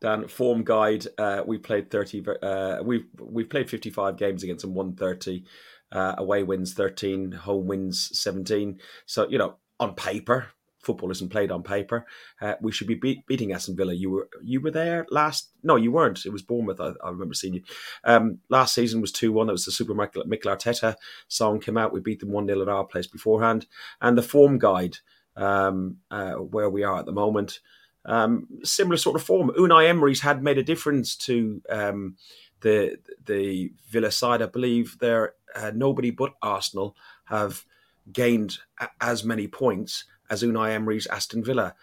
Dan, 0.00 0.28
form 0.28 0.64
guide. 0.64 1.06
Uh, 1.16 1.42
we 1.46 1.58
played 1.58 1.90
thirty. 1.90 2.24
Uh, 2.42 2.78
we've 2.82 3.06
we've 3.20 3.50
played 3.50 3.68
fifty-five 3.68 4.16
games 4.16 4.42
against 4.44 4.62
them. 4.62 4.74
One 4.74 4.94
thirty. 4.94 5.44
Uh, 5.90 6.14
away 6.18 6.42
wins 6.42 6.74
thirteen. 6.74 7.32
Home 7.32 7.66
wins 7.66 8.16
seventeen. 8.18 8.78
So 9.06 9.28
you 9.28 9.38
know, 9.38 9.56
on 9.80 9.94
paper, 9.94 10.48
football 10.80 11.10
isn't 11.10 11.30
played 11.30 11.50
on 11.50 11.62
paper. 11.62 12.06
Uh, 12.40 12.54
we 12.60 12.72
should 12.72 12.86
be 12.86 12.94
beat, 12.94 13.26
beating 13.26 13.52
Aston 13.52 13.76
Villa. 13.76 13.92
You 13.92 14.10
were 14.10 14.28
you 14.42 14.60
were 14.60 14.70
there 14.70 15.06
last? 15.10 15.50
No, 15.62 15.76
you 15.76 15.92
weren't. 15.92 16.24
It 16.24 16.32
was 16.32 16.42
Bournemouth. 16.42 16.80
I, 16.80 16.92
I 17.04 17.10
remember 17.10 17.34
seeing 17.34 17.54
you. 17.54 17.62
Um, 18.04 18.38
last 18.48 18.74
season 18.74 19.00
was 19.00 19.12
two 19.12 19.32
one. 19.32 19.46
That 19.48 19.52
was 19.54 19.64
the 19.64 19.72
Super 19.72 19.94
Mikel, 19.94 20.24
Mikel 20.26 20.54
Arteta 20.54 20.96
song 21.28 21.60
came 21.60 21.76
out. 21.76 21.92
We 21.92 22.00
beat 22.00 22.20
them 22.20 22.30
one 22.30 22.46
0 22.46 22.62
at 22.62 22.68
our 22.68 22.84
place 22.84 23.06
beforehand. 23.06 23.66
And 24.00 24.16
the 24.16 24.22
form 24.22 24.58
guide 24.58 24.98
um, 25.36 25.98
uh, 26.10 26.34
where 26.34 26.70
we 26.70 26.82
are 26.82 26.98
at 26.98 27.06
the 27.06 27.12
moment. 27.12 27.60
Um, 28.04 28.46
similar 28.62 28.96
sort 28.96 29.16
of 29.16 29.22
form. 29.22 29.50
Unai 29.58 29.88
Emery's 29.88 30.20
had 30.20 30.42
made 30.42 30.58
a 30.58 30.62
difference 30.62 31.16
to 31.16 31.62
um, 31.68 32.16
the 32.60 32.98
the 33.26 33.72
Villa 33.90 34.10
side. 34.10 34.42
I 34.42 34.46
believe 34.46 34.96
there 35.00 35.34
uh, 35.54 35.72
nobody 35.74 36.10
but 36.10 36.34
Arsenal 36.42 36.96
have 37.26 37.64
gained 38.12 38.58
a- 38.80 38.88
as 39.00 39.24
many 39.24 39.46
points 39.46 40.04
as 40.30 40.42
Unai 40.42 40.72
Emery's 40.72 41.06
Aston 41.06 41.42
Villa. 41.42 41.74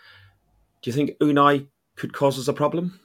Do 0.82 0.90
you 0.90 0.94
think 0.94 1.18
Unai 1.20 1.68
could 1.96 2.14
cause 2.14 2.38
us 2.38 2.48
a 2.48 2.54
problem? 2.54 3.00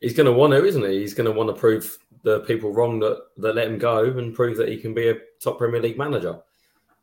He's 0.00 0.14
going 0.14 0.26
to 0.26 0.32
want 0.32 0.52
to, 0.52 0.64
isn't 0.64 0.84
he? 0.84 1.00
He's 1.00 1.14
going 1.14 1.26
to 1.26 1.36
want 1.36 1.48
to 1.48 1.60
prove 1.60 1.98
the 2.22 2.40
people 2.40 2.72
wrong 2.72 2.98
that, 3.00 3.26
that 3.36 3.54
let 3.54 3.68
him 3.68 3.78
go 3.78 4.04
and 4.04 4.34
prove 4.34 4.56
that 4.56 4.68
he 4.68 4.76
can 4.76 4.94
be 4.94 5.08
a 5.08 5.16
top 5.40 5.58
Premier 5.58 5.80
League 5.80 5.98
manager. 5.98 6.38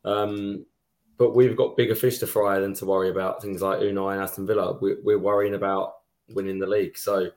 Um, 0.04 0.66
but 1.18 1.34
we've 1.34 1.56
got 1.56 1.76
bigger 1.76 1.94
fish 1.94 2.18
to 2.18 2.26
fry 2.26 2.58
than 2.58 2.74
to 2.74 2.84
worry 2.84 3.10
about 3.10 3.42
things 3.42 3.62
like 3.62 3.80
Unai 3.80 4.12
and 4.12 4.22
Aston 4.22 4.46
Villa. 4.46 4.78
We're, 4.80 4.98
we're 5.02 5.18
worrying 5.18 5.54
about 5.54 5.94
winning 6.28 6.58
the 6.58 6.66
league. 6.66 6.98
So 6.98 7.30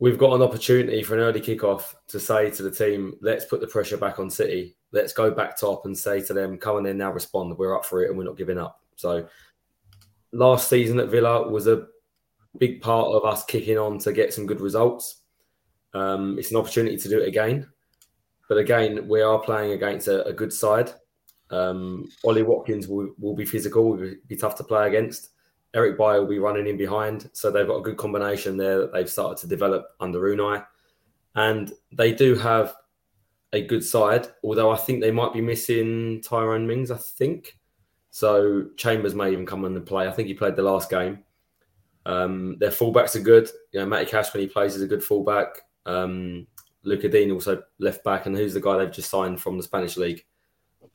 we've 0.00 0.18
got 0.18 0.32
an 0.34 0.42
opportunity 0.42 1.02
for 1.02 1.14
an 1.14 1.20
early 1.20 1.40
kickoff 1.40 1.94
to 2.08 2.18
say 2.18 2.50
to 2.50 2.62
the 2.62 2.70
team, 2.70 3.14
let's 3.20 3.44
put 3.44 3.60
the 3.60 3.66
pressure 3.66 3.98
back 3.98 4.18
on 4.18 4.30
City. 4.30 4.76
Let's 4.92 5.12
go 5.12 5.30
back 5.30 5.58
top 5.58 5.84
and 5.84 5.96
say 5.96 6.22
to 6.22 6.32
them, 6.32 6.56
come 6.56 6.76
on 6.76 6.86
in 6.86 6.96
now, 6.98 7.12
respond. 7.12 7.56
We're 7.56 7.76
up 7.76 7.84
for 7.84 8.02
it 8.02 8.08
and 8.08 8.18
we're 8.18 8.24
not 8.24 8.38
giving 8.38 8.58
up. 8.58 8.80
So 8.96 9.28
last 10.32 10.68
season 10.68 10.98
at 10.98 11.10
Villa 11.10 11.48
was 11.48 11.66
a 11.66 11.86
big 12.58 12.80
part 12.80 13.08
of 13.08 13.24
us 13.24 13.44
kicking 13.44 13.78
on 13.78 13.98
to 14.00 14.12
get 14.12 14.32
some 14.32 14.46
good 14.46 14.60
results. 14.60 15.18
Um, 15.92 16.38
it's 16.38 16.50
an 16.50 16.56
opportunity 16.56 16.96
to 16.96 17.08
do 17.08 17.20
it 17.20 17.28
again. 17.28 17.68
But 18.48 18.56
again, 18.58 19.06
we 19.06 19.20
are 19.20 19.38
playing 19.38 19.72
against 19.72 20.08
a, 20.08 20.26
a 20.26 20.32
good 20.32 20.52
side. 20.52 20.90
Um, 21.50 22.08
Ollie 22.24 22.42
Watkins 22.42 22.88
will, 22.88 23.12
will 23.18 23.36
be 23.36 23.44
physical, 23.44 23.90
will 23.90 24.14
be 24.26 24.36
tough 24.36 24.56
to 24.56 24.64
play 24.64 24.88
against. 24.88 25.28
Eric 25.74 25.96
Bailly 25.96 26.20
will 26.20 26.26
be 26.26 26.38
running 26.38 26.66
in 26.66 26.76
behind. 26.76 27.30
So 27.32 27.50
they've 27.50 27.66
got 27.66 27.78
a 27.78 27.82
good 27.82 27.96
combination 27.96 28.56
there 28.56 28.78
that 28.80 28.92
they've 28.92 29.10
started 29.10 29.38
to 29.38 29.46
develop 29.46 29.86
under 30.00 30.20
Unai. 30.20 30.64
And 31.34 31.72
they 31.92 32.12
do 32.12 32.34
have 32.34 32.74
a 33.52 33.62
good 33.62 33.84
side, 33.84 34.28
although 34.42 34.70
I 34.70 34.76
think 34.76 35.00
they 35.00 35.10
might 35.10 35.32
be 35.32 35.40
missing 35.40 36.22
Tyrone 36.22 36.66
Mings, 36.66 36.90
I 36.90 36.96
think. 36.96 37.58
So 38.10 38.66
Chambers 38.76 39.14
may 39.14 39.30
even 39.32 39.46
come 39.46 39.64
in 39.64 39.76
and 39.76 39.86
play. 39.86 40.08
I 40.08 40.12
think 40.12 40.28
he 40.28 40.34
played 40.34 40.56
the 40.56 40.62
last 40.62 40.90
game. 40.90 41.20
Um, 42.06 42.56
their 42.58 42.70
fullbacks 42.70 43.14
are 43.14 43.20
good. 43.20 43.48
You 43.72 43.80
know, 43.80 43.86
Matty 43.86 44.06
Cash 44.06 44.32
when 44.32 44.42
he 44.42 44.48
plays 44.48 44.74
is 44.74 44.82
a 44.82 44.88
good 44.88 45.04
fullback. 45.04 45.62
Um, 45.86 46.46
Lucas 46.82 47.12
Digne 47.12 47.32
also 47.32 47.62
left 47.78 48.02
back, 48.04 48.26
and 48.26 48.36
who's 48.36 48.54
the 48.54 48.60
guy 48.60 48.78
they've 48.78 48.90
just 48.90 49.10
signed 49.10 49.40
from 49.40 49.56
the 49.56 49.62
Spanish 49.62 49.96
league? 49.96 50.24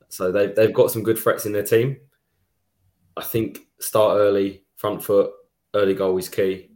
So 0.09 0.32
they've 0.32 0.53
they've 0.53 0.73
got 0.73 0.91
some 0.91 1.03
good 1.03 1.17
threats 1.17 1.45
in 1.45 1.53
their 1.53 1.63
team. 1.63 1.97
I 3.15 3.23
think 3.23 3.59
start 3.80 4.17
early, 4.17 4.64
front 4.76 5.03
foot, 5.03 5.32
early 5.73 5.93
goal 5.93 6.17
is 6.17 6.30
key, 6.30 6.71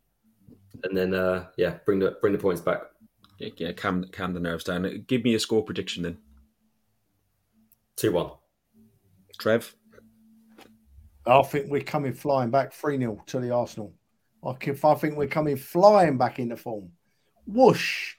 and 0.84 0.95
then 0.95 1.14
uh, 1.14 1.47
yeah, 1.58 1.78
bring 1.86 2.00
the 2.00 2.18
bring 2.22 2.34
the 2.34 2.39
points 2.39 2.62
back. 2.62 2.82
Yeah, 3.38 3.50
yeah, 3.58 3.72
calm, 3.72 4.06
calm 4.12 4.34
the 4.34 4.39
nerves 4.39 4.66
down. 4.66 5.06
Give 5.08 5.24
me 5.24 5.36
a 5.36 5.39
score 5.39 5.64
prediction 5.64 6.04
then. 6.04 6.18
Two 7.95 8.12
one. 8.12 8.32
Trev. 9.39 9.74
I 11.26 11.41
think 11.43 11.70
we're 11.70 11.82
coming 11.82 12.14
flying 12.14 12.50
back 12.50 12.74
3 12.74 12.97
0 12.97 13.22
to 13.28 13.39
the 13.39 13.52
Arsenal. 13.52 13.93
I, 14.45 14.54
can, 14.54 14.78
I 14.84 14.93
think 14.95 15.16
we're 15.16 15.28
coming 15.28 15.58
flying 15.58 16.18
back 16.18 16.39
into 16.39 16.58
form. 16.58 16.91
Whoosh. 17.45 18.16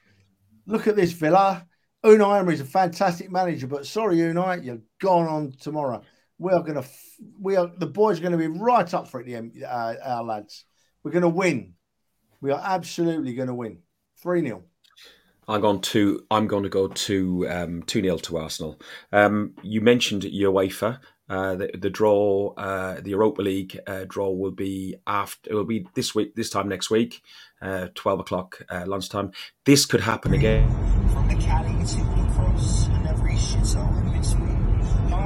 Look 0.65 0.87
at 0.87 0.95
this 0.95 1.11
Villa. 1.11 1.65
Unai 2.05 2.39
Emery 2.39 2.55
is 2.55 2.61
a 2.61 2.65
fantastic 2.65 3.31
manager, 3.31 3.67
but 3.67 3.85
sorry, 3.85 4.17
Unai, 4.17 4.63
you're 4.63 4.81
gone 4.99 5.27
on 5.27 5.51
tomorrow. 5.59 6.01
We 6.41 6.53
are 6.53 6.63
going 6.63 6.81
to, 6.81 6.89
we 7.39 7.55
are, 7.55 7.71
the 7.77 7.85
boys 7.85 8.17
are 8.17 8.23
going 8.23 8.31
to 8.31 8.37
be 8.37 8.47
right 8.47 8.91
up 8.95 9.07
for 9.07 9.21
it, 9.21 9.25
the, 9.25 9.63
uh, 9.63 9.95
our 10.03 10.23
lads. 10.23 10.65
We're 11.03 11.11
going 11.11 11.21
to 11.21 11.29
win. 11.29 11.75
We 12.41 12.49
are 12.49 12.61
absolutely 12.63 13.35
going 13.35 13.47
to 13.47 13.53
win. 13.53 13.77
3 14.23 14.41
0. 14.41 14.63
I'm 15.47 15.61
going 15.61 15.81
to 15.81 16.25
I'm 16.31 16.47
going 16.47 16.63
to 16.63 16.69
go 16.69 16.87
to 16.87 17.47
um, 17.47 17.83
two 17.83 18.01
0 18.01 18.17
to 18.17 18.37
Arsenal. 18.37 18.81
Um, 19.11 19.53
you 19.61 19.81
mentioned 19.81 20.23
UEFA. 20.23 20.99
Uh, 21.29 21.55
the, 21.55 21.69
the 21.79 21.89
draw, 21.89 22.53
uh, 22.57 22.99
the 22.99 23.11
Europa 23.11 23.41
League 23.41 23.79
uh, 23.87 24.03
draw 24.07 24.29
will 24.29 24.51
be 24.51 24.95
after. 25.07 25.51
It 25.51 25.53
will 25.53 25.63
be 25.63 25.87
this 25.93 26.13
week, 26.13 26.35
this 26.35 26.49
time 26.49 26.67
next 26.67 26.89
week, 26.89 27.21
uh, 27.61 27.87
twelve 27.95 28.19
o'clock 28.19 28.61
uh, 28.69 28.83
lunchtime. 28.85 29.31
This 29.65 29.85
could 29.85 30.01
happen 30.01 30.33
again. 30.33 30.69
From 31.13 31.29
the 31.29 31.35
Cally 31.35 31.85
to 31.85 31.97
the 31.97 32.31
cross 32.35 32.87
and 32.87 33.07
every 33.07 33.33
shithole 33.35 33.97
in 33.97 34.21
between. 34.21 34.60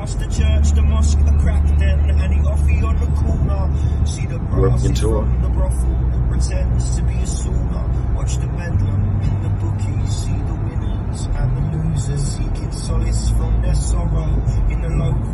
Past 0.05 0.19
the 0.19 0.27
church, 0.27 0.71
the 0.73 0.83
mosque, 0.83 1.17
the 1.25 1.31
crack 1.41 1.65
den, 1.79 1.99
and 2.11 2.31
the 2.31 2.47
offie 2.47 2.83
on 2.83 2.95
the 2.99 3.09
corner. 3.17 4.05
See 4.05 4.27
the 4.27 4.37
brass 4.37 4.83
tour. 4.99 5.23
from 5.23 5.41
the 5.41 5.49
brothel 5.49 5.97
that 6.11 6.29
pretends 6.29 6.95
to 6.95 7.01
be 7.01 7.13
a 7.13 7.25
sauna. 7.25 8.13
Watch 8.13 8.37
the 8.37 8.45
bedlam 8.45 9.01
in 9.23 9.35
the 9.41 9.49
bookies. 9.49 10.15
See 10.15 10.37
the 10.45 10.53
winners 10.53 11.25
and 11.25 11.49
the 11.57 11.77
losers 11.77 12.21
seeking 12.21 12.71
solace 12.71 13.31
from 13.31 13.63
their 13.63 13.73
sorrow 13.73 14.29
in 14.69 14.81
the 14.83 14.89
local 14.89 15.24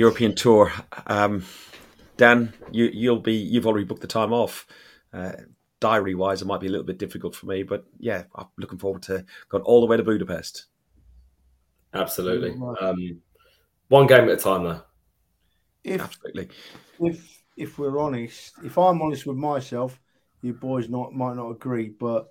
European 0.00 0.34
tour. 0.34 0.72
Um, 1.06 1.44
Dan, 2.16 2.54
you, 2.72 2.86
you'll 2.92 3.20
be 3.20 3.34
you've 3.34 3.66
already 3.66 3.84
booked 3.84 4.00
the 4.00 4.06
time 4.06 4.32
off. 4.32 4.66
Uh, 5.12 5.32
diary 5.78 6.14
wise, 6.14 6.40
it 6.40 6.46
might 6.46 6.60
be 6.60 6.68
a 6.68 6.70
little 6.70 6.86
bit 6.86 6.98
difficult 6.98 7.34
for 7.34 7.46
me, 7.46 7.62
but 7.62 7.84
yeah, 7.98 8.24
I'm 8.34 8.46
looking 8.56 8.78
forward 8.78 9.02
to 9.04 9.24
going 9.50 9.64
all 9.64 9.80
the 9.80 9.86
way 9.86 9.98
to 9.98 10.02
Budapest. 10.02 10.66
Absolutely. 11.92 12.52
Um, 12.80 13.20
one 13.88 14.06
game 14.06 14.24
at 14.24 14.30
a 14.30 14.36
time, 14.36 14.64
though. 14.64 14.82
If 15.84 16.00
Absolutely. 16.00 16.48
if 17.00 17.42
if 17.56 17.78
we're 17.78 17.98
honest, 17.98 18.54
if 18.64 18.78
I'm 18.78 19.02
honest 19.02 19.26
with 19.26 19.36
myself, 19.36 20.00
you 20.40 20.54
boys 20.54 20.88
not 20.88 21.12
might 21.12 21.36
not 21.36 21.50
agree, 21.50 21.90
but 21.90 22.28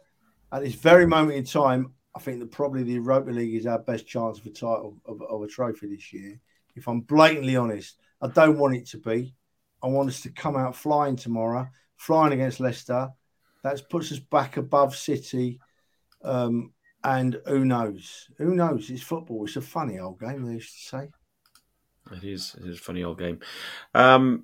at 0.52 0.64
this 0.64 0.76
very 0.76 1.06
moment 1.06 1.38
in 1.38 1.44
time, 1.44 1.94
I 2.16 2.20
think 2.20 2.40
that 2.40 2.52
probably 2.52 2.82
the 2.82 2.94
Europa 2.94 3.30
League 3.30 3.56
is 3.56 3.68
our 3.68 3.80
best 3.80 4.08
chance 4.08 4.40
of 4.40 4.46
a 4.48 4.50
title 4.50 4.98
of, 5.06 5.22
of 5.22 5.44
a 5.44 5.48
trophy 5.48 5.88
this 5.88 6.12
year. 6.14 6.40
If 6.76 6.88
I'm 6.88 7.02
blatantly 7.02 7.56
honest, 7.56 7.98
I 8.22 8.28
don't 8.28 8.58
want 8.58 8.76
it 8.76 8.88
to 8.88 8.98
be. 8.98 9.36
I 9.82 9.88
want 9.88 10.10
us 10.10 10.22
to 10.22 10.30
come 10.30 10.56
out 10.56 10.76
flying 10.76 11.16
tomorrow, 11.16 11.68
flying 11.98 12.34
against 12.34 12.60
Leicester. 12.60 13.10
That 13.64 13.90
puts 13.90 14.12
us 14.12 14.20
back 14.20 14.58
above 14.58 14.96
City. 14.96 15.60
Um, 16.24 16.72
and 17.04 17.40
who 17.46 17.64
knows? 17.66 18.30
Who 18.38 18.56
knows? 18.56 18.90
It's 18.90 19.02
football. 19.02 19.46
It's 19.46 19.56
a 19.56 19.62
funny 19.62 20.00
old 20.00 20.20
game, 20.20 20.46
they 20.46 20.54
used 20.54 20.74
to 20.74 20.90
say. 20.90 21.10
It 22.12 22.24
is. 22.24 22.56
It 22.60 22.68
is 22.68 22.78
a 22.78 22.82
funny 22.82 23.04
old 23.04 23.20
game. 23.20 23.40
Um, 23.94 24.44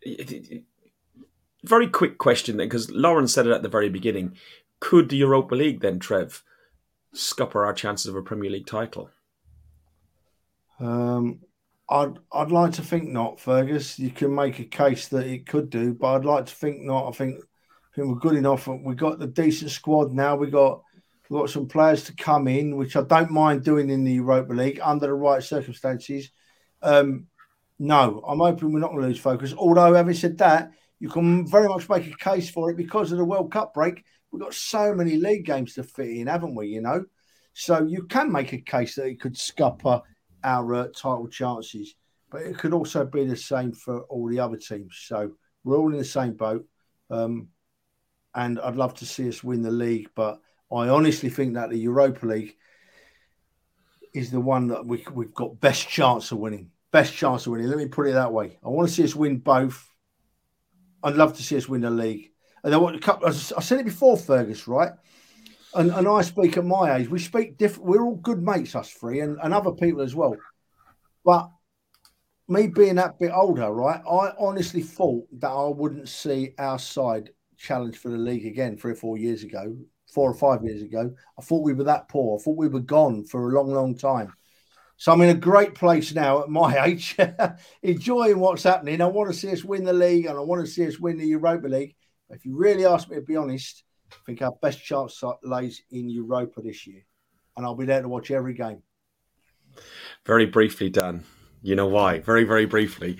it- 0.00 0.32
it- 0.32 0.64
very 1.64 1.86
quick 1.86 2.18
question 2.18 2.56
then, 2.56 2.66
because 2.66 2.90
Lauren 2.90 3.28
said 3.28 3.46
it 3.46 3.52
at 3.52 3.62
the 3.62 3.68
very 3.68 3.88
beginning. 3.88 4.36
could 4.80 5.10
the 5.10 5.16
Europa 5.16 5.54
League 5.54 5.80
then, 5.80 6.00
Trev, 6.00 6.42
scupper 7.12 7.64
our 7.64 7.72
chances 7.72 8.06
of 8.06 8.16
a 8.16 8.22
Premier 8.22 8.50
League 8.50 8.66
title? 8.66 9.10
Um, 10.80 11.38
I'd 11.92 12.18
I'd 12.32 12.50
like 12.50 12.72
to 12.72 12.82
think 12.82 13.08
not, 13.08 13.38
Fergus. 13.38 13.98
You 13.98 14.10
can 14.10 14.34
make 14.34 14.58
a 14.58 14.64
case 14.64 15.08
that 15.08 15.26
it 15.26 15.46
could 15.46 15.68
do, 15.68 15.92
but 15.92 16.14
I'd 16.14 16.24
like 16.24 16.46
to 16.46 16.54
think 16.54 16.80
not. 16.80 17.08
I 17.08 17.12
think 17.12 17.38
I 17.38 17.94
think 17.94 18.08
we're 18.08 18.14
good 18.14 18.36
enough. 18.36 18.66
We've 18.66 18.96
got 18.96 19.18
the 19.18 19.26
decent 19.26 19.70
squad 19.70 20.12
now. 20.12 20.34
We 20.34 20.50
got 20.50 20.82
we've 21.28 21.40
got 21.40 21.50
some 21.50 21.68
players 21.68 22.04
to 22.04 22.16
come 22.16 22.48
in, 22.48 22.76
which 22.76 22.96
I 22.96 23.02
don't 23.02 23.30
mind 23.30 23.62
doing 23.62 23.90
in 23.90 24.04
the 24.04 24.14
Europa 24.14 24.54
League 24.54 24.80
under 24.82 25.06
the 25.06 25.12
right 25.12 25.42
circumstances. 25.42 26.30
Um, 26.80 27.26
no, 27.78 28.24
I'm 28.26 28.38
hoping 28.38 28.72
we're 28.72 28.80
not 28.80 28.92
going 28.92 29.02
to 29.02 29.08
lose 29.08 29.20
focus. 29.20 29.52
Although, 29.52 29.92
having 29.92 30.14
said 30.14 30.38
that, 30.38 30.70
you 30.98 31.10
can 31.10 31.46
very 31.46 31.68
much 31.68 31.90
make 31.90 32.06
a 32.06 32.16
case 32.16 32.48
for 32.48 32.70
it 32.70 32.78
because 32.78 33.12
of 33.12 33.18
the 33.18 33.24
World 33.24 33.52
Cup 33.52 33.74
break. 33.74 34.02
We've 34.30 34.40
got 34.40 34.54
so 34.54 34.94
many 34.94 35.16
league 35.16 35.44
games 35.44 35.74
to 35.74 35.82
fit 35.82 36.08
in, 36.08 36.26
haven't 36.26 36.54
we? 36.54 36.68
You 36.68 36.80
know, 36.80 37.04
so 37.52 37.84
you 37.84 38.04
can 38.04 38.32
make 38.32 38.54
a 38.54 38.58
case 38.58 38.94
that 38.94 39.06
it 39.06 39.20
could 39.20 39.36
scupper 39.36 40.00
our 40.44 40.74
uh, 40.74 40.86
title 40.88 41.28
chances, 41.28 41.94
but 42.30 42.42
it 42.42 42.58
could 42.58 42.72
also 42.72 43.04
be 43.04 43.24
the 43.24 43.36
same 43.36 43.72
for 43.72 44.02
all 44.02 44.28
the 44.28 44.40
other 44.40 44.56
teams. 44.56 44.98
So 45.06 45.32
we're 45.64 45.76
all 45.76 45.92
in 45.92 45.98
the 45.98 46.04
same 46.04 46.34
boat. 46.34 46.66
Um, 47.10 47.48
and 48.34 48.58
I'd 48.60 48.76
love 48.76 48.94
to 48.94 49.06
see 49.06 49.28
us 49.28 49.44
win 49.44 49.62
the 49.62 49.70
league, 49.70 50.08
but 50.14 50.40
I 50.70 50.88
honestly 50.88 51.28
think 51.28 51.54
that 51.54 51.70
the 51.70 51.78
Europa 51.78 52.26
League 52.26 52.56
is 54.14 54.30
the 54.30 54.40
one 54.40 54.68
that 54.68 54.86
we, 54.86 55.04
we've 55.12 55.34
got 55.34 55.60
best 55.60 55.88
chance 55.88 56.32
of 56.32 56.38
winning. 56.38 56.70
Best 56.90 57.14
chance 57.14 57.46
of 57.46 57.52
winning. 57.52 57.68
Let 57.68 57.78
me 57.78 57.86
put 57.86 58.08
it 58.08 58.12
that 58.12 58.32
way. 58.32 58.58
I 58.64 58.68
want 58.68 58.88
to 58.88 58.94
see 58.94 59.04
us 59.04 59.14
win 59.14 59.38
both. 59.38 59.86
I'd 61.02 61.16
love 61.16 61.36
to 61.36 61.42
see 61.42 61.56
us 61.56 61.68
win 61.68 61.82
the 61.82 61.90
league. 61.90 62.30
And 62.64 62.74
I 62.74 62.78
want 62.78 62.96
a 62.96 63.00
couple. 63.00 63.26
I 63.28 63.32
said 63.32 63.80
it 63.80 63.84
before, 63.84 64.16
Fergus, 64.16 64.68
right? 64.68 64.92
And, 65.74 65.90
and 65.90 66.06
I 66.06 66.22
speak 66.22 66.56
at 66.56 66.64
my 66.64 66.96
age. 66.96 67.08
We 67.08 67.18
speak 67.18 67.56
different. 67.56 67.88
We're 67.88 68.04
all 68.04 68.16
good 68.16 68.42
mates, 68.42 68.74
us 68.74 68.90
three, 68.90 69.20
and, 69.20 69.38
and 69.42 69.54
other 69.54 69.72
people 69.72 70.02
as 70.02 70.14
well. 70.14 70.36
But 71.24 71.50
me 72.48 72.66
being 72.66 72.96
that 72.96 73.18
bit 73.18 73.32
older, 73.34 73.70
right? 73.70 74.00
I 74.06 74.32
honestly 74.38 74.82
thought 74.82 75.26
that 75.40 75.50
I 75.50 75.68
wouldn't 75.68 76.08
see 76.08 76.54
our 76.58 76.78
side 76.78 77.30
challenge 77.56 77.96
for 77.96 78.10
the 78.10 78.18
league 78.18 78.44
again 78.44 78.76
three 78.76 78.92
or 78.92 78.96
four 78.96 79.16
years 79.16 79.44
ago, 79.44 79.76
four 80.12 80.30
or 80.30 80.34
five 80.34 80.62
years 80.64 80.82
ago. 80.82 81.14
I 81.38 81.42
thought 81.42 81.64
we 81.64 81.72
were 81.72 81.84
that 81.84 82.08
poor. 82.08 82.38
I 82.38 82.42
thought 82.42 82.56
we 82.56 82.68
were 82.68 82.80
gone 82.80 83.24
for 83.24 83.48
a 83.48 83.54
long, 83.54 83.72
long 83.72 83.96
time. 83.96 84.32
So 84.96 85.12
I'm 85.12 85.22
in 85.22 85.30
a 85.30 85.34
great 85.34 85.74
place 85.74 86.14
now 86.14 86.42
at 86.42 86.48
my 86.48 86.84
age, 86.84 87.16
enjoying 87.82 88.38
what's 88.38 88.64
happening. 88.64 89.00
I 89.00 89.06
want 89.06 89.30
to 89.32 89.36
see 89.36 89.50
us 89.50 89.64
win 89.64 89.84
the 89.84 89.92
league 89.92 90.26
and 90.26 90.36
I 90.36 90.40
want 90.42 90.64
to 90.64 90.70
see 90.70 90.86
us 90.86 90.98
win 90.98 91.18
the 91.18 91.26
Europa 91.26 91.68
League. 91.68 91.94
If 92.30 92.44
you 92.44 92.56
really 92.56 92.86
ask 92.86 93.08
me 93.08 93.16
to 93.16 93.22
be 93.22 93.36
honest, 93.36 93.84
I 94.12 94.26
think 94.26 94.42
our 94.42 94.52
best 94.62 94.84
chance 94.84 95.22
lays 95.42 95.82
in 95.90 96.08
Europa 96.08 96.62
this 96.62 96.86
year. 96.86 97.04
And 97.56 97.66
I'll 97.66 97.74
be 97.74 97.86
there 97.86 98.02
to 98.02 98.08
watch 98.08 98.30
every 98.30 98.54
game. 98.54 98.82
Very 100.24 100.46
briefly, 100.46 100.90
Dan, 100.90 101.24
you 101.62 101.76
know 101.76 101.86
why? 101.86 102.20
Very, 102.20 102.44
very 102.44 102.66
briefly. 102.66 103.18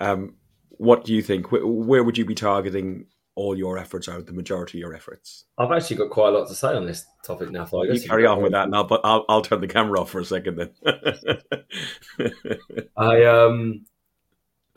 Um, 0.00 0.34
what 0.70 1.04
do 1.04 1.12
you 1.12 1.22
think? 1.22 1.52
Where, 1.52 1.66
where 1.66 2.04
would 2.04 2.18
you 2.18 2.24
be 2.24 2.34
targeting 2.34 3.06
all 3.36 3.56
your 3.56 3.78
efforts 3.78 4.08
out, 4.08 4.26
the 4.26 4.32
majority 4.32 4.78
of 4.78 4.80
your 4.80 4.94
efforts? 4.94 5.44
I've 5.58 5.72
actually 5.72 5.96
got 5.96 6.10
quite 6.10 6.28
a 6.28 6.38
lot 6.38 6.48
to 6.48 6.54
say 6.54 6.74
on 6.74 6.86
this 6.86 7.04
topic 7.24 7.50
now. 7.50 7.64
So 7.64 7.82
you 7.82 8.00
carry 8.00 8.26
on 8.26 8.42
with 8.42 8.52
that 8.52 8.70
now, 8.70 8.84
but 8.84 9.00
I'll, 9.04 9.24
I'll 9.28 9.42
turn 9.42 9.60
the 9.60 9.66
camera 9.66 10.00
off 10.00 10.10
for 10.10 10.20
a 10.20 10.24
second 10.24 10.56
then. 10.56 10.70
I 12.96 13.24
um, 13.24 13.86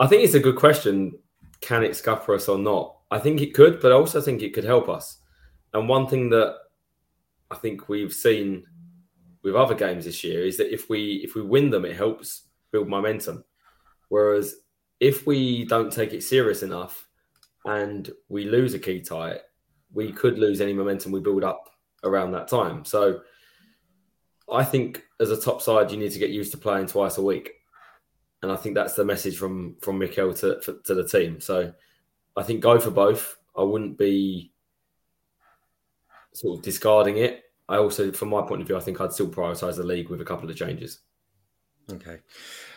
I 0.00 0.06
think 0.06 0.24
it's 0.24 0.34
a 0.34 0.40
good 0.40 0.56
question. 0.56 1.18
Can 1.60 1.82
it 1.82 1.96
scupper 1.96 2.34
us 2.34 2.48
or 2.48 2.58
not? 2.58 2.96
I 3.10 3.18
think 3.18 3.40
it 3.40 3.54
could, 3.54 3.80
but 3.80 3.90
I 3.90 3.94
also 3.94 4.20
think 4.20 4.42
it 4.42 4.52
could 4.52 4.64
help 4.64 4.88
us. 4.88 5.17
And 5.78 5.88
one 5.88 6.06
thing 6.06 6.28
that 6.30 6.56
I 7.50 7.54
think 7.54 7.88
we've 7.88 8.12
seen 8.12 8.64
with 9.42 9.54
other 9.54 9.74
games 9.74 10.04
this 10.04 10.24
year 10.24 10.44
is 10.44 10.56
that 10.56 10.72
if 10.72 10.90
we 10.90 11.20
if 11.24 11.34
we 11.34 11.42
win 11.42 11.70
them, 11.70 11.84
it 11.84 11.96
helps 11.96 12.48
build 12.72 12.88
momentum. 12.88 13.44
Whereas 14.08 14.56
if 15.00 15.26
we 15.26 15.64
don't 15.64 15.92
take 15.92 16.12
it 16.12 16.22
serious 16.22 16.62
enough, 16.62 17.08
and 17.64 18.10
we 18.28 18.44
lose 18.44 18.74
a 18.74 18.78
key 18.78 19.00
tie, 19.00 19.38
we 19.92 20.10
could 20.12 20.38
lose 20.38 20.60
any 20.60 20.72
momentum 20.72 21.12
we 21.12 21.20
build 21.20 21.44
up 21.44 21.70
around 22.04 22.32
that 22.32 22.48
time. 22.48 22.84
So 22.84 23.20
I 24.50 24.64
think 24.64 25.04
as 25.20 25.30
a 25.30 25.40
top 25.40 25.60
side, 25.60 25.90
you 25.90 25.96
need 25.96 26.12
to 26.12 26.18
get 26.18 26.30
used 26.30 26.52
to 26.52 26.58
playing 26.58 26.86
twice 26.86 27.18
a 27.18 27.22
week. 27.22 27.52
And 28.42 28.50
I 28.50 28.56
think 28.56 28.74
that's 28.74 28.94
the 28.94 29.04
message 29.04 29.36
from 29.36 29.76
from 29.80 29.98
Mikel 29.98 30.34
to, 30.34 30.60
to 30.84 30.94
the 30.94 31.06
team. 31.06 31.40
So 31.40 31.72
I 32.36 32.42
think 32.42 32.60
go 32.60 32.80
for 32.80 32.90
both. 32.90 33.36
I 33.56 33.62
wouldn't 33.62 33.98
be 33.98 34.52
sort 36.32 36.58
of 36.58 36.64
discarding 36.64 37.18
it. 37.18 37.44
I 37.68 37.76
also, 37.76 38.12
from 38.12 38.30
my 38.30 38.42
point 38.42 38.62
of 38.62 38.66
view, 38.66 38.76
I 38.76 38.80
think 38.80 39.00
I'd 39.00 39.12
still 39.12 39.28
prioritise 39.28 39.76
the 39.76 39.82
league 39.82 40.08
with 40.08 40.20
a 40.20 40.24
couple 40.24 40.48
of 40.48 40.56
changes. 40.56 41.00
Okay, 41.90 42.18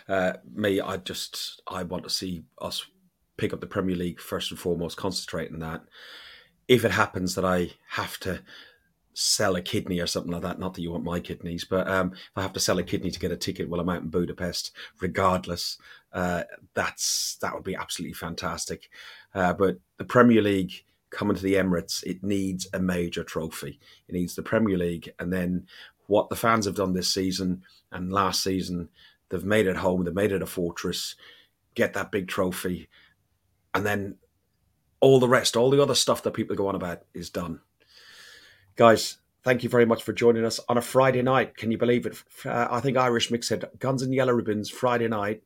uh, 0.08 0.34
me, 0.54 0.80
I 0.80 0.98
just 0.98 1.62
I 1.68 1.84
want 1.84 2.04
to 2.04 2.10
see 2.10 2.44
us 2.60 2.86
pick 3.38 3.54
up 3.54 3.60
the 3.60 3.68
Premier 3.68 3.96
League 3.96 4.20
first 4.20 4.52
and 4.52 4.60
foremost, 4.60 4.98
concentrate 4.98 5.52
on 5.52 5.60
that. 5.60 5.84
If 6.68 6.86
it 6.86 6.92
happens 6.92 7.36
that 7.36 7.46
I 7.46 7.72
have 7.90 8.18
to 8.20 8.42
sell 9.14 9.56
a 9.56 9.62
kidney 9.62 10.00
or 10.00 10.08
something 10.08 10.32
like 10.32 10.44
that, 10.44 10.60
not 10.60 10.74
that 10.74 10.82
you 10.82 10.92
want 10.92 11.04
my 11.04 11.20
kidneys, 11.20 11.66
but 11.66 11.88
um, 11.90 12.14
if 12.14 12.32
I 12.38 12.42
have 12.42 12.54
to 12.54 12.60
sell 12.60 12.80
a 12.80 12.84
kidney 12.84 13.12
to 13.12 13.20
get 13.20 13.32
a 13.32 13.38
ticket 13.38 13.70
while 13.70 13.82
I'm 13.82 13.90
out 13.90 14.04
in 14.04 14.10
Budapest, 14.10 14.72
regardless, 15.02 15.78
uh, 16.14 16.44
that's 16.74 17.38
that 17.42 17.54
would 17.54 17.64
be 17.64 17.76
absolutely 17.76 18.14
fantastic. 18.14 18.90
Uh, 19.34 19.54
but 19.54 19.78
the 19.98 20.06
Premier 20.06 20.42
League 20.42 20.86
coming 21.12 21.36
to 21.36 21.44
the 21.44 21.54
Emirates, 21.56 22.04
it 22.04 22.24
needs 22.24 22.68
a 22.74 22.80
major 22.80 23.24
trophy. 23.24 23.80
It 24.08 24.14
needs 24.14 24.36
the 24.36 24.42
Premier 24.42 24.78
League, 24.78 25.14
and 25.20 25.32
then 25.32 25.68
what 26.08 26.30
the 26.30 26.36
fans 26.36 26.66
have 26.66 26.76
done 26.76 26.94
this 26.94 27.14
season 27.14 27.64
and 27.92 28.12
last 28.12 28.44
season, 28.44 28.90
they've 29.30 29.46
made 29.46 29.68
it 29.68 29.78
home, 29.78 30.04
they've 30.04 30.14
made 30.14 30.32
it 30.32 30.42
a 30.42 30.48
fortress. 30.48 31.16
Get 31.76 31.94
that 31.94 32.12
big 32.12 32.28
trophy, 32.28 32.90
and 33.74 33.86
then 33.86 34.16
all 35.00 35.20
the 35.20 35.30
rest, 35.30 35.56
all 35.56 35.70
the 35.70 35.82
other 35.82 35.96
stuff 35.96 36.24
that 36.24 36.32
people 36.32 36.56
go 36.56 36.68
on 36.68 36.76
about 36.76 37.04
is 37.14 37.30
done. 37.30 37.62
Guys, 38.76 39.18
thank 39.44 39.64
you 39.64 39.70
very 39.70 39.86
much 39.86 40.04
for 40.04 40.14
joining 40.14 40.46
us 40.46 40.60
on 40.70 40.78
a 40.78 40.82
Friday 40.82 41.22
night. 41.22 41.58
Can 41.58 41.72
you 41.72 41.78
believe 41.78 42.06
it? 42.06 42.22
Uh, 42.46 42.68
I 42.70 42.80
think 42.80 42.98
Irish 42.98 43.30
Mick 43.30 43.44
said 43.44 43.66
Guns 43.80 44.02
and 44.02 44.14
Yellow 44.14 44.34
Ribbons 44.34 44.70
Friday 44.70 45.08
night. 45.08 45.44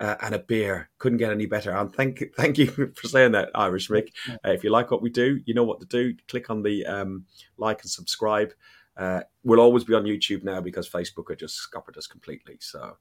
Uh, 0.00 0.16
and 0.22 0.34
a 0.34 0.40
beer 0.40 0.90
couldn't 0.98 1.18
get 1.18 1.30
any 1.30 1.46
better. 1.46 1.70
And 1.70 1.94
thank 1.94 2.22
thank 2.36 2.58
you 2.58 2.66
for 2.96 3.06
saying 3.06 3.32
that, 3.32 3.50
Irish 3.54 3.88
Mick. 3.88 4.08
Uh, 4.28 4.50
if 4.50 4.64
you 4.64 4.70
like 4.70 4.90
what 4.90 5.02
we 5.02 5.10
do, 5.10 5.40
you 5.44 5.54
know 5.54 5.64
what 5.64 5.80
to 5.80 5.86
do. 5.86 6.14
Click 6.26 6.50
on 6.50 6.62
the 6.62 6.84
um, 6.84 7.26
like 7.58 7.82
and 7.82 7.90
subscribe. 7.90 8.52
Uh, 8.96 9.20
we'll 9.42 9.60
always 9.60 9.84
be 9.84 9.94
on 9.94 10.04
YouTube 10.04 10.44
now 10.44 10.60
because 10.60 10.88
Facebook 10.88 11.28
had 11.28 11.38
just 11.38 11.56
scuppered 11.56 11.96
us 11.96 12.06
completely. 12.06 12.56
So 12.60 12.96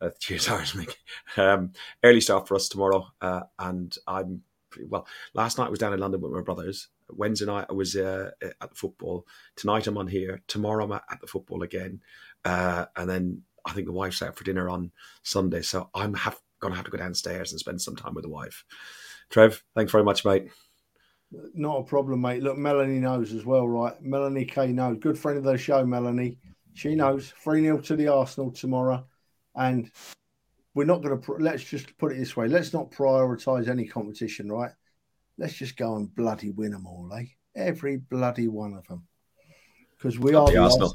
uh, 0.00 0.10
cheers, 0.18 0.48
Irish 0.48 0.74
Mick. 0.74 0.94
Um, 1.36 1.72
early 2.02 2.20
start 2.20 2.48
for 2.48 2.54
us 2.54 2.68
tomorrow, 2.68 3.06
uh, 3.20 3.42
and 3.58 3.96
I'm 4.06 4.42
well. 4.86 5.06
Last 5.34 5.58
night 5.58 5.66
I 5.66 5.70
was 5.70 5.78
down 5.78 5.92
in 5.92 6.00
London 6.00 6.20
with 6.20 6.32
my 6.32 6.42
brothers. 6.42 6.88
Wednesday 7.10 7.46
night 7.46 7.66
I 7.68 7.72
was 7.72 7.96
uh, 7.96 8.30
at 8.42 8.68
the 8.68 8.74
football. 8.76 9.26
Tonight 9.56 9.86
I'm 9.86 9.98
on 9.98 10.06
here. 10.06 10.42
Tomorrow 10.46 10.84
I'm 10.84 10.92
at 10.92 11.20
the 11.20 11.26
football 11.26 11.62
again, 11.62 12.00
uh, 12.44 12.86
and 12.96 13.08
then 13.08 13.42
I 13.68 13.72
think 13.72 13.86
the 13.86 13.92
wife's 13.92 14.22
out 14.22 14.36
for 14.36 14.44
dinner 14.44 14.68
on 14.68 14.90
Sunday. 15.22 15.62
So 15.62 15.90
I'm 15.94 16.14
have, 16.14 16.38
gonna 16.60 16.74
have 16.74 16.86
to 16.86 16.90
go 16.90 16.98
downstairs 16.98 17.52
and 17.52 17.60
spend 17.60 17.80
some 17.80 17.96
time 17.96 18.14
with 18.14 18.24
the 18.24 18.30
wife. 18.30 18.64
Trev, 19.30 19.62
thanks 19.74 19.92
very 19.92 20.04
much, 20.04 20.24
mate. 20.24 20.48
Not 21.52 21.80
a 21.80 21.84
problem, 21.84 22.22
mate. 22.22 22.42
Look, 22.42 22.56
Melanie 22.56 23.00
knows 23.00 23.34
as 23.34 23.44
well, 23.44 23.68
right? 23.68 24.00
Melanie 24.00 24.46
K 24.46 24.68
knows. 24.68 24.96
Good 25.00 25.18
friend 25.18 25.36
of 25.36 25.44
the 25.44 25.58
show, 25.58 25.84
Melanie. 25.84 26.38
She 26.72 26.94
knows. 26.94 27.34
3 27.42 27.62
0 27.62 27.78
to 27.80 27.96
the 27.96 28.08
Arsenal 28.08 28.50
tomorrow. 28.50 29.04
And 29.54 29.90
we're 30.74 30.84
not 30.84 31.02
going 31.02 31.20
to, 31.20 31.32
let's 31.32 31.64
just 31.64 31.98
put 31.98 32.12
it 32.12 32.18
this 32.18 32.36
way 32.36 32.46
let's 32.46 32.72
not 32.72 32.90
prioritize 32.92 33.68
any 33.68 33.84
competition, 33.84 34.50
right? 34.50 34.70
Let's 35.36 35.54
just 35.54 35.76
go 35.76 35.96
and 35.96 36.14
bloody 36.14 36.50
win 36.50 36.70
them 36.70 36.86
all, 36.86 37.10
eh? 37.14 37.24
Every 37.54 37.96
bloody 37.96 38.48
one 38.48 38.74
of 38.74 38.86
them. 38.86 39.06
Because 39.96 40.18
we 40.18 40.34
are 40.34 40.50
the 40.50 40.58
Arsenal. 40.58 40.94